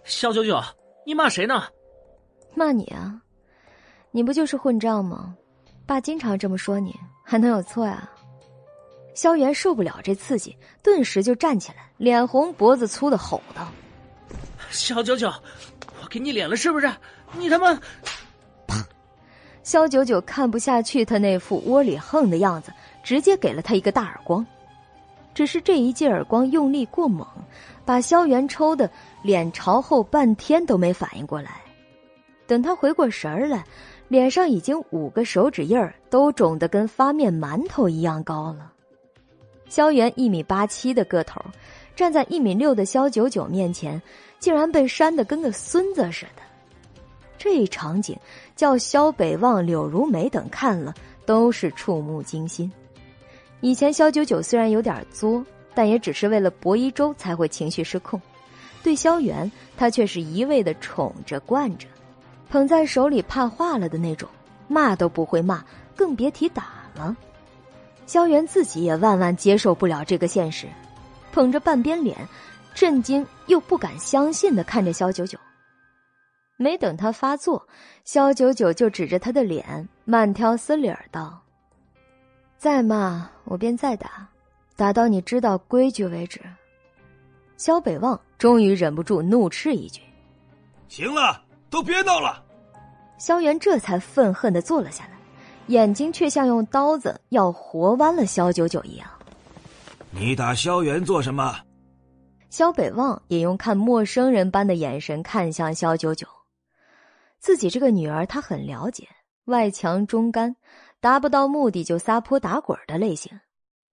[0.05, 0.63] 萧九九，
[1.05, 1.65] 你骂谁呢？
[2.55, 3.21] 骂你啊！
[4.13, 5.37] 你不就是混账吗？
[5.87, 6.95] 爸经常这么说你，
[7.25, 8.09] 还能有错呀？
[9.13, 13.67] 萧元受不了这刺激，顿时就站起来，脸红脖子粗的吼道
[14.71, 15.33] ：“萧九九，
[16.03, 16.91] 我给你脸了是不是？
[17.33, 17.75] 你他妈！”
[18.67, 18.87] 啪！
[19.63, 22.73] 萧九九看不下去他那副窝里横的样子，
[23.03, 24.45] 直接给了他一个大耳光。
[25.35, 27.27] 只是这一记耳光用力过猛，
[27.85, 28.91] 把萧元抽的
[29.23, 31.61] 脸朝后，半天都没反应过来。
[32.47, 33.65] 等他回过神儿来，
[34.09, 38.73] 脸上已经五个手指印儿都肿得跟发面馒头一样高了。
[39.69, 41.41] 萧元一米八七的个头，
[41.99, 44.01] 站在一米六的萧九九面前，
[44.39, 46.43] 竟然被扇得跟个孙子似的。
[47.37, 48.17] 这一场景
[48.55, 50.95] 叫萧北望、柳如梅等看了
[51.27, 52.71] 都是触目惊心。
[53.63, 55.45] 以前萧九九虽然有点作，
[55.75, 58.23] 但也只是为了博一周才会情绪失控。
[58.81, 61.89] 对萧元，他却是一味的宠着惯着，
[62.49, 64.29] 捧在手里怕化了的那种，
[64.69, 65.65] 骂都不会骂，
[65.97, 67.17] 更别提打了。
[68.07, 70.69] 萧元自己也万万接受不了这个现实，
[71.33, 72.17] 捧着半边脸，
[72.75, 75.39] 震惊又不敢相信的看着萧九九。
[76.57, 77.67] 没等他发作，
[78.05, 81.41] 萧九九就指着他的脸，慢条斯理儿道
[82.59, 84.29] ：“再骂我便再打，
[84.77, 86.41] 打到你知道规矩为止。”
[87.57, 90.01] 萧北望终于忍不住怒斥一句
[90.89, 92.43] ：“行了，都别闹了。”
[93.19, 95.11] 萧元这才愤恨的坐了下来。
[95.69, 99.07] 眼睛却像用刀子要活剜了萧九九一样。
[100.11, 101.57] 你打萧元做什么？
[102.51, 106.27] 萧北望也用看陌生人般的眼神看向萧九九。
[107.39, 109.07] 自己这个女儿，他很了解，
[109.45, 110.57] 外强中干，
[110.99, 113.39] 达不到目的就撒泼打滚的类型。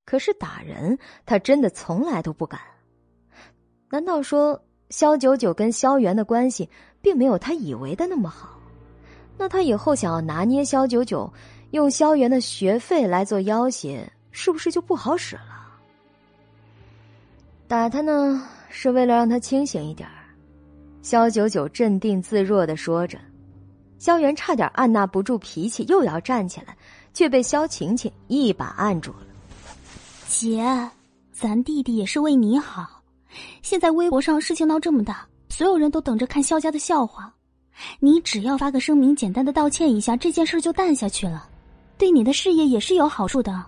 [0.05, 2.59] 可是打人，他真的从来都不敢。
[3.89, 4.59] 难道说
[4.89, 6.67] 萧九九跟萧元的关系
[7.01, 8.57] 并没有他以为的那么好？
[9.37, 11.31] 那他以后想要拿捏萧九九？
[11.71, 15.64] 用萧元的学费来做要挟，是不是就不好使了？
[17.67, 20.07] 打他呢，是为了让他清醒一点
[21.01, 23.17] 萧九九镇定自若的说着，
[23.97, 26.77] 萧元差点按捺不住脾气，又要站起来，
[27.13, 29.19] 却被萧晴晴一把按住了。
[30.27, 30.63] 姐，
[31.31, 33.01] 咱弟弟也是为你好，
[33.61, 37.33] 现在微博上事情闹这么大，所有人都等着看肖家的笑话。
[37.99, 41.49] 你只要发个声明，简单的道歉一下，这件事就淡下去了，
[41.97, 43.65] 对你的事业也是有好处的。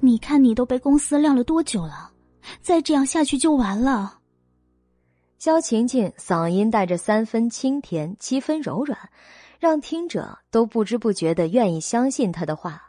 [0.00, 2.10] 你看你都被公司晾了多久了，
[2.60, 4.18] 再这样下去就完了。
[5.38, 8.96] 萧晴晴嗓音带着三分清甜，七分柔软，
[9.58, 12.82] 让听者都不知不觉的愿意相信她的话。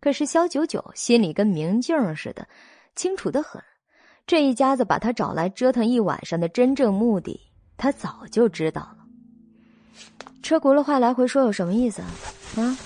[0.00, 2.46] 可是萧九九心里跟明镜似的，
[2.94, 3.60] 清楚的很。
[4.26, 7.40] 这一家子把他找来折腾一晚上的真正目的，
[7.76, 8.98] 他早就知道了。
[10.42, 12.62] 车轱辘话来回说有什么意思啊？
[12.62, 12.78] 啊！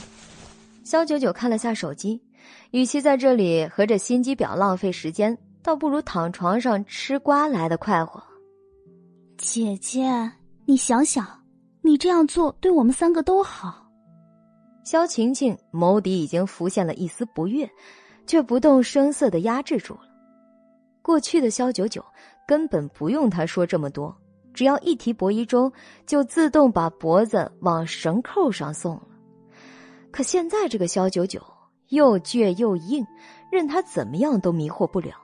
[0.84, 2.22] 萧九九看了下手机，
[2.70, 8.22] 与其在这里和这心机婊浪费时间，倒不如躺床上吃瓜来的快活。
[9.38, 10.30] 姐姐，
[10.66, 11.26] 你想想，
[11.80, 13.86] 你这样做对我们三个都好。
[14.84, 17.70] 萧晴晴眸底已经浮现了一丝不悦，
[18.26, 20.00] 却不动声色的压制住了。
[21.02, 22.04] 过去的萧九九
[22.46, 24.16] 根本不用他说这么多，
[24.52, 25.72] 只要一提薄一舟，
[26.06, 29.06] 就自动把脖子往绳扣上送了。
[30.10, 31.40] 可现在这个萧九九
[31.88, 33.06] 又倔又硬，
[33.50, 35.14] 任他怎么样都迷惑不了。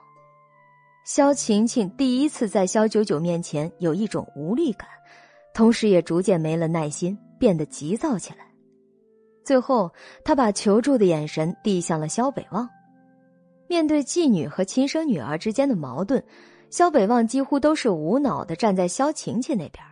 [1.11, 4.87] 萧晴晴第一次在萧九九面前有一种无力感，
[5.55, 8.45] 同时也逐渐没了耐心，变得急躁起来。
[9.43, 9.91] 最后，
[10.23, 12.69] 他把求助的眼神递向了萧北望。
[13.67, 16.23] 面对继女和亲生女儿之间的矛盾，
[16.69, 19.83] 萧北望几乎都是无脑的站在萧晴晴那边。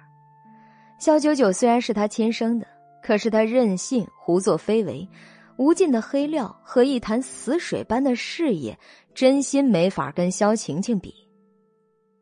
[0.99, 2.67] 萧九九虽然是他亲生的，
[3.01, 5.09] 可是他任性、胡作非为、
[5.57, 8.77] 无尽的黑料和一潭死水般的事业，
[9.17, 11.11] 真心没法跟萧晴晴比。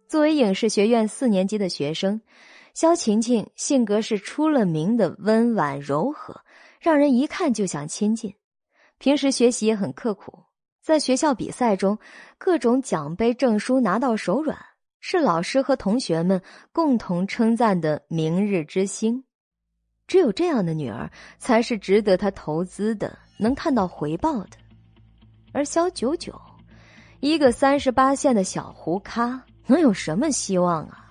[0.07, 2.21] 作为影视学院四年级的学生，
[2.73, 6.39] 萧晴晴性格是出了名的温婉柔和，
[6.79, 8.33] 让人一看就想亲近。
[8.97, 10.41] 平时学习也很刻苦。
[10.81, 11.99] 在学校比赛中，
[12.37, 14.57] 各种奖杯证书拿到手软，
[15.01, 16.41] 是老师和同学们
[16.71, 19.21] 共同称赞的明日之星。
[20.07, 24.51] 只有这样的女儿，才是值得他投资的，能看到回报的。
[25.51, 26.33] 而萧九九，
[27.19, 31.01] 一个三十八线的小胡咖，能有什么希望啊？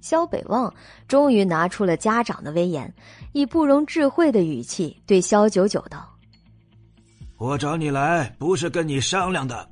[0.00, 0.72] 肖北望
[1.06, 2.92] 终于拿出了家长的威严，
[3.32, 6.08] 以不容置喙的语气对肖九九道。
[7.38, 9.68] 我找你来不是跟你商量的，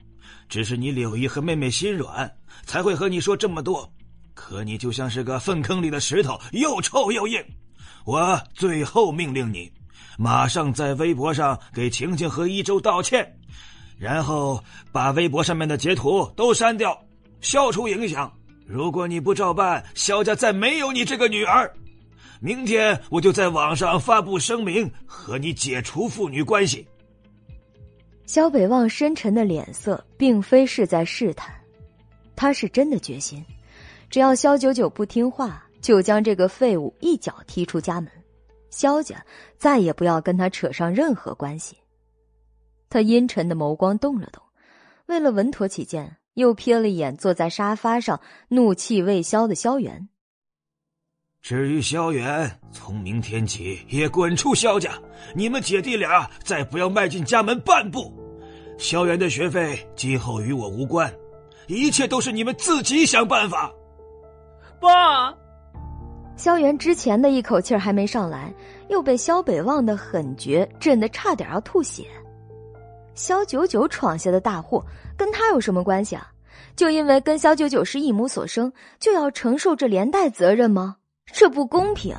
[0.48, 2.30] 只是你柳姨和妹妹心软，
[2.64, 3.90] 才会和你说这么多。
[4.34, 7.42] 可你就像是个粪坑里的石头，又臭又硬。
[8.04, 9.70] 我最后命令你，
[10.16, 13.37] 马上在微博上给晴晴和一周道歉，
[13.98, 14.62] 然后
[14.92, 16.98] 把微博上面的截图都删掉，
[17.40, 18.32] 消除影响。
[18.66, 21.72] 如果你不照办，萧家再没有你这个女儿。
[22.40, 26.86] 明天我就在网上发布声明，和你解除父女关系。
[28.26, 31.52] 萧北望深沉的脸色，并非是在试探，
[32.36, 33.44] 他是真的决心，
[34.10, 38.08] 只要萧九九不听话，就将这个废物一脚踢出家门，
[38.70, 39.16] 萧家
[39.56, 41.74] 再也不要跟他扯上任何关系。
[42.90, 44.42] 他阴沉的眸光动了动，
[45.06, 50.08] 为了稳妥起见，又瞥了一眼坐在沙发上怒气未消的萧元。
[51.40, 54.92] 至于萧元，从明天起也滚出萧家，
[55.34, 58.12] 你们姐弟俩再不要迈进家门半步。
[58.76, 61.12] 萧元的学费今后与我无关，
[61.68, 63.72] 一切都是你们自己想办法。
[64.80, 65.32] 爸，
[66.36, 68.52] 萧元之前的一口气还没上来，
[68.88, 72.04] 又被萧北望的狠绝震得差点要吐血。
[73.18, 74.80] 萧九九闯下的大祸
[75.16, 76.30] 跟他有什么关系啊？
[76.76, 80.96] 就因为跟萧九九是一母所生，就要承受这连带责任吗？
[81.32, 82.16] 这不公平。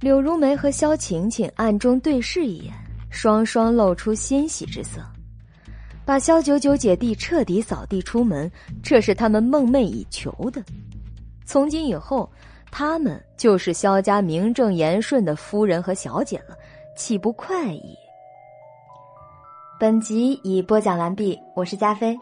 [0.00, 2.72] 柳如梅和萧晴晴暗中对视一眼，
[3.10, 5.00] 双双露出欣喜之色。
[6.04, 8.50] 把萧九九姐弟彻底扫地出门，
[8.84, 10.62] 这是他们梦寐以求的。
[11.44, 12.30] 从今以后，
[12.70, 16.56] 他们就是萧家名正言顺的夫人和小姐了，
[16.96, 17.96] 岂不快意？
[19.80, 22.14] 本集已播讲完毕，我是加菲。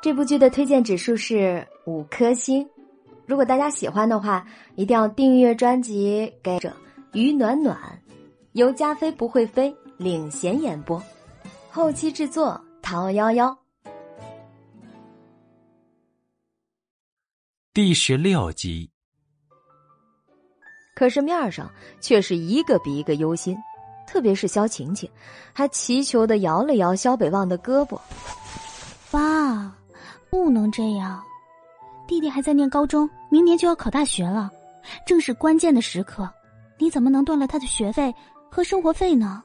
[0.00, 2.64] 这部剧的推荐指数是五颗星。
[3.26, 6.72] 如果大家喜欢的话，一定要订阅专辑，给着
[7.12, 7.76] 于暖暖，
[8.52, 11.02] 由加菲不会飞领衔演播，
[11.72, 12.64] 后期制作。
[12.80, 13.56] 桃夭夭，
[17.74, 18.88] 第十六集。
[20.94, 21.68] 可是面上
[22.00, 23.56] 却是一个比一个忧心，
[24.06, 25.10] 特别是萧晴晴，
[25.52, 27.98] 还祈求的摇了摇萧北望的胳膊
[29.10, 29.72] ：“爸，
[30.30, 31.22] 不能这样，
[32.06, 34.50] 弟弟还在念高中，明年就要考大学了，
[35.06, 36.30] 正是关键的时刻，
[36.78, 38.14] 你怎么能断了他的学费
[38.50, 39.42] 和生活费呢？”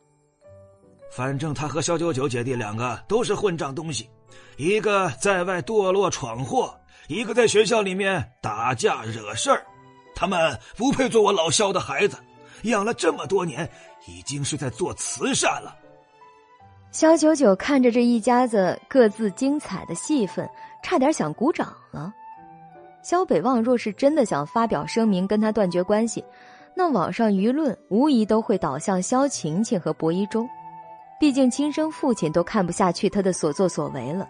[1.11, 4.09] 反正他和萧九九姐弟两个都是混账东西，
[4.57, 6.73] 一个在外堕落闯祸，
[7.09, 9.65] 一个在学校里面打架惹事儿，
[10.15, 12.15] 他们不配做我老肖的孩子。
[12.63, 13.69] 养了这么多年，
[14.07, 15.75] 已经是在做慈善了。
[16.91, 20.47] 肖九九看着这一家子各自精彩的戏份，
[20.83, 22.13] 差点想鼓掌了。
[23.01, 26.23] 肖北望若是真的想发表声明跟他断绝关系，
[26.75, 30.47] 那网上舆论无疑都会倒向肖晴晴和薄一舟。
[31.19, 34.27] 毕竟亲生父亲都看不下去他的所作所为了，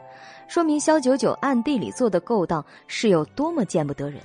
[0.47, 4.21] 说明肖九九暗地里做的勾当是有多么见不得人。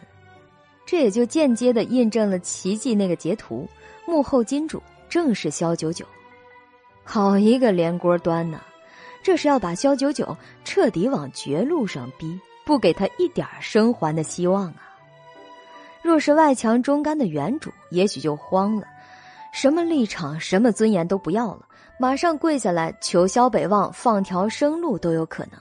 [0.85, 3.69] 这也就间接的印证了奇迹那个截图，
[4.07, 6.07] 幕后金主正是萧九九。
[7.05, 8.61] 好一个连锅端呐！
[9.23, 14.95] 这是要把萧九九彻底往绝路上逼，不给他一点生还的希望啊！
[16.03, 18.87] 若是外强中干的原主，也许就慌了，
[19.53, 21.67] 什么立场、什么尊严都不要了，
[21.99, 25.61] 马上跪下来求萧北望放条生路都有可能。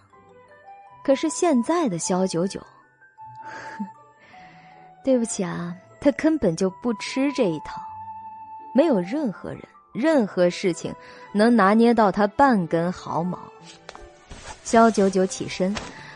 [1.03, 2.59] 可是现在的萧九九，
[3.77, 3.85] 哼
[5.03, 7.81] 对不起啊，他根本就不吃这一套，
[8.75, 9.61] 没有任何人。
[9.93, 10.93] 任何事情
[11.31, 13.39] 能拿捏到他半根毫毛。
[14.65, 15.73] 肖九九起身，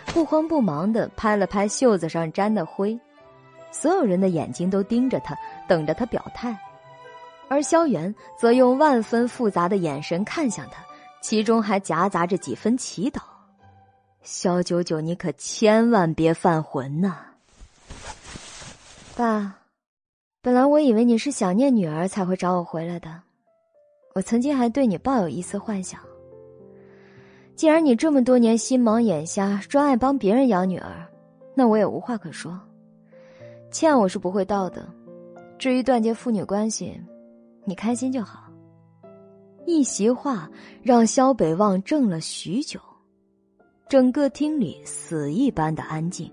[0.07, 2.99] 不慌不忙的拍了拍袖子上沾的灰，
[3.71, 5.33] 所有人的眼睛都盯着他，
[5.65, 6.59] 等着他表态。
[7.47, 10.83] 而萧元则用万分复杂的眼神看向他，
[11.21, 13.21] 其中还夹杂着几分祈祷
[14.23, 17.15] ：“肖九九，你可千万别犯浑呐！”
[19.15, 19.58] 爸，
[20.41, 23.09] 本来我以为你是想念女儿才会找我回来的。
[24.15, 25.99] 我曾经还对你抱有一丝幻想。
[27.55, 31.05] 既然你这么多年心盲眼瞎，专爱帮别人养女儿，
[31.53, 32.57] 那我也无话可说。
[33.69, 34.87] 欠我是不会到的。
[35.57, 36.97] 至于断绝父女关系，
[37.65, 38.49] 你开心就好。
[39.65, 40.49] 一席话
[40.81, 42.79] 让萧北望怔了许久，
[43.89, 46.31] 整个厅里死一般的安静，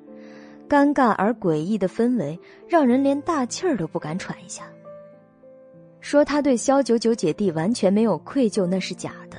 [0.68, 2.38] 尴尬而诡异的氛围
[2.68, 4.64] 让人连大气儿都不敢喘一下。
[6.00, 9.38] 说他对肖九九姐弟完全没有愧疚，那是假的。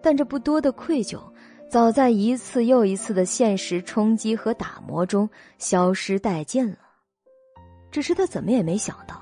[0.00, 1.20] 但这不多的愧疚，
[1.68, 5.28] 早在一次又一次的现实冲击和打磨中
[5.58, 6.78] 消失殆尽了。
[7.90, 9.20] 只是他怎么也没想到，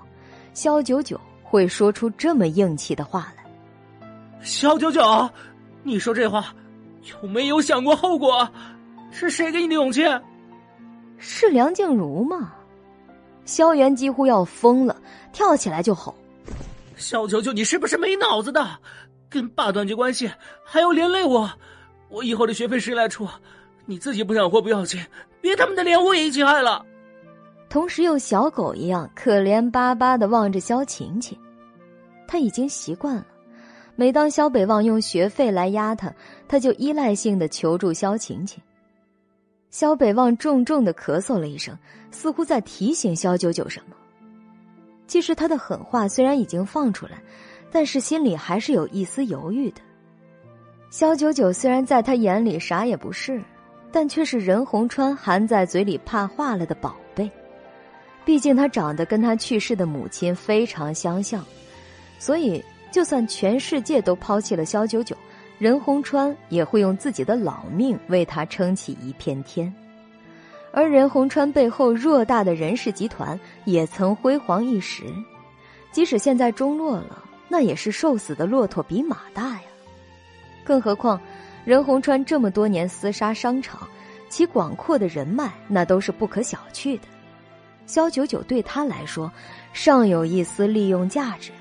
[0.53, 3.45] 肖九九会说出这么硬气的话来。
[4.43, 5.31] 肖九九，
[5.83, 6.55] 你说这话
[7.23, 8.47] 有没有想过后果？
[9.11, 10.03] 是谁给你的勇气？
[11.19, 12.53] 是梁静茹吗？
[13.45, 15.01] 萧炎几乎要疯了，
[15.33, 16.15] 跳起来就吼。
[16.97, 18.67] 萧九九，你是不是没脑子的？
[19.29, 20.31] 跟爸断绝关系，
[20.65, 21.51] 还要连累我？
[22.09, 23.29] 我以后的学费谁来出？
[23.85, 25.01] 你自己不想活不要紧，
[25.41, 26.85] 别他妈的连我也一起害了。
[27.69, 31.39] 同时又小狗一样可怜巴巴的望着萧晴晴，
[32.27, 33.27] 他已经习惯了，
[33.95, 36.13] 每当萧北望用学费来压他，
[36.49, 38.61] 他就依赖性的求助萧晴晴。
[39.77, 41.77] 肖北望重重的咳嗽了一声，
[42.11, 43.95] 似乎在提醒肖九九什么。
[45.07, 47.21] 其实他的狠话虽然已经放出来，
[47.71, 49.83] 但是心里还是有一丝犹豫的。
[50.89, 53.39] 肖九九虽然在他眼里啥也不是，
[53.93, 57.31] 但却是任洪川含在嘴里怕化了的宝贝。
[58.25, 61.45] 毕竟他长得跟他去世的母亲非常相像，
[62.19, 65.15] 所以就算全世界都抛弃了肖九九，
[65.59, 69.73] 任洪川也会用自己的老命为他撑起一片天。
[70.73, 75.05] 而任洪川背后偌大的人氏集团也曾辉煌一时，
[75.91, 79.63] 即使现在中落了，那也是瘦死的骆驼比马大呀。
[80.63, 81.19] 更何况，
[81.65, 83.89] 任洪川这么多年厮杀商场，
[84.29, 87.03] 其广阔的人脉那都是不可小觑的。
[87.87, 89.33] 肖九九对他来说，
[89.73, 91.53] 尚有一丝利用价值。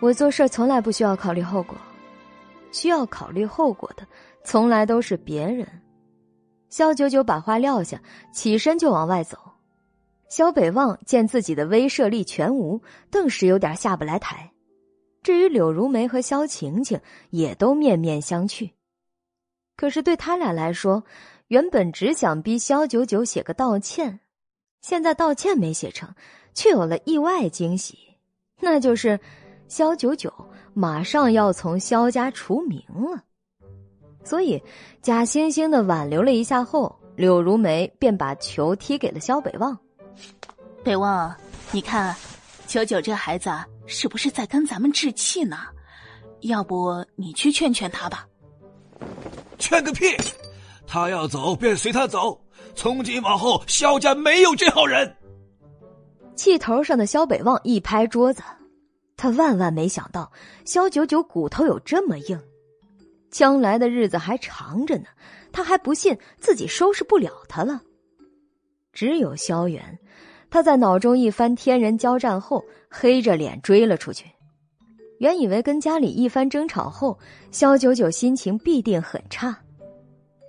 [0.00, 1.76] 我做事从来不需要考虑后果，
[2.74, 4.04] 需要考虑后果的，
[4.44, 5.66] 从来都是别人。
[6.68, 9.38] 肖九九把话撂下，起身就往外走。
[10.28, 14.50] 肖北望见自己的威慑力全无，顿时有点下不来台。
[15.22, 18.72] 至于柳如梅和肖晴晴，也都面面相觑。
[19.76, 21.04] 可是对他俩来说，
[21.46, 24.18] 原本只想逼肖九九写个道歉，
[24.82, 26.12] 现在道歉没写成，
[26.52, 27.96] 却有了意外惊喜，
[28.58, 29.20] 那就是
[29.68, 30.32] 肖九九
[30.74, 33.22] 马上要从萧家除名了。
[34.24, 34.62] 所以，
[35.00, 39.78] 假惺惺的挽留了一下后，柳如梅便把球踢给了萧北望。
[40.82, 41.34] 北望，
[41.72, 42.14] 你看，
[42.66, 43.50] 九九这孩子
[43.86, 45.58] 是不是在跟咱们置气呢？
[46.40, 48.26] 要不你去劝劝他吧。
[49.58, 50.06] 劝个屁！
[50.86, 52.38] 他要走便随他走，
[52.74, 55.16] 从今往后萧家没有这号人。
[56.36, 58.42] 气头上的萧北望一拍桌子，
[59.16, 60.30] 他万万没想到
[60.64, 62.40] 萧九九骨头有这么硬。
[63.30, 65.06] 将来的日子还长着呢，
[65.50, 67.82] 他还不信自己收拾不了他了。
[68.92, 69.98] 只有萧元，
[70.50, 74.26] 他在脑中一番天人交战后，黑着脸追了出去。
[75.18, 77.18] 原以为跟家里一番争吵后，
[77.50, 79.56] 萧九九心情必定很差。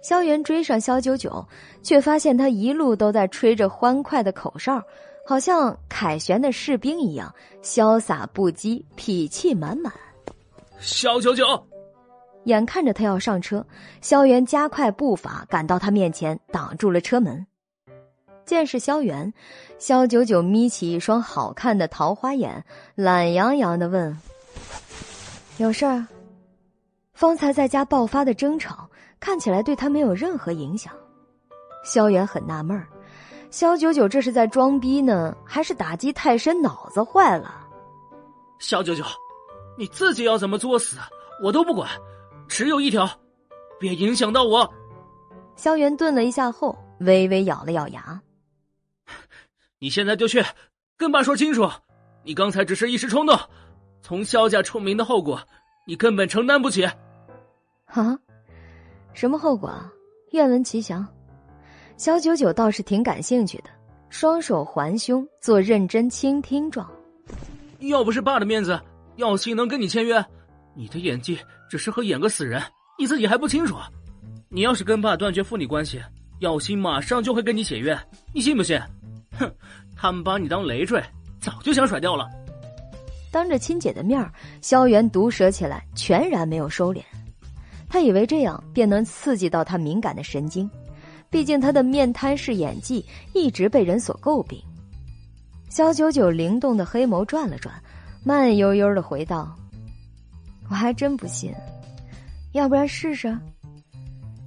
[0.03, 1.43] 萧元追上萧九九，
[1.81, 4.79] 却发现他一路都在吹着欢快的口哨，
[5.27, 9.91] 好像凯旋的士兵一样，潇洒不羁，痞气满满。
[10.79, 11.43] 萧九九，
[12.43, 13.65] 眼看着他要上车，
[14.01, 17.45] 萧元加快步伐赶到他面前，挡住了车门。
[18.45, 19.33] 见是萧元，
[19.79, 22.63] 萧九九眯起一双好看的桃花眼，
[22.93, 24.15] 懒洋洋的问。
[25.57, 26.05] 有事儿。
[27.13, 28.89] 方才在家爆发的争吵
[29.21, 30.93] 看起来对他没有任何影响。
[31.83, 32.85] 萧元很纳闷儿，
[33.55, 37.65] 萧九九这是在装逼呢，还是打击太深，脑子坏了？
[38.59, 39.01] 萧九九，
[39.77, 40.97] 你自己要怎么作死，
[41.41, 41.89] 我都不管，
[42.49, 43.09] 只有一条，
[43.79, 44.69] 别影响到我。
[45.55, 48.21] 萧元顿了一下后，微微咬了咬牙
[49.79, 50.43] ：“你现在就去
[50.97, 51.65] 跟爸说清楚，
[52.23, 53.39] 你刚才只是一时冲动。”
[54.03, 55.41] 从萧家出名的后果，
[55.87, 56.83] 你根本承担不起。
[57.85, 58.19] 啊，
[59.13, 59.73] 什么后果？
[60.31, 61.07] 愿闻其详。
[61.97, 63.69] 萧九九倒是挺感兴趣的，
[64.09, 66.89] 双手环胸，做认真倾听状。
[67.79, 68.77] 要不是爸的面子，
[69.15, 70.23] 耀星能跟你签约？
[70.73, 72.61] 你的演技只适合演个死人，
[72.99, 73.77] 你自己还不清楚？
[74.49, 76.01] 你要是跟爸断绝父女关系，
[76.39, 77.97] 耀星马上就会跟你解约，
[78.33, 78.77] 你信不信？
[79.39, 79.49] 哼，
[79.95, 81.01] 他们把你当累赘，
[81.39, 82.29] 早就想甩掉了。
[83.31, 84.29] 当着亲姐的面
[84.61, 87.01] 萧元毒舌起来，全然没有收敛。
[87.87, 90.69] 他以为这样便能刺激到他敏感的神经，
[91.35, 94.57] 毕竟他的面瘫式演技一直被人所诟病。
[95.69, 97.75] 萧九九灵动的黑眸转了转，
[98.23, 99.53] 慢悠悠的回道
[100.71, 101.53] ：“我还真不信，
[102.53, 103.37] 要不然试试。”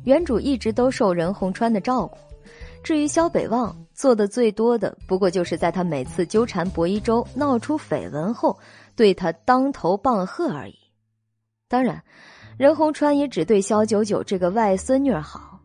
[0.05, 2.17] 原主一直都受任洪川的照顾，
[2.83, 3.76] 至于萧北望。
[3.92, 8.58] 做的最多的，不过就是在他每次纠缠薄一舟闹出绯闻后，
[8.97, 10.78] 对他当头棒喝而已。
[11.68, 12.02] 当然，
[12.57, 15.57] 任洪川也只对萧九九这个外孙女好。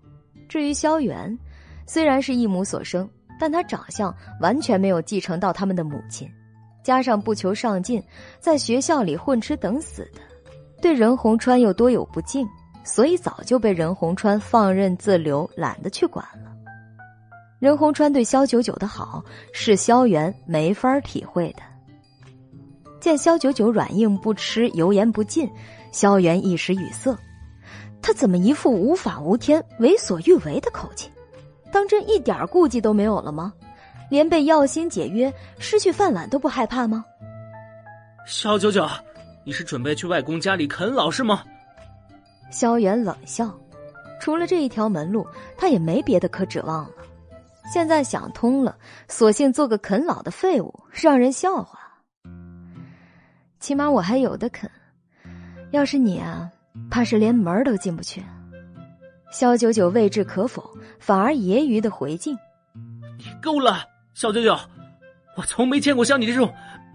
[0.47, 1.37] 至于萧元，
[1.85, 6.29] 虽然是一母所生，但他长相完全没有继承到他们的母亲，
[6.83, 8.03] 加上不求上进，
[8.39, 10.21] 在学校里混吃等死的，
[10.81, 12.47] 对任洪川又多有不敬，
[12.83, 16.51] 所以早就被任洪川放任自流，懒得去管了。
[17.59, 19.23] 任洪川对萧九九的好
[19.53, 21.63] 是萧元没法体会的。
[22.99, 25.49] 见萧九九软硬不吃、油盐不进，
[25.91, 27.17] 萧元一时语塞。
[28.03, 31.09] 他怎么一副无法无天、为所欲为的口气？
[31.71, 33.51] 当真一点顾忌都没有了吗？
[34.09, 37.03] 连被耀星解约、失去饭碗都不害怕吗？
[38.27, 38.87] 萧九九，
[39.45, 41.43] 你是准备去外公家里啃老是吗？
[42.51, 43.51] 萧元冷笑，
[44.19, 45.25] 除了这一条门路，
[45.57, 46.91] 他也没别的可指望了。
[47.73, 51.79] 现在想通了，索性做个啃老的废物，让人笑话。
[53.59, 54.69] 起码我还有的啃，
[55.71, 56.51] 要是你啊，
[56.89, 58.23] 怕是连门都进不去。
[59.31, 60.63] 萧九九未置可否，
[60.99, 62.37] 反而揶揄的回敬
[63.17, 64.57] ：“你够了，萧九九，
[65.35, 66.53] 我从没见过像你这种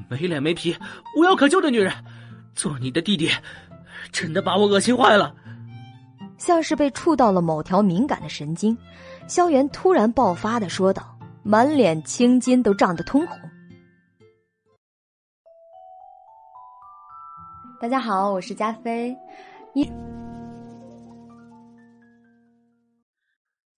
[0.09, 0.77] 没脸没皮、
[1.17, 1.93] 无药可救的女人。
[2.55, 3.31] 做你的弟弟，
[4.11, 5.35] 真的把我恶心坏了。”
[6.39, 8.77] 像是被触到了某条敏感的神经。
[9.27, 13.39] 萧元突然爆发的说道，满脸青筋都涨得通红。
[17.81, 19.17] 大家好，我是加菲。
[19.79, 19.89] 一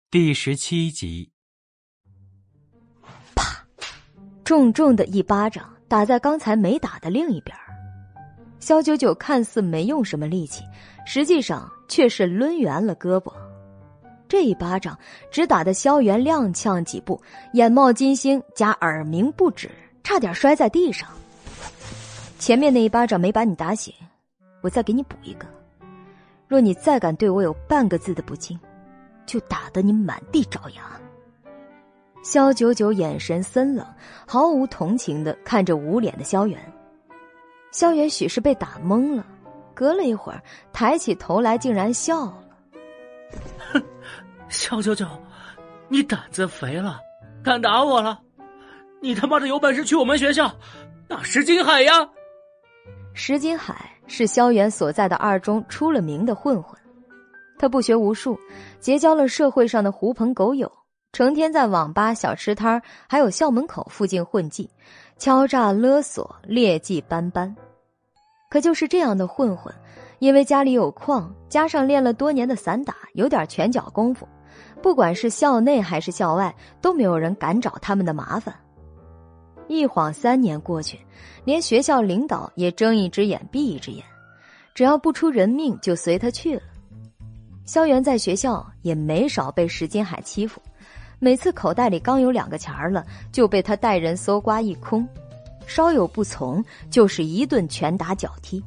[0.09, 1.29] 第十七集，
[3.35, 3.67] 啪，
[4.45, 7.53] 重重的一巴掌打在刚才没打的另一边。
[8.61, 10.63] 萧九九看似没用什么力气，
[11.05, 13.33] 实际上却是抡圆了胳膊。
[14.29, 14.97] 这一巴掌
[15.29, 17.21] 只打得萧元踉跄几步，
[17.51, 19.69] 眼冒金星加耳鸣不止，
[20.01, 21.09] 差点摔在地上。
[22.37, 23.93] 前面那一巴掌没把你打醒，
[24.61, 25.45] 我再给你补一个。
[26.49, 28.59] 若你再敢对我有半个字的不敬，
[29.27, 30.81] 就打得你满地找牙。
[32.23, 33.85] 萧九九眼神森冷，
[34.27, 36.59] 毫无同情的看着捂脸的萧元。
[37.71, 39.23] 萧元许是被打懵了，
[39.75, 40.41] 隔了一会儿
[40.73, 42.43] 抬起头来，竟然笑了。
[43.71, 43.83] 哼，
[44.49, 45.05] 萧九九，
[45.87, 46.99] 你胆子肥了，
[47.43, 48.19] 敢打我了？
[49.01, 50.51] 你他妈的有本事去我们学校
[51.07, 52.09] 打石金海呀！
[53.13, 56.77] 石金海是萧元所在的二中出了名的混混，
[57.57, 58.37] 他不学无术，
[58.81, 60.69] 结交了社会上的狐朋狗友，
[61.13, 64.69] 成天在网吧、小吃摊还有校门口附近混迹，
[65.17, 67.55] 敲诈勒索，劣迹斑斑。
[68.49, 69.73] 可就是这样的混混。
[70.17, 74.27] 因为家里有矿，加上练了多年的散打，有点拳脚功夫，
[74.81, 78.53] 不管是校内还是校外，都没有人敢找他们的麻烦。
[79.69, 80.99] 一晃三年过去，
[81.45, 84.03] 连学校领导也睁一只眼闭一只眼，
[84.73, 86.61] 只要不出人命，就随他去了。
[87.65, 90.59] 萧元在学校也没少被石金海欺负，
[91.19, 95.07] 每次口袋里刚有两个钱儿了，就被他带人搜刮一空，
[95.67, 98.61] 稍有不从，就是一顿拳打脚踢。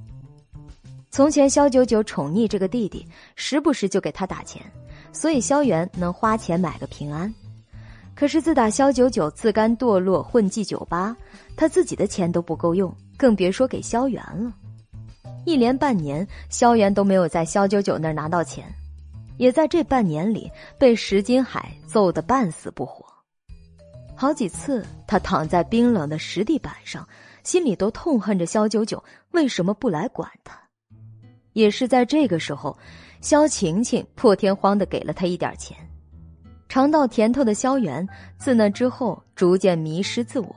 [1.11, 4.63] 从前萧九九宠溺这个弟弟，时不时就给他打钱，
[5.13, 7.35] 所以萧元能花钱买个平安。
[8.15, 11.17] 可是自打萧九九自甘堕落混迹酒吧，
[11.57, 14.53] 他自己的钱都不够用，更别说给萧元了。
[15.45, 18.73] 一连半年，萧元都没有在萧九九那儿拿到钱。
[19.39, 23.05] 也在这半年里被石金海揍得半死不活，
[24.15, 27.09] 好几次他躺在冰冷的石地板上，
[27.43, 30.57] 心里都痛恨着萧九九为什么不来管他。
[31.55, 32.79] 也是在这个时候，
[33.21, 35.77] 萧晴晴破天荒的给了他一点钱。
[36.73, 40.57] 尝到甜头的萧元自那之后逐渐迷失自我，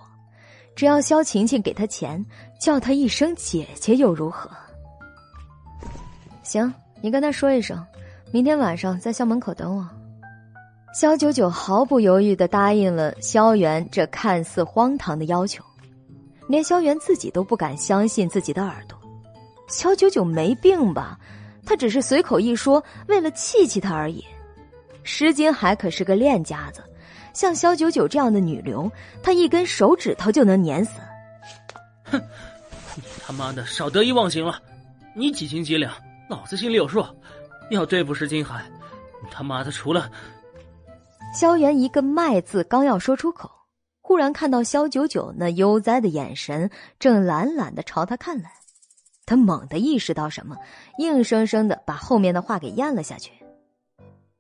[0.73, 2.25] 只要萧晴晴给他钱，
[2.57, 4.49] 叫他一声姐姐又如何？
[6.41, 7.85] 行，你跟他说一声。
[8.31, 9.85] 明天晚上在校门口等我。
[10.93, 15.61] 萧九九毫不犹豫的答应了萧元这看似荒唐的要求，
[16.47, 18.97] 连萧元自己都不敢相信自己的耳朵。
[19.67, 21.19] 萧九九没病吧？
[21.65, 24.23] 他只是随口一说，为了气气他而已。
[25.05, 26.83] 石金海可是个练家子，
[27.33, 28.91] 像萧九九这样的女流，
[29.23, 30.99] 他一根手指头就能碾死。
[32.03, 32.21] 哼，
[32.95, 34.59] 你他妈的少得意忘形了！
[35.15, 35.93] 你几斤几两，
[36.27, 37.05] 老子心里有数。
[37.69, 38.63] 要对付石金海，
[39.23, 40.11] 你他妈的除了……
[41.33, 43.49] 萧元一个“卖”字刚要说出口，
[44.01, 46.69] 忽然看到萧九九那悠哉的眼神
[46.99, 48.51] 正懒懒的朝他看来，
[49.25, 50.55] 他猛地意识到什么，
[50.97, 53.31] 硬生生的把后面的话给咽了下去。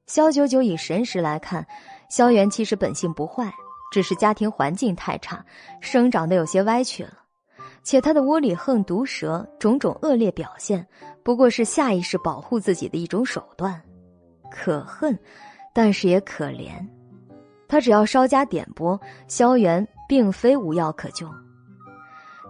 [0.07, 1.65] 萧九九以神识来看，
[2.09, 3.51] 萧元其实本性不坏，
[3.91, 5.43] 只是家庭环境太差，
[5.81, 7.13] 生长的有些歪曲了。
[7.81, 10.85] 且他的窝里横毒蛇种种恶劣表现，
[11.23, 13.81] 不过是下意识保护自己的一种手段，
[14.51, 15.17] 可恨，
[15.73, 16.73] 但是也可怜。
[17.67, 21.27] 他只要稍加点拨，萧元并非无药可救。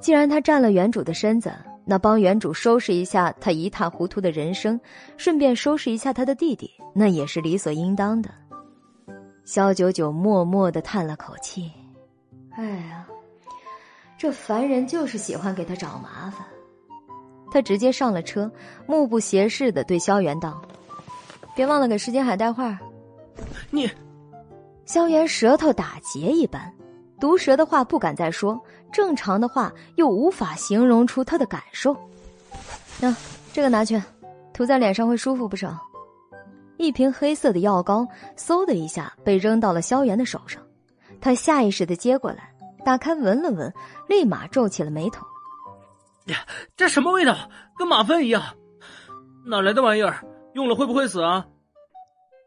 [0.01, 1.53] 既然他占了原主的身子，
[1.85, 4.79] 那帮原主收拾一下他一塌糊涂的人生，
[5.17, 8.29] 顺便收拾一下他的弟弟，那也是理所应当的。
[9.43, 11.71] 萧九九默默的叹了口气
[12.57, 13.05] ：“哎呀。”
[14.17, 16.47] 这凡人就是喜欢给他找麻烦。
[17.51, 18.49] 他直接上了车，
[18.87, 20.61] 目不斜视的对萧元道
[21.53, 22.79] ：“别忘了给石金海带话。”
[23.69, 23.89] 你，
[24.85, 26.73] 萧元舌头打结一般，
[27.19, 28.59] 毒舌的话不敢再说，
[28.95, 31.93] 正常的话又无法形容出他的感受。
[33.01, 33.13] 那
[33.51, 34.01] 这个拿去，
[34.53, 35.77] 涂在脸上会舒服不少。
[36.77, 38.07] 一瓶黑色的药膏，
[38.37, 40.63] 嗖的一下被扔到了萧炎的手上，
[41.19, 42.49] 他下意识的接过来。
[42.85, 43.73] 打开闻了闻，
[44.07, 45.25] 立马皱起了眉头。
[46.27, 46.37] 呀，
[46.77, 47.35] 这什么味道？
[47.77, 48.41] 跟马粪一样，
[49.45, 50.23] 哪来的玩意儿？
[50.53, 51.45] 用了会不会死啊？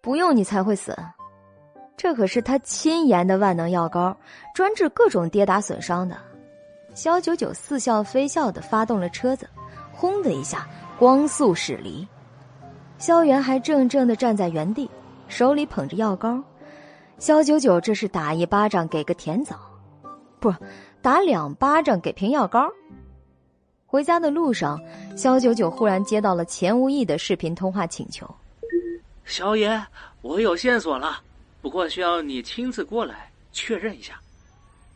[0.00, 0.96] 不用你才会死，
[1.94, 4.16] 这可是他亲研的万能药膏，
[4.54, 6.16] 专治各种跌打损伤的。
[6.98, 9.48] 肖九九似笑非笑的发动了车子，
[9.92, 10.68] 轰的一下，
[10.98, 12.04] 光速驶离。
[12.98, 14.90] 萧元还怔怔的站在原地，
[15.28, 16.42] 手里捧着药膏。
[17.16, 19.60] 肖九九这是打一巴掌给个甜枣。
[20.40, 20.52] 不，
[21.00, 22.68] 打两巴掌给瓶药膏。
[23.86, 24.76] 回家的路上，
[25.16, 28.28] 肖九九忽然接到了钱无义的视频通话请求。
[29.24, 29.80] 萧爷，
[30.20, 31.20] 我有线索了，
[31.62, 34.20] 不过需要你亲自过来确认一下。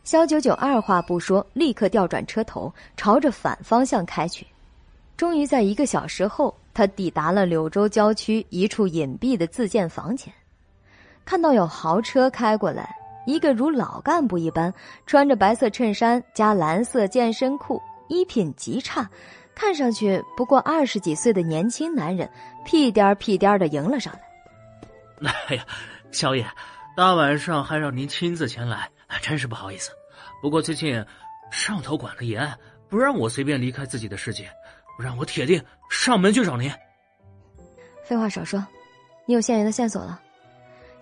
[0.03, 4.45] 肖九九二话不说，立刻调转车头，朝着反方向开去。
[5.15, 10.33] 终于在一个小时后，他抵达了柳州郊区一处隐蔽的自建房前，
[11.23, 12.93] 看到有豪车开过来。
[13.25, 14.73] 一个如老干部一般，
[15.05, 19.09] 穿着白色衬衫加蓝色健身裤，衣品极差，
[19.55, 22.29] 看上去不过二十几岁的年轻男人，
[22.65, 24.13] 屁颠儿屁颠儿的迎了上
[25.21, 25.31] 来。
[25.47, 25.65] 哎呀，
[26.11, 26.45] 小野，
[26.97, 28.89] 大晚上还让您亲自前来，
[29.21, 29.91] 真是不好意思。
[30.41, 31.03] 不过最近
[31.51, 32.51] 上头管得严，
[32.89, 34.49] 不让我随便离开自己的世界，
[34.99, 36.71] 让我铁定上门去找您。
[38.03, 38.65] 废话少说，
[39.25, 40.21] 你有现人的线索了。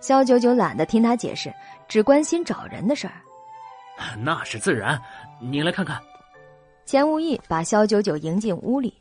[0.00, 1.52] 肖九九懒得听他解释。
[1.88, 3.20] 只关心找人的事儿，
[4.24, 4.98] 那是自然。
[5.42, 6.02] 你来看看。
[6.86, 8.94] 钱无意把肖九九迎进屋里，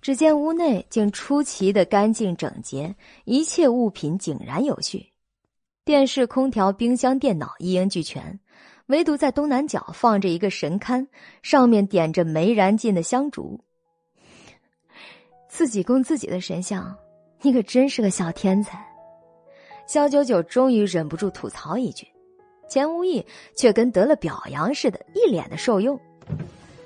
[0.00, 5.12] 只见屋内竟出奇的干净整洁，一切物品井然有序，
[5.84, 8.40] 电视、空调、冰箱、电脑一应俱全，
[8.92, 11.06] 唯独在东南角放着一个神龛，
[11.42, 13.58] 上面点着没燃尽的香烛。
[15.48, 16.94] 自己供自己的神像，
[17.40, 18.86] 你可真是个小天才。
[19.86, 22.06] 肖九九终于忍不住吐槽一句，
[22.68, 23.24] 钱无义
[23.56, 25.98] 却跟得了表扬似的，一脸的受用。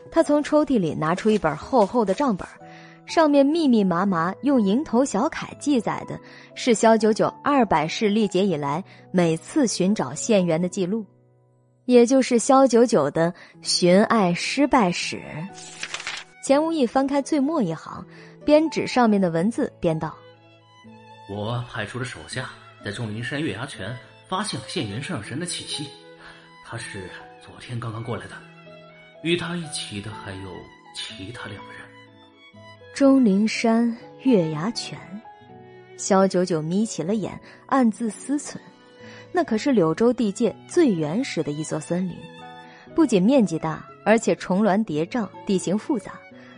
[0.08, 2.46] 他从抽屉里拿出一本厚厚的账本，
[3.04, 6.16] 上面密密麻麻用蝇头小楷记载的
[6.54, 11.04] 是肖九九二百世历劫以来每次寻找县员的记录，
[11.86, 13.32] 也就是萧九九的
[13.62, 15.22] 寻爱失败史。
[16.42, 18.04] 钱无意翻开最末一行，
[18.44, 20.16] 边指上面的文字边道
[21.30, 22.50] ：“我派出了手下
[22.84, 23.96] 在钟灵山月牙泉
[24.28, 25.88] 发现了现元上神的气息，
[26.64, 27.08] 他是
[27.40, 28.34] 昨天刚刚过来的。
[29.22, 30.50] 与他一起的还有
[30.94, 31.76] 其他两人。”
[32.94, 34.98] 钟灵山月牙泉，
[35.96, 38.56] 萧九九眯起了眼，暗自思忖：
[39.36, 42.16] 那可是柳州地界最原始的一座森林，
[42.94, 46.12] 不仅面积大，而且重峦叠嶂，地形复杂。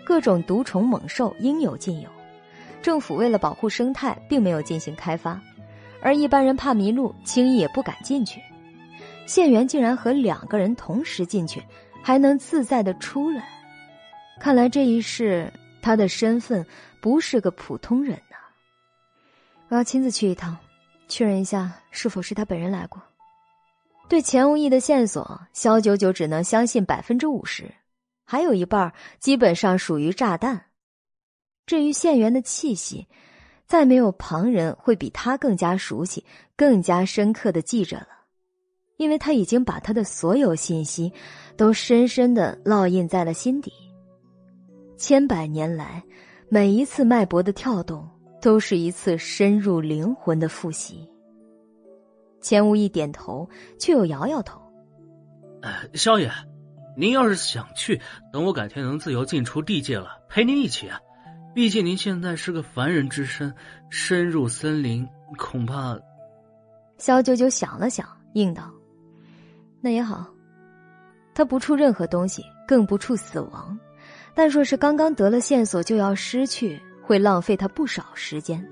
[0.04, 2.08] 各种毒虫猛兽应有尽有，
[2.80, 5.42] 政府为了保护生态，并没有进行开发，
[6.00, 8.40] 而一般人怕迷路，轻易也不敢进去。
[9.26, 11.60] 县员竟然和两个人同时进去，
[12.00, 13.42] 还能自在的出来，
[14.38, 16.64] 看来这一世他的身份
[17.00, 18.36] 不是个普通人呐。
[19.66, 20.56] 我要亲自去一趟，
[21.08, 23.02] 确认一下是否是他本人来过。
[24.08, 27.72] 对钱无义的线索，肖九九只能相信百分之五十。
[28.24, 30.66] 还有一半基本上属于炸弹。
[31.66, 33.06] 至于线员的气息，
[33.66, 36.24] 再没有旁人会比他更加熟悉、
[36.56, 38.08] 更加深刻的记着了，
[38.96, 41.12] 因为他已经把他的所有信息
[41.56, 43.72] 都深深的烙印在了心底。
[44.96, 46.02] 千百年来，
[46.48, 48.08] 每一次脉搏的跳动，
[48.40, 51.08] 都是一次深入灵魂的复习。
[52.40, 54.60] 钱无意点头，却又摇摇头
[55.62, 56.30] ：“呃，萧爷。”
[56.96, 58.00] 您要是想去，
[58.32, 60.98] 等我改天能自由进出地界了，陪您一起啊。
[61.54, 63.54] 毕竟您现在是个凡人之身，
[63.88, 65.96] 深入森林恐怕……
[66.96, 68.68] 萧九九想了想，应道
[69.80, 70.26] ：“那也好。
[71.34, 73.78] 他不触任何东西，更不触死亡。
[74.34, 78.62] 但若是刚刚得了线索就要失去，会浪费他不少时间。”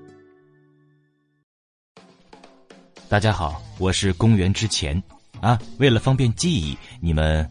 [3.09, 5.01] 大家好，我是公元之前
[5.41, 5.57] 啊。
[5.79, 7.49] 为了方便记忆，你们。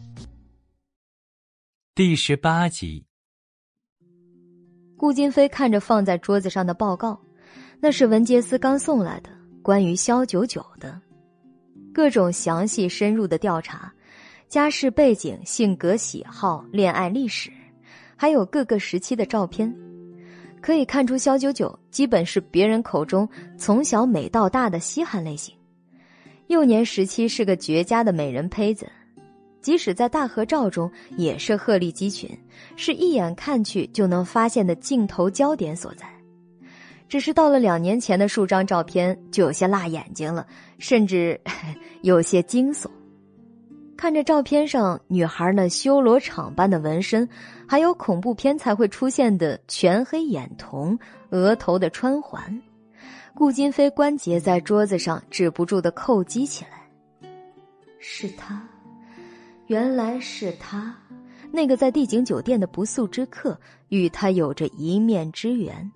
[1.93, 3.05] 第十八集，
[4.95, 7.19] 顾金飞看着放在桌子上的报告，
[7.81, 9.29] 那是文杰斯刚送来的
[9.61, 11.01] 关于肖九九的
[11.93, 13.91] 各种详细深入的调查，
[14.47, 17.51] 家世背景、性格喜好、恋爱历史，
[18.15, 19.75] 还有各个时期的照片，
[20.61, 23.27] 可以看出肖九九基本是别人口中
[23.57, 25.55] 从小美到大的稀罕类型，
[26.47, 28.87] 幼年时期是个绝佳的美人胚子。
[29.61, 32.29] 即使在大合照中，也是鹤立鸡群，
[32.75, 36.07] 是一眼看去就能发现的镜头焦点所在。
[37.09, 40.45] 只是到了两年前的数张照片，就有些辣眼睛了，
[40.79, 41.39] 甚至
[42.01, 42.87] 有些惊悚。
[43.97, 47.27] 看着照片上女孩那修罗场般的纹身，
[47.67, 50.97] 还有恐怖片才会出现的全黑眼瞳、
[51.31, 52.61] 额头的穿环，
[53.33, 57.27] 顾金飞关节在桌子上止不住的叩击起来。
[57.99, 58.61] 是他。
[59.65, 60.95] 原来是他，
[61.51, 63.59] 那个在帝景酒店的不速之客，
[63.89, 65.91] 与他有着一面之缘。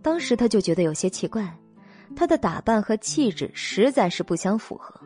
[0.00, 1.52] 当时他就觉得有些奇怪，
[2.14, 5.03] 他的打扮和气质实在是不相符合。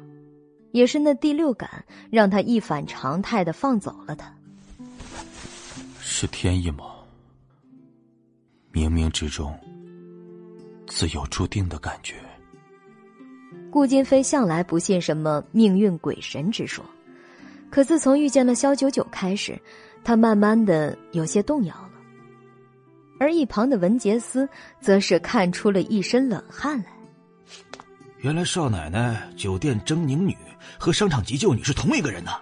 [0.73, 4.33] 也是那第六感让他一反常态的放走了他。
[6.01, 6.85] 是天意吗？
[8.73, 9.59] 冥冥之中，
[10.87, 12.15] 自有注定的感觉。
[13.71, 16.85] 顾金飞向来不信什么命运鬼神之说。
[17.71, 19.61] 可自从遇见了肖九九开始，
[20.03, 21.91] 他慢慢的有些动摇了。
[23.21, 24.49] 而一旁的文杰斯
[24.81, 26.98] 则是看出了一身冷汗来。
[28.21, 30.37] 原来少奶奶酒店狰狞女
[30.77, 32.33] 和商场急救女是同一个人呢。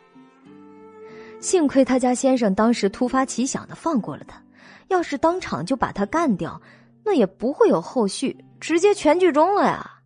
[1.39, 4.43] 幸亏他家先生当时突发奇想的放过了他，
[4.89, 6.61] 要是当场就把他干掉，
[7.05, 10.01] 那也不会有后续，直接全剧终了呀。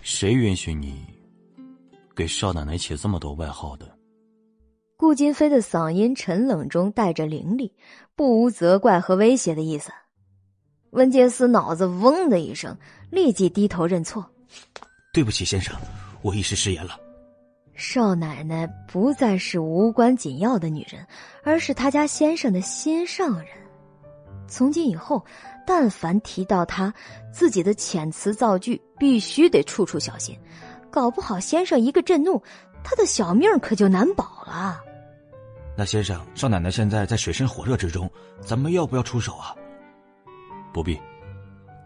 [0.00, 1.06] 谁允许你？
[2.14, 3.96] 给少奶奶起这么多外号的，
[4.96, 7.72] 顾金飞的嗓音沉冷中带着凌厉，
[8.16, 9.92] 不无责怪和威胁的意思。
[10.90, 12.76] 温杰斯脑子嗡的一声，
[13.08, 14.28] 立即低头认错
[15.12, 15.74] ：“对不起，先生，
[16.22, 16.98] 我一时失言了。”
[17.74, 21.06] 少奶奶不再是无关紧要的女人，
[21.42, 23.46] 而是他家先生的心上人。
[24.46, 25.24] 从今以后，
[25.66, 26.92] 但凡提到她，
[27.32, 30.38] 自己的遣词造句必须得处处小心。
[30.90, 32.40] 搞不好，先生一个震怒，
[32.84, 34.78] 他的小命可就难保了。
[35.74, 38.08] 那先生，少奶奶现在在水深火热之中，
[38.42, 39.56] 咱们要不要出手啊？
[40.74, 41.00] 不必，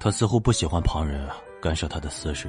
[0.01, 1.25] 她似乎不喜欢旁人
[1.67, 2.49] 干涉他的私事。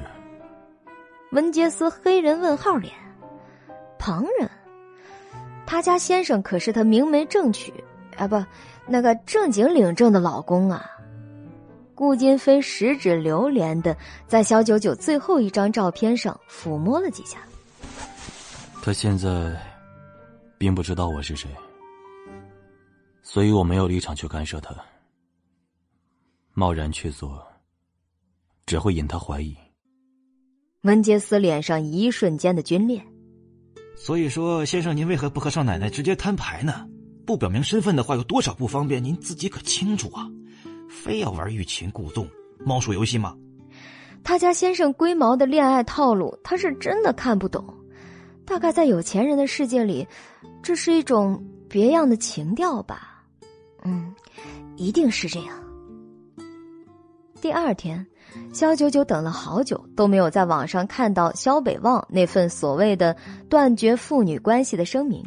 [1.32, 2.94] 文杰斯黑人问号脸，
[3.98, 4.48] 旁人？
[5.66, 7.74] 他家先生可是他明媒正娶
[8.16, 8.40] 啊，不，
[8.86, 10.88] 那个正经领证的老公啊。
[11.96, 13.96] 顾金飞十指流连的
[14.28, 17.38] 在小九九最后一张照片上抚摸了几下。
[18.84, 19.60] 他现在
[20.56, 21.50] 并不知道我是谁，
[23.20, 24.72] 所以我没有立场去干涉他。
[26.54, 27.44] 贸然去做，
[28.68, 29.56] 只会引他怀疑。
[30.82, 33.02] 文杰斯脸上一瞬间的皲裂。
[33.96, 36.86] 所以说，先生，您为何不和少奶奶直接摊牌呢？
[37.26, 40.28] 不表明身份的话，有多少不方便，您自己可清楚啊！
[40.88, 42.28] 非要玩欲擒故纵、
[42.64, 43.34] 猫鼠游戏吗？
[44.22, 47.74] 他家先生龟毛的恋爱套路，他是真的看不懂。
[48.44, 50.06] 大概在有钱人的世界里，
[50.62, 53.24] 这是一种别样的情调吧。
[53.82, 54.14] 嗯，
[54.76, 55.58] 一定是这样。
[57.40, 58.06] 第二天，
[58.52, 63.16] 肖九九等了好久，都没有在网上看到肖北望那份所谓的
[63.48, 65.24] 断绝父女关系的声明。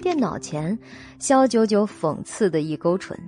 [0.00, 0.78] 电脑前，
[1.18, 3.18] 肖九九讽刺的一勾唇。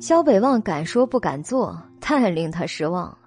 [0.00, 3.18] 肖北望敢说不敢做，太令他失望了。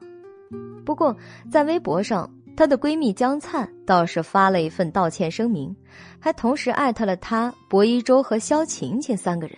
[0.83, 1.15] 不过，
[1.51, 5.75] 在微博上，她的闺蜜江灿倒是发了一份道歉声明，
[6.19, 9.55] 还同时艾特了她、薄一舟和肖晴晴三个人。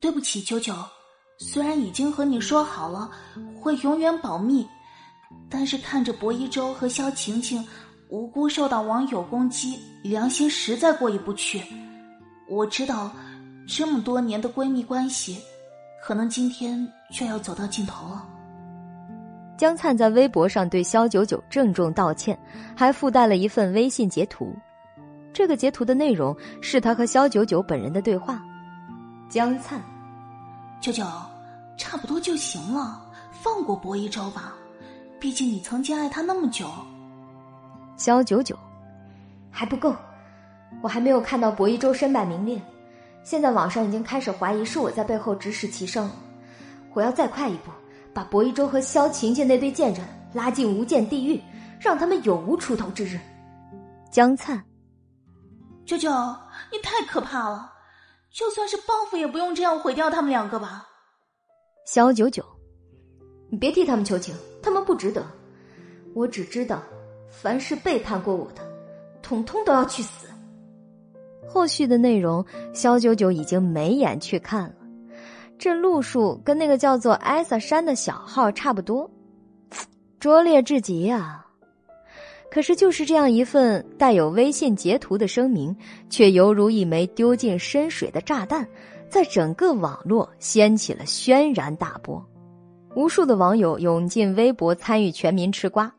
[0.00, 0.72] 对不起，九九，
[1.42, 3.10] 虽然已经和你说好了
[3.60, 4.66] 会永远保密，
[5.50, 7.66] 但是看着薄一舟和萧晴晴
[8.08, 11.62] 无辜受到网友攻击，良心实在过意不去。
[12.48, 13.10] 我知道。
[13.64, 15.38] 这么多年的闺蜜关系，
[16.02, 18.26] 可能今天却要走到尽头了。
[19.56, 22.36] 江灿在微博上对萧九九郑重道歉，
[22.76, 24.52] 还附带了一份微信截图。
[25.32, 28.42] 这个截图的内容是他和萧九九本人的对话。
[29.30, 29.80] 江灿，
[30.80, 31.04] 九九，
[31.82, 34.54] 差不多就行了，放过薄一舟吧，
[35.18, 36.70] 毕竟你曾经爱他那么久。
[37.96, 38.56] 萧九九，
[39.50, 39.92] 还不够，
[40.80, 42.62] 我还没有看到薄一舟身败名裂。
[43.24, 46.08] 现在网上已经开始怀疑是我在背后指使齐生，
[46.94, 47.72] 我要再快一步，
[48.14, 51.42] 把薄一舟和萧晴晴那对贱人拉进无间地狱，
[51.80, 53.18] 让他们永无出头之日。
[54.08, 54.62] 江灿，
[55.84, 56.12] 九九，
[56.70, 57.72] 你太可怕了，
[58.30, 60.86] 就算是报复也不用这样毁掉他们两个吧。
[61.84, 62.44] 萧九九，
[63.50, 65.24] 你别替他们求情，他们不值得。
[66.14, 66.82] 我只知道，
[67.28, 68.62] 凡是背叛过我的，
[69.20, 70.28] 统统都要去死。
[71.48, 74.74] 后续的内容，肖九九已经没眼去看了。
[75.58, 79.10] 这路数跟那个叫做艾萨山的小号差不多，
[80.20, 81.46] 拙劣至极啊！
[82.50, 85.74] 可是，就是这样一份带有微信截图的声明，
[86.10, 88.66] 却犹如一枚丢进深水的炸弹，
[89.12, 92.24] 在整个网络掀起了轩然大波。
[92.96, 95.94] 无数的网友涌进微博参与全民吃瓜。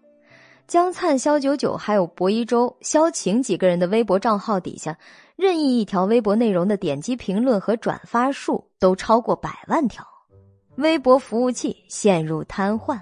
[0.67, 4.98] 江灿、肖九九还有薄一舟、肖晴几个人的微博账号底下。
[5.35, 10.03] 任意一条微博内容的点击、评论和转发数都超过百万条，
[10.77, 13.00] 微博服务器陷入瘫痪，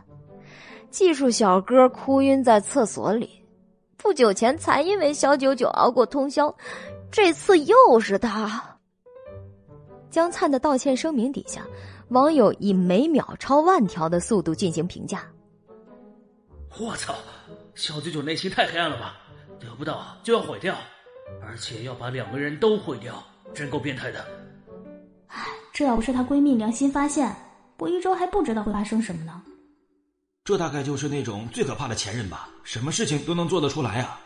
[0.90, 3.30] 技术小哥哭晕在厕所里。
[3.95, 6.53] 不久前才因为肖九九熬过通宵，
[7.09, 8.70] 这次又是他。
[10.11, 11.65] 江灿的道歉声明底下，
[12.09, 15.25] 网友以每秒超万条的速度进行评价。
[16.77, 17.15] 我操，
[17.73, 19.17] 小九九内心太黑暗了吧？
[19.57, 20.75] 得不到就要毁掉。
[21.41, 23.23] 而且要把两个人都毁掉，
[23.53, 24.25] 真够变态的。
[25.27, 27.33] 唉，这要不是她闺蜜良心发现，
[27.77, 29.41] 不一周还不知道会发生什么呢。
[30.43, 34.19] 这大概就是那种最可怕的前任吧，什么事情都能做得出来啊！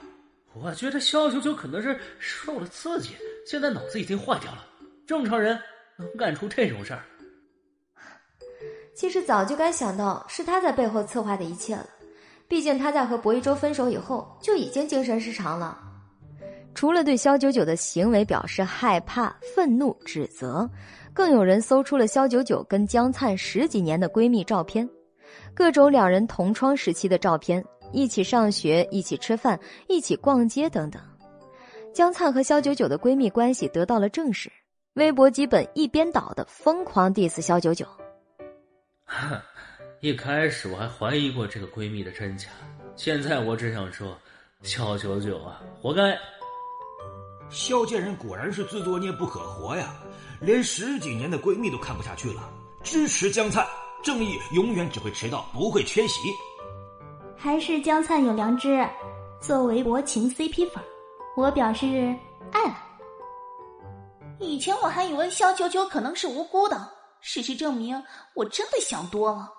[0.54, 3.10] 我觉得肖九九可能是受了刺激，
[3.46, 4.66] 现在脑子已经坏掉了。
[5.06, 5.60] 正常人
[5.98, 7.02] 能干出这种事儿？
[8.94, 11.86] 其实早就该想到是他在背后策划的一切了，
[12.48, 15.78] 毕竟他在和薄一舟分手以后就已经精神失常了。
[16.74, 20.70] 除了对肖九九的行为表示害怕、愤怒、指责，
[21.14, 24.90] 更有人搜出了肖九九跟江灿十几年的闺蜜照片，
[25.54, 29.58] 各种两人同窗时期的照片，一起上学、一起吃饭、
[29.88, 31.02] 一起逛街等等。
[31.94, 34.52] 江灿和肖九九的闺蜜关系得到了证实，
[34.96, 37.86] 微博基本一边倒的疯狂 diss 肖九九。
[40.00, 42.48] 一开始我还怀疑过这个闺蜜的真假，
[42.96, 44.18] 现在我只想说，
[44.62, 46.18] 肖九九啊，活该。
[47.50, 49.96] 肖贱人果然是自作孽不可活呀，
[50.40, 52.50] 连十几年的闺蜜都看不下去了。
[52.82, 53.68] 支持江灿，
[54.02, 56.30] 正义永远只会迟到，不会缺席。
[57.36, 58.88] 还是江灿有良知，
[59.42, 60.82] 作为薄情 CP 粉，
[61.36, 62.16] 我表示
[62.54, 62.78] 爱了。
[64.40, 66.90] 以前我还以为肖九九可能是无辜的，
[67.22, 68.02] 事实证明，
[68.34, 69.50] 我真的想多了。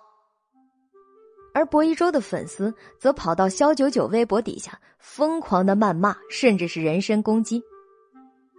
[1.54, 7.62] 而薄一舟的粉丝则跑到肖九九微博底下疯狂的谩骂，甚至是人身攻击。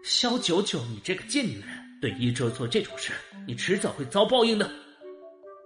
[0.03, 1.69] 肖九九，你这个贱女人，
[2.01, 3.13] 对一周做这种事，
[3.47, 4.69] 你迟早会遭报应的。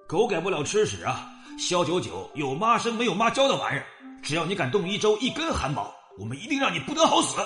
[0.08, 1.30] 狗改不了吃屎啊！
[1.58, 3.86] 肖九九有妈生没有妈教的玩意儿，
[4.22, 5.90] 只要你敢动一周一根汗毛，
[6.20, 7.38] 我们一定让你不得好死。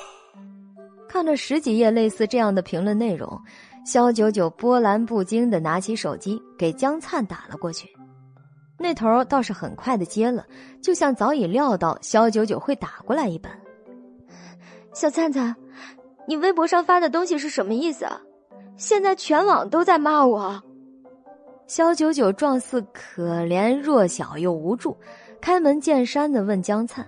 [1.15, 3.41] 看着十几页类似这样的评论内容，
[3.85, 7.87] 肖九九波澜不惊的拿起手机给江灿打了过去，
[8.77, 10.45] 那头倒是很快的接了，
[10.81, 13.49] 就像早已料到肖九九会打过来一般。
[14.93, 15.55] 小灿灿。
[16.27, 18.19] 你微博上发的东西是什么意思啊？
[18.75, 20.61] 现在全网都在骂我。
[21.65, 24.97] 肖九九状似可怜弱小又无助，
[25.39, 27.07] 开门见山的问江灿，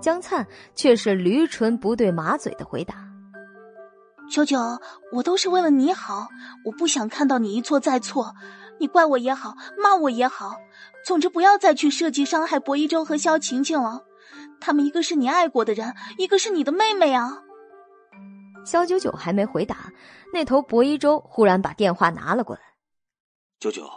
[0.00, 0.44] 江灿
[0.74, 3.08] 却是驴唇不对马嘴的回答
[4.30, 6.28] ：“九九，我都是为了你好，
[6.64, 8.34] 我不想看到你一错再错。
[8.78, 10.56] 你怪我也好，骂我也好，
[11.04, 14.04] 总之不要再去设计伤害薄一舟和萧晴晴了。
[14.60, 17.42] 他们一个是你爱过的人，一个是你的妹妹啊。”
[18.64, 19.92] 肖九九还没回答，
[20.32, 22.62] 那头薄一舟忽然把电话拿了过来。
[23.58, 23.90] 九九，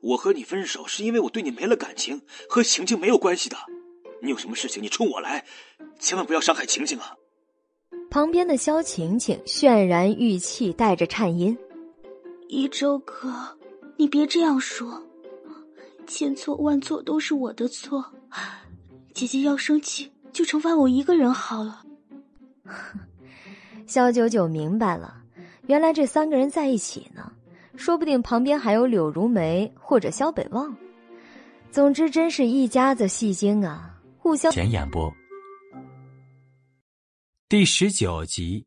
[0.00, 3.56] 我和你分手是因为我对你没了感情，和晴晴没有关系的。
[4.22, 5.44] 你有什么事情，你冲我来，
[5.98, 7.14] 千万不要伤害晴晴啊！
[8.14, 11.58] 旁边的萧晴晴泫然欲泣，带着颤音
[12.46, 13.28] ：“一周哥，
[13.96, 15.02] 你别这样说，
[16.06, 18.04] 千错万错都是我的错。
[19.12, 21.82] 姐姐要生气，就惩罚我一个人好了。
[23.84, 25.16] ”萧九九明白了，
[25.66, 27.32] 原来这三个人在一起呢，
[27.74, 30.72] 说不定旁边还有柳如梅或者萧北望。
[31.72, 34.52] 总之，真是一家子戏精啊，互相。
[34.52, 35.12] 前演播
[37.46, 38.64] 第十九集。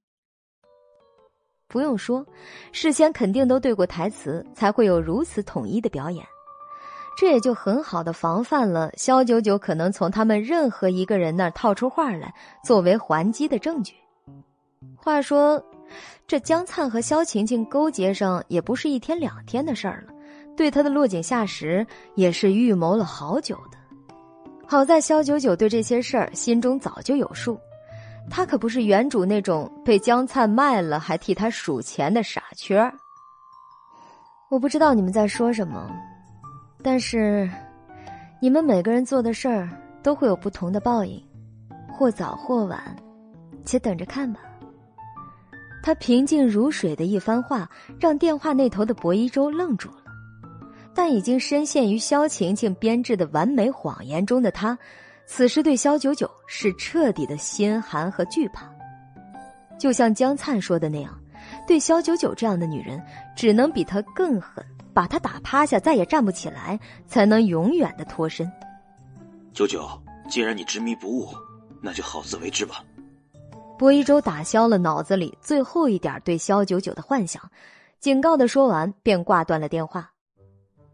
[1.67, 2.23] 不用说，
[2.72, 6.23] 事先肯定都对过台词，才会有如此统一的表演。
[7.17, 12.31] 这也就很好的防范了肖九九可能从他们任何一个人那儿套出话来，
[12.64, 13.95] 作为还击的证据。
[14.95, 15.61] 话说，
[16.27, 20.14] 这江灿和萧晴晴勾结上也不是一天两天的事儿了，
[20.56, 23.77] 对他的落井下石也是预谋了好久的。
[24.67, 27.59] 好在萧九九对这些事儿心中早就有数，
[28.30, 32.93] 他可不是原主那种被江灿卖了还替他数钱的傻缺儿。
[34.49, 35.89] 我不知道你们在说什么，
[36.81, 37.49] 但是，
[38.41, 39.69] 你们每个人做的事儿
[40.03, 41.22] 都会有不同的报应，
[41.91, 42.95] 或早或晚，
[43.65, 44.39] 且等着看吧。
[45.83, 50.03] 他平静如水的一番话，让电话那头的薄一舟愣住了。
[50.93, 54.77] 但已经深陷于萧晴晴编制的完美谎言中的他，
[55.27, 58.67] 此时对萧九九是彻底的心寒和惧怕。
[59.77, 61.15] 就像江灿说的那样，
[61.67, 62.99] 对萧九九这样的女人，
[63.35, 68.49] 只能比她更狠，把她打趴下，再也站不起来，才能永远的脱身。
[69.53, 69.88] 九九，
[70.30, 71.27] 既然你执迷不悟，
[71.81, 72.83] 那就好自为之吧。
[73.77, 77.51] 薄一舟打消了脑子里最后一点对萧九九的幻想，
[77.99, 80.09] 警告的说完便挂断了电话。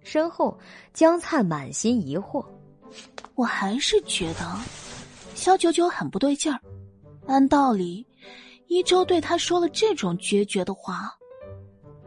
[0.03, 0.59] 身后，
[0.91, 2.45] 江灿满心疑惑
[3.35, 4.59] ：“我还是觉得
[5.35, 6.59] 肖九九很不对劲儿。
[7.27, 8.05] 按道理，
[8.67, 11.11] 一周对他说了这种决绝的话，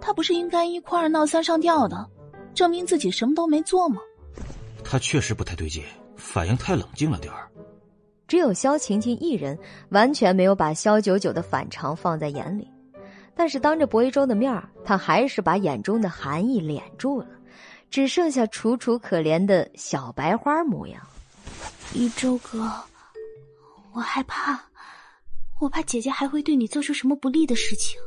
[0.00, 2.08] 他不是应该一哭二闹三上吊的，
[2.54, 4.00] 证明自己什么都没做吗？”
[4.84, 5.82] 他确实不太对劲，
[6.16, 7.50] 反应太冷静了点儿。
[8.28, 9.58] 只有萧晴晴一人
[9.90, 12.68] 完全没有把萧九九的反常放在眼里，
[13.34, 17.26] 但是当着薄一舟的面儿，他还是把眼中的寒意敛住了，
[17.90, 21.00] 只剩下楚楚可怜的小白花模样。
[21.94, 22.70] 一周哥，
[23.92, 24.60] 我害怕，
[25.60, 27.98] 我怕姐姐还会对你做出什么不利的事情。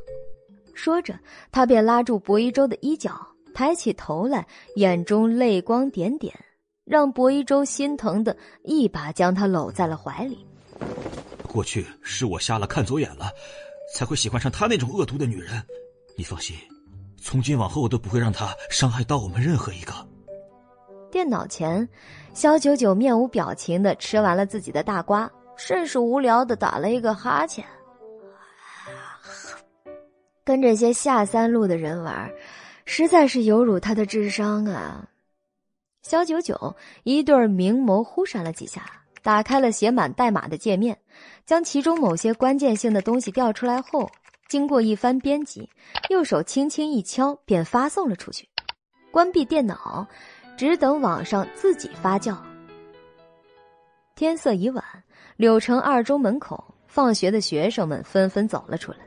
[0.74, 1.18] 说着，
[1.52, 3.20] 他便拉住薄一舟的衣角，
[3.54, 6.34] 抬起头来，眼中泪光点点。
[6.86, 10.44] 让薄一舟心疼的一把将他搂在了怀里。
[11.48, 13.32] 过去是我瞎了，看走眼了，
[13.96, 15.64] 才会喜欢上她那种恶毒的女人。
[16.18, 16.56] 你放心，
[17.22, 19.94] 从今往后我都不会让他伤害到我们任何一个。
[21.12, 21.88] 电脑前，
[22.34, 27.66] 肖九九面无表情的吃完了自己的大瓜，甚是无聊的打了一个哈欠。
[30.44, 32.32] 跟这些下三路的人玩，
[32.86, 35.08] 实在是有辱他的智商啊！
[36.02, 38.84] 肖九九一对明眸忽闪了几下，
[39.22, 40.98] 打开了写满代码的界面，
[41.46, 44.10] 将其中某些关键性的东西调出来后，
[44.50, 45.70] 经过一番编辑，
[46.10, 48.50] 右手轻轻一敲，便发送了出去。
[49.12, 50.08] 关闭电脑，
[50.58, 52.36] 只等网上自己发酵。
[54.16, 54.84] 天色已晚，
[55.38, 58.98] 柳城二中门口，放学的学生们纷纷走了出来。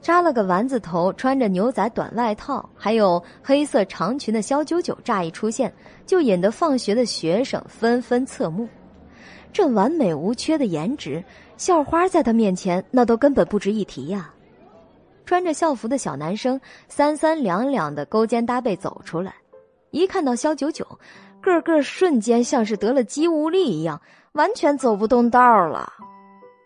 [0.00, 5.74] 扎了个丸子头，穿着牛仔短外套，还有黑色长裙的肖九九乍一出现，
[6.06, 8.68] 就引得放学的学生纷纷侧目。
[9.52, 11.22] 这完美无缺的颜值，
[11.56, 14.31] 校花在他面前那都根本不值一提呀。
[15.24, 19.34] 穿着校服的小男生三三两两的勾肩搭背走出来，
[19.90, 20.86] 一看到肖九九，
[21.40, 24.00] 个个瞬间像是得了肌无力一样，
[24.32, 25.92] 完全走不动道了。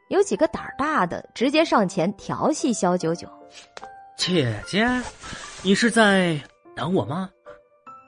[0.09, 3.28] 有几个胆儿大的，直接上前调戏肖九九。
[4.17, 4.89] 姐姐，
[5.62, 6.41] 你是在
[6.75, 7.28] 等我吗？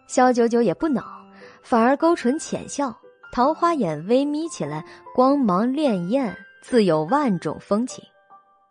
[0.06, 1.04] 肖九九也不恼，
[1.62, 2.96] 反而勾唇浅笑，
[3.32, 8.02] 桃花眼微眯起来，光芒潋滟，自有万种风情。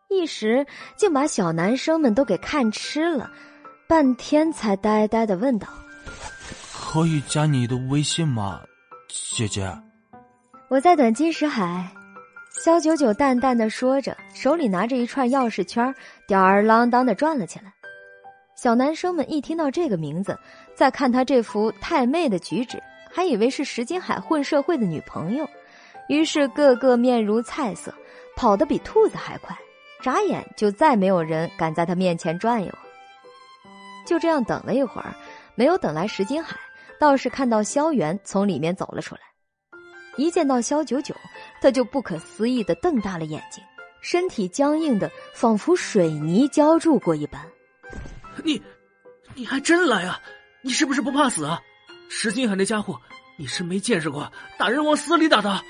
[0.10, 3.30] 一时竟把小男生们都给看痴了，
[3.88, 5.68] 半天才呆呆的问道
[6.74, 8.62] ：“可以加你的微信吗，
[9.10, 9.70] 姐姐？”
[10.70, 11.90] 我在等金石海。
[12.64, 15.94] 肖九九淡淡的说着，手里拿着一串钥匙圈，
[16.28, 17.72] 吊儿郎当的转了起来。
[18.56, 20.36] 小男生们一听到这个名字，
[20.74, 25.48] 再看他这副太妹的举止，还以为是石金海混社会的女朋友，
[26.08, 27.94] 于是个个面如菜色，
[28.36, 29.56] 跑得比兔子还快，
[30.08, 32.74] 眨眼就再没有人敢在他面前转悠。
[34.06, 35.14] 就这样等了一会儿，
[35.54, 36.56] 没有等来石金海，
[36.98, 39.22] 倒是看到萧元从里面走了出来。
[40.16, 41.14] 一见到萧九九，
[41.62, 43.62] 他就不可思议的瞪大了眼睛，
[44.00, 47.46] 身体僵硬的仿佛水泥浇筑过一般。
[48.46, 48.62] 你，
[49.36, 50.18] 你还真来啊？
[50.62, 51.62] 你是不是不怕死啊？
[52.08, 52.98] 石金海那家伙，
[53.38, 55.62] 你是没见识过打人往死里打的。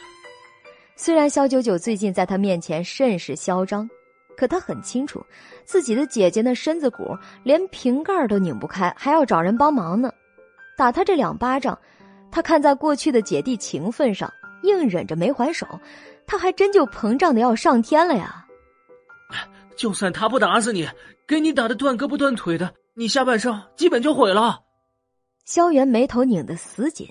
[0.96, 3.90] 虽然萧九九最近在他面前甚是嚣张，
[4.38, 5.22] 可他很清楚，
[5.66, 10.10] 自己的姐姐那身子骨连瓶盖都拧不开，还要找人帮忙呢。
[10.78, 11.78] 打他这两巴掌。
[12.30, 15.66] 他看在过去的姐弟情分上，硬忍着没还手，
[16.28, 18.46] 他还真就膨胀的要上天了呀！
[19.78, 20.88] 就算他不打死你，
[21.26, 24.60] 给你打的断胳膊断腿的，你下半生基本就毁了。
[25.46, 27.08] 萧元眉头拧得死紧，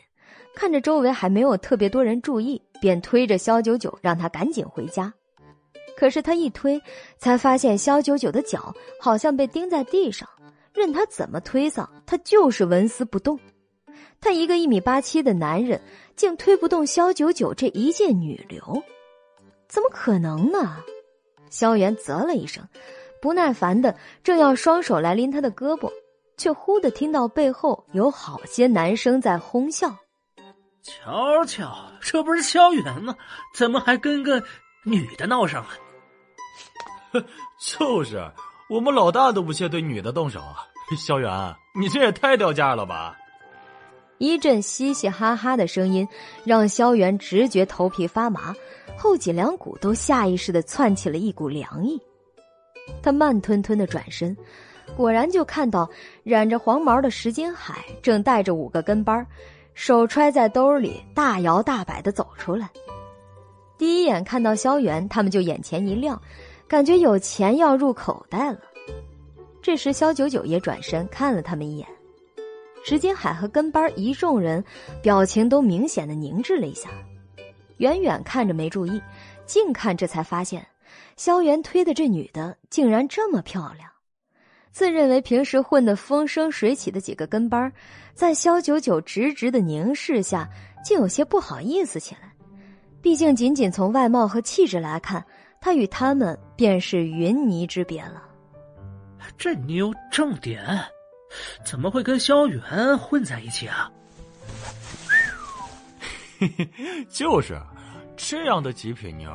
[0.54, 5.12] 看着周围还没有特别多人注意，便推着萧九九让他赶紧回家。
[5.96, 6.80] 可是他一推，
[7.18, 10.28] 才发现萧九九的脚好像被钉在地上，
[10.74, 13.38] 任他怎么推搡，他就是纹丝不动。
[14.20, 15.80] 他一个一米八七的男人，
[16.14, 18.82] 竟推不动萧九九这一介女流，
[19.68, 20.76] 怎么可能呢？
[21.50, 22.66] 萧元啧了一声，
[23.22, 25.90] 不耐烦的正要双手来拎他的胳膊，
[26.36, 29.96] 却忽的听到背后有好些男生在哄笑。
[30.82, 33.16] 瞧瞧，这不是萧元吗？
[33.54, 34.42] 怎么还跟个
[34.84, 35.70] 女的闹上了？
[37.58, 38.30] 就是，
[38.68, 40.66] 我们老大都不屑对女的动手啊！
[40.96, 43.16] 萧元，你这也太掉价了吧！
[44.18, 46.06] 一阵嘻嘻哈哈的声音，
[46.44, 48.54] 让萧元直觉头皮发麻，
[48.96, 52.00] 后脊梁骨都下意识的窜起了一股凉意。
[53.02, 54.34] 他慢吞吞的转身，
[54.96, 55.90] 果然就看到
[56.22, 59.26] 染着黄毛的石金海正带着五个跟班，
[59.74, 62.70] 手揣在兜里，大摇大摆的走出来。
[63.76, 66.18] 第一眼看到萧元，他们就眼前一亮，
[66.68, 68.58] 感觉有钱要入口袋了。
[69.62, 71.86] 这时，萧九九也转身看了他们一眼。
[72.84, 74.64] 石金海和跟班一众人
[75.02, 76.88] 表情都明显的凝滞了一下，
[77.78, 79.02] 远远看着没注意，
[79.44, 80.64] 近看这才发现，
[81.16, 83.90] 萧元推的这女的竟然这么漂亮。
[84.70, 87.72] 自认为平时混得风生水起的几个跟班，
[88.14, 90.48] 在萧九九直直的凝视下，
[90.84, 92.32] 竟有些不好意思起来。
[93.02, 95.24] 毕竟仅仅从外貌和气质来看，
[95.66, 98.22] 他与他们便是云泥之别了。
[99.36, 100.64] 这妞正点。
[101.64, 103.90] 怎么会跟萧元混在一起啊？
[106.38, 107.60] 嘿嘿，就是
[108.16, 109.28] 这样的极品妞，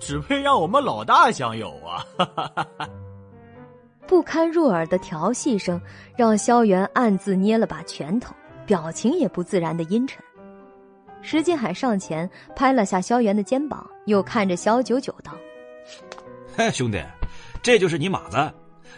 [0.00, 2.04] 只配让我们老大享有啊！
[4.04, 5.80] 不堪入耳的调戏声，
[6.16, 8.34] 让萧元暗自捏了把拳头，
[8.66, 10.20] 表情也不自然的阴沉。
[11.22, 15.32] 石金海上前拍了下萧元的肩膀，又看着萧九九道
[16.56, 17.02] ：“嘿，兄弟，
[17.62, 18.36] 这就是你马子。”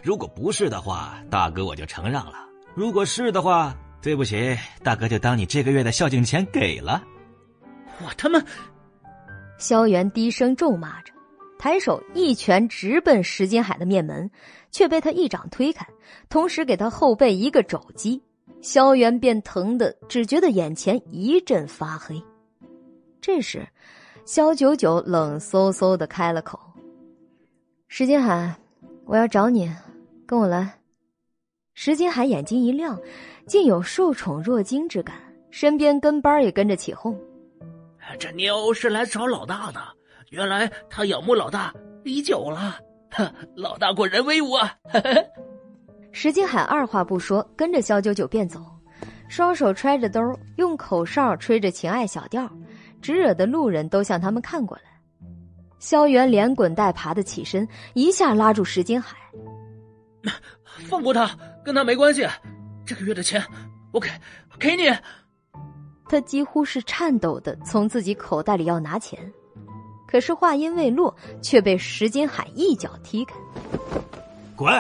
[0.03, 2.35] 如果不是的话，大哥我就承让了；
[2.75, 7.03] 如果是的话，对不起，大哥就当你这个月的孝敬钱给了。
[8.05, 8.43] 我他妈！
[9.57, 11.13] 萧元低声咒骂着，
[11.59, 14.31] 抬手一拳直奔石金海的面门，
[14.71, 15.87] 却被他一掌推开，
[16.29, 18.23] 同时给他后背一个肘击。
[18.61, 22.23] 萧元便疼得只觉得眼前一阵发黑。
[23.23, 23.67] 这时，
[24.27, 26.59] 萧九九冷飕飕的开了口
[27.89, 28.55] ：“石金海，
[29.05, 29.71] 我要找你。”
[30.27, 30.81] 跟我来，
[31.75, 32.99] 石金海眼睛一亮，
[33.47, 35.17] 竟有受宠若惊之感。
[35.51, 37.17] 身边跟班也跟着起哄
[38.19, 39.81] ：“这妞是来找老大的，
[40.31, 41.73] 原来他仰慕老大
[42.05, 42.77] 已久了。
[43.11, 44.75] 哼， 老大果然威武啊！
[46.11, 48.61] 石金海二话不说，跟着肖九九便走，
[49.29, 50.21] 双手揣着兜，
[50.57, 52.51] 用口哨吹着情爱小调，
[53.03, 54.83] 只惹得路人都向他们看过来。
[55.85, 59.19] 萧元连滚带爬的起身，一下拉住石金海
[60.89, 61.31] ：“放过他，
[61.63, 62.27] 跟他没关系。
[62.87, 63.45] 这个月的钱，
[63.93, 64.09] 我给，
[64.59, 64.85] 给你。”
[66.09, 69.31] 他几乎是颤抖的从自己口袋里要拿钱。
[70.09, 73.35] 可是话音未落，却被石金海一脚踢开。
[74.57, 74.73] 滚！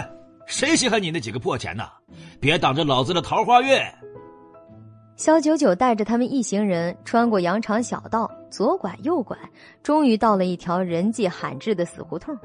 [0.46, 1.84] 谁稀罕你那几个破钱呢？
[2.40, 3.78] 别挡着老子的桃花运！
[5.16, 9.36] 萧九九带着他们一行人穿过羊肠小道，左拐右拐，
[9.82, 12.38] 终于到了一条人迹罕至的死胡同。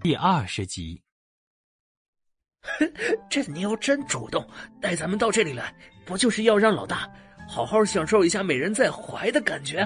[0.00, 1.02] 第二十集。
[3.28, 4.46] 这妞真主动，
[4.80, 5.74] 带咱们到这里来，
[6.06, 7.10] 不就是要让老大？
[7.48, 9.84] 好好享受一下美人在怀的感觉。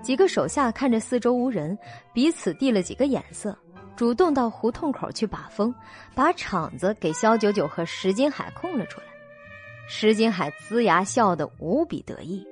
[0.00, 1.76] 几个手下看着四周无人，
[2.14, 3.58] 彼此递了几个眼色，
[3.96, 5.74] 主动到胡同口去把风，
[6.14, 9.09] 把场子给肖九九和石金海空了出来。
[9.92, 12.46] 石金海呲牙笑得无比得意，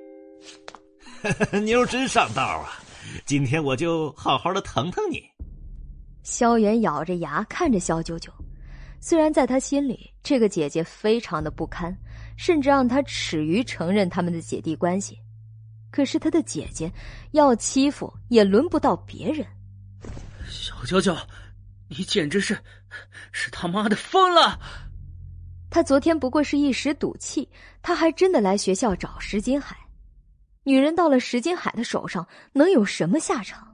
[1.63, 2.83] 妞真上道啊！
[3.25, 5.23] 今天我就好好的疼疼你。
[6.21, 8.29] 萧炎咬着牙看着萧九九，
[8.99, 11.97] 虽然在他心里，这个姐姐非常的不堪。
[12.37, 15.17] 甚至让他耻于承认他们的姐弟关系，
[15.91, 16.89] 可是他的姐姐
[17.31, 19.45] 要欺负也轮不到别人。
[20.47, 21.15] 小九九，
[21.89, 22.57] 你简直是
[23.33, 24.57] 是他妈的疯了！
[25.69, 27.47] 他昨天不过是一时赌气，
[27.81, 29.77] 他还真的来学校找石金海。
[30.63, 33.67] 女人到了石金海的手上，能有什么下场？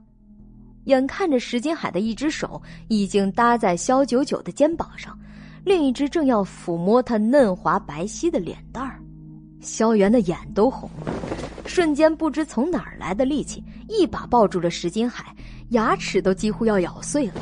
[0.84, 5.18] 眼看着石金海的一只手已经搭在肖九九的肩膀上。
[5.64, 9.00] 另一只正要抚摸他嫩滑白皙的脸蛋儿，
[9.60, 11.12] 萧元的眼都红了，
[11.66, 15.34] 瞬间不知从哪儿来的力气，一把抱住了石金海，
[15.70, 17.34] 牙齿都几乎要咬碎了。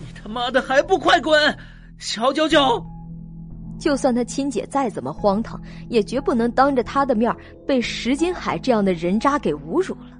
[0.00, 1.58] 你他妈的还不快滚！
[1.98, 2.82] 小九九，
[3.78, 7.34] 就算他亲姐再怎么荒唐，也绝不能当着他的面
[7.66, 10.18] 被石金海这样的人渣给侮辱了。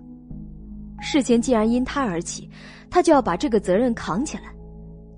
[1.00, 2.50] 事情既然因他而起，
[2.90, 4.44] 他就要把这个责任扛起来。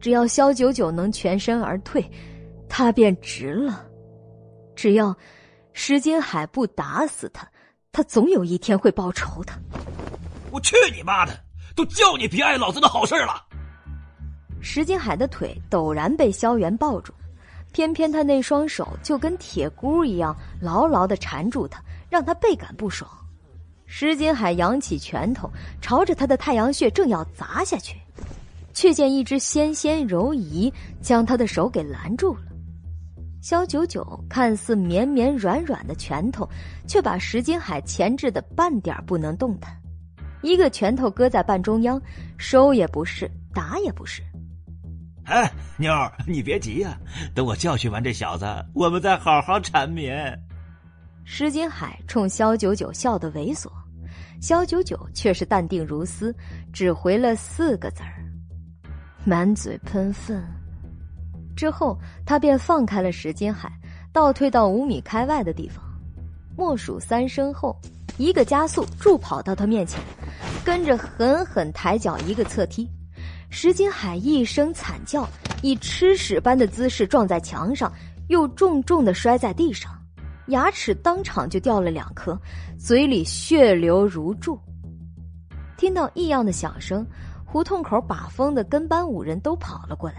[0.01, 2.05] 只要萧九九能全身而退，
[2.69, 3.85] 他便值了。
[4.75, 5.17] 只要
[5.73, 7.49] 石金海不打死他，
[7.91, 9.53] 他总有一天会报仇的。
[10.51, 11.33] 我去你妈的！
[11.75, 13.45] 都叫你别碍老子的好事了。
[14.61, 17.13] 石金海的腿陡然被萧元抱住，
[17.77, 23.07] 偏偏他那双手就跟铁箍一样牢牢的缠住他，让他倍感不爽。
[23.85, 27.99] 石金海扬起拳头，朝着他的太阳穴正要砸下去。
[28.73, 30.73] 却见一只纤纤柔仪
[31.03, 32.45] 将他的手给拦住了。
[33.43, 36.49] 萧九九看似绵绵软软的拳头，
[36.87, 39.79] 却把石金海钳制的半点不能动弹。
[40.41, 42.01] 一个拳头搁在半中央，
[42.39, 44.23] 收也不是，打也不是。
[45.27, 46.97] 哎，妞儿，你别急呀，
[47.35, 50.41] 等我教训完这小子，我们再好好缠绵。
[51.25, 53.69] 石金海冲肖九九笑得猥琐，
[54.41, 56.33] 肖九九却是淡定如斯，
[56.73, 58.23] 只回了四个字儿。
[59.25, 60.41] 满嘴喷粪，
[61.57, 63.69] 之后他便放开了石金海，
[64.13, 65.85] 倒退到五米开外的地方。
[66.57, 67.77] 默数三声后，
[68.17, 70.01] 一个加速助跑到他面前，
[70.65, 72.89] 跟着狠狠抬脚一个侧踢。
[73.51, 75.29] 石金海一声惨叫，
[75.63, 77.93] 以吃屎般的姿势撞在墙上，
[78.29, 79.91] 又重重的摔在地上，
[80.49, 82.39] 牙齿当场就掉了两颗，
[82.79, 84.59] 嘴里血流如注。
[85.77, 87.07] 听到异样的响声。
[87.49, 90.17] 胡同口把风的跟班五人都跑了过来，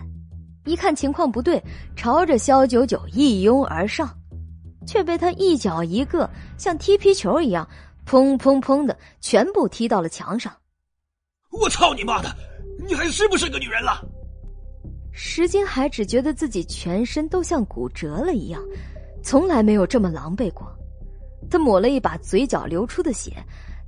[0.64, 1.62] 一看情况不对，
[1.96, 4.10] 朝着肖九九一拥而上，
[4.88, 7.68] 却被他一脚一个像踢皮球一样，
[8.08, 10.52] 砰砰砰的全部踢到了墙上。
[11.52, 12.36] 我操你妈的！
[12.88, 14.02] 你还是不是个女人了？
[15.12, 18.64] 石金海只觉得自己全身都像骨折了一样，
[19.22, 20.72] 从来没有这么狼狈过。
[21.50, 23.34] 他抹了一把嘴角流出的血。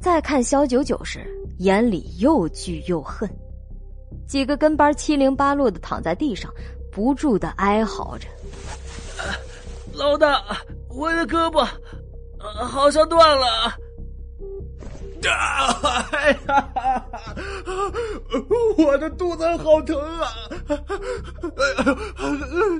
[0.02, 3.30] 再看肖九九时，眼里又惧又恨。
[4.26, 6.50] 几个跟班七零八落的躺在地上，
[6.90, 8.28] 不住的哀嚎着
[9.94, 10.42] ：“老大，
[10.88, 11.68] 我的胳膊
[12.66, 13.46] 好像断了。”
[15.28, 15.80] 啊！
[18.78, 20.32] 我的肚子好疼啊！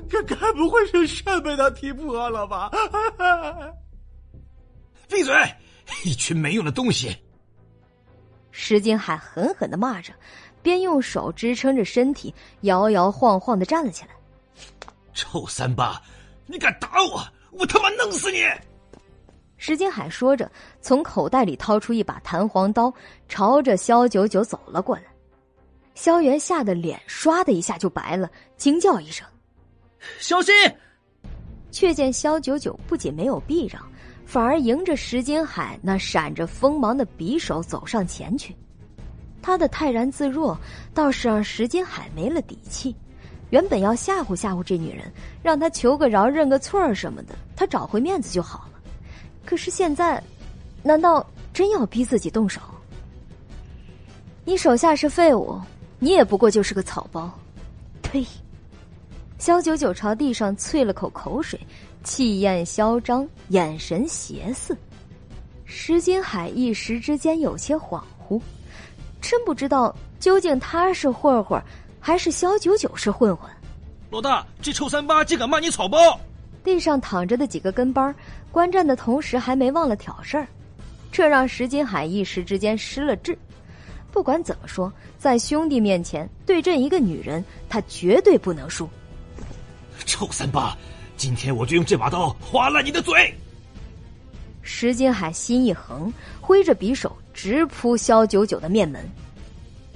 [0.08, 2.70] 这该不会是肾被他踢破了吧？
[5.08, 5.34] 闭嘴！
[6.04, 7.16] 一群没用的东西！
[8.52, 10.12] 石金海狠狠的骂着，
[10.62, 14.10] 边用手支撑着身体，摇摇晃晃的站了起来。
[15.12, 16.00] 臭三八，
[16.46, 18.38] 你敢打我，我他妈弄死你！
[19.62, 22.90] 石金海说着，从口袋里掏出一把弹簧刀，
[23.28, 25.02] 朝着萧九九走了过来。
[25.94, 29.26] 萧元吓得脸唰的一下就白了，惊叫一声
[30.18, 30.54] ：“小心！”
[31.70, 33.82] 却见萧九九不仅没有避让，
[34.24, 38.56] 反而迎着石金海那闪着锋芒的匕首走上前去。
[39.42, 40.58] 他的泰然自若，
[40.94, 42.96] 倒是让石金海没了底气。
[43.50, 48.79] 原本要吓唬吓唬这女人，让她求个饶、认个错儿什么的，他找回面子就好了。
[49.44, 50.22] 可是现在，
[50.82, 52.60] 难道真要逼自己动手？
[54.44, 55.60] 你手下是废物，
[55.98, 57.30] 你也不过就是个草包。
[58.02, 58.26] 呸！
[59.38, 61.58] 萧九九朝地上啐了口口水，
[62.04, 64.76] 气焰嚣张，眼神邪肆。
[65.64, 68.40] 石金海一时之间有些恍惚，
[69.20, 71.62] 真不知道究竟他是混混。
[72.02, 73.48] 还是萧九九是混混，
[74.10, 76.18] 老大，这臭三八竟敢骂你草包！
[76.64, 78.14] 地上躺着的几个跟班
[78.52, 80.46] 观战的同时还没忘了挑事儿，
[81.12, 83.36] 这让石金海一时之间失了智。
[84.12, 88.88] 不管怎么说，在兄弟面前对阵一个女人，他绝对不能输。
[90.04, 90.76] 臭三八，
[91.16, 93.32] 今天我就用这把刀划烂你的嘴！
[94.62, 99.08] 石金海心一横，挥着匕首直扑萧九九的面门，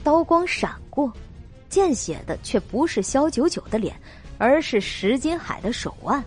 [0.02, 1.12] 刀光闪过。
[1.68, 3.96] 见血的却不是萧九九的脸，
[4.38, 6.22] 而是石金海的手腕。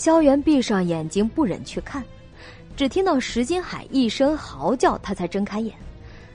[0.00, 2.02] 萧元闭上眼睛，不忍去看，
[2.74, 5.74] 只听到石金海一声嚎叫，他才睁开眼，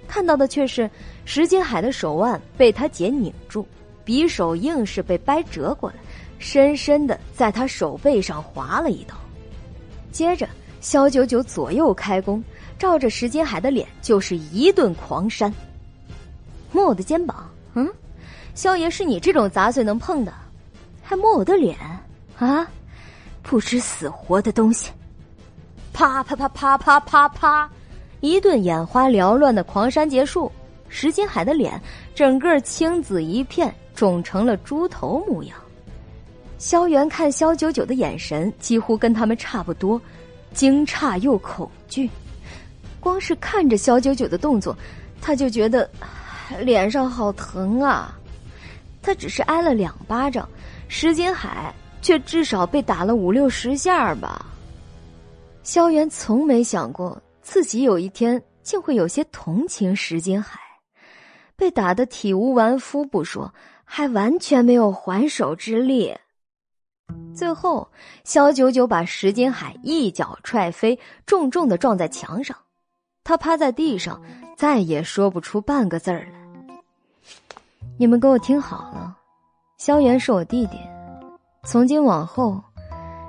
[0.07, 0.87] 看到的却是
[1.25, 3.67] 石金海的手腕被他姐拧住，
[4.05, 5.95] 匕首硬是被掰折过来，
[6.37, 9.15] 深深的在他手背上划了一刀。
[10.11, 10.47] 接着，
[10.79, 12.43] 萧九九左右开弓，
[12.77, 15.51] 照着石金海的脸就是一顿狂扇，
[16.71, 17.49] 摸我的肩膀。
[17.73, 17.91] 嗯，
[18.53, 20.31] 萧爷是你这种杂碎能碰的，
[21.01, 21.75] 还摸我的脸
[22.37, 22.69] 啊！
[23.47, 24.91] 不知死活的东西！
[25.93, 27.69] 啪啪啪啪啪啪啪，
[28.19, 30.51] 一顿眼花缭乱的狂扇结束，
[30.89, 31.79] 石金海的脸
[32.15, 35.55] 整个青紫一片，肿成了猪头模样。
[36.57, 40.01] 萧元看萧九九的眼神几乎跟他们差不多，
[40.51, 42.09] 惊诧又恐惧。
[42.99, 44.75] 光是看着萧九九的动作，
[45.21, 45.89] 他就觉得。
[46.59, 48.15] 脸上好疼啊！
[49.01, 50.47] 他只是挨了两巴掌，
[50.87, 51.73] 石金海
[52.05, 54.45] 却至少被打了五六十下吧。
[55.63, 60.59] 萧元从没想过自己有一天竟会有些同情石金海，
[61.55, 63.51] 被打得体无完肤不说，
[63.83, 66.15] 还完全没有还手之力。
[67.33, 67.89] 最后，
[68.23, 72.55] 萧九九把石金海一脚踹飞，重重的撞在墙上，
[73.23, 74.21] 他趴在地上。
[74.55, 76.77] 再也说不出半个字儿来。
[77.97, 79.17] 你们给我听好了，
[79.79, 80.77] 萧元是我弟弟，
[81.65, 82.61] 从今往后，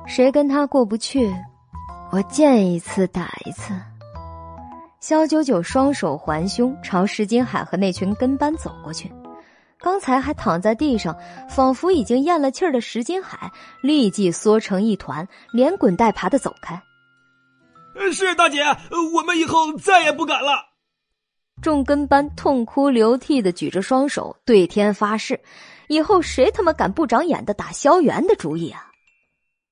[0.06, 1.34] 谁跟他过不去，
[2.12, 3.72] 我见一次打一次。
[5.00, 9.10] 萧九九双手环胸，朝石金海和那群跟班走过去。
[9.78, 11.16] 刚才还躺在地上，
[11.48, 13.50] 仿佛已经咽了气儿的石金海，
[13.80, 16.80] 立即缩成一团，连滚带爬的走开。
[18.12, 18.62] 是大姐，
[19.14, 20.50] 我们以后再也不敢了。
[21.62, 25.40] 众跟班痛哭流涕的举着双手对天发誓：
[25.88, 28.90] 以后谁他妈敢不长眼的打萧元的主意啊？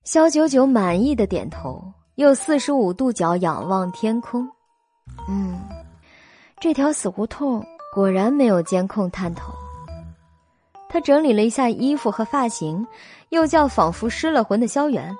[0.04, 1.82] 萧九九满意的点头，
[2.16, 4.48] 又四十五度角仰望天空。
[5.28, 5.60] 嗯，
[6.60, 9.52] 这条死胡同果然没有监控探头。
[10.88, 12.86] 他整理了一下衣服和发型，
[13.30, 15.16] 又叫仿佛失了魂的萧元：“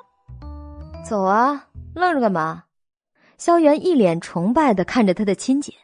[1.05, 2.63] 走啊，愣着干嘛？”
[3.37, 5.75] 萧元一脸崇拜的看着他的亲姐。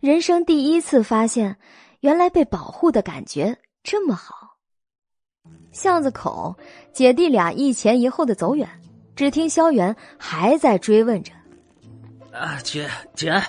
[0.00, 1.56] 人生第一次发现，
[2.00, 4.47] 原来被保护的感觉这么好。
[5.78, 6.56] 巷子口，
[6.92, 8.68] 姐弟俩一前一后的走远，
[9.14, 11.32] 只听萧元还在追问着
[12.34, 13.40] ：“啊，姐姐，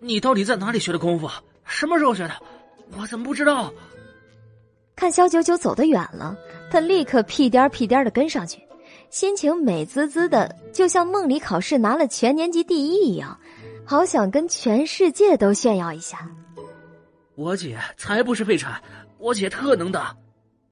[0.00, 1.30] 你到底在哪里学的功夫？
[1.64, 2.34] 什么时候学的？
[2.98, 3.72] 我怎么不知道？”
[4.96, 6.36] 看萧九九走得远了，
[6.72, 8.60] 他立刻屁颠屁颠的跟上去，
[9.08, 13.38] 心情美滋滋的，就像梦里考试拿了全年级第一一样。
[13.84, 16.28] 好想跟全世界都炫耀一下！
[17.36, 18.82] 我姐才不是废柴，
[19.18, 20.12] 我姐特能打。